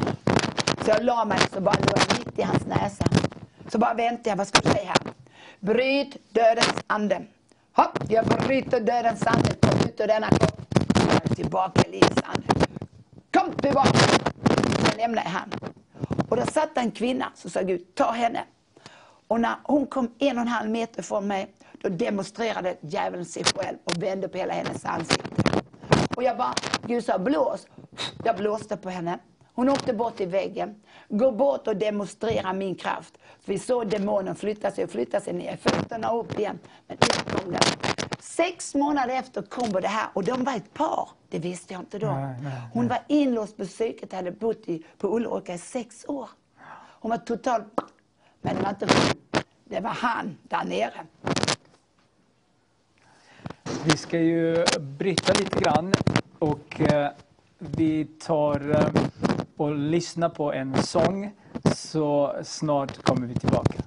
Så 0.84 0.90
jag 0.90 1.04
la 1.04 1.24
mig 1.24 1.38
så 1.52 1.60
bara 1.60 1.74
låg 1.74 1.98
jag 1.98 2.18
mitt 2.18 2.38
i 2.38 2.42
hans 2.42 2.66
näsa. 2.66 3.04
Så 3.68 3.78
bara 3.78 3.94
väntade 3.94 4.30
jag, 4.30 4.36
vad 4.36 4.48
ska 4.48 4.60
du 4.60 4.70
säga 4.70 4.88
här? 4.88 5.12
Bryt 5.60 6.16
dödens 6.32 6.74
ande. 6.86 7.22
Hopp, 7.72 7.98
jag 8.08 8.26
bryter 8.26 8.80
dödens 8.80 9.26
ande. 9.26 9.54
Kom 9.60 9.88
ut 9.88 10.00
ur 10.00 10.06
denna 10.06 10.28
kropp. 10.28 10.60
Tillbaka 11.36 11.82
i 11.88 11.90
livets 11.90 12.22
ande. 12.24 12.48
Kom 13.32 13.52
tillbaka 13.52 13.98
lämna 14.96 15.22
lämnade 15.22 15.28
jag 15.28 15.30
han. 15.30 15.50
Och 16.28 16.36
där 16.36 16.46
satt 16.46 16.76
en 16.76 16.90
kvinna, 16.90 17.32
som 17.34 17.50
sa 17.50 17.62
Gud, 17.62 17.94
ta 17.94 18.10
henne. 18.10 18.44
Och 19.28 19.40
när 19.40 19.56
hon 19.64 19.86
kom 19.86 20.10
en 20.18 20.36
och 20.36 20.42
en 20.42 20.48
halv 20.48 20.70
meter 20.70 21.02
från 21.02 21.26
mig, 21.26 21.54
då 21.82 21.88
demonstrerade 21.88 22.76
djävulen 22.80 23.24
sig 23.24 23.44
själv 23.44 23.76
och 23.84 24.02
vände 24.02 24.28
på 24.28 24.38
hela 24.38 24.54
hennes 24.54 24.84
ansikte. 24.84 25.42
Och 26.16 26.22
jag 26.22 26.36
bara, 26.36 26.54
Gud 26.86 27.04
sa 27.04 27.18
blås. 27.18 27.66
Jag 28.24 28.36
blåste 28.36 28.76
på 28.76 28.90
henne. 28.90 29.18
Hon 29.56 29.68
åkte 29.68 29.92
bort 29.92 30.16
till 30.16 30.28
väggen. 30.28 30.74
Gå 31.08 31.32
bort 31.32 31.66
och 31.66 31.76
demonstrera 31.76 32.52
min 32.52 32.74
kraft. 32.74 33.14
Så 33.14 33.52
vi 33.52 33.58
såg 33.58 33.88
demonen 33.88 34.36
flytta 34.36 34.70
sig 34.70 34.84
och 34.84 34.90
flytta 34.90 35.20
sig 35.20 35.32
ner. 35.32 35.56
Fötterna 35.56 36.12
upp 36.12 36.38
igen. 36.38 36.58
Men 36.86 36.96
ut 36.96 37.30
kom 37.30 37.52
den. 37.52 37.62
Sex 38.20 38.74
månader 38.74 39.14
efter 39.14 39.42
kom 39.42 39.72
det 39.72 39.88
här 39.88 40.08
och 40.12 40.24
de 40.24 40.44
var 40.44 40.56
ett 40.56 40.74
par. 40.74 41.08
Det 41.28 41.38
visste 41.38 41.72
jag 41.72 41.82
inte 41.82 41.98
då. 41.98 42.06
Nej, 42.06 42.36
nej, 42.42 42.52
Hon 42.72 42.88
var 42.88 42.98
inlåst 43.06 43.56
på 43.56 43.64
psyket 43.64 44.12
hade 44.12 44.32
bott 44.32 44.68
i, 44.68 44.82
på 44.98 45.16
Ulrika 45.16 45.54
i 45.54 45.58
sex 45.58 46.04
år. 46.08 46.28
Hon 47.00 47.10
var 47.10 47.18
totalt... 47.18 47.64
Men 48.40 48.56
det 48.56 48.62
var 48.62 48.70
inte 48.70 48.86
hon. 48.86 49.42
Det 49.64 49.80
var 49.80 49.90
han 49.90 50.36
där 50.42 50.64
nere. 50.64 51.06
Vi 53.84 53.96
ska 53.96 54.18
ju 54.18 54.64
bryta 54.80 55.32
lite 55.32 55.60
grann 55.60 55.92
och 56.38 56.80
eh, 56.80 57.10
vi 57.58 58.04
tar 58.04 58.70
eh, 58.70 59.02
och 59.56 59.74
lyssnar 59.76 60.28
på 60.28 60.52
en 60.52 60.74
sång 60.82 61.32
så 61.74 62.36
snart 62.42 63.02
kommer 63.02 63.26
vi 63.26 63.34
tillbaka. 63.34 63.82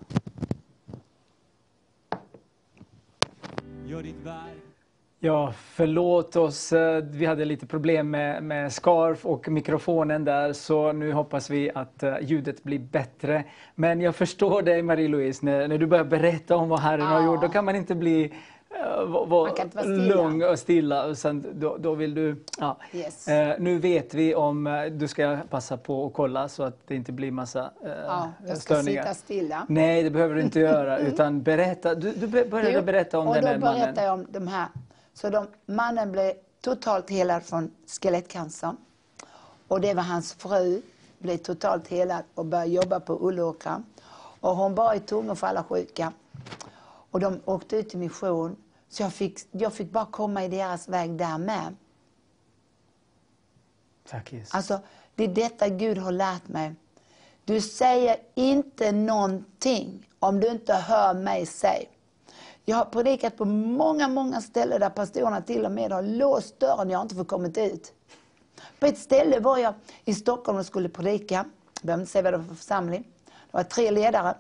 Ja, 5.22 5.54
förlåt 5.58 6.36
oss. 6.36 6.74
eh, 6.74 7.04
Vi 7.04 7.26
hade 7.26 7.46
lite 7.46 7.66
problem 7.68 8.10
med, 8.12 8.44
med 8.44 8.74
scarf 8.74 9.26
och 9.26 9.50
mikrofonen 9.50 10.26
där 10.26 10.54
så 10.54 10.91
nu 10.91 11.12
hoppas 11.14 11.50
vi 11.50 11.72
att 11.76 12.04
eh, 12.04 12.16
ljudet 12.22 12.64
blir 12.64 12.80
bättre. 12.80 13.44
Men 13.76 14.02
jag 14.02 14.16
förstår 14.16 14.62
dig 14.62 14.82
Marie-Louise, 14.82 15.46
när, 15.46 15.68
när 15.68 15.78
du 15.78 15.86
börjar 15.88 16.04
berätta 16.06 16.56
om 16.56 16.70
vad 16.70 16.80
Herren 16.80 17.02
har 17.08 17.20
Ja. 17.22 17.26
gjort, 17.26 17.41
då 17.41 17.50
kan 17.50 17.66
man 17.66 17.76
inte 17.76 17.96
bli 17.96 18.34
eh, 18.76 19.04
vara 19.06 19.84
lugn 19.86 20.44
och 20.44 20.60
stilla. 20.60 21.06
Och 21.06 21.18
sen, 21.18 21.46
då, 21.54 21.78
då 21.78 21.94
vill 21.94 22.14
du... 22.14 22.44
Ja. 22.60 22.78
Yes. 22.94 23.28
Eh, 23.28 23.56
nu 23.60 23.80
vet 23.80 24.14
vi 24.14 24.36
om... 24.36 24.68
eh, 24.68 24.86
Du 24.86 25.08
ska 25.08 25.38
passa 25.50 25.78
på 25.78 26.06
att 26.06 26.14
kolla 26.14 26.50
så 26.50 26.64
att 26.64 26.88
det 26.88 26.96
inte 26.96 27.12
blir 27.12 27.32
massa 27.32 27.72
eh, 27.86 27.90
Ja, 27.91 28.30
jag 28.48 28.58
ska 28.58 28.76
störningar. 28.76 29.02
sitta 29.04 29.14
stilla. 29.14 29.66
Nej, 29.70 30.04
det 30.04 30.10
behöver 30.10 30.36
du 30.36 30.41
inte 30.41 30.60
göra. 30.60 30.98
Utan 31.00 31.41
berätta. 31.41 31.96
Du, 31.96 32.12
du 32.12 32.28
började 32.28 32.72
Jo, 32.72 32.82
berätta 32.82 33.20
om 33.20 33.28
och 33.28 33.36
den 33.36 33.44
här 33.44 33.54
då 33.58 33.60
mannen. 33.60 33.80
berättar 33.82 34.04
jag 34.04 34.14
om 34.14 34.26
de 34.30 34.48
här. 34.48 34.68
Så 35.14 35.30
de, 35.30 35.48
mannen 35.66 36.12
blev 36.12 36.34
totalt 36.62 37.10
helad 37.10 37.44
från 37.44 37.72
skelettcancer. 38.02 38.72
Och 39.68 39.82
det 39.82 39.94
var 39.94 40.04
hans 40.04 40.34
fru, 40.34 40.82
blev 41.20 41.38
totalt 41.38 41.88
helad 41.88 42.24
och 42.36 42.46
började 42.46 42.70
jobba 42.72 43.00
på 43.00 43.18
Ulleråkra. 43.28 43.84
Och 44.41 44.56
hon 44.56 44.76
bar 44.76 44.94
i 44.94 45.00
tungor 45.00 45.36
för 45.36 45.48
alla 45.48 45.64
sjuka. 45.64 46.12
Och 47.11 47.19
de 47.19 47.41
åkte 47.45 47.76
ut 47.76 47.94
i 47.94 47.98
mission. 47.98 48.56
Så 48.90 49.03
jag 49.03 49.14
fick, 49.14 49.40
jag 49.52 49.73
fick 49.73 49.91
bara 49.91 50.06
komma 50.06 50.45
i 50.45 50.48
deras 50.48 50.88
väg 50.90 51.18
där 51.18 51.38
med. 51.38 51.76
Tack 54.10 54.31
Jesus. 54.34 54.53
Alltså, 54.56 54.80
det 55.15 55.23
är 55.23 55.27
detta 55.27 55.69
Gud 55.69 55.98
har 55.98 56.11
lärt 56.11 56.48
mig. 56.48 56.76
Du 57.45 57.61
säger 57.61 58.15
inte 58.36 58.91
någonting 58.91 60.07
om 60.19 60.40
du 60.40 60.48
inte 60.48 60.73
hör 60.73 61.14
mig 61.14 61.45
säga. 61.45 61.90
Jag 62.65 62.77
har 62.77 62.86
predikat 62.86 63.38
på 63.38 63.45
många, 63.45 64.07
många 64.07 64.41
ställen 64.41 64.80
där 64.80 64.90
pastorerna 64.90 65.41
till 65.41 65.65
och 65.65 65.72
med 65.72 65.91
har 65.91 66.02
låst 66.02 66.60
dörren, 66.60 66.90
jag 66.90 66.98
har 66.98 67.03
inte 67.03 67.15
fått 67.15 67.27
kommit 67.27 67.57
ut. 67.57 67.94
På 68.80 68.86
ett 68.86 68.98
ställe 68.98 69.40
var 69.40 69.57
jag 69.57 69.73
i 70.06 70.14
Stockholm 70.14 70.57
och 70.57 70.65
skulle 70.65 70.90
predika. 70.90 71.36
Jag 71.36 71.45
behöver 71.81 72.02
inte 72.02 72.11
säga 72.11 72.22
vad 72.22 72.34
det 72.34 72.38
var 72.38 72.45
för 72.45 72.56
församling. 72.56 73.07
Det 73.26 73.57
var 73.57 73.64
tre 73.64 73.91
ledare. 73.91 74.36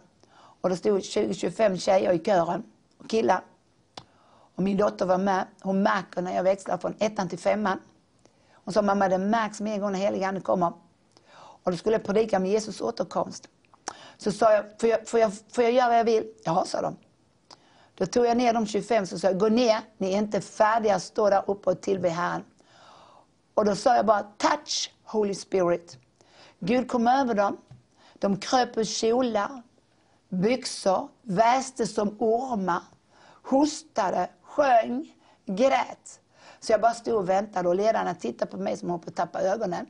Och 0.61 0.69
det 0.69 0.77
stod 0.77 0.99
20-25 0.99 1.77
tjejer 1.77 2.13
i 2.13 2.19
kören, 2.19 2.63
och 2.97 3.09
killar. 3.09 3.41
Och 4.55 4.63
min 4.63 4.77
dotter 4.77 5.05
var 5.05 5.17
med. 5.17 5.47
Hon 5.61 5.83
märker 5.83 6.21
när 6.21 6.35
jag 6.35 6.43
växlar 6.43 6.77
från 6.77 6.95
ettan 6.99 7.29
till 7.29 7.39
femman. 7.39 7.79
Hon 8.51 8.73
sa, 8.73 8.81
mamma 8.81 9.07
det 9.07 9.17
märks 9.17 9.61
med 9.61 9.73
en 9.73 9.81
gång 9.81 9.91
när 9.91 9.99
helig 9.99 10.23
ande 10.23 10.41
kommer. 10.41 10.73
Och 11.63 11.71
då 11.71 11.77
skulle 11.77 11.95
jag 11.95 12.03
predika 12.03 12.37
om 12.37 12.45
Jesus 12.45 12.81
återkomst. 12.81 13.49
Så 14.17 14.31
sa 14.31 14.53
jag, 14.53 14.65
får 14.79 14.89
jag, 14.89 15.07
får 15.07 15.19
jag, 15.19 15.31
får 15.51 15.63
jag 15.63 15.73
göra 15.73 15.87
vad 15.87 15.99
jag 15.99 16.03
vill? 16.03 16.33
Ja, 16.43 16.63
sa 16.65 16.81
de. 16.81 16.95
Då 17.95 18.05
tog 18.05 18.25
jag 18.25 18.37
ner 18.37 18.53
de 18.53 18.65
25 18.65 19.03
och 19.03 19.07
sa, 19.07 19.31
gå 19.31 19.49
ner, 19.49 19.79
ni 19.97 20.13
är 20.13 20.17
inte 20.17 20.41
färdiga, 20.41 20.99
stå 20.99 21.29
där 21.29 21.43
uppe 21.47 21.69
och 21.69 21.81
tillbe 21.81 22.09
Herren. 22.09 22.43
Och 23.53 23.65
då 23.65 23.75
sa 23.75 23.95
jag 23.95 24.05
bara, 24.05 24.23
touch 24.23 24.93
Holy 25.03 25.35
Spirit. 25.35 25.97
Gud 26.59 26.87
kom 26.87 27.07
över 27.07 27.33
dem. 27.33 27.57
De 28.13 28.37
kröp 28.37 28.77
ur 28.77 28.83
kjolar, 28.83 29.61
byxor, 30.29 31.09
väste 31.21 31.87
som 31.87 32.15
ormar, 32.19 32.81
hostade, 33.43 34.29
sjöng, 34.41 35.15
grät. 35.45 36.19
Så 36.59 36.71
jag 36.71 36.81
bara 36.81 36.93
stod 36.93 37.15
och 37.15 37.29
väntade 37.29 37.69
och 37.69 37.75
ledarna 37.75 38.15
tittade 38.15 38.51
på 38.51 38.57
mig 38.57 38.77
som 38.77 38.89
håller 38.89 39.03
på 39.03 39.09
att 39.09 39.15
tappa 39.15 39.41
ögonen. 39.41 39.85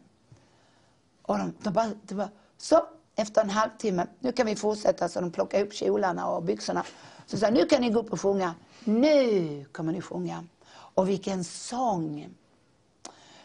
Och 1.21 1.37
de, 1.37 1.53
de 1.63 1.73
bara, 1.73 1.91
de 2.01 2.15
bara, 2.15 2.29
så, 2.57 2.81
efter 3.15 3.41
en 3.41 3.49
halvtimme, 3.49 4.07
nu 4.19 4.31
kan 4.31 4.45
vi 4.45 4.55
fortsätta. 4.55 5.09
Så 5.09 5.21
de 5.21 5.31
plockade 5.31 5.63
upp 5.63 5.73
kjolarna 5.73 6.27
och 6.27 6.43
byxorna. 6.43 6.85
Så 7.25 7.37
sa 7.37 7.49
nu 7.49 7.65
kan 7.65 7.81
ni 7.81 7.89
gå 7.89 7.99
upp 7.99 8.13
och 8.13 8.21
sjunga. 8.21 8.55
Nu 8.83 9.65
kommer 9.71 9.93
ni 9.93 10.01
sjunga. 10.01 10.43
Och 10.71 11.09
vilken 11.09 11.43
sång! 11.43 12.29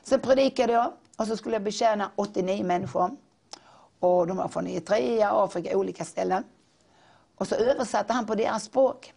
Sen 0.02 0.20
predikade 0.20 0.72
jag 0.72 0.92
och 1.16 1.26
så 1.26 1.36
skulle 1.36 1.54
jag 1.54 1.62
betjäna 1.62 2.10
89 2.16 2.64
människor. 2.64 3.10
Och 3.98 4.26
de 4.26 4.36
var 4.36 4.48
från 4.48 4.66
Eritrea, 4.66 5.30
Afrika, 5.30 5.78
olika 5.78 6.04
ställen. 6.04 6.44
Och 7.36 7.48
så 7.48 7.54
översatte 7.54 8.12
han 8.12 8.26
på 8.26 8.34
deras 8.34 8.64
språk. 8.64 9.12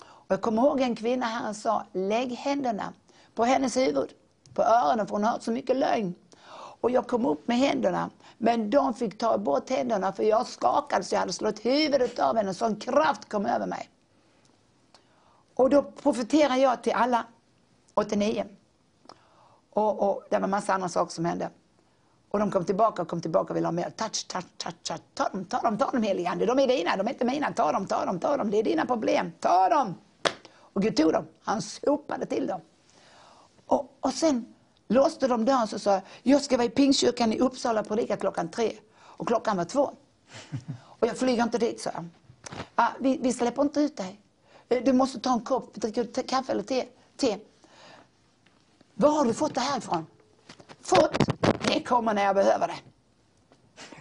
Och 0.00 0.26
jag 0.28 0.42
kommer 0.42 0.62
ihåg 0.62 0.80
en 0.80 0.96
kvinna 0.96 1.26
här 1.26 1.44
som 1.44 1.54
sa, 1.54 1.86
lägg 1.92 2.32
händerna 2.32 2.92
på 3.34 3.44
hennes 3.44 3.76
huvud, 3.76 4.12
på 4.54 4.62
öronen, 4.62 5.06
för 5.06 5.14
hon 5.14 5.24
har 5.24 5.32
hört 5.32 5.42
så 5.42 5.50
mycket 5.50 5.76
lögn. 5.76 6.14
Och 6.80 6.90
jag 6.90 7.06
kom 7.06 7.26
upp 7.26 7.48
med 7.48 7.58
händerna, 7.58 8.10
men 8.38 8.70
de 8.70 8.94
fick 8.94 9.18
ta 9.18 9.38
bort 9.38 9.70
händerna 9.70 10.12
för 10.12 10.22
jag 10.22 10.46
skakade 10.46 11.04
så 11.04 11.14
jag 11.14 11.20
hade 11.20 11.32
slått 11.32 11.64
huvudet 11.64 12.18
av 12.18 12.36
henne, 12.36 12.54
sån 12.54 12.76
kraft 12.76 13.28
kom 13.28 13.46
över 13.46 13.66
mig. 13.66 13.90
Och 15.54 15.70
då 15.70 15.82
profeterade 15.82 16.60
jag 16.60 16.82
till 16.82 16.92
alla, 16.92 17.24
89. 17.94 18.44
Och, 19.70 20.10
och 20.10 20.24
det 20.30 20.38
var 20.38 20.48
massa 20.48 20.74
andra 20.74 20.88
saker 20.88 21.12
som 21.12 21.24
hände. 21.24 21.50
Och 22.30 22.38
de 22.38 22.50
kom 22.50 22.64
tillbaka 22.64 23.02
och 23.02 23.08
kom 23.08 23.20
tillbaka 23.20 23.52
och 23.52 23.56
ville 23.56 23.66
ha 23.66 23.72
mer. 23.72 23.90
Touch, 23.90 24.26
touch, 24.28 24.44
touch, 24.56 24.74
touch. 24.82 25.00
Ta 25.14 25.28
dem, 25.28 25.44
ta 25.44 25.60
dem, 25.60 25.78
ta 25.78 25.90
dem 25.90 26.02
helige 26.02 26.28
Ande. 26.28 26.46
De 26.46 26.58
är 26.58 26.66
dina, 26.66 26.96
de 26.96 27.06
är 27.06 27.10
inte 27.10 27.24
mina. 27.24 27.52
Ta 27.52 27.72
dem, 27.72 27.86
ta 27.86 28.04
dem, 28.04 28.20
ta 28.20 28.36
dem. 28.36 28.50
Det 28.50 28.58
är 28.58 28.62
dina 28.62 28.86
problem. 28.86 29.32
Ta 29.40 29.68
dem! 29.68 29.94
Och 30.72 30.82
Gud 30.82 30.96
tog 30.96 31.12
dem. 31.12 31.26
Han 31.42 31.62
sopade 31.62 32.26
till 32.26 32.46
dem. 32.46 32.60
Och, 33.66 33.96
och 34.00 34.12
sen, 34.12 34.54
låste 34.88 35.28
de 35.28 35.44
dörren 35.44 35.68
och 35.74 35.80
sa 35.80 35.92
jag, 35.92 36.02
jag 36.22 36.42
ska 36.42 36.56
vara 36.56 36.66
i 36.66 36.70
Pingstkyrkan 36.70 37.32
i 37.32 37.38
Uppsala 37.38 37.80
och 37.80 37.88
predika 37.88 38.16
klockan 38.16 38.50
tre. 38.50 38.72
Och 39.00 39.26
klockan 39.26 39.56
var 39.56 39.64
två. 39.64 39.92
Och 40.80 41.06
jag 41.06 41.16
flyger 41.16 41.42
inte 41.42 41.58
dit, 41.58 41.80
sa 41.80 41.90
jag. 41.94 42.04
Ah, 42.74 42.88
vi, 43.00 43.18
vi 43.22 43.32
släpper 43.32 43.62
inte 43.62 43.80
ut 43.80 43.96
dig. 43.96 44.20
Eh, 44.68 44.82
du 44.84 44.92
måste 44.92 45.20
ta 45.20 45.32
en 45.32 45.40
kopp, 45.40 45.74
dricka 45.74 46.22
kaffe 46.22 46.52
eller 46.52 46.62
te. 46.62 46.84
te. 47.16 47.38
Var 48.94 49.10
har 49.10 49.24
du 49.24 49.34
fått 49.34 49.54
det 49.54 49.60
här 49.60 49.78
ifrån? 49.78 50.06
Fått? 50.80 51.37
Det 51.68 51.82
kommer 51.82 52.14
när 52.14 52.24
jag 52.24 52.34
behöver 52.34 52.68
det. 52.68 52.74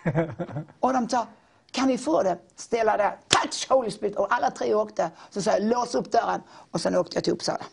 Och 0.80 0.94
de 0.94 1.10
sa, 1.10 1.28
kan 1.72 1.88
vi 1.88 1.98
få 1.98 2.24
det? 2.24 2.38
Ställa 2.56 2.98
där, 2.98 3.18
touch 3.28 3.68
Holy 3.70 3.92
Spirit. 3.92 4.16
Och 4.16 4.28
alla 4.34 4.52
tre 4.52 4.74
åkte. 4.74 5.12
Så 5.30 5.42
sa 5.42 5.52
jag, 5.52 5.64
lås 5.64 5.96
upp 5.96 6.12
dörren. 6.12 6.42
Och 6.72 6.82
sen 6.82 6.96
åkte 6.96 7.16
jag 7.18 7.24
till 7.24 7.34
Uppsala. 7.34 7.64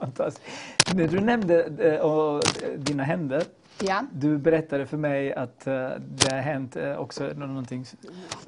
Fantastiskt. 0.00 0.46
När 0.94 1.08
du 1.08 1.20
nämnde 1.20 1.64
eh, 1.64 2.00
och, 2.00 2.62
eh, 2.62 2.70
dina 2.78 3.02
händer, 3.02 3.44
Ja. 3.80 4.02
du 4.12 4.38
berättade 4.38 4.86
för 4.86 4.96
mig 4.96 5.34
att 5.34 5.66
eh, 5.66 5.72
det 5.98 6.30
har 6.32 6.40
hänt 6.40 6.76
också 6.98 7.24
någonting 7.24 7.86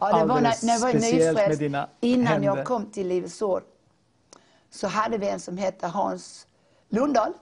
Ja, 0.01 0.19
det 0.19 0.25
var 0.25 0.41
när, 0.41 0.67
när 0.67 0.73
jag 0.73 0.81
var 0.81 0.91
speciellt 0.91 1.39
med 1.39 1.59
dina 1.59 1.89
innan 2.01 2.27
händer. 2.27 2.57
jag 2.57 2.67
kom 2.67 2.87
till 2.91 3.09
Livets 3.09 3.43
Ord, 3.43 3.63
så 4.71 4.87
hade 4.87 5.19
vi 5.19 5.29
en 5.29 5.41
som 5.41 5.59
hette 5.59 5.87
Hans 5.87 6.47
Lundahl. 6.89 7.33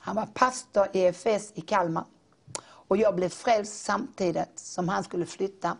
Han 0.00 0.16
var 0.16 0.26
pastor 0.34 0.86
i 0.92 1.00
EFS 1.00 1.52
i 1.54 1.60
Kalmar. 1.60 2.04
Och 2.88 2.96
jag 2.96 3.14
blev 3.14 3.28
frälst 3.28 3.84
samtidigt 3.84 4.58
som 4.58 4.88
han 4.88 5.04
skulle 5.04 5.26
flytta. 5.26 5.76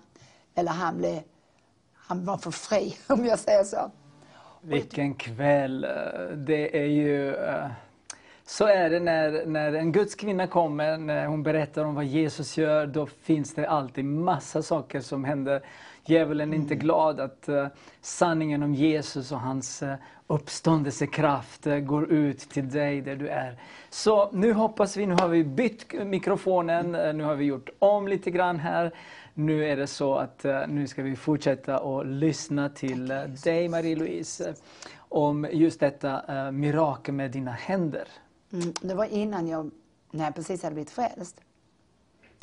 Eller 0.54 0.72
han, 0.72 0.98
blev, 0.98 1.20
han 1.94 2.24
var 2.24 2.36
för 2.36 2.50
fri, 2.50 2.96
om 3.06 3.24
jag 3.24 3.38
säger 3.38 3.64
så. 3.64 3.90
Vilken 4.60 5.14
kväll! 5.14 5.80
Det 6.46 6.78
är 6.78 6.86
ju... 6.86 7.34
Eh, 7.34 7.66
så 8.48 8.66
är 8.66 8.90
det 8.90 9.00
när, 9.00 9.46
när 9.46 9.72
en 9.72 9.92
Guds 9.92 10.14
kvinna 10.14 10.46
kommer, 10.46 10.98
när 10.98 11.26
hon 11.26 11.42
berättar 11.42 11.84
om 11.84 11.94
vad 11.94 12.04
Jesus 12.04 12.56
gör, 12.56 12.86
då 12.86 13.06
finns 13.06 13.54
det 13.54 13.68
alltid 13.68 14.04
massa 14.04 14.62
saker 14.62 15.00
som 15.00 15.24
händer. 15.24 15.62
Djävulen 16.06 16.52
är 16.52 16.56
inte 16.56 16.74
glad 16.74 17.20
att 17.20 17.48
eh, 17.48 17.66
sanningen 18.00 18.62
om 18.62 18.74
Jesus 18.74 19.32
och 19.32 19.40
hans 19.40 19.82
uh, 19.82 19.94
uppståndelsekraft 20.26 21.66
eh, 21.66 21.78
går 21.78 22.12
ut 22.12 22.38
till 22.38 22.70
dig 22.70 23.00
där 23.00 23.16
du 23.16 23.28
är. 23.28 23.60
Så 23.90 24.30
nu 24.32 24.52
hoppas 24.52 24.96
vi, 24.96 25.06
nu 25.06 25.14
har 25.14 25.28
vi 25.28 25.44
bytt 25.44 26.06
mikrofonen, 26.06 26.94
eh, 26.94 27.14
nu 27.14 27.24
har 27.24 27.34
vi 27.34 27.44
gjort 27.44 27.70
om 27.78 28.08
lite 28.08 28.30
grann 28.30 28.58
här. 28.58 28.94
Nu 29.34 29.64
är 29.64 29.76
det 29.76 29.86
så 29.86 30.14
att 30.14 30.44
eh, 30.44 30.60
nu 30.68 30.86
ska 30.86 31.02
vi 31.02 31.16
fortsätta 31.16 31.78
och 31.78 32.06
lyssna 32.06 32.68
till 32.68 33.10
eh, 33.10 33.22
dig 33.22 33.68
Marie-Louise 33.68 34.48
eh, 34.48 34.54
om 34.98 35.48
just 35.52 35.80
detta 35.80 36.22
eh, 36.28 36.52
mirakel 36.52 37.14
med 37.14 37.30
dina 37.30 37.50
händer. 37.50 38.08
Mm, 38.52 38.72
det 38.80 38.94
var 38.94 39.04
innan 39.04 39.48
jag, 39.48 39.70
när 40.10 40.24
jag 40.24 40.34
precis 40.34 40.62
hade 40.62 40.74
blivit 40.74 40.90
frälst. 40.90 41.40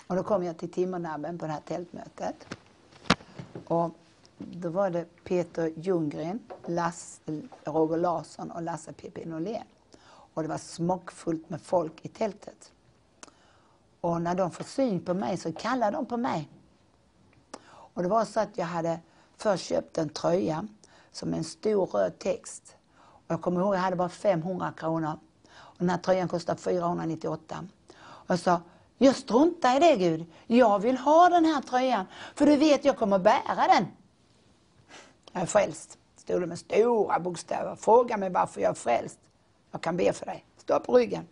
Och 0.07 0.15
då 0.15 0.23
kom 0.23 0.43
jag 0.43 0.57
till 0.57 0.71
Timmernabben 0.71 1.37
på 1.37 1.45
det 1.45 1.51
här 1.51 1.61
tältmötet. 1.61 2.57
Och 3.67 3.91
då 4.37 4.69
var 4.69 4.89
det 4.89 5.05
Peter 5.23 5.71
Ljunggren, 5.75 6.39
Lass, 6.65 7.21
Roger 7.63 7.97
Larsson 7.97 8.51
och 8.51 8.61
Lasse 8.61 8.93
P.P. 8.93 9.25
Norlén. 9.25 9.63
Och 10.33 10.41
det 10.41 10.49
var 10.49 10.57
smockfullt 10.57 11.49
med 11.49 11.61
folk 11.61 12.05
i 12.05 12.07
tältet. 12.07 12.71
Och 14.01 14.21
när 14.21 14.35
de 14.35 14.51
får 14.51 14.63
syn 14.63 15.05
på 15.05 15.13
mig 15.13 15.37
så 15.37 15.53
kallar 15.53 15.91
de 15.91 16.05
på 16.05 16.17
mig. 16.17 16.49
Och 17.65 18.03
det 18.03 18.09
var 18.09 18.25
så 18.25 18.39
att 18.39 18.57
jag 18.57 18.65
hade 18.65 18.99
först 19.37 19.65
köpt 19.65 19.97
en 19.97 20.09
tröja 20.09 20.67
som 21.11 21.33
en 21.33 21.43
stor 21.43 21.85
röd 21.85 22.19
text. 22.19 22.75
Och 22.97 23.25
jag 23.27 23.41
kommer 23.41 23.61
ihåg, 23.61 23.75
jag 23.75 23.79
hade 23.79 23.95
bara 23.95 24.09
500 24.09 24.73
kronor. 24.77 25.19
Och 25.49 25.75
den 25.77 25.89
här 25.89 25.97
tröjan 25.97 26.27
kostade 26.27 26.59
498. 26.59 27.67
Och 27.99 28.29
jag 28.29 28.39
sa, 28.39 28.61
jag 29.03 29.15
struntar 29.15 29.75
i 29.75 29.79
det 29.79 29.95
Gud. 29.95 30.25
Jag 30.47 30.79
vill 30.79 30.97
ha 30.97 31.29
den 31.29 31.45
här 31.45 31.61
tröjan. 31.61 32.05
För 32.35 32.45
du 32.45 32.55
vet, 32.55 32.85
jag 32.85 32.97
kommer 32.97 33.19
bära 33.19 33.67
den. 33.67 33.87
Jag 35.31 35.41
är 35.41 35.45
frälst. 35.45 35.97
Stod 36.15 36.41
det 36.41 36.47
med 36.47 36.59
stora 36.59 37.19
bokstäver. 37.19 37.75
Fråga 37.75 38.17
mig 38.17 38.29
varför 38.29 38.61
jag 38.61 38.69
är 38.69 38.73
frälst. 38.73 39.19
Jag 39.71 39.81
kan 39.81 39.97
be 39.97 40.13
för 40.13 40.25
dig. 40.25 40.45
Stå 40.57 40.79
på 40.79 40.97
ryggen. 40.97 41.27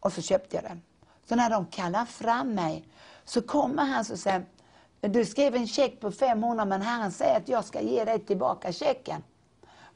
Och 0.00 0.12
så 0.12 0.22
köpte 0.22 0.56
jag 0.56 0.64
den. 0.64 0.82
Så 1.28 1.36
när 1.36 1.50
de 1.50 1.66
kallar 1.66 2.04
fram 2.04 2.54
mig 2.54 2.88
så 3.24 3.42
kommer 3.42 3.84
han 3.84 4.00
och 4.00 4.18
säger, 4.18 4.44
du 5.00 5.24
skrev 5.24 5.54
en 5.54 5.66
check 5.66 6.00
på 6.00 6.12
500 6.12 6.64
men 6.64 6.82
Herren 6.82 7.12
säger 7.12 7.36
att 7.36 7.48
jag 7.48 7.64
ska 7.64 7.80
ge 7.80 8.04
dig 8.04 8.20
tillbaka 8.20 8.72
checken. 8.72 9.22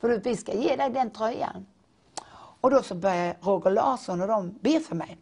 För 0.00 0.08
vi 0.08 0.36
ska 0.36 0.52
ge 0.52 0.76
dig 0.76 0.90
den 0.90 1.10
tröjan. 1.10 1.66
Och 2.60 2.70
då 2.70 2.82
så 2.82 2.94
börjar 2.94 3.36
Roger 3.40 3.70
Larsson 3.70 4.20
och 4.20 4.28
de 4.28 4.58
be 4.60 4.80
för 4.80 4.94
mig. 4.94 5.18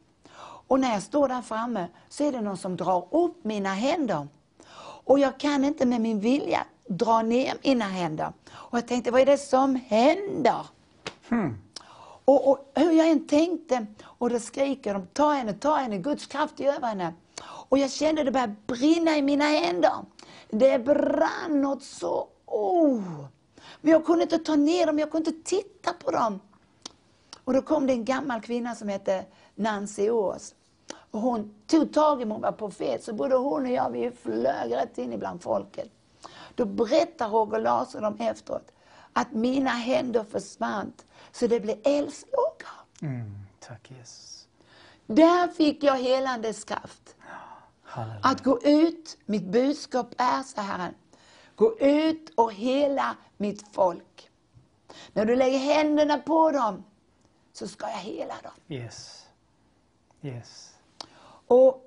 Och 0.72 0.80
när 0.80 0.92
jag 0.92 1.02
står 1.02 1.28
där 1.28 1.42
framme 1.42 1.88
så 2.08 2.24
är 2.24 2.32
det 2.32 2.40
någon 2.40 2.56
som 2.56 2.76
drar 2.76 3.06
upp 3.10 3.44
mina 3.44 3.74
händer. 3.74 4.28
Och 5.04 5.18
jag 5.18 5.38
kan 5.38 5.64
inte 5.64 5.86
med 5.86 6.00
min 6.00 6.20
vilja 6.20 6.66
dra 6.88 7.22
ner 7.22 7.54
mina 7.62 7.84
händer. 7.84 8.32
Och 8.50 8.78
jag 8.78 8.88
tänkte, 8.88 9.10
vad 9.10 9.20
är 9.20 9.26
det 9.26 9.38
som 9.38 9.74
händer? 9.74 10.66
Och, 12.24 12.50
och 12.50 12.72
hur 12.74 12.92
jag 12.92 13.08
än 13.08 13.26
tänkte, 13.26 13.86
och 14.04 14.30
då 14.30 14.38
skriker 14.38 14.94
de, 14.94 15.06
ta 15.06 15.32
henne, 15.32 15.52
ta 15.52 15.76
henne, 15.76 15.98
Guds 15.98 16.26
kraft 16.26 16.60
är 16.60 16.72
över 16.72 16.88
henne. 16.88 17.14
Och 17.42 17.78
jag 17.78 17.90
kände 17.90 18.24
det 18.24 18.30
började 18.30 18.56
brinna 18.66 19.16
i 19.16 19.22
mina 19.22 19.44
händer. 19.44 19.92
Det 20.50 20.78
brann 20.78 21.62
något 21.62 21.82
så, 21.82 22.28
oh. 22.46 23.24
Men 23.80 23.92
jag 23.92 24.06
kunde 24.06 24.22
inte 24.22 24.38
ta 24.38 24.56
ner 24.56 24.86
dem, 24.86 24.98
jag 24.98 25.10
kunde 25.10 25.30
inte 25.30 25.50
titta 25.50 25.92
på 25.92 26.10
dem. 26.10 26.40
Och 27.44 27.52
då 27.52 27.62
kom 27.62 27.86
det 27.86 27.92
en 27.92 28.04
gammal 28.04 28.40
kvinna 28.40 28.74
som 28.74 28.88
hette 28.88 29.24
Nancy 29.54 30.10
Ås. 30.10 30.54
Och 31.12 31.20
hon 31.20 31.54
tog 31.66 31.92
tag 31.92 32.22
i 32.22 32.24
mig, 32.24 32.34
hon 32.34 32.42
var 32.42 32.52
profet, 32.52 33.04
så 33.04 33.12
både 33.12 33.34
hon 33.36 33.62
och 33.66 33.72
jag 33.72 33.90
vi 33.90 34.10
flög 34.10 34.72
rätt 34.72 34.98
in 34.98 35.12
ibland 35.12 35.42
folket. 35.42 35.90
Då 36.54 36.64
berättar 36.64 37.28
Roger 37.28 37.60
Larsson 37.60 38.04
om 38.04 38.20
efteråt 38.20 38.72
att 39.12 39.32
mina 39.32 39.70
händer 39.70 40.24
försvann 40.24 40.92
så 41.32 41.46
det 41.46 41.60
blev 41.60 41.78
eldslågor. 41.84 42.68
Mm, 43.02 43.34
tack 43.60 43.90
Jesus. 43.90 44.48
Där 45.06 45.48
fick 45.48 45.82
jag 45.82 45.98
helandes 45.98 46.64
kraft. 46.64 47.16
Halleluja. 47.82 48.20
Att 48.22 48.44
gå 48.44 48.60
ut, 48.62 49.18
mitt 49.26 49.44
budskap 49.44 50.14
är 50.18 50.42
så 50.42 50.60
här. 50.60 50.92
Gå 51.56 51.78
ut 51.78 52.34
och 52.34 52.52
hela 52.52 53.16
mitt 53.36 53.74
folk. 53.74 54.30
När 55.12 55.24
du 55.24 55.36
lägger 55.36 55.58
händerna 55.58 56.18
på 56.18 56.50
dem 56.50 56.84
så 57.52 57.68
ska 57.68 57.88
jag 57.88 57.98
hela 57.98 58.34
dem. 58.42 58.52
Yes. 58.68 59.26
Yes. 60.22 60.71
Och 61.52 61.84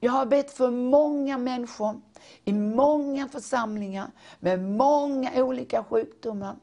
jag 0.00 0.12
har 0.12 0.26
bett 0.26 0.50
för 0.50 0.70
många 0.70 1.38
människor 1.38 2.00
i 2.44 2.52
många 2.52 3.28
församlingar 3.28 4.10
med 4.40 4.62
många 4.62 5.44
olika 5.44 5.84
sjukdomar. 5.84 6.56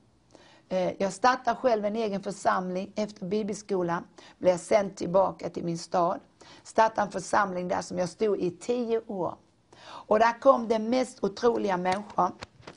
Eh, 0.69 1.01
jag 1.01 1.14
startade 1.14 1.55
själv 1.55 1.85
en 1.85 1.95
egen 1.95 2.23
församling 2.23 2.91
efter 2.95 3.26
bibelskolan. 3.26 4.03
Blev 4.38 4.51
jag 4.51 4.60
sänd 4.60 4.95
tillbaka 4.95 5.49
till 5.49 5.64
min 5.64 5.77
stad. 5.77 6.19
Startade 6.64 7.01
en 7.01 7.11
församling 7.11 7.68
där 7.68 7.81
som 7.81 7.97
jag 7.97 8.10
stod 8.10 8.39
i 8.39 8.51
tio 8.51 9.01
år. 9.07 9.35
Och 9.84 10.19
där 10.19 10.39
kom 10.39 10.68
de 10.68 10.80
mest 10.80 11.23
otroliga 11.23 11.77
människor. 11.77 12.31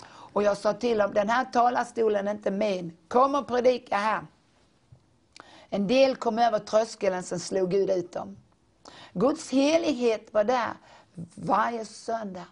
Och 0.09 0.43
jag 0.43 0.57
sa 0.57 0.73
till 0.73 0.99
dem, 0.99 1.15
den 1.15 1.29
här 1.29 1.45
talarstolen 1.45 2.29
är 2.29 2.33
inte 2.33 2.51
min. 2.51 2.97
Kom 3.09 3.35
och 3.35 3.49
predika 3.49 3.97
här. 3.97 4.27
En 5.71 5.87
del 5.87 6.17
kom 6.17 6.39
över 6.39 6.59
tröskeln, 6.59 7.23
sen 7.23 7.41
slog 7.41 7.71
Gud 7.71 7.91
ut 7.91 8.13
dem. 8.13 8.37
Guds 9.13 9.51
helighet 9.51 10.35
var 10.35 10.45
där 10.45 10.73
varje 11.35 11.85
söndag. 11.85 12.47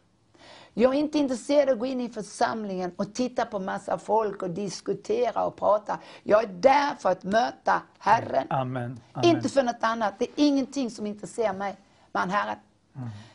Jag 0.74 0.94
är 0.94 0.98
inte 0.98 1.19
intresserad 1.19 1.69
av 1.69 1.73
att 1.73 1.78
gå 1.78 1.86
in 1.86 2.01
i 2.01 2.09
församlingen 2.09 2.93
och 2.97 3.15
titta 3.15 3.44
på 3.47 3.59
massa 3.59 3.98
folk 3.98 4.43
och 4.43 4.51
diskutera 4.51 5.47
och 5.47 5.56
prata. 5.56 5.98
Jag 6.23 6.44
är 6.44 6.48
där 6.48 6.94
för 6.94 7.09
att 7.09 7.23
möta 7.23 7.82
Herren. 7.98 8.47
Amen. 8.51 9.01
Amen. 9.12 9.36
Inte 9.36 9.48
för 9.48 9.62
något 9.62 9.77
annat. 9.81 10.15
Det 10.19 10.24
är 10.24 10.31
ingenting 10.36 10.90
som 10.90 11.06
intresserar 11.06 11.55
mig 11.55 11.77
men 12.12 12.31
Herren. 12.31 12.59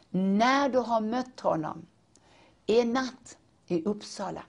När 0.10 0.70
du 0.70 0.78
har 0.78 1.02
mött 1.02 1.40
honom 1.40 1.86
en 2.66 2.94
natt 2.94 3.38
i 3.68 3.84
Uppsala. 3.84 4.44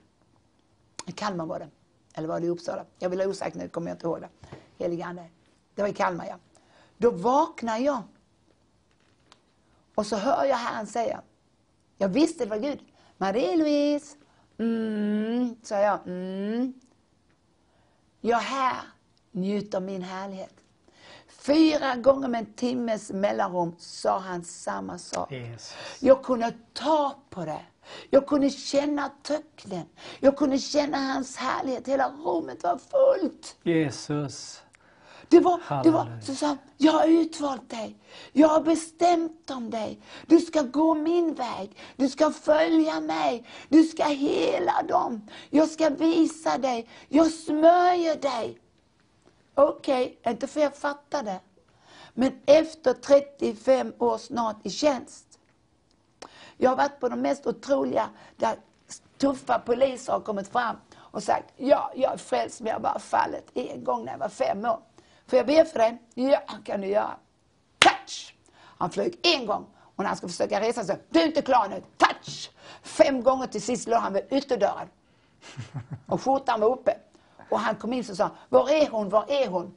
I 1.05 1.11
Kalmar 1.11 1.45
var 1.45 1.59
det. 1.59 1.67
Eller 2.13 2.27
var 2.27 2.39
det 2.39 2.45
i 2.45 2.49
Uppsala? 2.49 2.85
Jag 2.99 3.09
vill 3.09 3.19
ha 3.19 3.27
osagt 3.27 3.55
nu, 3.55 3.69
kommer 3.69 3.87
jag 3.87 3.95
inte 3.95 4.07
ihåg 4.07 4.21
det. 4.21 4.29
Helige 4.77 5.05
Ande. 5.05 5.25
Det 5.75 5.81
var 5.81 5.89
i 5.89 5.93
Kalmar 5.93 6.25
ja. 6.25 6.35
Då 6.97 7.11
vaknar 7.11 7.77
jag. 7.77 8.01
Och 10.01 10.07
så 10.07 10.15
hör 10.15 10.45
jag 10.45 10.55
Herren 10.57 10.87
säga. 10.87 11.21
Jag 11.97 12.09
visste 12.09 12.43
det 12.43 12.49
var 12.49 12.57
Gud. 12.57 12.79
Marie-Louise. 13.17 14.15
Mm, 14.59 15.55
sa 15.63 15.79
jag. 15.79 15.99
Mm. 16.07 16.73
Jag 18.21 18.37
här 18.37 18.77
njuter 19.31 19.79
min 19.79 20.01
härlighet. 20.01 20.53
Fyra 21.27 21.95
gånger 21.95 22.27
med 22.27 22.39
en 22.39 22.53
timmes 22.53 23.11
mellanrum 23.11 23.75
sa 23.79 24.19
han 24.19 24.43
samma 24.43 24.97
sak. 24.97 25.31
Jesus. 25.31 25.75
Jag 25.99 26.23
kunde 26.23 26.53
ta 26.73 27.15
på 27.29 27.45
det. 27.45 27.65
Jag 28.09 28.27
kunde 28.27 28.49
känna 28.49 29.11
töcknen. 29.23 29.85
Jag 30.19 30.37
kunde 30.37 30.57
känna 30.57 30.97
hans 30.97 31.37
härlighet. 31.37 31.87
Hela 31.87 32.09
rummet 32.09 32.63
var 32.63 32.77
fullt. 32.77 33.55
Jesus. 33.63 34.61
Det 35.31 35.39
var, 35.39 35.83
det 35.83 35.91
var, 35.91 36.19
så 36.21 36.35
sa 36.35 36.57
jag 36.77 36.91
har 36.91 37.07
utvalt 37.07 37.69
dig. 37.69 37.95
Jag 38.31 38.47
har 38.47 38.61
bestämt 38.61 39.51
om 39.51 39.69
dig. 39.69 40.01
Du 40.27 40.39
ska 40.39 40.61
gå 40.61 40.93
min 40.95 41.33
väg. 41.33 41.77
Du 41.95 42.09
ska 42.09 42.31
följa 42.31 42.99
mig. 42.99 43.47
Du 43.69 43.83
ska 43.83 44.03
hela 44.05 44.83
dem. 44.87 45.29
Jag 45.49 45.69
ska 45.69 45.89
visa 45.89 46.57
dig. 46.57 46.87
Jag 47.09 47.31
smörjer 47.31 48.15
dig. 48.15 48.59
Okej, 49.55 50.19
inte 50.27 50.47
för 50.47 50.61
jag 50.61 50.75
fattade. 50.75 51.39
Men 52.13 52.31
efter 52.45 52.93
35 52.93 53.93
år 53.99 54.17
snart 54.17 54.57
i 54.63 54.69
tjänst. 54.69 55.39
Jag 56.57 56.69
har 56.69 56.77
varit 56.77 56.99
på 56.99 57.09
de 57.09 57.21
mest 57.21 57.47
otroliga, 57.47 58.09
där 58.37 58.55
tuffa 59.17 59.59
poliser 59.59 60.13
har 60.13 60.19
kommit 60.19 60.47
fram 60.47 60.75
och 60.95 61.23
sagt, 61.23 61.53
ja, 61.57 61.91
jag 61.95 62.13
är 62.13 62.17
frälst 62.17 62.61
men 62.61 62.67
jag 62.67 62.75
har 62.75 62.81
bara 62.81 62.99
fallit 62.99 63.51
en 63.53 63.83
gång 63.83 64.05
när 64.05 64.11
jag 64.11 64.19
var 64.19 64.29
fem 64.29 64.65
år. 64.65 64.79
Får 65.31 65.37
jag 65.37 65.47
be 65.47 65.65
för 65.65 65.79
dig? 65.79 66.01
Ja, 66.13 66.41
kan 66.65 66.81
du 66.81 66.87
göra. 66.87 67.17
Touch! 67.79 68.35
Han 68.59 68.91
flög 68.91 69.19
en 69.23 69.45
gång 69.45 69.65
och 69.77 69.97
när 69.97 70.05
han 70.05 70.17
ska 70.17 70.27
försöka 70.27 70.61
resa 70.61 70.83
sig, 70.83 70.97
du 71.09 71.19
är 71.19 71.25
inte 71.25 71.41
klar 71.41 71.69
nu, 71.69 71.83
touch! 71.97 72.51
Fem 72.83 73.23
gånger 73.23 73.47
till 73.47 73.61
sist 73.61 73.87
låg 73.87 73.99
han 73.99 74.13
vid 74.13 74.23
ytterdörren. 74.31 74.87
Och 76.07 76.21
skjortan 76.21 76.59
var 76.59 76.69
uppe. 76.69 76.97
Och 77.49 77.59
han 77.59 77.75
kom 77.75 77.93
in 77.93 78.05
och 78.09 78.17
sa, 78.17 78.31
var 78.49 78.69
är 78.69 78.89
hon, 78.89 79.09
var 79.09 79.31
är 79.31 79.47
hon? 79.47 79.73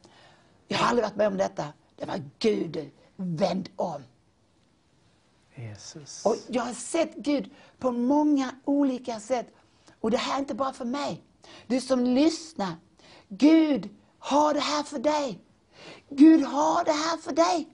Jag 0.69 0.79
har 0.79 0.89
aldrig 0.89 1.05
varit 1.05 1.17
med 1.17 1.27
om 1.27 1.37
detta. 1.37 1.65
Det 1.97 2.05
var 2.05 2.23
Gud, 2.39 2.91
vänd 3.17 3.69
om. 3.77 4.03
Jesus. 5.55 6.27
Och 6.27 6.37
jag 6.49 6.63
har 6.63 6.75
sett 6.75 7.15
Gud 7.15 7.51
på 7.79 7.93
många 7.93 8.51
olika 8.65 9.21
sätt. 9.21 9.47
Och 10.01 10.11
det 10.11 10.17
här 10.17 10.35
är 10.35 10.39
inte 10.39 10.55
bara 10.55 10.73
för 10.73 10.85
mig. 10.85 11.23
Du 11.67 11.81
som 11.81 12.05
lyssnar. 12.05 12.73
Gud 13.29 13.91
har 14.19 14.55
det 14.55 14.61
här 14.61 14.83
för 14.83 14.99
dig. 14.99 15.44
Gud 16.11 16.43
har 16.43 16.85
det 16.85 16.93
här 16.93 17.17
för 17.17 17.33
dig. 17.33 17.69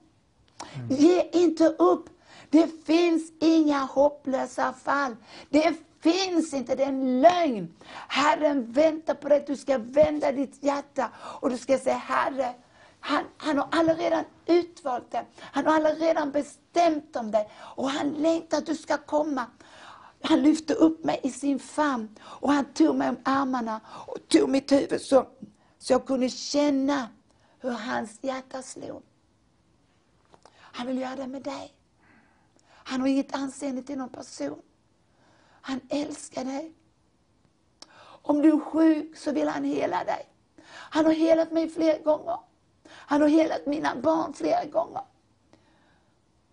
Ge 0.89 1.31
inte 1.33 1.67
upp. 1.67 2.09
Det 2.51 2.85
finns 2.87 3.33
inga 3.41 3.79
hopplösa 3.79 4.73
fall. 4.73 5.17
Det 5.51 5.75
finns 6.01 6.55
inte, 6.55 6.75
det 6.75 6.83
är 6.83 6.89
en 6.89 7.21
lögn. 7.21 7.75
Herren 8.09 8.73
väntar 8.73 9.15
på 9.15 9.29
dig, 9.29 9.45
du 9.47 9.57
ska 9.57 9.79
vända 9.79 10.33
ditt 10.33 10.63
hjärta 10.63 11.11
och 11.17 11.51
du 11.51 11.59
ska 11.59 11.79
säga 11.79 11.97
Herre, 11.97 12.55
han, 13.01 13.25
han 13.37 13.59
har 13.59 13.69
allaredan 13.71 14.25
utvalt 14.47 15.11
dig. 15.11 15.27
Han 15.41 15.67
har 15.67 15.75
allaredan 15.75 16.31
bestämt 16.31 17.17
om 17.17 17.31
dig. 17.31 17.49
Och 17.77 17.91
han 17.91 18.11
längtar 18.11 18.59
att 18.59 18.67
du 18.67 18.75
ska 18.75 18.97
komma. 18.97 19.47
Han 20.23 20.43
lyfte 20.43 20.75
upp 20.75 21.05
mig 21.05 21.21
i 21.23 21.31
sin 21.31 21.59
famn 21.59 22.09
och 22.23 22.53
han 22.53 22.65
tog 22.65 22.97
mig 22.97 23.09
om 23.09 23.17
armarna 23.25 23.81
och 23.87 24.29
tog 24.29 24.49
mitt 24.49 24.73
huvud 24.73 25.01
så, 25.01 25.27
så 25.79 25.93
jag 25.93 26.07
kunde 26.07 26.29
känna 26.29 27.09
hur 27.61 27.71
hans 27.71 28.19
hjärta 28.23 28.63
slog. 28.63 29.03
Han 30.57 30.87
vill 30.87 30.99
göra 30.99 31.17
det 31.17 31.27
med 31.27 31.43
dig. 31.43 31.75
Han 32.67 33.01
har 33.01 33.09
inget 33.09 33.35
anseende 33.35 33.83
till 33.83 33.99
någon 33.99 34.09
person. 34.09 34.63
Han 35.61 35.81
älskar 35.89 36.45
dig. 36.45 36.75
Om 38.23 38.43
du 38.43 38.49
är 38.53 38.61
sjuk 38.61 39.17
så 39.17 39.33
vill 39.33 39.49
han 39.49 39.65
hela 39.65 40.05
dig. 40.05 40.27
Han 40.67 41.05
har 41.05 41.13
helat 41.13 41.53
mig 41.53 41.69
flera 41.69 41.99
gånger. 41.99 42.39
Han 42.89 43.21
har 43.21 43.29
helat 43.29 43.67
mina 43.67 43.97
barn 43.97 44.35
flera 44.35 44.65
gånger. 44.65 45.03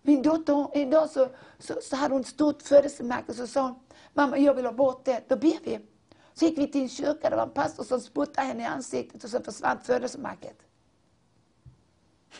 Min 0.02 0.22
dotter, 0.22 0.70
idag 0.74 1.10
så, 1.10 1.28
så, 1.58 1.74
så 1.82 1.96
hade 1.96 2.14
hon 2.14 2.20
ett 2.20 2.26
stort 2.26 2.62
födelsemärke 2.62 3.34
så 3.34 3.46
sa 3.46 3.62
hon, 3.62 3.80
mamma 4.14 4.38
jag 4.38 4.54
vill 4.54 4.64
ha 4.64 4.72
bort 4.72 5.04
det. 5.04 5.28
Då 5.28 5.36
ber 5.36 5.64
vi. 5.64 5.80
Så 6.34 6.44
gick 6.44 6.58
vi 6.58 6.66
till 6.66 6.82
en 6.82 6.88
kyrka, 6.88 7.30
det 7.30 7.36
var 7.36 7.42
en 7.42 7.50
pastor 7.50 7.84
som 7.84 8.00
spottade 8.00 8.46
henne 8.46 8.62
i 8.62 8.66
ansiktet 8.66 9.24
och 9.24 9.30
så 9.30 9.40
försvann 9.40 9.78
födelsemärket. 9.80 10.67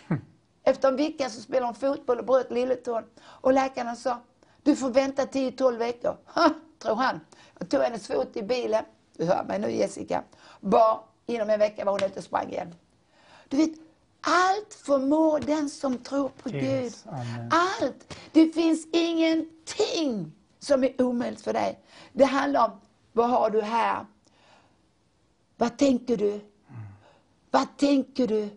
Efter 0.62 0.88
en 0.88 0.96
vecka 0.96 1.30
så 1.30 1.40
spelade 1.40 1.66
hon 1.66 1.74
fotboll 1.74 2.18
och 2.18 2.24
bröt 2.24 2.50
lilletån. 2.50 3.02
Och 3.20 3.52
läkarna 3.52 3.96
sa, 3.96 4.18
du 4.62 4.76
får 4.76 4.90
vänta 4.90 5.24
10-12 5.24 5.76
veckor. 5.78 6.16
Ha, 6.26 6.50
tror 6.78 6.94
han. 6.94 7.20
Jag 7.58 7.68
tog 7.68 7.80
hennes 7.80 8.06
fot 8.06 8.36
i 8.36 8.42
bilen, 8.42 8.84
du 9.16 9.24
hör 9.24 9.44
mig 9.44 9.58
nu 9.58 9.70
Jessica. 9.70 10.22
Bara 10.60 11.00
inom 11.26 11.50
en 11.50 11.58
vecka 11.58 11.84
var 11.84 11.92
hon 11.92 12.04
ute 12.04 12.18
och 12.18 12.24
sprang 12.24 12.48
igen. 12.48 12.74
Du 13.48 13.56
vet, 13.56 13.70
allt 14.20 14.74
förmår 14.74 15.40
den 15.40 15.70
som 15.70 15.98
tror 15.98 16.28
på 16.28 16.50
Yes, 16.50 17.04
Gud. 17.04 17.12
amen. 17.14 17.50
Allt. 17.52 18.14
Det 18.32 18.48
finns 18.48 18.86
ingenting 18.92 20.32
som 20.58 20.84
är 20.84 21.02
omöjligt 21.02 21.40
för 21.40 21.52
dig. 21.52 21.80
Det 22.12 22.24
handlar 22.24 22.64
om, 22.64 22.80
vad 23.12 23.30
har 23.30 23.50
du 23.50 23.60
här? 23.62 24.06
Vad 25.56 25.78
tänker 25.78 26.16
du? 26.16 26.40
Vad 27.50 27.76
tänker 27.76 28.26
du? 28.26 28.48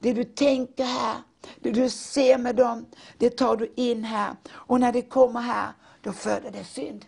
Det 0.00 0.12
du 0.12 0.24
tänker 0.24 0.84
här, 0.84 1.16
det 1.60 1.70
du 1.70 1.90
ser 1.90 2.38
med 2.38 2.56
dem, 2.56 2.86
det 3.18 3.30
tar 3.30 3.56
du 3.56 3.72
in 3.76 4.04
här. 4.04 4.36
Och 4.50 4.80
när 4.80 4.92
det 4.92 5.02
kommer 5.02 5.40
här, 5.40 5.72
då 6.02 6.12
föder 6.12 6.50
det 6.50 6.64
synd. 6.64 7.06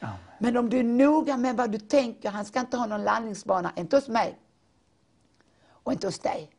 Amen. 0.00 0.16
Men 0.38 0.56
om 0.56 0.70
du 0.70 0.78
är 0.78 0.84
noga 0.84 1.36
med 1.36 1.56
vad 1.56 1.70
du 1.70 1.78
tänker, 1.78 2.30
han 2.30 2.44
ska 2.44 2.60
inte 2.60 2.76
ha 2.76 2.86
någon 2.86 3.04
landningsbana, 3.04 3.72
inte 3.76 3.96
hos 3.96 4.08
mig. 4.08 4.38
Och 5.68 5.92
inte 5.92 6.06
hos 6.06 6.18
dig. 6.18 6.50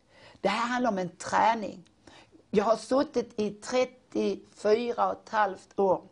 Det 0.42 0.50
här 0.50 0.68
handlar 0.68 0.92
om 0.92 0.98
en 0.98 1.10
träning. 1.10 1.90
Jag 2.52 2.64
har 2.64 2.76
suttit 2.76 3.40
i 3.40 3.50
34 3.52 5.08
och 5.08 5.24
ett 5.24 5.30
halvt 5.30 5.80
år, 5.80 6.04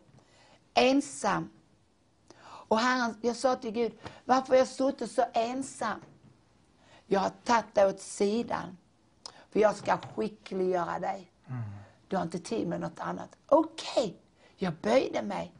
ensam. 0.74 1.50
Och 2.42 2.78
Herren, 2.78 3.16
jag 3.20 3.36
sa 3.36 3.56
till 3.56 3.70
Gud, 3.70 3.92
varför 4.24 4.48
har 4.48 4.56
jag 4.56 4.68
suttit 4.68 5.10
så 5.10 5.24
ensam? 5.32 6.00
Jag 7.06 7.20
har 7.20 7.30
tagit 7.44 7.74
dig 7.74 7.86
åt 7.86 8.00
sidan, 8.00 8.76
för 9.52 9.60
jag 9.60 9.76
ska 9.76 9.96
skickliggöra 9.98 10.98
dig. 10.98 11.32
Du 12.08 12.16
har 12.16 12.22
inte 12.22 12.38
tid 12.38 12.68
med 12.68 12.80
något 12.80 13.00
annat. 13.00 13.36
Okej, 13.46 14.16
jag 14.56 14.72
böjde 14.82 15.22
mig. 15.22 15.52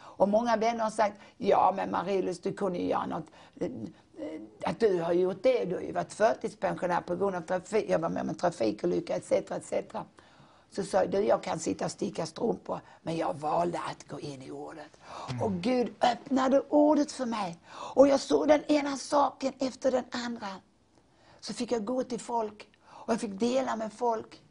Och 0.00 0.28
många 0.28 0.56
vänner 0.56 0.84
har 0.84 0.90
sagt, 0.90 1.20
ja 1.36 1.72
men 1.76 1.90
Marie-Louise 1.90 2.40
du 2.42 2.52
kunde 2.52 2.78
ju 2.78 2.86
göra 2.88 3.06
något. 3.06 3.26
eh, 3.60 3.70
Att 4.64 4.80
du 4.80 5.00
har 5.02 5.12
gjort 5.12 5.42
det, 5.42 5.64
du 5.64 5.74
har 5.74 5.82
ju 5.82 5.92
varit 5.92 6.12
förtidspensionär 6.12 7.00
på 7.00 7.16
grund 7.16 7.36
av 7.36 7.40
trafik, 7.40 7.84
jag 7.90 7.98
var 7.98 8.08
med 8.08 8.22
om 8.22 8.28
en 8.28 8.34
trafikolycka 8.34 9.16
etc. 9.16 9.32
etc. 9.32 9.72
Så 10.70 10.82
sa 10.84 10.98
jag, 10.98 11.10
du 11.10 11.18
jag 11.20 11.42
kan 11.42 11.58
sitta 11.58 11.84
och 11.84 11.90
sticka 11.90 12.26
strumpor, 12.26 12.80
men 13.02 13.16
jag 13.16 13.34
valde 13.34 13.78
att 13.78 14.08
gå 14.08 14.20
in 14.20 14.42
i 14.42 14.50
ordet. 14.50 14.90
Och 15.42 15.52
Gud 15.52 15.94
öppnade 16.12 16.60
ordet 16.68 17.12
för 17.12 17.26
mig. 17.26 17.58
Och 17.94 18.08
jag 18.08 18.20
såg 18.20 18.48
den 18.48 18.64
ena 18.64 18.96
saken 18.96 19.52
efter 19.58 19.90
den 19.92 20.04
andra. 20.10 20.48
Så 21.40 21.54
fick 21.54 21.72
jag 21.72 21.84
gå 21.84 22.02
till 22.02 22.20
folk 22.20 22.68
och 23.08 23.14
jag 23.14 23.20
fick 23.20 23.40
dela 23.40 23.76
med 23.76 23.92
folk. 23.92 24.42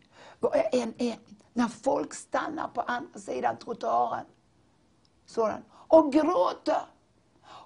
En, 0.72 0.94
en, 0.98 1.16
när 1.54 1.68
folk 1.68 2.14
stannar 2.14 2.68
på 2.68 2.82
andra 2.82 3.20
sidan 3.20 3.58
trottoaren 3.58 4.26
sådan, 5.26 5.64
och 5.72 6.14
gråter. 6.14 6.82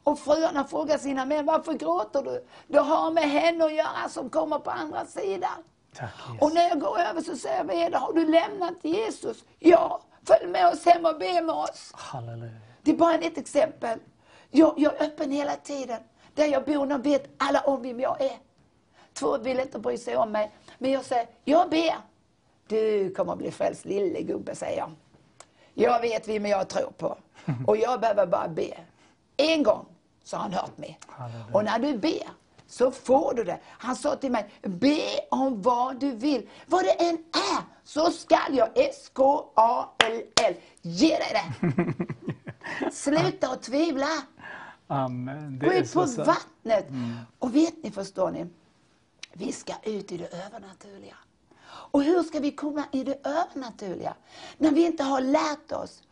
Och 0.04 0.20
fruarna 0.20 0.64
frågar 0.64 0.98
sina 0.98 1.26
män, 1.26 1.46
varför 1.46 1.74
gråter 1.74 2.24
du? 2.24 2.46
Det 2.68 2.80
har 2.80 3.12
med 3.12 3.30
henne 3.30 3.66
att 3.66 3.74
göra 3.74 4.10
som 4.10 4.30
kommer 4.30 4.60
på 4.60 4.72
andra 4.72 5.06
sidan. 5.06 5.64
Tack 5.94 6.12
Och 6.42 6.54
när 6.54 6.70
jag 6.70 6.80
går 6.80 7.00
över 7.00 7.22
så 7.22 7.36
säger 7.36 7.74
jag, 7.74 7.92
det? 7.92 7.98
Har 7.98 8.14
du 8.14 8.26
lämnat 8.26 8.74
Jesus? 8.82 9.44
Ja, 9.60 10.02
följ 10.28 10.48
med 10.48 10.68
oss 10.68 10.86
hem 10.86 11.06
och 11.06 11.20
be 11.20 11.42
med 11.42 11.56
oss. 11.56 11.92
Halleluja. 11.94 12.52
Det 12.82 12.92
är 12.92 12.96
bara 12.96 13.14
ett 13.14 13.38
exempel. 13.38 14.00
Jag, 14.50 14.74
jag 14.78 14.96
är 14.96 15.06
öppen 15.06 15.32
hela 15.32 15.56
tiden. 15.56 16.00
Där 16.36 16.46
jag 16.46 16.66
bor, 16.66 16.86
de 16.86 17.02
vet 17.02 17.30
alla 17.38 17.62
om 17.62 17.82
vem 17.82 18.00
jag 18.00 18.22
är. 18.22 18.38
Två 19.14 19.38
vill 19.38 19.60
inte 19.60 19.80
bry 19.80 19.98
sig 19.98 20.18
om 20.18 20.32
mig. 20.32 20.52
Men 20.82 20.92
jag 20.92 21.06
säger, 21.06 21.28
jag 21.46 21.70
ber. 21.70 21.96
Du 22.68 23.14
kommer 23.14 23.36
bli 23.36 23.52
frälst 23.52 23.86
lille 23.86 24.22
gubbe, 24.22 24.56
säger 24.56 24.78
jag. 24.78 24.92
Jag 25.74 26.02
vet 26.02 26.28
vem 26.28 26.46
jag 26.46 26.70
tror 26.70 26.92
på. 26.98 27.18
Och 27.68 27.78
jag 27.78 28.00
behöver 28.00 28.26
bara 28.26 28.48
be. 28.48 28.78
En 29.38 29.64
gång 29.64 29.86
så 30.24 30.38
har 30.38 30.44
han 30.44 30.54
hört 30.54 30.78
mig. 30.78 31.00
Halleluja. 31.08 31.46
Och 31.54 31.64
när 31.64 31.80
du 31.80 31.98
ber 31.98 32.30
så 32.68 32.92
får 32.92 33.34
du 33.34 33.44
det. 33.44 33.60
Han 33.68 33.96
sa 33.96 34.16
till 34.16 34.32
mig, 34.32 34.50
be 34.62 35.02
om 35.30 35.62
vad 35.62 36.00
du 36.00 36.12
vill. 36.12 36.50
Vad 36.68 36.84
det 36.84 36.92
än 36.92 37.18
är 37.54 37.64
så 37.84 38.12
skall 38.12 38.58
jag, 38.58 38.70
S-K-A-L-L, 38.76 40.54
ge 40.82 41.18
dig 41.18 41.34
det. 41.34 42.92
Sluta 42.92 43.48
att 43.48 43.64
tvivla. 43.64 44.08
Amen. 44.88 45.60
Gå 45.60 45.74
ut 45.74 45.94
på 45.94 46.06
vattnet. 46.06 46.88
Och 47.40 47.56
vet 47.56 47.84
ni, 47.84 47.92
förstår 47.92 48.32
ni? 48.32 48.46
Vi 49.34 49.52
ska 49.52 49.74
ut 49.84 50.12
i 50.12 50.18
det 50.18 50.34
övernaturliga. 50.46 51.16
Och 51.64 52.04
hur 52.04 52.24
ska 52.24 52.40
vi 52.40 52.52
komma 52.52 52.84
i 52.92 53.04
det 53.04 53.28
övernaturliga? 53.28 54.16
När 54.58 54.72
vi 54.72 54.86
inte 54.86 55.04
har 55.04 55.22
lärt 55.22 55.72
oss 55.72 56.04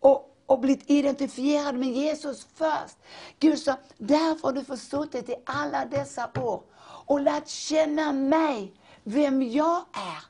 och, 0.00 0.36
och 0.46 0.60
blivit 0.60 0.90
identifierade 0.90 1.78
med 1.78 1.88
Jesus 1.88 2.46
först. 2.54 2.96
Gud 3.38 3.58
sa, 3.58 3.76
därför 3.98 4.42
har 4.48 4.52
du 4.52 4.64
försuttit 4.64 5.28
i 5.28 5.34
alla 5.44 5.84
dessa 5.84 6.30
år 6.40 6.62
och 6.80 7.20
lärt 7.20 7.48
känna 7.48 8.12
mig, 8.12 8.72
vem 9.02 9.42
jag 9.42 9.84
är, 9.92 10.24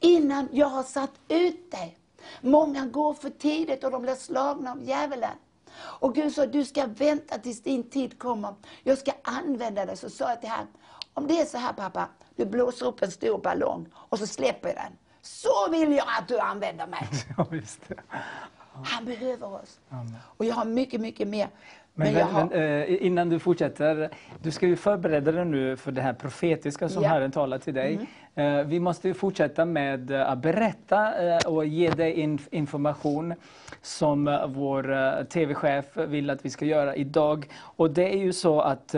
innan 0.00 0.48
jag 0.52 0.66
har 0.66 0.82
satt 0.82 1.12
ut 1.28 1.70
dig. 1.70 1.98
Många 2.40 2.86
går 2.86 3.14
för 3.14 3.30
tidigt 3.30 3.84
och 3.84 3.90
de 3.90 4.02
blir 4.02 4.14
slagna 4.14 4.72
av 4.72 4.82
djävulen. 4.82 5.36
Och 5.76 6.14
Gud 6.14 6.34
sa, 6.34 6.46
du 6.46 6.64
ska 6.64 6.86
vänta 6.86 7.38
tills 7.38 7.62
din 7.62 7.90
tid 7.90 8.18
kommer. 8.18 8.54
Jag 8.82 8.98
ska 8.98 9.12
använda 9.22 9.86
dig. 9.86 9.96
Så 9.96 10.10
sa 10.10 10.28
jag 10.28 10.40
till 10.40 10.50
honom, 10.50 10.66
om 11.14 11.26
det 11.26 11.40
är 11.40 11.44
så 11.44 11.58
här 11.58 11.72
pappa, 11.72 12.08
du 12.36 12.44
blåser 12.46 12.86
upp 12.86 13.02
en 13.02 13.10
stor 13.10 13.38
ballong 13.38 13.86
och 13.94 14.18
så 14.18 14.26
släpper 14.26 14.68
jag 14.68 14.76
den. 14.76 14.92
Så 15.22 15.70
vill 15.70 15.92
jag 15.92 16.06
att 16.18 16.28
du 16.28 16.38
använder 16.38 16.86
mig. 16.86 17.08
Ja, 17.36 17.46
just 17.52 17.88
det. 17.88 17.94
Han 18.84 19.04
behöver 19.04 19.54
oss. 19.54 19.80
Och 20.36 20.44
jag 20.44 20.54
har 20.54 20.64
mycket, 20.64 21.00
mycket 21.00 21.28
mer. 21.28 21.48
Men, 21.94 22.14
Men 22.14 22.28
har... 22.28 22.44
men, 22.44 22.82
eh, 22.82 23.06
innan 23.06 23.28
du 23.28 23.38
fortsätter, 23.38 24.10
du 24.42 24.50
ska 24.50 24.66
ju 24.66 24.76
förbereda 24.76 25.32
dig 25.32 25.44
nu 25.44 25.76
för 25.76 25.92
det 25.92 26.02
här 26.02 26.12
profetiska 26.12 26.88
som 26.88 27.02
Ja. 27.02 27.08
Mm. 27.08 27.18
Herren 27.18 27.30
talar 27.30 27.58
till 27.58 27.74
dig. 27.74 28.08
Eh, 28.34 28.62
vi 28.62 28.80
måste 28.80 29.08
ju 29.08 29.14
fortsätta 29.14 29.64
med 29.64 30.10
eh, 30.10 30.30
att 30.30 30.38
berätta 30.38 31.12
och 31.46 31.66
ge 31.66 31.90
dig 31.90 32.12
in, 32.12 32.38
information 32.50 33.34
som 33.82 34.24
vår 34.48 35.24
TV-chef 35.24 35.84
vill 35.96 36.30
att 36.30 36.44
vi 36.44 36.50
ska 36.50 36.64
göra 36.64 36.96
idag. 36.96 37.48
Och 37.60 37.90
det 37.90 38.14
är 38.14 38.18
ju 38.18 38.32
så 38.32 38.60
att 38.60 38.94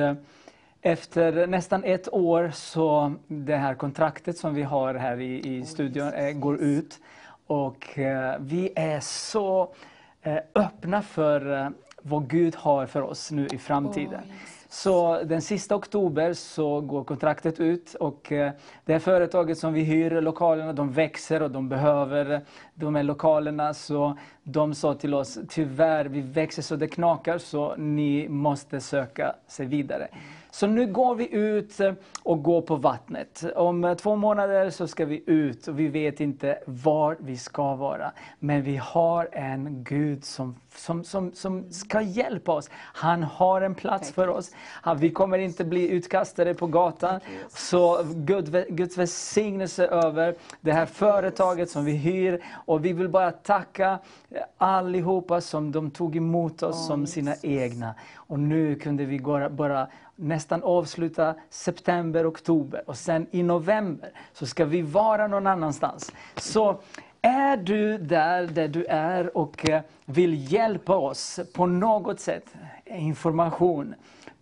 efter 0.83 1.47
nästan 1.47 1.85
ett 1.85 2.13
år 2.13 2.51
så 2.55 3.15
det 3.29 3.57
här 3.57 3.75
kontraktet 3.75 4.39
som 4.39 4.55
vi 4.55 4.63
har 4.63 4.95
här 4.95 5.21
i, 5.21 5.57
i 5.57 5.65
studion 5.65 6.13
eh, 6.13 6.33
går 6.33 6.61
ut. 6.61 7.01
Och 7.47 7.99
eh, 7.99 8.37
vi 8.41 8.73
är 8.77 9.01
så 9.01 9.75
eh, 10.23 10.39
öppna 10.55 11.03
för 11.03 11.61
eh, 11.61 11.69
vad 12.03 12.29
Gud 12.29 12.55
har 12.57 12.87
för 12.87 13.03
oss 13.03 13.31
nu 13.31 13.47
i 13.47 13.59
framtiden. 13.59 14.21
Så 14.69 15.23
den 15.23 15.43
sista 15.43 15.77
oktober 15.77 16.33
så 16.33 16.81
går 16.81 17.05
kontraktet 17.05 17.61
ut 17.61 17.95
och 17.95 18.33
eh, 18.33 18.53
det 18.85 18.93
här 18.93 19.01
företaget 19.01 19.59
som 19.59 19.73
vi 19.73 19.83
hyr 19.83 20.21
lokalerna, 20.21 20.73
de 20.73 20.93
växer 20.93 21.43
och 21.43 21.51
de 21.51 21.69
behöver 21.69 22.41
de 22.75 22.95
här 22.95 23.03
lokalerna. 23.03 23.75
Så 23.75 24.19
de 24.43 24.75
sa 24.75 24.95
till 24.95 25.15
oss, 25.15 25.39
tyvärr 25.49 26.05
vi 26.05 26.21
växer 26.21 26.63
så 26.63 26.77
det 26.77 26.89
knakar 26.89 27.39
så 27.39 27.77
ni 27.77 28.29
måste 28.29 28.81
söka 28.81 29.35
sig 29.47 29.67
vidare. 29.67 30.09
Så 30.57 30.67
nu 30.67 30.87
går 30.87 31.15
vi 31.15 31.35
ut 31.35 31.81
eh, 31.81 31.93
och 32.23 32.43
går 32.43 32.63
på 32.63 32.77
vattnet. 32.77 33.45
Om 33.57 33.85
eh, 33.85 33.95
två 33.95 34.17
månader 34.17 34.71
så 34.71 34.89
ska 34.89 35.05
vi 35.05 35.23
ut 35.27 35.69
och 35.69 35.81
vi 35.81 35.89
vet 35.89 36.21
inte 36.21 36.59
var 36.67 37.17
vi 37.21 37.37
ska 37.37 37.75
vara. 37.75 38.13
Men 38.39 38.63
vi 38.63 38.77
har 38.77 39.29
en 39.33 39.85
Gud 39.85 40.25
som, 40.25 40.57
som, 40.75 41.05
som, 41.05 41.33
som 41.33 41.73
ska 41.73 42.01
hjälpa 42.01 42.53
oss. 42.53 42.71
Han 42.75 43.23
har 43.23 43.61
en 43.61 43.75
plats 43.75 44.13
för 44.13 44.29
oss. 44.29 44.51
Vi 44.97 45.11
kommer 45.11 45.39
inte 45.39 45.65
bli 45.65 45.89
utkastade 45.89 46.55
på 46.55 46.67
gatan. 46.67 47.21
Så 47.49 48.03
Gud, 48.15 48.67
Guds 48.69 48.99
välsignelse 48.99 49.87
över 49.87 50.35
det 50.61 50.73
här 50.73 50.87
företaget 50.87 51.71
som 51.71 51.85
vi 51.85 51.93
hyr. 51.93 52.45
Och 52.53 52.85
vi 52.85 52.93
vill 52.93 53.09
bara 53.09 53.31
tacka 53.31 53.99
eh, 54.31 54.43
allihopa 54.59 55.41
som 55.41 55.73
de 55.73 55.91
tog 55.91 56.17
emot 56.17 56.63
oss 56.63 56.87
som 56.87 57.07
sina 57.07 57.35
egna. 57.43 57.95
Och 58.15 58.39
nu 58.39 58.75
kunde 58.75 59.05
vi 59.05 59.21
bara 59.51 59.89
nästan 60.17 60.63
avsluta 60.63 61.35
september, 61.51 62.29
oktober 62.29 62.83
och 62.87 62.97
sen 62.97 63.27
i 63.31 63.43
november 63.43 64.11
så 64.33 64.47
ska 64.47 64.65
vi 64.65 64.83
vara 64.83 65.27
någon 65.27 65.47
annanstans. 65.47 66.13
Så 66.37 66.81
är 67.23 67.57
du 67.57 67.99
där, 67.99 68.47
där 68.47 68.69
du 68.69 68.85
är 68.85 69.37
och 69.37 69.69
eh, 69.69 69.83
vill 70.05 70.53
hjälpa 70.53 70.97
oss 70.97 71.41
på 71.55 71.67
något 71.67 72.21
sätt, 72.21 72.55
eh, 72.85 73.07
information, 73.07 73.95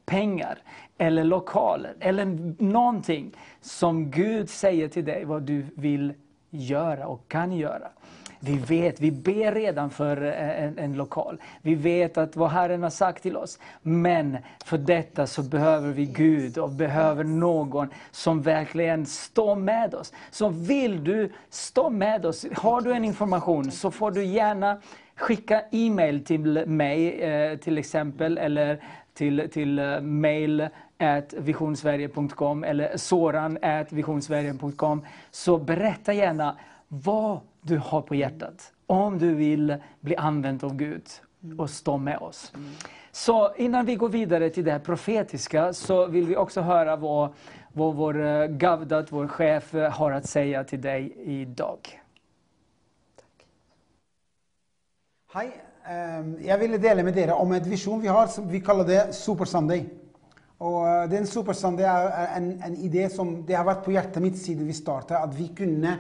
pengar 0.04 0.58
eller 0.98 1.24
lokaler 1.24 1.94
eller 2.00 2.24
någonting 2.62 3.36
som 3.60 4.10
Gud 4.10 4.50
säger 4.50 4.88
till 4.88 5.04
dig 5.04 5.24
vad 5.24 5.42
du 5.42 5.66
vill 5.74 6.12
göra 6.50 7.06
och 7.06 7.28
kan 7.28 7.52
göra. 7.52 7.88
Vi 8.44 8.56
vet, 8.56 9.00
vi 9.00 9.10
ber 9.10 9.52
redan 9.52 9.90
för 9.90 10.22
eh, 10.22 10.64
en, 10.64 10.78
en, 10.78 10.96
lokal. 10.96 11.38
Vi 11.62 11.74
vet 11.74 12.18
att 12.18 12.36
vad 12.36 12.50
Herren 12.50 12.82
har 12.82 12.90
sagt 12.90 13.22
till 13.22 13.36
oss. 13.36 13.58
Men 13.82 14.38
för 14.64 14.78
detta 14.78 15.26
så 15.26 15.42
behöver 15.42 15.92
vi 15.92 16.04
Gud 16.06 16.58
och 16.58 16.70
behöver 16.70 17.24
någon 17.24 17.88
som 18.10 18.42
verkligen 18.42 19.06
står 19.06 19.56
med 19.56 19.94
oss. 19.94 20.12
Så 20.30 20.48
vill 20.48 21.04
du 21.04 21.32
stå 21.50 21.90
med 21.90 22.26
oss, 22.26 22.46
har 22.56 22.80
du 22.80 22.92
en 22.92 23.04
information 23.04 23.70
så 23.70 23.90
får 23.90 24.10
du 24.10 24.24
gärna 24.24 24.80
skicka 25.16 25.62
e-mail 25.70 26.24
till 26.24 26.66
mig 26.66 27.22
eh, 27.22 27.58
till 27.58 27.78
exempel 27.78 28.38
eller 28.38 28.80
till, 29.14 29.48
till 29.52 29.78
eh, 29.78 30.00
mail 30.00 30.68
visionsverige.com 31.36 32.64
eller 32.64 32.96
soran 32.96 33.58
visionsverige.com. 33.90 35.06
Så 35.30 35.58
berätta 35.58 36.12
gärna 36.12 36.56
vad 36.88 37.40
du 37.62 37.78
har 37.78 38.02
på 38.02 38.14
hjärtat. 38.14 38.72
Om 38.86 39.18
du 39.18 39.34
vill 39.34 39.76
bli 40.00 40.16
använd 40.16 40.64
av 40.64 40.76
Gud 40.76 41.02
och 41.58 41.70
stå 41.70 41.96
med 41.96 42.18
oss. 42.18 42.52
Så 43.12 43.54
innan 43.56 43.86
vi 43.86 43.94
går 43.94 44.08
vidare 44.08 44.50
till 44.50 44.64
det 44.64 44.72
här 44.72 44.78
profetiska 44.78 45.72
så 45.72 46.06
vill 46.06 46.26
vi 46.26 46.36
också 46.36 46.60
höra 46.60 46.96
vad, 46.96 47.32
vad 47.72 47.94
vår 47.94 48.26
eh, 48.26 48.46
Gavdat, 48.46 49.12
vår 49.12 49.28
chef, 49.28 49.74
eh, 49.74 49.90
har 49.90 50.12
att 50.12 50.26
säga 50.26 50.64
till 50.64 50.80
dig 50.80 51.16
idag. 51.24 51.78
Hej. 55.32 55.50
Ehm, 55.86 56.38
jag 56.44 56.58
ville 56.58 56.78
dela 56.78 57.02
med 57.02 57.18
er 57.18 57.32
om 57.32 57.52
en 57.52 57.62
vision 57.62 58.00
vi 58.00 58.08
har. 58.08 58.26
som 58.26 58.48
Vi 58.48 58.60
kallar 58.60 58.84
det 58.84 59.14
Super 59.14 59.44
Sunday. 59.44 59.88
Och 60.58 60.88
eh, 60.88 61.08
den 61.08 61.26
Super 61.26 61.52
Sunday 61.52 61.86
är 61.86 62.36
en, 62.36 62.62
en 62.62 62.76
idé 62.76 63.08
som 63.08 63.46
det 63.46 63.54
har 63.54 63.64
varit 63.64 63.84
på 63.84 63.92
hjärtat 63.92 64.22
mitt 64.22 64.42
sedan 64.42 64.66
vi 64.66 64.72
startade, 64.72 65.20
att 65.20 65.34
vi 65.34 65.48
kunde 65.48 65.96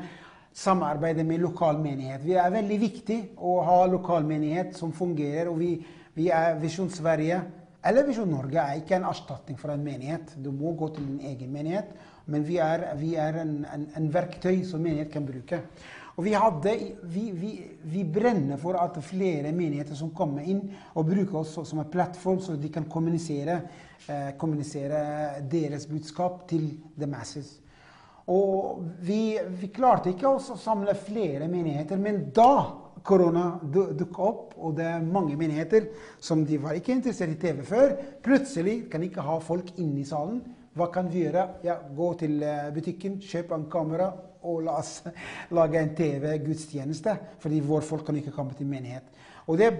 samarbeide 0.54 1.24
med 1.26 1.42
lokalmenighet. 1.42 2.22
Vi 2.24 2.36
er 2.38 2.54
veldig 2.54 2.78
viktig 2.80 3.18
å 3.42 3.58
ha 3.66 3.80
lokalmenighet 3.90 4.76
som 4.78 4.94
fungerer. 4.94 5.50
Og 5.50 5.58
vi, 5.58 5.74
vi 6.14 6.30
er 6.30 6.58
Visjon 6.62 6.92
Sverige 6.94 7.42
eller 7.84 8.06
Visjon 8.06 8.30
Norge 8.32 8.62
er 8.62 8.78
ikke 8.80 8.96
en 8.96 9.10
erstatning 9.10 9.58
for 9.60 9.74
en 9.74 9.82
menighet. 9.84 10.38
Du 10.40 10.48
må 10.54 10.72
gå 10.78 10.88
til 10.94 11.04
din 11.04 11.18
egen 11.34 11.50
menighet. 11.52 11.90
Men 12.32 12.46
vi 12.46 12.56
er, 12.62 12.86
vi 12.96 13.12
er 13.20 13.42
en, 13.42 13.58
en, 13.68 13.84
en 13.98 14.06
verktøy 14.14 14.62
som 14.64 14.80
menighet 14.80 15.10
kan 15.12 15.26
bruke. 15.28 15.58
Og 16.14 16.24
vi, 16.24 16.32
hadde, 16.38 16.72
vi, 17.10 17.24
vi, 17.34 17.50
vi 17.90 18.04
brenner 18.06 18.56
for 18.62 18.78
at 18.78 18.96
flere 19.04 19.50
menigheter 19.52 19.98
som 19.98 20.14
kommer 20.16 20.46
inn 20.46 20.62
og 20.94 21.10
bruker 21.10 21.40
oss 21.42 21.56
som 21.58 21.82
en 21.82 21.90
plattform, 21.90 22.38
så 22.40 22.54
de 22.56 22.70
kan 22.72 22.86
kommunisere, 22.88 23.58
eh, 24.06 24.30
kommunisere 24.38 25.42
deres 25.50 25.88
budskap 25.90 26.46
til 26.48 26.70
the 26.96 27.10
masses. 27.10 27.56
Og 28.32 28.84
vi, 29.04 29.36
vi 29.60 29.68
klarte 29.68 30.14
ikke 30.14 30.30
å 30.30 30.56
samle 30.56 30.94
flere 30.96 31.48
menigheter, 31.50 32.00
men 32.00 32.30
da 32.32 32.80
korona 33.04 33.60
du- 33.60 33.92
dukka 33.92 34.22
opp, 34.24 34.54
og 34.56 34.76
det 34.78 34.86
er 34.88 35.02
mange 35.04 35.36
menigheter 35.36 35.90
som 36.20 36.44
de 36.44 36.56
var 36.58 36.78
ikke 36.78 36.94
interessert 36.94 37.34
i 37.34 37.40
TV 37.40 37.62
før, 37.68 37.96
plutselig 38.24 38.88
kan 38.90 39.02
ikke 39.04 39.20
ha 39.26 39.38
folk 39.44 39.74
inne 39.76 40.00
i 40.00 40.08
salen. 40.08 40.40
Hva 40.74 40.88
kan 40.90 41.10
vi 41.12 41.26
gjøre? 41.26 41.44
Ja, 41.62 41.76
gå 41.96 42.14
til 42.18 42.40
eh, 42.42 42.70
butiken, 42.74 43.18
butikken, 43.18 43.20
kjøp 43.20 43.52
en 43.54 43.68
kamera 43.70 44.08
og 44.44 44.64
la 44.66 44.78
oss 44.80 45.04
lage 45.56 45.78
en 45.78 45.94
TV-gudstjeneste. 45.94 47.14
Fordi 47.44 47.60
våre 47.60 47.86
folk 47.86 48.06
kan 48.08 48.16
ikke 48.18 48.34
komme 48.34 48.56
til 48.58 48.66
menighet. 48.66 49.04
Og 49.46 49.60
det, 49.60 49.70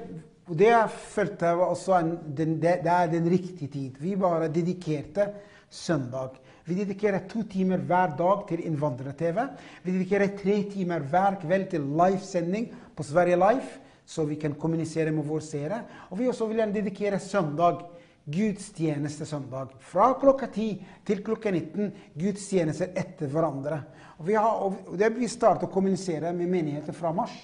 det 0.54 0.70
følte 0.92 1.50
jeg 1.50 1.58
var 1.58 1.72
også 1.72 1.96
en, 1.98 2.14
den, 2.36 2.58
det, 2.62 2.76
det 2.84 2.92
er 2.92 3.10
den 3.10 3.26
riktige 3.32 3.72
tid. 3.72 3.98
Vi 3.98 4.14
bare 4.20 4.52
dedikerte 4.52 5.30
søndag. 5.70 6.38
Vi 6.64 6.74
dedikerer 6.78 7.26
to 7.28 7.42
timer 7.44 7.82
hver 7.84 8.14
dag 8.16 8.46
til 8.48 8.62
innvandrer-TV. 8.64 9.40
Vi 9.84 9.92
dedikerer 9.92 10.36
tre 10.38 10.62
timer 10.72 11.04
hver 11.10 11.36
kveld 11.42 11.66
til 11.74 11.84
livesending 11.84 12.70
på 12.96 13.02
Sverige 13.02 13.36
Life. 13.36 13.80
så 14.06 14.24
vi 14.24 14.34
kan 14.34 14.52
kommunisere 14.54 15.10
med 15.10 15.24
våre 15.24 15.40
seere. 15.40 15.78
Og 16.10 16.18
vi 16.18 16.26
også 16.28 16.46
vil 16.46 16.58
gjerne 16.60 16.74
dedikere 16.74 17.18
søndag 17.18 17.78
gudstjeneste 18.24 19.26
søndag. 19.26 19.72
Fra 19.80 20.12
klokka 20.20 20.46
10 20.46 20.84
til 21.06 21.22
klokka 21.24 21.50
19 21.50 21.92
gudstjenester 22.20 22.92
etter 22.96 23.28
hverandre. 23.32 23.82
Og 24.18 24.28
vi, 24.28 24.34
har, 24.34 24.60
og 24.60 24.98
det 24.98 25.10
vi 25.16 25.28
startet 25.28 25.68
å 25.68 25.72
kommunisere 25.72 26.32
med 26.36 26.52
menigheter 26.52 26.96
fra 26.96 27.12
mars 27.12 27.34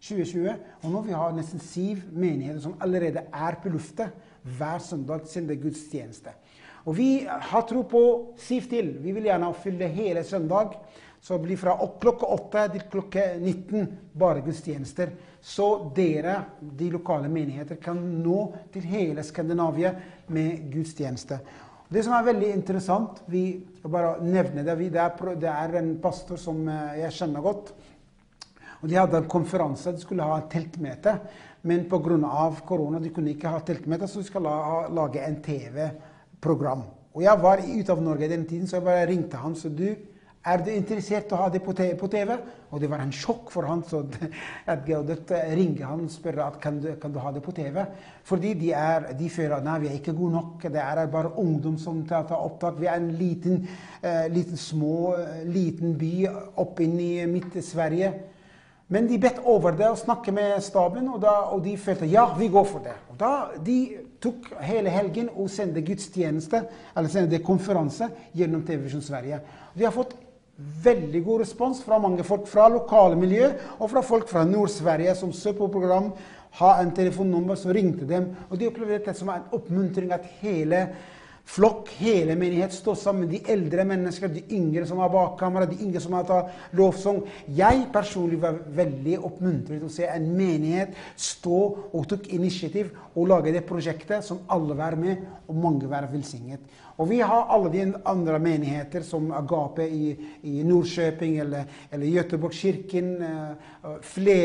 2020. 0.00 0.54
Og 0.82 0.92
nå 0.92 1.02
vi 1.08 1.16
har 1.16 1.34
nesten 1.36 1.60
syv 1.60 2.06
menigheter 2.12 2.62
som 2.64 2.78
allerede 2.80 3.26
er 3.28 3.60
på 3.60 3.72
lufta 3.72 4.10
hver 4.56 4.80
søndag 4.84 5.28
sender 5.28 5.60
gudstjeneste. 5.60 6.32
Och 6.84 6.98
vi 6.98 7.28
har 7.40 7.62
tro 7.62 7.82
på 7.84 8.02
syv 8.38 8.68
til. 8.70 8.94
Vi 9.00 9.12
vil 9.12 9.24
gjerne 9.28 9.52
fylla 9.54 9.86
hele 9.86 10.24
søndag. 10.24 10.76
Så 11.20 11.36
det 11.36 11.44
blir 11.44 11.56
fra 11.56 11.74
klockan 12.00 12.00
klokka 12.00 12.68
till 12.68 12.80
til 12.80 12.90
klokka 12.90 13.20
19 13.38 13.98
bare 14.12 14.40
gudstjenester. 14.40 15.10
Så 15.40 15.90
dere, 15.96 16.44
de 16.60 16.90
lokale 16.90 17.28
menigheter, 17.28 17.76
kan 17.76 17.96
nå 18.22 18.52
til 18.72 18.82
hele 18.82 19.22
Skandinavia 19.22 19.94
med 20.26 20.72
gudstjeneste. 20.72 21.38
Det 21.88 22.04
som 22.04 22.14
er 22.14 22.24
veldig 22.24 22.50
interessant, 22.54 23.22
vi 23.26 23.60
skal 23.78 23.90
bare 23.90 24.10
nevne 24.22 24.62
det, 24.64 24.76
vi, 24.78 24.88
det, 24.88 25.00
er, 25.00 25.34
det 25.36 25.48
er 25.50 25.78
en 25.80 25.94
pastor 26.00 26.38
som 26.38 26.68
eh, 26.68 27.00
jag 27.00 27.00
jeg 27.00 27.16
kjenner 27.18 27.42
godt. 27.42 27.72
Og 28.80 28.88
De 28.88 28.96
hadde 28.96 29.16
en 29.18 29.28
konferanse, 29.28 29.92
de 29.92 30.00
skulle 30.00 30.24
ha 30.24 30.38
et 30.38 30.50
teltmøte. 30.52 31.18
Men 31.62 31.84
pga. 31.84 32.54
korona 32.64 32.98
de 32.98 33.10
kunne 33.10 33.34
ikke 33.34 33.48
ha 33.48 33.58
teltmøte, 33.60 34.06
så 34.08 34.20
de 34.20 34.24
skulle 34.24 34.48
ha- 34.48 34.88
lage 34.88 35.20
en 35.26 35.42
TV 35.42 35.90
program. 36.40 36.82
Och 37.12 37.22
jag 37.22 37.36
var 37.36 37.58
ute 37.78 37.92
av 37.92 38.02
Norge 38.02 38.28
den 38.28 38.46
tiden, 38.46 38.66
så 38.66 38.76
jag 38.76 38.84
bara 38.84 39.06
ringte 39.06 39.36
han. 39.36 39.54
Så 39.56 39.68
du, 39.68 39.96
är 40.42 40.58
du 40.58 40.74
intresserad 40.74 41.24
av 41.32 41.32
att 41.32 41.40
ha 41.40 41.48
det 41.48 41.58
på 41.58 41.72
på 42.00 42.08
TV? 42.08 42.36
Och 42.68 42.80
det 42.80 42.86
var 42.86 42.98
en 42.98 43.12
chock 43.12 43.50
för 43.52 43.62
honom 43.62 43.84
så 43.88 44.06
at 44.64 44.86
Gaudet 44.86 45.30
eh, 45.30 45.86
han 45.86 46.04
och 46.04 46.10
spør 46.10 46.38
at 46.38 46.60
kan 46.60 46.80
du, 46.80 46.96
kan 46.96 47.12
du 47.12 47.18
ha 47.18 47.32
det 47.32 47.40
på 47.40 47.52
TV. 47.52 47.86
För 48.24 48.36
de, 48.36 48.72
är, 48.72 49.12
de 49.18 49.28
føler 49.28 49.56
at 49.56 49.82
vi 49.82 49.88
er 49.88 49.92
ikke 49.92 50.12
gode 50.12 50.32
nok. 50.32 50.62
Det 50.62 50.80
är 50.80 51.06
bara 51.06 51.28
ungdom 51.36 51.78
som 51.78 52.08
tar, 52.08 52.22
tar 52.22 52.36
opptak. 52.36 52.74
Vi 52.78 52.86
är 52.86 52.96
en 52.96 53.16
liten, 53.16 53.68
eh, 54.02 54.28
liten 54.28 54.56
små, 54.56 55.14
eh, 55.14 55.44
liten 55.44 55.98
by 55.98 56.28
oppe 56.54 56.82
i 56.82 57.26
mitt 57.26 57.64
Sverige. 57.64 58.12
Men 58.88 59.06
de 59.06 59.18
bedt 59.18 59.38
over 59.44 59.72
det 59.72 59.90
och 59.90 59.98
snakket 59.98 60.34
med 60.34 60.62
staben, 60.62 61.08
och 61.08 61.20
da, 61.20 61.44
och 61.44 61.62
de 61.62 61.76
følte 61.76 62.06
ja, 62.06 62.36
vi 62.38 62.48
går 62.48 62.64
för 62.64 62.80
det. 62.80 62.94
Och 63.08 63.16
då, 63.16 63.48
De 63.64 63.98
tog 64.20 64.34
hela 64.60 64.90
helgen 64.90 65.28
och 65.28 65.50
sände 65.50 65.80
gudstjänster, 65.80 66.62
eller 66.94 67.08
sände 67.08 67.38
konferenser 67.38 68.08
genom 68.32 68.62
Television 68.62 69.02
Sverige. 69.02 69.40
Vi 69.72 69.84
har 69.84 69.92
fått 69.92 70.14
väldigt 70.84 71.24
god 71.24 71.40
respons 71.40 71.84
från 71.84 72.02
många 72.02 72.24
folk 72.24 72.48
från 72.48 72.72
lokalmiljö 72.72 73.52
och 73.62 73.90
från 73.90 74.02
folk 74.02 74.28
från 74.28 74.50
Nordsverige 74.50 75.14
som 75.14 75.32
såg 75.32 75.58
på 75.58 75.68
program, 75.68 76.10
har 76.50 76.82
en 76.82 76.90
telefonnummer, 76.90 77.54
så 77.54 77.72
ringte 77.72 78.04
dem. 78.04 78.36
Och 78.48 78.58
de 78.58 78.66
upplevde 78.66 78.98
det 78.98 79.14
som 79.14 79.28
en 79.28 79.42
uppmuntring 79.50 80.12
att 80.12 80.24
hela 80.24 80.86
flokk, 81.50 81.90
hele 81.98 82.36
menighet 82.38 82.74
står 82.74 82.98
sammen. 82.98 83.30
De 83.30 83.40
eldre 83.50 83.84
mennesker, 83.88 84.30
de 84.32 84.44
yngre 84.56 84.86
som 84.88 85.00
har 85.02 85.10
bakkamera, 85.12 85.68
de 85.70 85.80
yngre 85.84 86.02
som 86.02 86.14
har 86.18 86.26
tatt 86.28 86.76
lovsang. 86.78 87.22
Jeg 87.56 87.86
personlig 87.94 88.40
var 88.42 88.60
veldig 88.76 89.18
oppmuntret 89.18 89.80
til 89.80 89.88
å 89.88 89.92
se 89.92 90.06
en 90.10 90.28
menighet 90.36 90.94
stå 91.18 91.62
og 91.90 92.06
tok 92.10 92.30
initiativ 92.36 92.92
og 93.14 93.30
lage 93.32 93.54
det 93.54 93.66
prosjektet 93.68 94.26
som 94.26 94.44
alle 94.50 94.76
var 94.78 94.98
med, 95.00 95.26
og 95.48 95.58
mange 95.58 95.90
var 95.90 96.08
velsignet. 96.12 96.62
Och 97.00 97.10
vi 97.10 97.20
har 97.20 97.46
alla 97.46 97.68
de 97.68 97.96
andra 98.04 98.38
menigheter, 98.38 99.00
som 99.00 99.32
Agape 99.32 99.82
i, 99.82 100.26
i 100.42 100.64
Norrköping 100.64 101.36
eller, 101.36 101.64
eller 101.90 102.06
Göteborgskyrkan, 102.06 103.22
eh, 103.22 103.50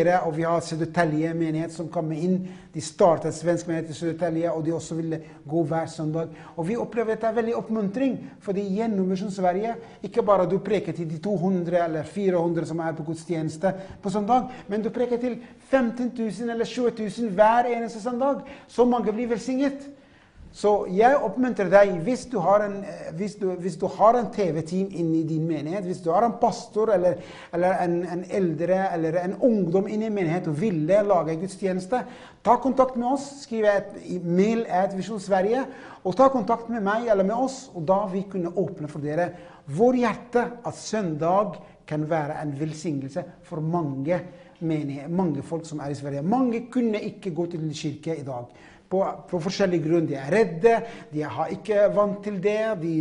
eh 0.07 0.27
Och 0.27 0.39
vi 0.39 0.43
har 0.43 0.61
Södertälje 0.61 1.33
menighet 1.33 1.73
som 1.73 1.87
kommer 1.87 2.15
in. 2.15 2.47
De 2.73 2.81
startade 2.81 3.33
svensk 3.33 3.67
menighet 3.67 3.89
i 3.89 3.93
Södertälje, 3.93 4.51
och 4.51 4.63
de 4.63 4.71
också 4.71 4.95
ville 4.95 5.19
gå 5.43 5.63
varje 5.63 5.87
söndag. 5.87 6.27
Och 6.41 6.69
vi 6.69 6.77
opplever 6.77 7.15
dette 7.15 7.31
väldigt 7.31 7.55
uppmuntring, 7.55 8.29
för 8.41 8.53
det 8.53 8.61
är 8.61 8.69
genom 8.69 9.17
Sverige 9.17 9.75
inte 10.01 10.21
bara 10.21 10.45
du 10.45 10.59
preker 10.59 10.93
till 10.93 11.09
de 11.09 11.17
200 11.17 11.77
eller 11.77 12.03
400 12.03 12.65
som 12.65 12.79
är 12.79 12.93
på 12.93 13.03
gudstjänsten 13.03 13.73
på 14.01 14.09
söndag. 14.09 14.49
men 14.67 14.81
du 14.81 14.89
preker 14.89 15.17
till 15.17 15.37
15 15.67 16.11
000 16.39 16.49
eller 16.49 16.65
20 16.65 17.11
000 17.21 17.29
hver 17.29 17.65
eneste. 17.65 17.99
Så 18.67 18.85
många 18.85 19.11
blir 19.11 19.27
välsignade. 19.27 19.75
Så 20.55 20.87
jag 20.89 21.23
uppmuntrar 21.23 21.69
dig, 21.69 21.91
om 21.91 22.15
du 22.31 22.37
har 22.37 22.59
en, 22.59 22.77
eh, 22.83 23.13
visst 23.13 23.39
du, 23.39 23.55
visst 23.55 23.79
du 23.79 23.85
har 23.85 24.13
en 24.13 24.31
TV-team 24.31 24.87
inne 24.91 25.17
i 25.17 25.23
din 25.23 25.47
menighet, 25.47 25.85
om 25.85 25.93
du 26.03 26.09
har 26.09 26.21
en 26.21 26.37
pastor 26.39 26.93
eller, 26.93 27.17
eller 27.51 27.73
en, 27.73 28.07
en 28.07 28.23
äldre 28.29 28.75
eller 28.75 29.13
en 29.13 29.35
ungdom 29.41 29.87
inne 29.87 30.05
i 30.05 30.09
menighet 30.09 30.47
och 30.47 30.63
vill 30.63 30.85
laga 30.85 31.33
gudstjänster, 31.33 32.05
ta 32.41 32.57
kontakt 32.57 32.95
med 32.95 33.07
oss. 33.07 33.41
Skriv 33.41 33.65
ett 33.65 34.23
mail 34.23 34.65
at 34.69 34.93
Vision 34.93 35.19
Sverige, 35.19 35.65
och 36.03 36.17
ta 36.17 36.29
kontakt 36.29 36.69
med 36.69 36.83
mig 36.83 37.09
eller 37.09 37.23
med 37.23 37.35
oss, 37.35 37.69
och 37.73 37.81
då 37.81 38.09
vi 38.13 38.23
kunna 38.23 38.49
öppna 38.55 38.87
för 38.87 39.05
er 39.05 39.35
vår 39.65 39.95
hjärta 39.95 40.45
att 40.63 40.77
söndag 40.77 41.55
kan 41.85 42.07
vara 42.07 42.33
en 42.33 42.55
välsignelse 42.59 43.23
för 43.43 43.57
många, 43.57 44.19
menighet, 44.59 45.09
många 45.09 45.41
folk 45.41 45.65
som 45.65 45.79
är 45.79 45.89
i 45.89 45.95
Sverige. 45.95 46.21
Många 46.21 46.59
kunde 46.59 47.05
inte 47.05 47.29
gå 47.29 47.45
till 47.45 47.73
kyrkan 47.73 48.15
idag. 48.15 48.45
På, 48.89 49.01
på 49.29 49.39
forskjellig 49.41 49.79
grunn. 49.81 50.07
De 50.09 50.17
er 50.19 50.29
redde, 50.33 50.75
de 51.11 51.23
har 51.25 51.53
ikke 51.53 51.87
vant 51.95 52.19
til 52.23 52.37
det, 52.43 52.59
de 52.83 52.93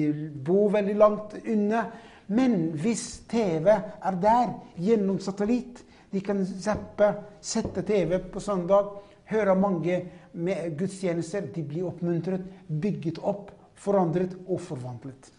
bor 0.47 0.73
veldig 0.73 0.95
langt 0.97 1.37
unna. 1.43 1.85
Men 2.27 2.71
hvis 2.81 3.21
TV 3.29 3.69
er 3.69 4.17
der 4.23 4.55
gjennom 4.81 5.19
satellitt, 5.21 5.83
de 6.15 6.23
kan 6.25 6.41
zappe, 6.47 7.11
sette 7.45 7.83
TV 7.85 8.17
på 8.33 8.41
søndag, 8.41 8.95
høre 9.29 9.57
mange 9.59 9.99
med 10.33 10.77
gudstjenester, 10.79 11.49
de 11.53 11.63
blir 11.67 11.89
oppmuntret, 11.89 12.45
bygget 12.69 13.21
opp, 13.21 13.51
forandret 13.75 14.37
og 14.47 14.61
forvandlet. 14.63 15.33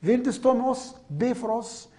Vil 0.00 0.24
du 0.24 0.32
stå 0.32 0.54
med 0.56 0.70
oss, 0.72 0.84
be 1.08 1.34
for 1.36 1.58
oss, 1.58 1.89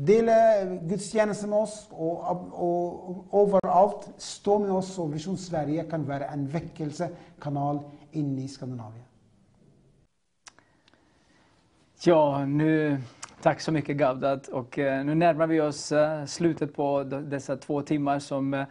Dela 0.00 0.64
Guds 0.82 1.12
tjänst 1.12 1.46
med 1.46 1.58
oss, 1.58 1.86
och, 1.90 2.30
och, 2.52 3.34
og 3.34 4.04
stå 4.16 4.58
med 4.58 4.70
oss, 4.70 4.94
så 4.94 5.06
Vision 5.06 5.36
Sverige 5.36 5.84
kan 5.84 6.06
vara 6.06 6.26
en 6.26 6.46
väckelsekanal 6.46 7.80
inne 8.12 8.42
i 8.42 8.48
Skandinavien. 8.48 9.04
Ja, 12.04 12.44
nu, 12.46 12.98
tack 13.42 13.60
så 13.60 13.72
mycket 13.72 13.96
Gavdat. 13.96 14.48
Och 14.48 14.78
eh, 14.78 15.04
nu 15.04 15.14
närmar 15.14 15.46
vi 15.46 15.60
oss 15.60 15.92
eh, 15.92 16.24
slutet 16.24 16.74
på 16.74 17.02
dessa 17.04 17.56
två 17.56 17.82
timmar 17.82 18.18
som, 18.18 18.54
eh, 18.54 18.66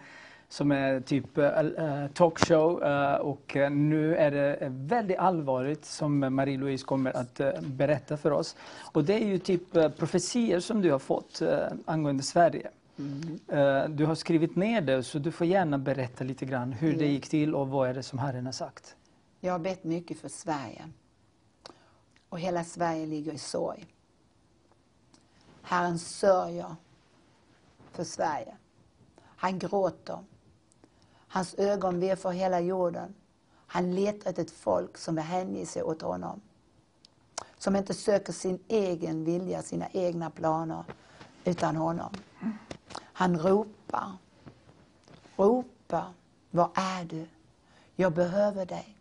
som 0.49 0.71
är 0.71 0.99
typ 1.01 1.37
eh, 1.37 1.45
eh, 1.59 2.07
talkshow. 2.13 2.83
Eh, 2.83 3.13
och 3.15 3.57
nu 3.71 4.15
är 4.15 4.31
det 4.31 4.57
väldigt 4.69 5.17
allvarligt 5.17 5.85
som 5.85 6.23
Marie-Louise 6.23 6.85
kommer 6.85 7.17
att 7.17 7.39
eh, 7.39 7.61
berätta 7.61 8.17
för 8.17 8.31
oss. 8.31 8.55
Och 8.93 9.03
det 9.03 9.13
är 9.13 9.25
ju 9.27 9.37
typ 9.39 9.71
profetier 9.97 10.59
som 10.59 10.81
du 10.81 10.91
har 10.91 10.99
fått 10.99 11.41
angående 11.85 12.23
Sverige. 12.23 12.69
Eh, 13.47 13.89
Du 13.89 14.05
har 14.05 14.15
skrivit 14.15 14.55
ner 14.55 14.81
det, 14.81 15.03
så 15.03 15.19
du 15.19 15.31
får 15.31 15.47
gärna 15.47 15.77
berätta 15.77 16.23
lite 16.23 16.45
grann 16.45 16.73
hur 16.73 16.93
det 16.97 17.05
Ja. 17.05 17.11
gick 17.11 17.29
till 17.29 17.55
och 17.55 17.67
vad 17.67 17.89
är 17.89 17.93
det 17.93 18.03
som 18.03 18.19
Herren 18.19 18.45
har 18.45 18.53
sagt. 18.53 18.95
Jag 19.39 19.51
har 19.51 19.59
bett 19.59 19.83
mycket 19.83 20.19
för 20.19 20.29
Sverige. 20.29 20.89
Och 22.29 22.39
hela 22.39 22.63
Sverige 22.63 23.05
ligger 23.05 23.33
i 23.33 23.37
sorg. 23.37 23.85
Herren 25.61 25.99
sörjer 25.99 26.75
för 27.91 28.03
Sverige. 28.03 28.55
Han 29.35 29.59
gråter. 29.59 30.19
Hans 31.37 31.55
ögon 31.57 31.99
ver 31.99 32.15
för 32.15 32.31
hela 32.31 32.59
jorden. 32.59 33.13
Han 33.67 33.95
letar 33.95 34.29
efter 34.29 34.41
ett 34.41 34.51
folk 34.51 34.97
som 34.97 35.15
vill 35.15 35.23
hänge 35.23 35.65
sig 35.65 35.83
åt 35.83 36.01
honom. 36.01 36.41
Som 37.57 37.75
inte 37.75 37.93
söker 37.93 38.33
sin 38.33 38.59
egen 38.67 39.23
vilja, 39.23 39.61
sina 39.61 39.89
egna 39.91 40.29
planer, 40.29 40.83
utan 41.43 41.75
honom. 41.75 42.13
Han 42.97 43.39
ropar. 43.39 44.11
Ropar. 45.35 46.13
Var 46.51 46.69
är 46.75 47.05
du? 47.05 47.27
Jag 47.95 48.13
behöver 48.13 48.65
dig. 48.65 48.97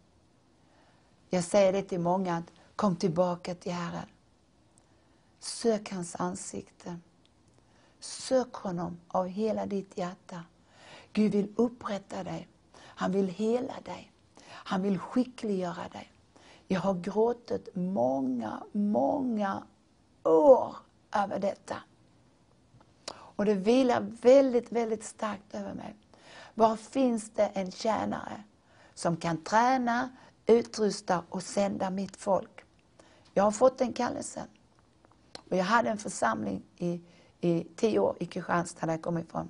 Jag 1.30 1.44
säger 1.44 1.72
det 1.72 1.82
till 1.82 2.00
många, 2.00 2.36
att 2.36 2.52
kom 2.76 2.96
tillbaka 2.96 3.54
till 3.54 3.72
Herren. 3.72 4.08
Sök 5.38 5.92
hans 5.92 6.16
ansikte. 6.16 6.98
Sök 8.00 8.54
honom 8.54 9.00
av 9.08 9.26
hela 9.26 9.66
ditt 9.66 9.98
hjärta. 9.98 10.44
Gud 11.16 11.32
vill 11.32 11.52
upprätta 11.56 12.24
dig. 12.24 12.48
Han 12.78 13.12
vill 13.12 13.28
hela 13.28 13.80
dig. 13.84 14.12
Han 14.48 14.82
vill 14.82 14.98
skickliggöra 14.98 15.88
dig. 15.92 16.12
Jag 16.68 16.80
har 16.80 16.94
gråtit 16.94 17.68
många, 17.74 18.62
många 18.72 19.62
år 20.24 20.76
över 21.12 21.38
detta. 21.38 21.76
Och 23.08 23.44
det 23.44 23.54
vilar 23.54 24.00
väldigt, 24.00 24.72
väldigt 24.72 25.04
starkt 25.04 25.54
över 25.54 25.74
mig. 25.74 25.96
Var 26.54 26.76
finns 26.76 27.30
det 27.30 27.46
en 27.46 27.70
tjänare 27.70 28.42
som 28.94 29.16
kan 29.16 29.44
träna, 29.44 30.10
utrusta 30.46 31.22
och 31.28 31.42
sända 31.42 31.90
mitt 31.90 32.16
folk? 32.16 32.64
Jag 33.34 33.44
har 33.44 33.50
fått 33.50 33.78
den 33.78 33.92
kallelsen. 33.92 34.46
Och 35.50 35.56
jag 35.56 35.64
hade 35.64 35.90
en 35.90 35.98
församling 35.98 36.62
i, 36.76 37.00
i 37.40 37.66
tio 37.76 37.98
år 37.98 38.16
i 38.20 38.26
Kristianstad 38.26 38.86
där 38.86 38.92
jag 38.92 39.02
kom 39.02 39.18
ifrån. 39.18 39.48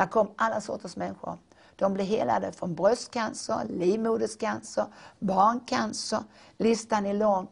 Där 0.00 0.06
kom 0.06 0.30
alla 0.36 0.60
sorters 0.60 0.96
människor. 0.96 1.38
De 1.76 1.94
blev 1.94 2.06
helade 2.06 2.52
från 2.52 2.74
bröstcancer, 2.74 3.64
livmoderscancer, 3.68 4.86
barncancer. 5.18 6.22
Listan 6.56 7.06
är 7.06 7.14
lång. 7.14 7.48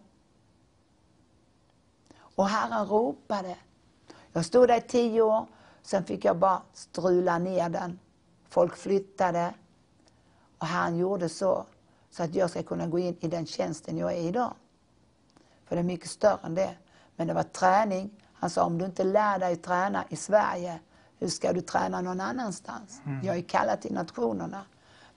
Och 2.19 2.49
Herren 2.49 2.87
ropade. 2.87 3.57
Jag 4.33 4.45
stod 4.45 4.69
där 4.69 4.77
i 4.77 4.81
tio 4.81 5.23
år, 5.23 5.47
sen 5.83 6.05
fick 6.05 6.25
jag 6.25 6.39
bara 6.39 6.63
strula 6.73 7.39
ner 7.39 7.69
den. 7.69 7.99
Folk 8.49 8.77
flyttade. 8.77 9.55
Och 10.59 10.67
Herren 10.67 10.99
gjorde 10.99 11.29
så, 11.29 11.67
så 12.11 12.23
att 12.23 12.35
jag 12.35 12.51
ska 12.51 12.63
kunna 12.63 12.87
gå 12.87 12.99
in 12.99 13.17
i 13.21 13.29
den 13.29 13.47
tjänsten 13.47 13.99
jag 13.99 14.13
är 14.13 14.17
i 14.17 14.29
idag. 14.29 14.55
För 15.65 15.77
det 15.77 15.81
är 15.81 15.85
mycket 15.85 16.11
större 16.11 16.41
än 16.43 16.55
det. 16.55 16.77
Men 17.17 17.27
det 17.27 17.35
var 17.35 17.43
träning. 17.43 18.25
Han 18.33 18.51
sa, 18.51 18.65
om 18.65 18.79
du 18.79 18.85
inte 18.85 19.05
lär 19.05 19.39
dig 19.39 19.57
träna 19.57 20.05
i 20.09 20.17
Sverige, 20.17 20.81
hur 21.19 21.29
ska 21.29 21.53
du 21.53 21.61
träna 21.61 22.01
någon 22.01 22.21
annanstans? 22.21 23.01
Jag 23.23 23.37
är 23.37 23.43
kallad 23.43 23.81
till 23.81 23.95
nationerna. 23.95 24.65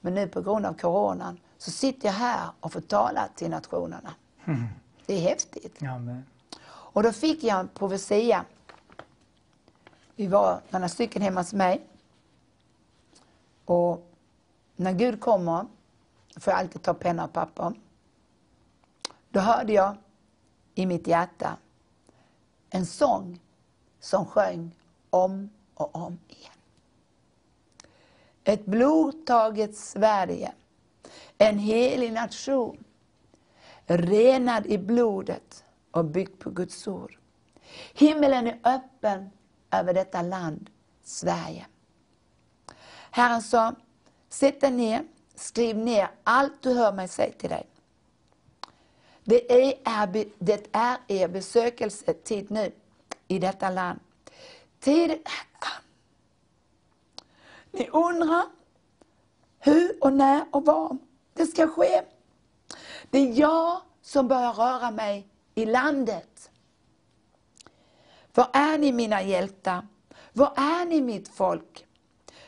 Men 0.01 0.13
nu 0.13 0.27
på 0.27 0.41
grund 0.41 0.65
av 0.65 0.73
coronan 0.73 1.39
så 1.57 1.71
sitter 1.71 2.07
jag 2.07 2.13
här 2.13 2.49
och 2.59 2.73
får 2.73 2.81
tala 2.81 3.27
till 3.35 3.49
nationerna. 3.49 4.13
Det 5.05 5.13
är 5.13 5.21
häftigt. 5.21 5.83
Amen. 5.83 6.25
Och 6.65 7.03
då 7.03 7.11
fick 7.11 7.43
jag 7.43 7.59
en 7.59 7.67
profetia. 7.67 8.45
Vi 10.15 10.27
var 10.27 10.61
några 10.69 10.89
stycken 10.89 11.21
hemma 11.21 11.39
hos 11.39 11.53
mig. 11.53 11.87
Och 13.65 14.11
när 14.75 14.93
Gud 14.93 15.21
kommer 15.21 15.65
får 16.37 16.51
jag 16.51 16.59
alltid 16.59 16.81
ta 16.81 16.93
penna 16.93 17.23
och 17.23 17.33
papper. 17.33 17.73
Då 19.29 19.39
hörde 19.39 19.73
jag 19.73 19.95
i 20.75 20.85
mitt 20.85 21.07
hjärta 21.07 21.57
en 22.69 22.85
sång 22.85 23.39
som 23.99 24.25
sjöng 24.25 24.75
om 25.09 25.49
och 25.81 25.95
om 25.95 26.19
igen. 26.27 26.51
Ett 28.43 28.65
blodtaget 28.65 29.75
Sverige, 29.75 30.51
en 31.37 31.59
helig 31.59 32.13
nation, 32.13 32.83
renad 33.85 34.65
i 34.65 34.77
blodet 34.77 35.63
och 35.91 36.05
byggd 36.05 36.39
på 36.39 36.49
Guds 36.49 36.87
ord. 36.87 37.17
Himmelen 37.93 38.47
är 38.47 38.59
öppen 38.63 39.29
över 39.71 39.93
detta 39.93 40.21
land, 40.21 40.69
Sverige. 41.03 41.65
Herren 43.11 43.41
sa, 43.41 43.75
sätt 44.29 44.61
dig 44.61 44.71
ner, 44.71 45.03
skriv 45.35 45.77
ner 45.77 46.09
allt 46.23 46.61
du 46.61 46.73
hör 46.73 46.93
mig 46.93 47.07
säga 47.07 47.33
till 47.33 47.49
dig. 47.49 47.67
Det 49.23 49.71
är, 49.71 50.25
det 50.39 50.67
är 50.71 50.97
er 51.07 51.27
besökelsetid 51.27 52.51
nu 52.51 52.71
i 53.27 53.39
detta 53.39 53.69
land. 53.69 53.99
Tiden 54.81 55.19
Ni 57.71 57.87
undrar 57.87 58.45
hur 59.59 60.03
och 60.03 60.13
när 60.13 60.45
och 60.51 60.65
var 60.65 60.97
det 61.33 61.45
ska 61.45 61.67
ske. 61.67 62.01
Det 63.09 63.17
är 63.19 63.39
jag 63.39 63.81
som 64.01 64.27
börjar 64.27 64.53
röra 64.53 64.91
mig 64.91 65.27
i 65.55 65.65
landet. 65.65 66.51
Var 68.33 68.49
är 68.53 68.77
ni 68.77 68.91
mina 68.91 69.21
hjältar? 69.21 69.87
Var 70.33 70.53
är 70.55 70.85
ni 70.85 71.01
mitt 71.01 71.27
folk? 71.27 71.87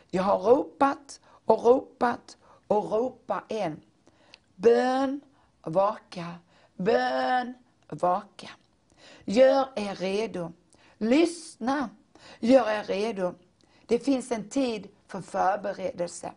Jag 0.09 0.23
har 0.23 0.39
ropat 0.39 1.21
och 1.45 1.63
ropat 1.63 2.37
och 2.67 2.91
ropar 2.91 3.43
än. 3.49 3.81
Bön, 4.55 5.21
vaka, 5.61 6.35
bön, 6.75 7.53
vaka. 7.89 8.49
Gör 9.25 9.67
er 9.75 9.95
redo. 9.95 10.51
Lyssna, 10.97 11.89
gör 12.39 12.69
er 12.69 12.83
redo. 12.83 13.33
Det 13.85 13.99
finns 13.99 14.31
en 14.31 14.49
tid 14.49 14.87
för 15.07 15.21
förberedelse. 15.21 16.31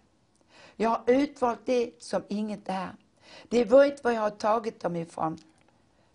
Jag 0.76 0.90
har 0.90 1.02
utvalt 1.06 1.60
det 1.64 2.02
som 2.02 2.22
inget 2.28 2.68
är. 2.68 2.96
Det 3.48 3.64
vet 3.64 4.04
var 4.04 4.10
jag 4.10 4.20
har 4.20 4.30
tagit 4.30 4.80
dem 4.80 4.96
ifrån. 4.96 5.38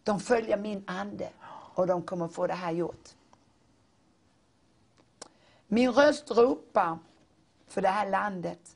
De 0.03 0.19
följer 0.19 0.57
min 0.57 0.83
ande 0.87 1.29
och 1.73 1.87
de 1.87 2.01
kommer 2.01 2.27
få 2.27 2.47
det 2.47 2.53
här 2.53 2.71
gjort. 2.71 3.09
Min 5.67 5.91
röst 5.91 6.31
ropar 6.31 6.99
för 7.67 7.81
det 7.81 7.89
här 7.89 8.09
landet. 8.09 8.75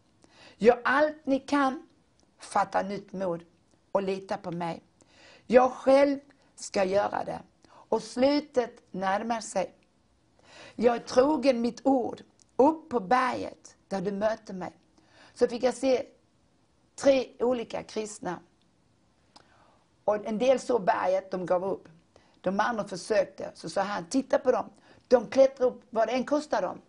Gör 0.58 0.82
allt 0.84 1.26
ni 1.26 1.40
kan, 1.40 1.88
fatta 2.40 2.82
nytt 2.82 3.14
mod 3.14 3.44
och 3.92 4.04
lita 4.04 4.38
på 4.38 4.52
mig. 4.52 4.82
Jag 5.48 5.72
själv 5.72 6.20
ska 6.56 6.84
göra 6.84 7.24
det 7.24 7.42
och 7.68 8.04
slutet 8.04 8.82
närmar 8.92 9.42
sig. 9.42 9.74
Jag 10.76 10.95
är 10.95 10.99
trogen 10.99 11.61
mitt 11.61 11.81
ord, 11.84 12.22
upp 12.56 12.89
på 12.89 12.99
berget 12.99 13.76
där 13.88 14.02
du 14.02 14.11
möter 14.11 14.53
mig. 14.53 14.72
Så 15.34 15.47
fick 15.47 15.64
jag 15.64 15.73
se 15.73 16.06
tre 16.95 17.27
olika 17.39 17.84
kristna. 17.84 18.39
Och 20.03 20.26
en 20.26 20.38
del 20.38 20.60
såg 20.60 20.85
berget, 20.85 21.31
de 21.31 21.45
gav 21.45 21.65
upp. 21.65 21.89
De 22.41 22.60
andra 22.60 22.88
försökte, 22.88 23.52
så 23.53 23.69
sa 23.69 23.81
han, 23.81 24.06
titta 24.06 24.39
på 24.39 24.52
dem. 24.52 24.69
De 25.07 25.27
klättrar 25.27 25.68
upp, 25.68 25.81
vad 25.89 26.07
det 26.07 26.11
än 26.11 26.26
kostar 26.26 26.61
dem. 26.61 26.81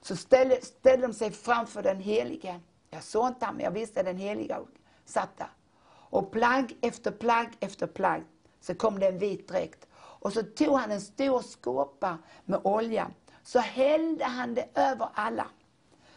Så 0.00 0.16
ställde, 0.16 0.60
ställde 0.62 1.06
de 1.06 1.12
sig 1.12 1.30
framför 1.30 1.82
den 1.82 2.00
helige. 2.00 2.60
Jag 2.90 3.02
såg 3.02 3.26
inte 3.26 3.44
honom, 3.44 3.56
men 3.56 3.64
jag 3.64 3.70
visste 3.70 4.02
den 4.02 4.18
Helige 4.18 4.58
satt 5.04 5.38
där. 5.38 5.50
Och 5.88 6.32
plagg 6.32 6.76
efter 6.80 7.10
plagg 7.10 7.56
efter 7.60 7.86
plagg 7.86 8.22
så 8.60 8.74
kom 8.74 8.98
det 8.98 9.06
en 9.06 9.18
vit 9.18 9.48
dräkt. 9.48 9.86
Och 10.26 10.32
så 10.32 10.42
tog 10.42 10.78
han 10.78 10.90
en 10.90 11.00
stor 11.00 11.42
skåpa 11.42 12.18
med 12.44 12.60
olja. 12.64 13.10
Så 13.42 13.58
hällde 13.58 14.24
han 14.24 14.54
det 14.54 14.68
över 14.74 15.08
alla. 15.14 15.46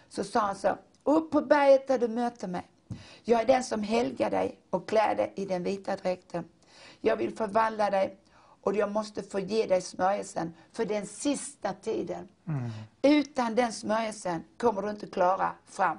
Så 0.07 0.23
sa 0.23 0.39
han 0.39 0.55
så, 0.55 0.77
upp 1.03 1.31
på 1.31 1.41
berget 1.41 1.87
där 1.87 1.99
du 1.99 2.07
möter 2.07 2.47
mig. 2.47 2.69
Jag 3.23 3.41
är 3.41 3.45
den 3.45 3.63
som 3.63 3.83
helgar 3.83 4.29
dig 4.29 4.59
och 4.69 4.89
klär 4.89 5.15
dig 5.15 5.33
i 5.35 5.45
den 5.45 5.63
vita 5.63 5.95
dräkten. 5.95 6.45
Jag 7.01 7.15
vill 7.15 7.35
förvandla 7.35 7.89
dig 7.89 8.17
och 8.61 8.75
jag 8.75 8.91
måste 8.91 9.23
få 9.23 9.39
ge 9.39 9.65
dig 9.65 9.81
smörjelsen 9.81 10.53
för 10.71 10.85
den 10.85 11.05
sista 11.05 11.73
tiden. 11.73 12.27
Mm. 12.47 12.69
Utan 13.01 13.55
den 13.55 13.73
smörjelsen 13.73 14.43
kommer 14.57 14.81
du 14.81 14.89
inte 14.89 15.07
klara 15.07 15.51
fram. 15.65 15.97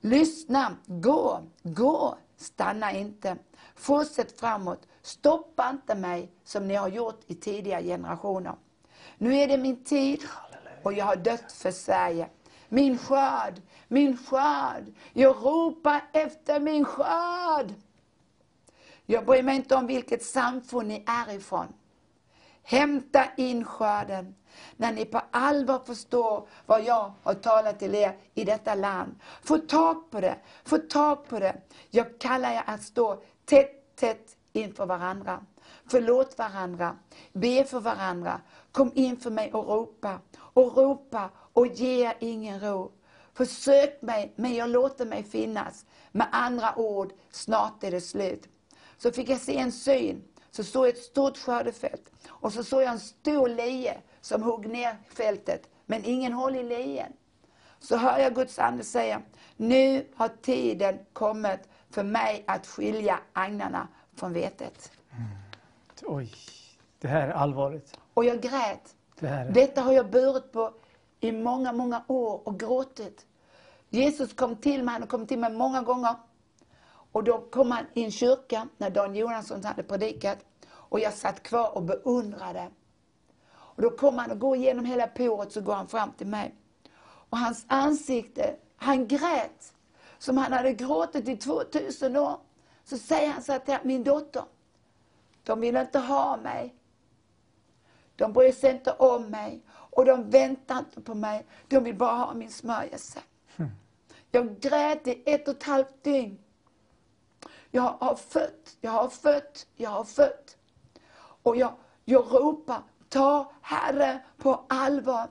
Lyssna, 0.00 0.76
gå, 0.86 1.40
gå, 1.62 2.18
stanna 2.36 2.92
inte. 2.92 3.36
Fortsätt 3.74 4.40
framåt, 4.40 4.87
stoppa 5.08 5.70
inte 5.70 5.94
mig 5.94 6.32
som 6.44 6.68
ni 6.68 6.74
har 6.74 6.88
gjort 6.88 7.20
i 7.26 7.34
tidigare 7.34 7.82
generationer. 7.82 8.54
Nu 9.18 9.36
är 9.36 9.48
det 9.48 9.58
min 9.58 9.84
tid 9.84 10.22
och 10.82 10.92
jag 10.92 11.04
har 11.04 11.16
dött 11.16 11.52
för 11.52 11.70
Sverige. 11.70 12.28
Min 12.68 12.98
skörd, 12.98 13.62
min 13.88 14.16
skörd. 14.16 14.84
Jag 15.12 15.36
ropar 15.36 16.00
efter 16.12 16.60
min 16.60 16.84
skörd. 16.84 17.74
Jag 19.06 19.26
bryr 19.26 19.42
mig 19.42 19.56
inte 19.56 19.74
om 19.74 19.86
vilket 19.86 20.24
samfund 20.24 20.88
ni 20.88 21.04
är 21.06 21.34
ifrån. 21.34 21.66
Hämta 22.62 23.24
in 23.36 23.64
skörden 23.64 24.34
när 24.76 24.92
ni 24.92 25.04
på 25.04 25.20
allvar 25.30 25.82
förstår 25.86 26.48
vad 26.66 26.84
jag 26.84 27.12
har 27.22 27.34
talat 27.34 27.78
till 27.78 27.94
er 27.94 28.16
i 28.34 28.44
detta 28.44 28.74
land. 28.74 29.14
Få 29.42 29.58
tag 29.58 30.10
på 30.10 30.20
det, 30.20 30.36
få 30.64 30.78
tag 30.78 31.28
på 31.28 31.38
det. 31.38 31.56
Jag 31.90 32.18
kallar 32.20 32.52
er 32.52 32.62
att 32.66 32.82
stå 32.82 33.22
tätt, 33.44 33.96
tätt 33.96 34.37
inför 34.52 34.86
varandra. 34.86 35.40
Förlåt 35.90 36.38
varandra, 36.38 36.96
be 37.32 37.64
för 37.64 37.80
varandra. 37.80 38.40
Kom 38.72 38.92
inför 38.94 39.30
mig 39.30 39.52
och 39.52 39.68
ropa, 39.68 40.20
och 40.38 40.76
ropa 40.76 41.30
och 41.52 41.66
ge 41.66 42.06
er 42.06 42.16
ingen 42.20 42.60
ro. 42.60 42.92
Försök 43.34 44.02
mig, 44.02 44.32
men 44.36 44.54
jag 44.54 44.70
låter 44.70 45.06
mig 45.06 45.22
finnas. 45.22 45.86
Med 46.12 46.26
andra 46.32 46.78
ord, 46.78 47.12
snart 47.30 47.84
är 47.84 47.90
det 47.90 48.00
slut. 48.00 48.48
Så 48.96 49.12
fick 49.12 49.28
jag 49.28 49.40
se 49.40 49.58
en 49.58 49.72
syn, 49.72 50.24
så 50.50 50.64
såg 50.64 50.86
jag 50.86 50.92
ett 50.94 51.02
stort 51.02 51.38
skördefält. 51.38 52.10
Och 52.28 52.52
så 52.52 52.64
såg 52.64 52.82
jag 52.82 52.92
en 52.92 53.00
stor 53.00 53.48
lie 53.48 53.98
som 54.20 54.42
hugg 54.42 54.68
ner 54.68 54.96
fältet, 55.08 55.68
men 55.86 56.04
ingen 56.04 56.32
håll 56.32 56.56
i 56.56 56.62
lien. 56.62 57.12
Så 57.78 57.96
hör 57.96 58.18
jag 58.18 58.34
Guds 58.34 58.58
ande 58.58 58.84
säga, 58.84 59.22
nu 59.56 60.06
har 60.16 60.28
tiden 60.42 60.98
kommit 61.12 61.60
för 61.90 62.02
mig 62.02 62.44
att 62.46 62.66
skilja 62.66 63.20
agnarna 63.32 63.88
från 64.18 64.32
vetet. 64.32 64.92
Mm. 65.10 65.28
Oj, 66.02 66.32
det 67.00 67.08
här 67.08 67.28
är 67.28 67.32
allvarligt. 67.32 67.98
Och 68.14 68.24
jag 68.24 68.40
grät. 68.40 68.94
Det 69.20 69.26
här. 69.26 69.50
Detta 69.50 69.82
har 69.82 69.92
jag 69.92 70.10
burit 70.10 70.52
på 70.52 70.72
i 71.20 71.32
många, 71.32 71.72
många 71.72 72.04
år 72.08 72.48
och 72.48 72.60
gråtit. 72.60 73.26
Jesus 73.90 74.32
kom 74.32 74.56
till 74.56 74.84
mig, 74.84 74.94
han 74.98 75.06
kom 75.06 75.26
till 75.26 75.38
mig 75.38 75.52
många 75.52 75.82
gånger. 75.82 76.14
Och 77.12 77.24
då 77.24 77.38
kom 77.38 77.70
han 77.70 77.84
i 77.94 78.04
en 78.04 78.10
kyrka 78.10 78.68
när 78.76 78.90
Dan 78.90 79.14
Jonasson 79.14 79.64
hade 79.64 79.82
predikat. 79.82 80.38
Och 80.70 81.00
jag 81.00 81.12
satt 81.12 81.42
kvar 81.42 81.76
och 81.76 81.82
beundrade. 81.82 82.68
Och 83.50 83.82
då 83.82 83.90
kom 83.90 84.18
han 84.18 84.30
och 84.30 84.38
går 84.38 84.56
igenom 84.56 84.84
hela 84.84 85.06
påret 85.06 85.52
så 85.52 85.60
går 85.60 85.74
han 85.74 85.86
fram 85.86 86.12
till 86.12 86.26
mig. 86.26 86.54
Och 87.30 87.38
hans 87.38 87.64
ansikte, 87.68 88.56
han 88.76 89.08
grät. 89.08 89.72
Som 90.18 90.36
han 90.36 90.52
hade 90.52 90.72
gråtit 90.72 91.28
i 91.28 91.36
2000 91.36 92.16
år. 92.16 92.36
Så 92.88 92.98
säger 92.98 93.30
han 93.30 93.42
så 93.42 93.52
här 93.52 93.58
till 93.58 93.76
min 93.82 94.04
dotter. 94.04 94.44
De 95.42 95.60
vill 95.60 95.76
inte 95.76 95.98
ha 95.98 96.36
mig. 96.36 96.74
De 98.16 98.32
bryr 98.32 98.52
sig 98.52 98.70
inte 98.70 98.92
om 98.92 99.30
mig. 99.30 99.62
Och 99.68 100.04
de 100.04 100.30
väntar 100.30 100.78
inte 100.78 101.00
på 101.00 101.14
mig. 101.14 101.46
De 101.68 101.84
vill 101.84 101.94
bara 101.94 102.16
ha 102.16 102.34
min 102.34 102.50
smörjelse. 102.50 103.18
Mm. 103.56 103.70
Jag 104.30 104.60
grät 104.60 105.06
i 105.06 105.22
ett 105.26 105.48
och 105.48 105.56
ett 105.56 105.62
halvt 105.62 106.04
dygn. 106.04 106.38
Jag 107.70 107.96
har 108.00 108.14
fött, 108.14 108.76
jag 108.80 108.90
har 108.90 109.08
fött, 109.08 109.66
jag 109.76 109.90
har 109.90 110.04
fött. 110.04 110.56
Och 111.42 111.56
jag, 111.56 111.72
jag 112.04 112.34
ropar, 112.34 112.82
ta 113.08 113.52
Herre 113.60 114.20
på 114.36 114.64
allvar. 114.68 115.28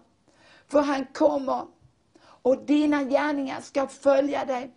För 0.67 0.81
han 0.81 1.05
kommer 1.05 1.67
och 2.19 2.65
dina 2.65 3.03
gärningar 3.03 3.61
ska 3.61 3.87
följa 3.87 4.45
dig. 4.45 4.73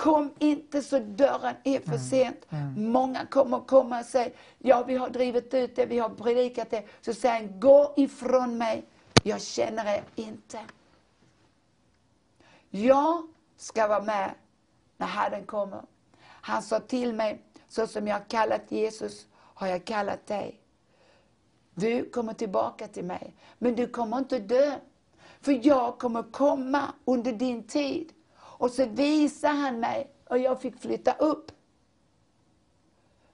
Kom 0.00 0.34
inte 0.38 0.82
så 0.82 0.98
dörren 0.98 1.54
är 1.64 1.80
för 1.80 1.88
mm. 1.88 1.98
sent. 1.98 2.46
Mm. 2.50 2.92
Många 2.92 3.26
kommer 3.26 3.60
komma 3.60 4.00
och 4.00 4.06
säga, 4.06 4.30
ja 4.58 4.84
vi 4.86 4.96
har 4.96 5.10
drivit 5.10 5.54
ut 5.54 5.76
det, 5.76 5.86
vi 5.86 5.98
har 5.98 6.08
predikat 6.08 6.70
det. 6.70 6.84
Så 7.00 7.14
säger 7.14 7.34
han, 7.34 7.60
gå 7.60 7.94
ifrån 7.96 8.58
mig, 8.58 8.84
jag 9.24 9.40
känner 9.40 9.86
er 9.86 10.04
inte. 10.14 10.60
Jag 12.70 13.28
ska 13.56 13.88
vara 13.88 14.02
med 14.02 14.30
när 14.96 15.06
Herren 15.06 15.44
kommer. 15.46 15.82
Han 16.22 16.62
sa 16.62 16.80
till 16.80 17.14
mig, 17.14 17.42
så 17.68 17.86
som 17.86 18.06
jag 18.06 18.14
har 18.14 18.24
kallat 18.24 18.62
Jesus, 18.72 19.26
har 19.34 19.66
jag 19.66 19.84
kallat 19.84 20.26
dig. 20.26 20.60
Du 21.74 22.10
kommer 22.10 22.34
tillbaka 22.34 22.88
till 22.88 23.04
mig, 23.04 23.34
men 23.58 23.74
du 23.74 23.86
kommer 23.86 24.18
inte 24.18 24.38
dö. 24.38 24.78
För 25.40 25.66
jag 25.66 25.98
kommer 25.98 26.22
komma 26.22 26.94
under 27.04 27.32
din 27.32 27.62
tid. 27.62 28.12
Och 28.60 28.70
så 28.70 28.86
visade 28.86 29.54
han 29.54 29.80
mig 29.80 30.10
och 30.28 30.38
jag 30.38 30.60
fick 30.60 30.80
flytta 30.80 31.12
upp. 31.12 31.52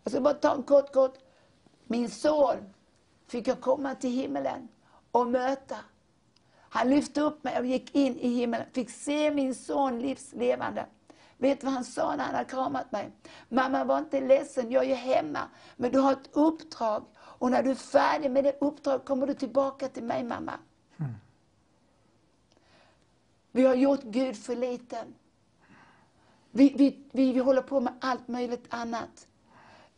Jag 0.03 0.12
ska 0.12 0.20
bara 0.20 0.35
ta 0.35 0.55
en 0.55 0.62
kort, 0.62 0.93
kort. 0.93 1.19
Min 1.85 2.11
son 2.11 2.57
fick 3.27 3.48
jag 3.48 3.61
komma 3.61 3.94
till 3.94 4.11
himmelen 4.11 4.69
och 5.11 5.27
möta. 5.27 5.77
Han 6.59 6.90
lyfte 6.90 7.20
upp 7.20 7.44
mig 7.44 7.59
och 7.59 7.66
gick 7.66 7.94
in 7.94 8.16
i 8.16 8.28
himlen, 8.28 8.62
fick 8.73 8.90
se 8.90 9.31
min 9.31 9.55
son 9.55 9.98
livslevande. 9.98 10.86
Vet 11.39 11.61
du 11.61 11.65
vad 11.65 11.74
han 11.74 11.85
sa 11.85 12.16
när 12.16 12.24
han 12.24 12.35
hade 12.35 12.51
kramat 12.51 12.93
mig? 12.93 13.11
Mamma 13.48 13.85
var 13.85 13.98
inte 13.98 14.20
ledsen, 14.20 14.70
jag 14.70 14.85
är 14.85 14.89
ju 14.89 14.94
hemma. 14.94 15.40
Men 15.77 15.93
du 15.93 15.98
har 15.98 16.12
ett 16.12 16.31
uppdrag. 16.32 17.05
Och 17.16 17.51
när 17.51 17.62
du 17.62 17.70
är 17.70 17.74
färdig 17.74 18.31
med 18.31 18.44
det 18.44 18.57
uppdraget 18.61 19.05
kommer 19.05 19.27
du 19.27 19.35
tillbaka 19.35 19.89
till 19.89 20.05
mig 20.05 20.24
mamma. 20.24 20.53
Vi 23.56 23.64
har 23.64 23.74
gjort 23.74 24.02
Gud 24.02 24.36
för 24.36 24.56
liten. 24.56 25.14
Vi, 26.50 26.74
vi, 26.76 26.98
vi, 27.12 27.32
vi 27.32 27.38
håller 27.38 27.62
på 27.62 27.80
med 27.80 27.92
allt 28.00 28.28
möjligt 28.28 28.64
annat 28.68 29.26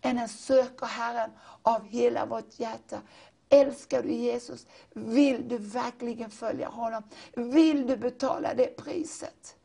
än 0.01 0.19
att 0.19 0.31
söka 0.31 0.87
Herren 0.87 1.31
av 1.63 1.85
hela 1.85 2.27
vårt 2.27 2.61
hjärta. 2.61 3.01
Älskar 3.49 4.03
du 4.03 4.13
Jesus? 4.13 4.67
Vill 4.93 5.49
du 5.49 5.59
verkligen 5.59 6.31
följa 6.31 6.69
honom? 6.69 7.03
Vill 7.35 7.87
du 7.87 7.97
betala 7.97 8.55
det 8.55 8.77
priset? 8.77 9.57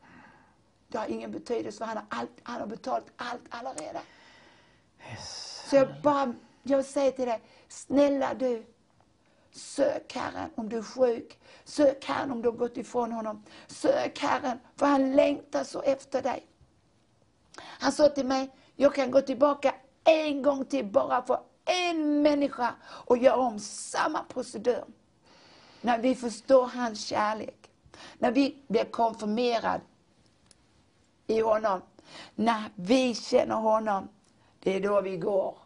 Det 0.88 0.98
har 0.98 1.06
ingen 1.06 1.32
betydelse 1.32 1.78
för 1.78 1.84
han 1.84 1.96
har, 1.96 2.06
allt, 2.08 2.30
han 2.42 2.60
har 2.60 2.66
betalat 2.66 3.06
allt 3.16 3.42
allaredan. 3.48 4.02
Så 5.68 5.76
jag 5.76 5.88
bara, 6.02 6.34
jag 6.62 6.84
säger 6.84 7.10
till 7.10 7.26
dig, 7.26 7.40
snälla 7.68 8.34
du, 8.34 8.66
sök 9.54 10.12
Herren 10.12 10.50
om 10.54 10.68
du 10.68 10.78
är 10.78 10.82
sjuk. 10.82 11.38
Sök 11.64 12.04
Herren 12.04 12.30
om 12.30 12.42
du 12.42 12.48
har 12.48 12.56
gått 12.56 12.76
ifrån 12.76 13.12
honom. 13.12 13.44
Sök 13.66 14.18
Herren, 14.18 14.58
för 14.76 14.86
han 14.86 15.16
längtar 15.16 15.64
så 15.64 15.82
efter 15.82 16.22
dig. 16.22 16.46
Han 17.58 17.92
sa 17.92 18.08
till 18.08 18.26
mig, 18.26 18.50
jag 18.76 18.94
kan 18.94 19.10
gå 19.10 19.20
tillbaka 19.20 19.74
en 20.04 20.42
gång 20.42 20.64
till 20.64 20.86
bara 20.86 21.22
för 21.22 21.40
en 21.64 22.22
människa 22.22 22.74
och 22.84 23.18
göra 23.18 23.36
om 23.36 23.58
samma 23.60 24.24
procedur. 24.24 24.84
När 25.80 25.98
vi 25.98 26.14
förstår 26.14 26.66
hans 26.66 27.06
kärlek. 27.06 27.70
När 28.18 28.32
vi 28.32 28.62
blir 28.68 28.84
konfirmerade 28.84 29.80
i 31.26 31.40
honom. 31.40 31.80
När 32.34 32.62
vi 32.74 33.14
känner 33.14 33.54
honom, 33.54 34.08
det 34.60 34.76
är 34.76 34.80
då 34.80 35.00
vi 35.00 35.16
går. 35.16 35.58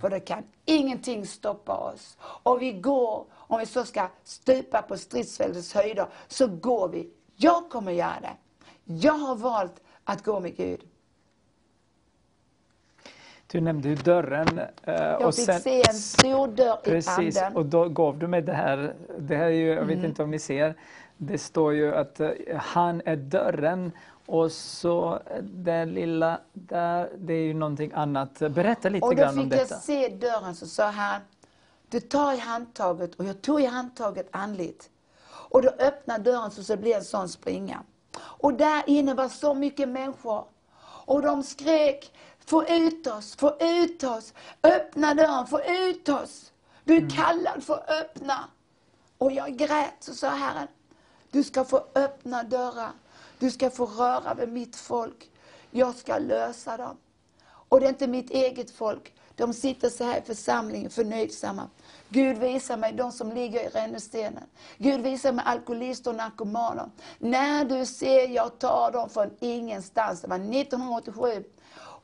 För 0.00 0.10
då 0.10 0.20
kan 0.20 0.42
ingenting 0.64 1.26
stoppa 1.26 1.76
oss. 1.76 2.16
Och 2.22 2.62
vi 2.62 2.72
går, 2.72 3.24
om 3.32 3.58
vi 3.60 3.66
så 3.66 3.84
ska 3.84 4.08
stupa 4.24 4.82
på 4.82 4.96
stridsfältets 4.96 5.74
höjder, 5.74 6.06
så 6.28 6.46
går 6.46 6.88
vi. 6.88 7.08
Jag 7.36 7.70
kommer 7.70 7.92
göra 7.92 8.18
det. 8.22 8.36
Jag 8.84 9.12
har 9.12 9.34
valt 9.36 9.80
att 10.04 10.24
gå 10.24 10.40
med 10.40 10.56
Gud. 10.56 10.80
Du 13.46 13.60
nämnde 13.60 13.94
dörren. 13.94 14.58
eh, 14.58 14.66
Jag 14.94 15.26
och 15.26 15.34
fick 15.34 15.44
sen- 15.44 15.60
se 15.60 15.82
en 15.88 15.94
stor 15.94 16.48
dörr 16.48 16.78
i 16.84 16.90
Precis, 16.90 17.36
anden. 17.38 17.56
och 17.56 17.66
då 17.66 17.88
gav 17.88 18.18
du 18.18 18.26
mig 18.26 18.42
det 18.42 18.52
här. 18.52 18.94
Det 19.18 19.36
här 19.36 19.44
är 19.44 19.50
ju, 19.50 19.66
jag 19.68 19.84
vet 19.84 19.96
Mm. 19.98 20.04
inte 20.10 20.22
om 20.22 20.30
ni 20.30 20.38
ser, 20.38 20.74
det 21.16 21.38
står 21.38 21.74
ju 21.74 21.94
att 21.94 22.20
eh, 22.20 22.30
han 22.56 23.02
är 23.04 23.16
dörren 23.16 23.92
och 24.30 24.52
så 24.52 25.14
eh, 25.26 25.42
det 25.42 25.84
lilla 25.84 26.40
där, 26.52 27.10
det 27.18 27.34
är 27.34 27.42
ju 27.42 27.54
någonting 27.54 27.92
annat. 27.94 28.38
Berätta 28.38 28.88
lite 28.88 29.06
Och 29.06 29.16
då 29.16 29.22
grann 29.22 29.38
om 29.38 29.44
fick 29.44 29.52
jag 29.52 29.60
detta. 29.60 29.80
se 29.80 30.08
dörren, 30.08 30.54
så 30.54 30.66
sa 30.66 30.90
han, 30.90 31.20
du 31.88 32.00
tar 32.00 32.32
i 32.32 32.38
handtaget 32.38 33.14
och 33.14 33.24
jag 33.24 33.42
tog 33.42 33.60
i 33.60 33.66
handtaget 33.66 34.28
andligt. 34.30 34.90
Och 35.50 35.62
då 35.62 35.68
öppnade 35.68 36.30
dörren 36.30 36.50
så 36.50 36.72
det 36.72 36.76
blev 36.76 36.96
en 36.96 37.04
sån 37.04 37.28
springa. 37.28 37.82
Och 38.18 38.54
där 38.54 38.82
inne 38.86 39.14
var 39.14 39.28
så 39.28 39.54
mycket 39.54 39.88
människor. 39.88 40.44
Och 40.82 41.22
de 41.22 41.42
skrek, 41.42 42.12
få 42.46 42.64
ut 42.68 43.06
oss, 43.06 43.36
få 43.36 43.56
ut 43.60 44.04
oss, 44.04 44.34
öppna 44.62 45.14
dörren, 45.14 45.46
få 45.46 45.60
ut 45.60 46.08
oss. 46.08 46.52
Du 46.84 46.96
är 46.96 47.10
kallad 47.10 47.64
för 47.64 47.74
att 47.74 47.90
öppna. 47.90 48.44
Och 49.18 49.32
jag 49.32 49.56
grät 49.56 49.96
så 50.00 50.14
sa 50.14 50.28
Herren, 50.28 50.68
du 51.30 51.44
ska 51.44 51.64
få 51.64 51.84
öppna 51.94 52.42
dörrar. 52.42 52.90
Du 53.40 53.50
ska 53.50 53.70
få 53.70 53.86
röra 53.86 54.34
vid 54.34 54.48
mitt 54.48 54.76
folk. 54.76 55.30
Jag 55.70 55.94
ska 55.94 56.18
lösa 56.18 56.76
dem. 56.76 56.96
Och 57.44 57.80
det 57.80 57.86
är 57.86 57.88
inte 57.88 58.06
mitt 58.06 58.30
eget 58.30 58.70
folk. 58.70 59.14
De 59.34 59.54
sitter 59.54 59.88
så 59.88 60.04
här 60.04 60.18
i 60.18 60.22
församlingen 60.22 60.90
förnöjsamma. 60.90 61.68
Gud 62.08 62.38
visar 62.38 62.76
mig 62.76 62.92
de 62.92 63.12
som 63.12 63.32
ligger 63.32 63.60
i 63.60 63.68
rännestenen. 63.68 64.44
Gud 64.78 65.00
visar 65.00 65.32
mig 65.32 65.44
alkoholister 65.48 66.10
och 66.10 66.16
narkomaner. 66.16 66.90
När 67.18 67.64
du 67.64 67.86
ser 67.86 68.28
jag 68.28 68.58
tar 68.58 68.92
dem 68.92 69.08
från 69.08 69.30
ingenstans. 69.40 70.20
Det 70.20 70.28
var 70.28 70.36
1987. 70.36 71.44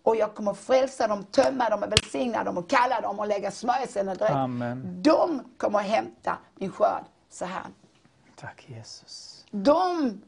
Och 0.03 0.17
jag 0.17 0.35
kommer 0.35 0.55
frälsa 0.55 1.09
dem, 1.09 1.25
tömma 1.25 1.69
dem 1.69 1.83
och 1.83 1.93
välsigna 1.93 2.45
dem 2.45 2.59
och 2.59 2.71
kalla 2.71 3.01
dem 3.01 3.19
och 3.19 3.27
lägga 3.27 3.51
smörjelsen 3.51 4.09
och. 4.09 4.31
Amen. 4.31 5.03
De 5.03 5.43
kommer 5.57 5.79
hämta 5.79 6.39
min 6.55 6.73
skörd. 6.73 7.05
Så 7.31 7.45
här. 7.45 7.67
Tack 8.37 8.65
Jesus. 8.69 9.45
De 9.51 10.21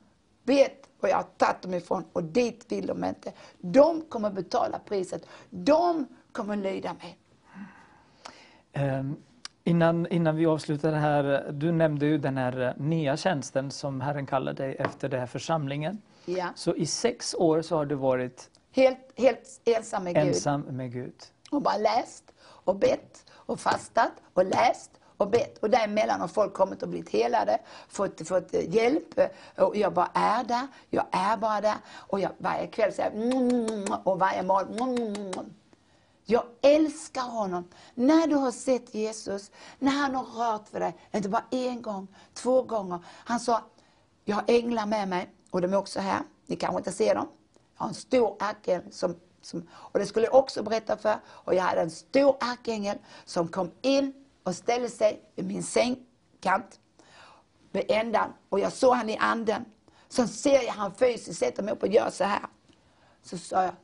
vet 0.45 0.88
var 1.01 1.09
jag 1.09 1.17
har 1.17 1.23
tagit 1.23 1.63
dem 1.63 1.75
ifrån 1.75 2.05
och 2.13 2.25
dit 2.25 2.73
vill 2.73 2.87
de 2.87 3.05
inte. 3.05 3.33
De 3.59 4.01
kommer 4.03 4.31
betala 4.31 4.79
priset. 4.79 5.27
De 5.51 6.07
kommer 6.33 6.57
lyda 6.57 6.95
mig. 6.95 7.19
Ehm, 8.73 9.17
Innan, 9.65 10.07
innan 10.07 10.37
vi 10.37 10.47
avslutar 10.47 10.91
det 10.93 10.99
här, 10.99 11.51
du 11.53 11.73
nämnde 11.73 12.07
ju 12.07 12.19
den 12.19 12.37
här 12.37 12.61
eh, 12.61 12.73
nya 12.77 13.17
tjänsten 13.17 13.71
som 13.71 14.01
Herren 14.01 14.27
kallar 14.27 14.53
dig 14.53 14.77
efter 14.79 15.09
den 15.09 15.21
här 15.21 15.27
församlingen. 15.27 16.03
Ja. 16.25 16.49
Så 16.55 16.75
i 16.77 16.87
sex 16.87 17.35
år 17.35 17.63
så 17.63 17.77
har 17.77 17.87
du 17.87 17.95
varit 17.95 18.51
Helt, 18.73 19.13
helt 19.17 19.61
ensam 19.65 20.05
med 20.05 20.15
Gud. 20.15 20.27
ensam 20.27 20.61
med 20.61 20.93
Gud. 20.93 21.15
Och 21.51 21.63
bara 21.63 21.77
läst 21.77 22.25
och 22.41 22.77
bett 22.77 23.25
och 23.33 23.61
fastat 23.61 24.13
och 24.35 24.45
läst 24.45 24.91
och 25.19 25.31
bett. 25.31 25.59
Och 25.59 25.71
däremellan 25.71 26.21
har 26.21 26.29
folk 26.29 26.55
kommit 26.55 26.83
och 26.83 26.89
blivit 26.89 27.11
helade, 27.11 27.59
fått, 27.89 28.29
fått 28.29 28.55
eh, 28.55 28.75
hjälp. 28.75 29.21
Och 29.57 29.77
jag 29.77 29.93
bara 29.93 30.11
är 30.15 30.45
där, 30.45 30.67
jag 30.91 31.05
är 31.11 31.37
bara 31.37 31.61
där. 31.61 31.77
Och 31.97 32.21
jag, 32.21 32.31
varje 32.39 32.67
kväll 32.67 32.93
säger 32.93 33.11
jag 33.11 33.33
mm, 33.33 33.85
och 34.05 34.19
varje 34.19 34.43
morgon 34.43 34.99
mm. 34.99 35.55
Jag 36.31 36.45
älskar 36.63 37.23
honom. 37.23 37.69
När 37.95 38.27
du 38.27 38.35
har 38.35 38.51
sett 38.51 38.95
Jesus, 38.95 39.51
när 39.79 39.93
han 39.93 40.15
har 40.15 40.25
rört 40.25 40.69
för 40.69 40.81
dig, 40.81 40.97
inte 41.13 41.29
bara 41.29 41.45
en 41.51 41.83
gång, 41.83 42.09
två 42.35 42.63
gånger. 42.63 42.99
Han 43.07 43.41
sa, 43.41 43.61
jag 44.25 44.37
har 44.37 44.45
änglar 44.47 44.87
med 44.87 45.09
mig 45.09 45.31
och 45.51 45.61
de 45.61 45.73
är 45.73 45.77
också 45.77 46.01
här. 46.01 46.23
Ni 46.47 46.57
kanske 46.57 46.79
inte 46.79 46.93
ser 46.93 47.15
dem. 47.15 47.29
Jag 47.77 47.85
har 47.85 47.89
en 47.89 47.95
stor 47.95 48.37
ärkeängel 48.41 48.93
som, 48.93 49.17
som, 49.43 49.69
och 49.73 49.99
det 49.99 50.07
skulle 50.07 50.27
jag 50.27 50.35
också 50.35 50.63
berätta 50.63 50.97
för. 50.97 51.17
Och 51.29 51.55
jag 51.55 51.63
hade 51.63 51.81
en 51.81 51.91
stor 51.91 52.37
ärkeängel 52.41 52.99
som 53.25 53.49
kom 53.49 53.71
in 53.83 54.13
och 54.49 54.55
ställde 54.55 54.89
sig 54.89 55.23
vid 55.35 55.47
min 55.47 55.63
sängkant, 55.63 56.81
vid 57.71 57.85
ändan. 57.89 58.33
Och 58.49 58.61
jag 58.61 58.73
såg 58.73 58.95
han 58.95 59.11
i 59.11 59.17
anden. 59.17 59.65
Så 60.09 60.27
ser 60.27 60.63
jag 60.63 60.73
han 60.73 60.95
fysiskt 60.95 61.39
sätta 61.39 61.63
mig 61.63 61.75
upp 61.75 61.83
och 61.83 61.89
gör 61.89 62.11
så 62.11 62.25
här. 62.25 62.47
Så 63.23 63.39
sa 63.39 63.63
jag, 63.63 63.75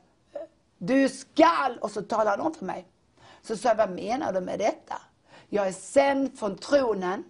du 0.77 1.09
skall, 1.09 1.77
och 1.81 1.91
så 1.91 2.01
talade 2.01 2.29
han 2.29 2.39
om 2.39 2.53
för 2.53 2.65
mig. 2.65 2.87
Så 3.41 3.57
sa 3.57 3.69
jag, 3.69 3.75
vad 3.75 3.89
menar 3.89 4.33
du 4.33 4.41
med 4.41 4.59
detta? 4.59 5.01
Jag 5.49 5.67
är 5.67 5.71
sänd 5.71 6.39
från 6.39 6.57
tronen 6.57 7.23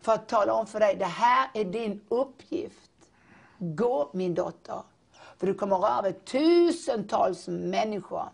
för 0.00 0.12
att 0.12 0.28
tala 0.28 0.54
om 0.54 0.66
för 0.66 0.80
dig, 0.80 0.96
det 0.96 1.04
här 1.04 1.50
är 1.54 1.64
din 1.64 2.00
uppgift. 2.08 2.90
Gå 3.58 4.10
min 4.12 4.34
dotter, 4.34 4.82
för 5.38 5.46
du 5.46 5.54
kommer 5.54 5.76
röra 5.76 6.02
vid 6.02 6.24
tusentals 6.24 7.48
människor. 7.48 8.28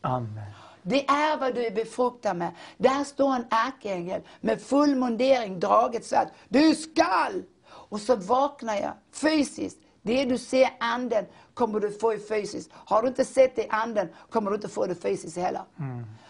Amen. 0.00 0.52
Det 0.82 1.08
är 1.08 1.36
vad 1.36 1.54
du 1.54 1.66
är 1.66 1.70
befruktad 1.70 2.34
med. 2.34 2.54
Där 2.76 3.04
står 3.04 3.34
en 3.34 3.46
ärkeängel 3.50 4.22
med 4.40 4.62
full 4.62 4.96
mundering, 4.96 5.60
draget 5.60 6.04
svärd. 6.04 6.28
Du 6.48 6.74
skall! 6.74 7.42
Och 7.68 8.00
så 8.00 8.16
vaknar 8.16 8.74
jag 8.74 8.92
fysiskt. 9.12 9.78
Det 10.02 10.24
du 10.24 10.38
ser 10.38 10.66
i 10.66 10.76
anden 10.80 11.24
kommer 11.54 11.80
du 11.80 11.92
få 11.92 12.14
i 12.14 12.18
fysiskt. 12.18 12.70
Har 12.74 13.02
du 13.02 13.08
inte 13.08 13.24
sett 13.24 13.56
det 13.56 13.62
i 13.62 13.68
anden 13.70 14.08
kommer 14.30 14.50
du 14.50 14.56
inte 14.56 14.68
få 14.68 14.86
det 14.86 14.94
fysiskt 14.94 15.36
heller. 15.36 15.62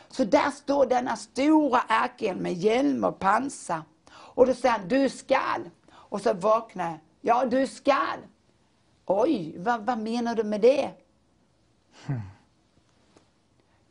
Så 0.09 0.25
där 0.25 0.51
står 0.51 0.87
denna 0.87 1.17
stora 1.17 1.81
ärkeängel 1.89 2.37
med 2.37 2.53
hjälm 2.53 3.05
och 3.05 3.19
pansar. 3.19 3.83
Och 4.13 4.47
då 4.47 4.55
säger 4.55 4.79
han, 4.79 4.89
du 4.89 5.09
skall. 5.09 5.71
Och 5.93 6.21
så 6.21 6.33
vaknar 6.35 6.85
jag. 6.85 6.99
Ja, 7.21 7.45
du 7.45 7.67
skall. 7.67 8.19
Oj, 9.07 9.55
vad, 9.59 9.87
vad 9.87 9.99
menar 9.99 10.35
du 10.35 10.45
med 10.45 10.61
det? 10.61 10.91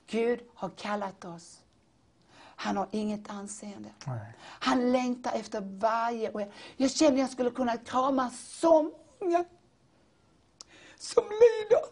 Gud 0.10 0.40
har 0.56 0.70
kallat 0.70 1.26
oss. 1.26 1.60
Han 2.56 2.78
har 2.78 2.88
inget 2.92 3.30
anseende. 3.30 3.90
Nej. 4.08 4.34
Han 4.42 4.92
längtar 4.92 5.32
efter 5.34 5.62
varje... 5.62 6.32
och 6.32 6.42
jag- 6.42 6.52
Jag 6.78 6.92
känner 6.92 7.12
att 7.14 7.20
jag 7.20 7.30
skulle 7.30 7.52
kunna 7.52 7.78
krama 7.78 8.30
så 8.30 8.92
många 9.22 9.46
som 10.98 11.24
lider, 11.24 11.84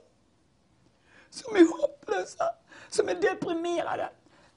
som 1.29 1.55
är 1.55 1.81
hopplösa, 1.81 2.43
som 2.89 3.09
är 3.09 3.15
deprimerade. 3.15 4.09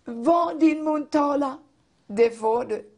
Vad 0.04 0.60
din 0.60 0.84
mun 0.84 1.06
talar, 1.06 1.58
det 2.06 2.30
får 2.30 2.64
du. 2.64 2.90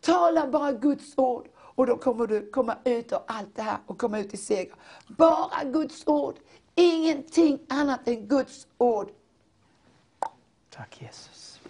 Tala 0.00 0.46
bara 0.46 0.72
Guds 0.72 1.12
ord 1.18 1.48
och 1.58 1.86
då 1.86 1.96
kommer 1.96 2.26
du 2.26 2.50
komma 2.50 2.76
ut 2.84 3.12
ur 3.12 3.18
allt 3.26 3.56
det 3.56 3.62
här 3.62 3.78
och 3.86 3.98
komma 3.98 4.18
ut 4.18 4.34
i 4.34 4.36
seger. 4.36 4.74
Bara 5.08 5.64
Guds 5.64 6.06
ord. 6.06 6.36
Ingenting 6.74 7.58
annat 7.68 8.08
än 8.08 8.28
Guds 8.28 8.66
ord. 8.78 9.10
Tack 10.76 11.02
Jesus. 11.02 11.60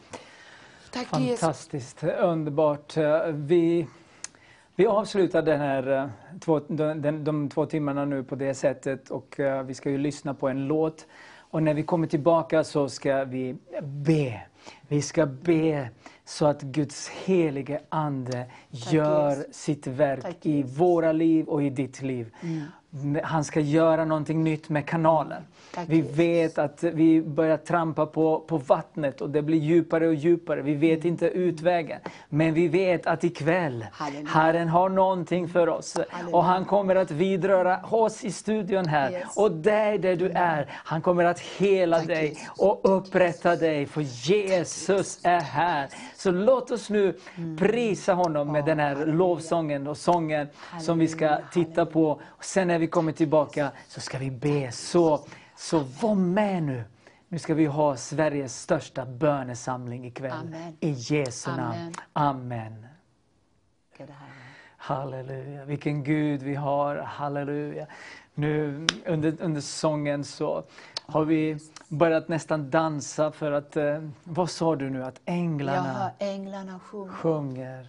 Tack 0.90 1.20
Jesus. 1.20 1.40
Fantastiskt, 1.40 2.04
underbart. 2.04 2.96
Eh, 2.96 3.26
Vi, 3.26 3.86
vi 4.76 4.86
avslutar 4.86 5.42
den 5.42 5.60
här, 5.60 5.86
eh, 6.02 6.08
två, 6.40 6.60
de, 6.68 7.24
de 7.24 7.48
två 7.48 7.66
timmarna 7.66 8.04
nu 8.04 8.24
på 8.24 8.34
det 8.34 8.54
sättet 8.54 9.10
och 9.10 9.40
eh, 9.40 9.62
vi 9.62 9.74
ska 9.74 9.90
ju 9.90 9.98
lyssna 9.98 10.34
på 10.34 10.48
en 10.48 10.66
låt. 10.66 11.06
Och 11.50 11.62
när 11.62 11.74
vi 11.74 11.82
kommer 11.82 12.06
tillbaka 12.06 12.64
så 12.64 12.88
ska 12.88 13.24
vi 13.24 13.56
be. 13.82 14.40
Vi 14.88 15.02
ska 15.02 15.26
be 15.26 15.88
så 16.24 16.46
att 16.46 16.62
Guds 16.62 17.08
helige 17.08 17.80
Ande 17.88 18.46
gör 18.70 19.36
Jesus. 19.36 19.54
sitt 19.56 19.86
verk 19.86 20.22
Tack, 20.22 20.46
i 20.46 20.56
Jesus. 20.56 20.78
våra 20.78 21.12
liv 21.12 21.46
och 21.46 21.62
i 21.62 21.70
ditt 21.70 22.02
liv. 22.02 22.34
Han 23.22 23.44
ska 23.44 23.60
göra 23.60 24.04
någonting 24.04 24.44
nytt 24.44 24.68
med 24.68 24.86
kanalen. 24.86 25.42
Tack, 25.74 25.84
vi 25.88 26.00
vet 26.00 26.58
att 26.58 26.82
vi 26.82 27.22
börjar 27.22 27.56
trampa 27.56 28.06
på, 28.06 28.40
på 28.40 28.58
vattnet 28.58 29.20
och 29.20 29.30
det 29.30 29.42
blir 29.42 29.58
djupare 29.58 30.06
och 30.08 30.14
djupare. 30.14 30.62
Vi 30.62 30.74
vet 30.74 31.04
inte 31.04 31.26
utvägen. 31.26 32.00
Men 32.28 32.54
vi 32.54 32.68
vet 32.68 33.06
att 33.06 33.24
ikväll, 33.24 33.86
Halleluja. 33.92 34.28
Herren 34.28 34.68
har 34.68 34.88
någonting 34.88 35.48
för 35.48 35.68
oss. 35.68 35.96
Halleluja. 36.10 36.36
Och 36.36 36.44
han 36.44 36.64
kommer 36.64 36.96
att 36.96 37.10
vidröra 37.10 37.80
oss 37.90 38.24
i 38.24 38.32
studion 38.32 38.86
här. 38.86 39.10
Yes. 39.12 39.36
Och 39.36 39.50
dig 39.52 39.98
där 39.98 40.16
du 40.16 40.30
är. 40.30 40.66
Han 40.70 41.00
kommer 41.02 41.24
att 41.24 41.40
hela 41.40 41.98
Tack, 41.98 42.06
dig 42.06 42.28
Jesus. 42.28 42.48
och 42.58 42.80
upprätta 42.82 43.56
dig. 43.56 43.86
För 43.86 44.00
Jesus 44.30 45.18
är 45.22 45.40
här. 45.40 45.88
Så 46.16 46.30
låt 46.30 46.70
oss 46.70 46.90
nu 46.90 47.18
Mm. 47.36 47.56
prisa 47.56 48.12
honom 48.14 48.52
med 48.52 48.64
den 48.64 48.78
här 48.78 49.06
lovsången 49.06 49.86
och 49.86 49.96
sången 49.96 50.48
som 50.80 50.98
vi 50.98 51.08
ska 51.08 51.26
Halleluja, 51.26 51.48
titta 51.52 51.86
på. 51.86 52.20
Och 52.26 52.44
sen 52.44 52.68
när 52.68 52.78
vi 52.78 52.85
kommer 52.86 53.12
tillbaka 53.12 53.70
så 53.88 54.00
ska 54.00 54.18
vi 54.18 54.30
be. 54.30 54.72
Så, 54.72 55.24
så 55.56 55.78
var 55.78 56.14
med 56.14 56.62
nu. 56.62 56.84
Nu 57.28 57.38
ska 57.38 57.54
vi 57.54 57.66
ha 57.66 57.96
Sveriges 57.96 58.60
största 58.60 59.06
bönesamling 59.06 60.06
ikväll. 60.06 60.32
Amen. 60.32 60.76
I 60.80 60.90
Jesu 60.90 61.50
namn. 61.50 61.94
Amen. 62.12 62.72
Amen. 62.72 62.86
Halleluja, 64.76 65.64
vilken 65.64 66.04
Gud 66.04 66.42
vi 66.42 66.54
har. 66.54 66.96
Halleluja. 66.96 67.86
Nu 68.34 68.86
under, 69.06 69.36
under 69.40 69.60
sången 69.60 70.24
så 70.24 70.64
har 71.06 71.24
vi 71.24 71.58
börjat 71.88 72.28
nästan 72.28 72.70
dansa 72.70 73.32
för 73.32 73.52
att, 73.52 73.76
eh, 73.76 74.08
vad 74.24 74.50
sa 74.50 74.76
du 74.76 74.90
nu, 74.90 75.04
att 75.04 75.20
änglarna 75.24 76.10
änglarna 76.18 76.78
sjunga. 76.80 77.12
sjunger. 77.12 77.88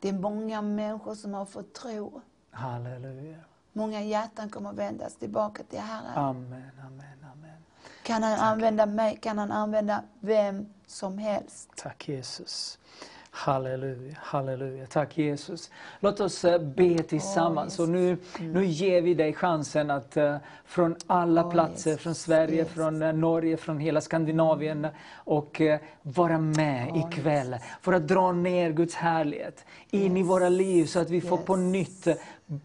Det 0.00 0.08
är 0.08 0.12
många 0.12 0.62
människor 0.62 1.14
som 1.14 1.34
har 1.34 1.44
fått 1.44 1.74
tro. 1.74 2.20
Halleluja. 2.50 3.38
Många 3.72 4.02
hjärtan 4.02 4.48
kommer 4.48 4.70
att 4.70 4.76
vändas 4.76 5.16
tillbaka 5.16 5.62
till 5.62 5.78
Herren. 5.78 6.12
Amen, 6.14 6.70
amen, 6.86 7.16
amen. 7.32 7.56
Kan 8.02 8.22
han 8.22 8.38
använda 8.38 8.86
mig, 8.86 9.18
kan 9.22 9.38
han 9.38 9.52
använda 9.52 10.02
vem 10.20 10.66
som 10.86 11.18
helst. 11.18 11.70
Tack 11.76 12.08
Jesus. 12.08 12.78
Halleluja, 13.34 14.14
halleluja. 14.22 14.86
Tack 14.86 15.18
Jesus. 15.18 15.70
Låt 16.00 16.20
oss 16.20 16.44
eh, 16.44 16.58
be 16.60 17.02
tillsammans. 17.02 17.78
Och 17.78 17.88
nu, 17.88 18.18
nu 18.40 18.64
ger 18.64 19.02
vi 19.02 19.14
dig 19.14 19.32
chansen 19.32 19.90
att 19.90 20.16
eh, 20.16 20.36
från 20.64 20.96
alla 21.06 21.42
platser, 21.50 21.90
Jesus, 21.90 22.02
från 22.02 22.14
Sverige, 22.14 22.54
Jesus. 22.56 22.72
från 22.72 23.02
eh, 23.02 23.12
Norge, 23.12 23.56
från 23.56 23.78
hela 23.78 24.00
Skandinavien 24.00 24.86
och 25.14 25.60
eh, 25.60 25.80
vara 26.02 26.38
med 26.38 26.96
ikväll. 26.96 27.56
För 27.80 27.92
att 27.92 28.08
dra 28.08 28.32
ner 28.32 28.70
Guds 28.70 28.94
härlighet 28.94 29.64
in 29.90 30.16
i 30.16 30.22
våra 30.22 30.48
liv 30.48 30.86
så 30.86 31.00
att 31.00 31.10
vi 31.10 31.20
får 31.20 31.36
på 31.36 31.56
nytt 31.56 32.06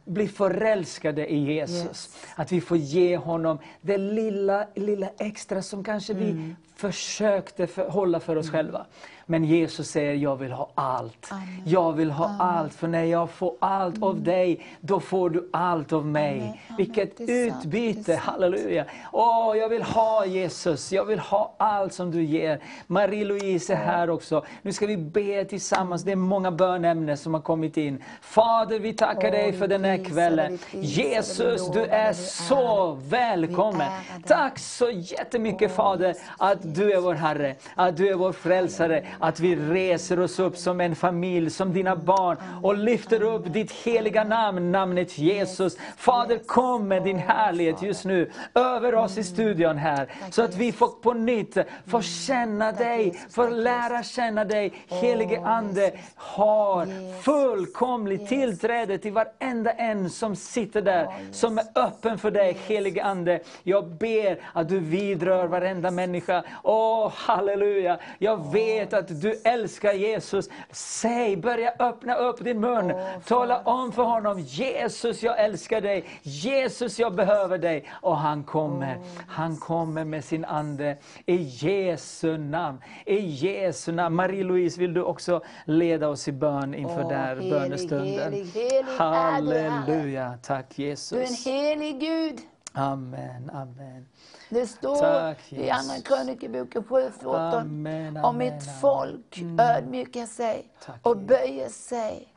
bli 0.06 0.28
förälskade 0.28 1.34
i 1.34 1.54
Jesus. 1.54 1.86
Yes. 1.86 2.18
Att 2.36 2.52
vi 2.52 2.62
får 2.62 2.78
ge 2.78 3.18
honom 3.18 3.60
det 3.82 3.98
lilla, 3.98 4.68
lilla 4.76 5.10
extra 5.20 5.62
som 5.62 5.84
kanske 5.84 6.14
vi 6.14 6.32
Mm. 6.32 6.56
Försökte 6.78 7.68
för, 7.68 7.90
hålla 7.90 8.20
för 8.20 8.36
oss 8.36 8.52
själva. 8.52 8.86
Men 9.30 9.44
Jesus 9.44 9.90
säger, 9.90 10.14
jag 10.14 10.36
vill 10.36 10.52
ha 10.52 10.70
allt. 10.76 11.28
Amen. 11.32 11.62
Jag 11.66 11.94
vill 11.94 12.12
ha 12.12 12.26
Amen. 12.26 12.42
allt, 12.42 12.74
för 12.74 12.88
när 12.88 13.04
jag 13.04 13.30
får 13.30 13.54
allt 13.60 14.04
av 14.04 14.24
dig, 14.24 14.66
då 14.82 15.00
får 15.00 15.30
du 15.30 15.50
allt 15.54 15.94
av 15.94 16.06
mig. 16.06 16.40
Amen. 16.40 16.78
Vilket 16.78 17.20
utbyte, 17.20 18.16
halleluja. 18.16 18.86
Åh, 19.12 19.58
jag 19.58 19.70
vill 19.70 19.84
ha 19.84 20.26
Jesus, 20.26 20.92
jag 20.92 21.06
vill 21.06 21.20
ha 21.20 21.56
allt 21.58 21.94
som 21.94 22.12
du 22.12 22.24
ger. 22.24 22.60
Marie-Louise 22.88 23.74
är 23.74 23.78
här 23.78 24.10
också. 24.10 24.46
Nu 24.62 24.74
ska 24.74 24.88
vi 24.88 24.98
be 24.98 25.46
tillsammans, 25.46 26.04
det 26.04 26.12
är 26.12 26.16
många 26.16 26.52
bönämnen 26.52 27.18
som 27.18 27.34
har 27.34 27.42
kommit 27.42 27.78
in. 27.78 28.04
Fader, 28.22 28.80
vi 28.80 28.94
tackar 28.94 29.28
Åh, 29.28 29.32
dig 29.32 29.54
för 29.54 29.68
den 29.68 29.84
här 29.84 30.06
kvällen. 30.06 30.60
Jesus, 30.72 31.72
du 31.72 31.84
är 31.86 32.14
så 32.14 32.98
välkommen. 33.04 33.92
Tack 34.28 34.60
så 34.60 34.90
jättemycket 34.90 35.76
Fader, 35.76 36.08
Jesus, 36.08 36.24
att 36.68 36.76
du 36.76 36.92
är 36.92 37.00
vår 37.02 37.14
Herre, 37.14 37.56
att 37.76 37.98
du 37.98 38.10
är 38.10 38.16
vår 38.16 38.32
frälsare, 38.32 39.06
att 39.20 39.40
vi 39.40 39.56
reser 39.56 40.20
oss 40.20 40.40
upp 40.40 40.58
som 40.58 40.82
en 40.82 40.96
familj, 40.96 41.50
som 41.50 41.74
dina 41.74 41.96
barn 41.96 42.38
och 42.64 42.78
lyfter 42.78 43.24
upp 43.24 43.54
ditt 43.54 43.72
heliga 43.72 44.24
namn, 44.24 44.72
namnet 44.72 45.18
Jesus. 45.18 45.78
Fader, 45.98 46.38
kom 46.38 46.88
med 46.88 47.04
din 47.04 47.18
härlighet 47.18 47.82
just 47.82 48.06
nu 48.06 48.32
över 48.56 48.96
oss 48.96 49.18
i 49.18 49.24
studion 49.24 49.78
här, 49.78 50.08
så 50.32 50.44
att 50.44 50.56
vi 50.56 50.72
får 50.72 50.88
på 50.88 51.14
nytt 51.14 51.58
får 51.86 52.02
känna 52.02 52.72
dig, 52.72 53.20
får 53.30 53.50
lära 53.50 54.04
känna 54.04 54.46
dig. 54.46 54.74
Helige 54.88 55.42
Ande 55.42 55.92
har 56.16 56.88
fullkomligt 57.22 58.28
tillträde 58.28 58.98
till 58.98 59.12
varenda 59.12 59.72
en 59.72 60.10
som 60.10 60.36
sitter 60.36 60.82
där, 60.82 61.08
som 61.32 61.58
är 61.58 61.66
öppen 61.76 62.18
för 62.18 62.32
dig, 62.32 62.58
helige 62.68 63.04
Ande. 63.04 63.40
Jag 63.64 63.88
ber 63.88 64.40
att 64.54 64.70
du 64.70 64.80
vidrör 64.80 65.48
varenda 65.48 65.92
människa. 65.92 66.44
Åh, 66.64 67.12
halleluja! 67.16 68.00
Jag 68.20 68.52
vet 68.52 68.94
att 68.94 69.22
du 69.22 69.42
älskar 69.44 69.94
Jesus. 69.94 70.50
Säg, 70.72 71.38
börja 71.38 71.74
öppna 71.80 72.16
upp 72.16 72.44
din 72.44 72.60
mun. 72.60 72.94
Tala 73.26 73.62
om 73.62 73.92
för 73.92 74.04
honom, 74.04 74.40
Jesus 74.40 75.24
jag 75.24 75.40
älskar 75.40 75.82
dig. 75.82 76.06
Jesus 76.22 77.00
jag 77.00 77.16
behöver 77.16 77.58
dig. 77.58 77.90
Och 78.02 78.18
han 78.18 78.44
kommer, 78.44 78.98
han 79.28 79.58
kommer 79.58 80.04
med 80.06 80.24
sin 80.24 80.46
Ande. 80.46 80.98
I 81.26 81.36
Jesu 81.36 82.38
namn. 82.38 82.82
I 83.06 83.20
Jesu 83.20 83.92
namn. 83.92 84.16
Marie-Louise, 84.16 84.80
vill 84.80 84.94
du 84.94 85.04
också 85.04 85.42
leda 85.66 86.10
oss 86.10 86.28
i 86.28 86.32
bön 86.32 86.74
inför 86.74 87.04
här 87.18 87.36
helig, 87.36 87.52
bönestunden? 87.52 88.34
helig, 88.34 88.46
helig. 88.54 88.84
Halleluja, 88.98 90.38
tack 90.44 90.66
Du 90.76 90.84
är 90.84 90.88
en 90.88 90.90
Jesus. 90.90 91.46
helig 91.46 92.00
Gud. 92.00 92.40
Amen, 92.74 93.50
amen. 93.54 94.06
Det 94.50 94.68
står 94.68 94.98
Tack, 94.98 95.54
i. 95.54 95.70
Andra 95.70 96.02
krönikeboken 96.02 96.84
7.14 96.84 97.36
Amen, 97.36 98.18
om 98.18 98.26
amen, 98.26 98.38
mitt 98.38 98.68
amen. 98.68 98.80
folk 98.82 99.44
ödmjukar 99.60 100.26
sig 100.26 100.72
Tack, 100.86 100.96
och 101.02 101.18
böjer 101.18 101.70
sig. 101.70 102.34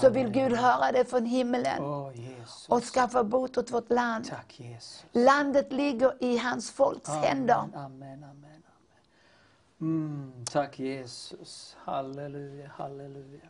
Så 0.00 0.10
vill 0.10 0.28
Gud 0.28 0.52
höra 0.52 0.92
det 0.92 1.04
från 1.04 1.26
Åh 1.80 2.10
Jesus. 2.14 2.68
och 2.68 2.82
skaffa 2.82 3.24
bot 3.24 3.58
åt 3.58 3.70
vårt 3.70 3.90
land. 3.90 4.28
Tack. 4.28 4.60
Landet 5.12 5.72
ligger 5.72 6.24
i 6.24 6.38
hans 6.38 6.70
folks 6.70 7.08
händer. 7.08 7.54
Amen, 7.54 7.74
amen, 7.74 8.24
amen. 8.24 8.24
amen. 8.24 8.62
Mm, 9.80 10.44
tack 10.44 10.78
Jesus. 10.78 11.76
Halleluja, 11.78 12.70
halleluja. 12.76 13.40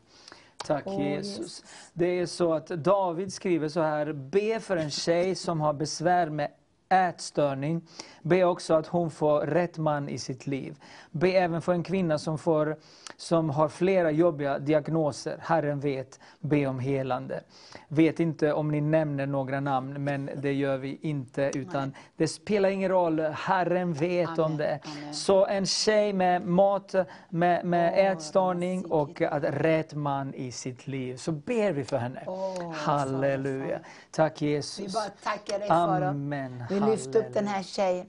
Tack 0.67 0.83
Åh, 0.87 1.03
Jesus. 1.03 1.39
Jesus. 1.39 1.65
Det 1.93 2.07
är 2.07 2.27
så 2.27 2.55
att 2.55 2.67
David 2.67 3.33
skriver 3.33 3.69
så 3.69 3.81
här, 3.81 4.13
be 4.13 4.61
för 4.61 4.77
en 4.77 4.91
tjej 4.91 5.35
som 5.35 5.61
har 5.61 5.73
besvär 5.73 6.31
med 6.31 6.51
ätstörning. 6.93 7.83
Be 8.23 8.45
också 8.45 8.75
att 8.75 8.87
hon 8.87 9.11
får 9.11 9.41
rätt 9.41 9.79
man 9.79 10.09
i 10.09 10.19
sitt 10.19 10.47
liv. 10.47 10.77
Be 11.11 11.29
även 11.29 11.63
för 11.63 11.73
en 11.73 11.83
kvinna 11.83 12.19
som, 12.19 12.39
får, 12.39 12.77
som 13.17 13.51
har 13.51 13.69
flera 13.69 14.11
jobbiga 14.11 14.59
diagnoser. 14.59 15.39
Herren 15.41 15.81
vet. 15.81 16.21
Be 16.41 16.67
om 16.67 16.79
helande. 16.79 17.41
Vet 17.89 18.21
inte 18.21 18.53
om 18.53 18.71
ni 18.71 18.81
nämner 18.81 19.27
några 19.27 19.61
namn, 19.61 20.05
men 20.05 20.31
det 20.37 20.53
gör 20.53 20.79
vi 20.79 20.99
inte. 21.03 21.51
Utan 21.55 21.95
det 22.17 22.29
spelar 22.29 22.69
ingen 22.69 22.91
roll. 22.91 23.21
Herren 23.21 23.93
vet 23.93 24.39
om 24.39 24.45
Amen, 24.45 24.57
det. 24.57 24.81
amen. 24.85 25.15
Så 25.15 25.47
en 25.47 25.67
tjej 25.67 26.13
med 26.13 26.47
mat, 26.47 26.95
med, 27.29 27.65
med 27.65 27.93
Åh, 27.93 28.07
ätstörning 28.07 28.85
och 28.85 29.23
att 29.23 29.45
rätt 29.45 29.95
man 29.95 30.35
i 30.35 30.53
sitt 30.53 30.87
liv. 30.87 31.17
Så 31.17 31.33
ber 31.33 31.73
vi 31.73 31.85
för 31.85 31.97
henne. 31.97 32.23
Åh, 32.27 32.73
Halleluja. 32.73 33.81
Tack 34.11 34.43
Vi 34.43 34.47
Jesus. 34.47 34.95
bara 34.95 35.05
tackar 35.23 35.59
dig. 35.59 35.69
Amen. 35.71 36.65
Vi 36.71 36.81
lyfter 36.91 37.19
upp 37.27 37.35
den 37.35 37.47
här 37.49 37.63
tjejen. 37.63 38.07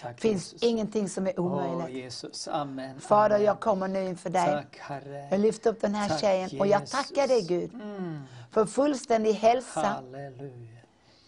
Tack 0.00 0.20
finns 0.20 0.52
Jesus. 0.52 0.62
ingenting 0.68 1.08
som 1.08 1.26
är 1.26 1.40
omöjligt. 1.40 1.96
Jesus. 2.04 2.48
Amen. 2.48 3.00
Fader, 3.00 3.34
Amen. 3.34 3.46
jag 3.46 3.60
kommer 3.60 3.88
nu 3.88 4.04
inför 4.04 4.30
dig. 4.30 4.46
Tack 4.46 4.78
Herre. 4.78 5.28
Jag 5.30 5.40
lyfter 5.40 5.70
upp 5.70 5.80
den 5.80 5.94
här 5.94 6.08
Tack, 6.08 6.20
tjejen 6.20 6.60
och 6.60 6.66
jag 6.66 6.80
Jesus. 6.80 6.90
tackar 7.08 7.28
dig 7.28 7.42
Gud 7.42 7.74
Mm. 7.74 8.20
för 8.50 8.66
fullständig 8.66 9.32
hälsa. 9.32 9.80
Halleluja. 9.80 10.76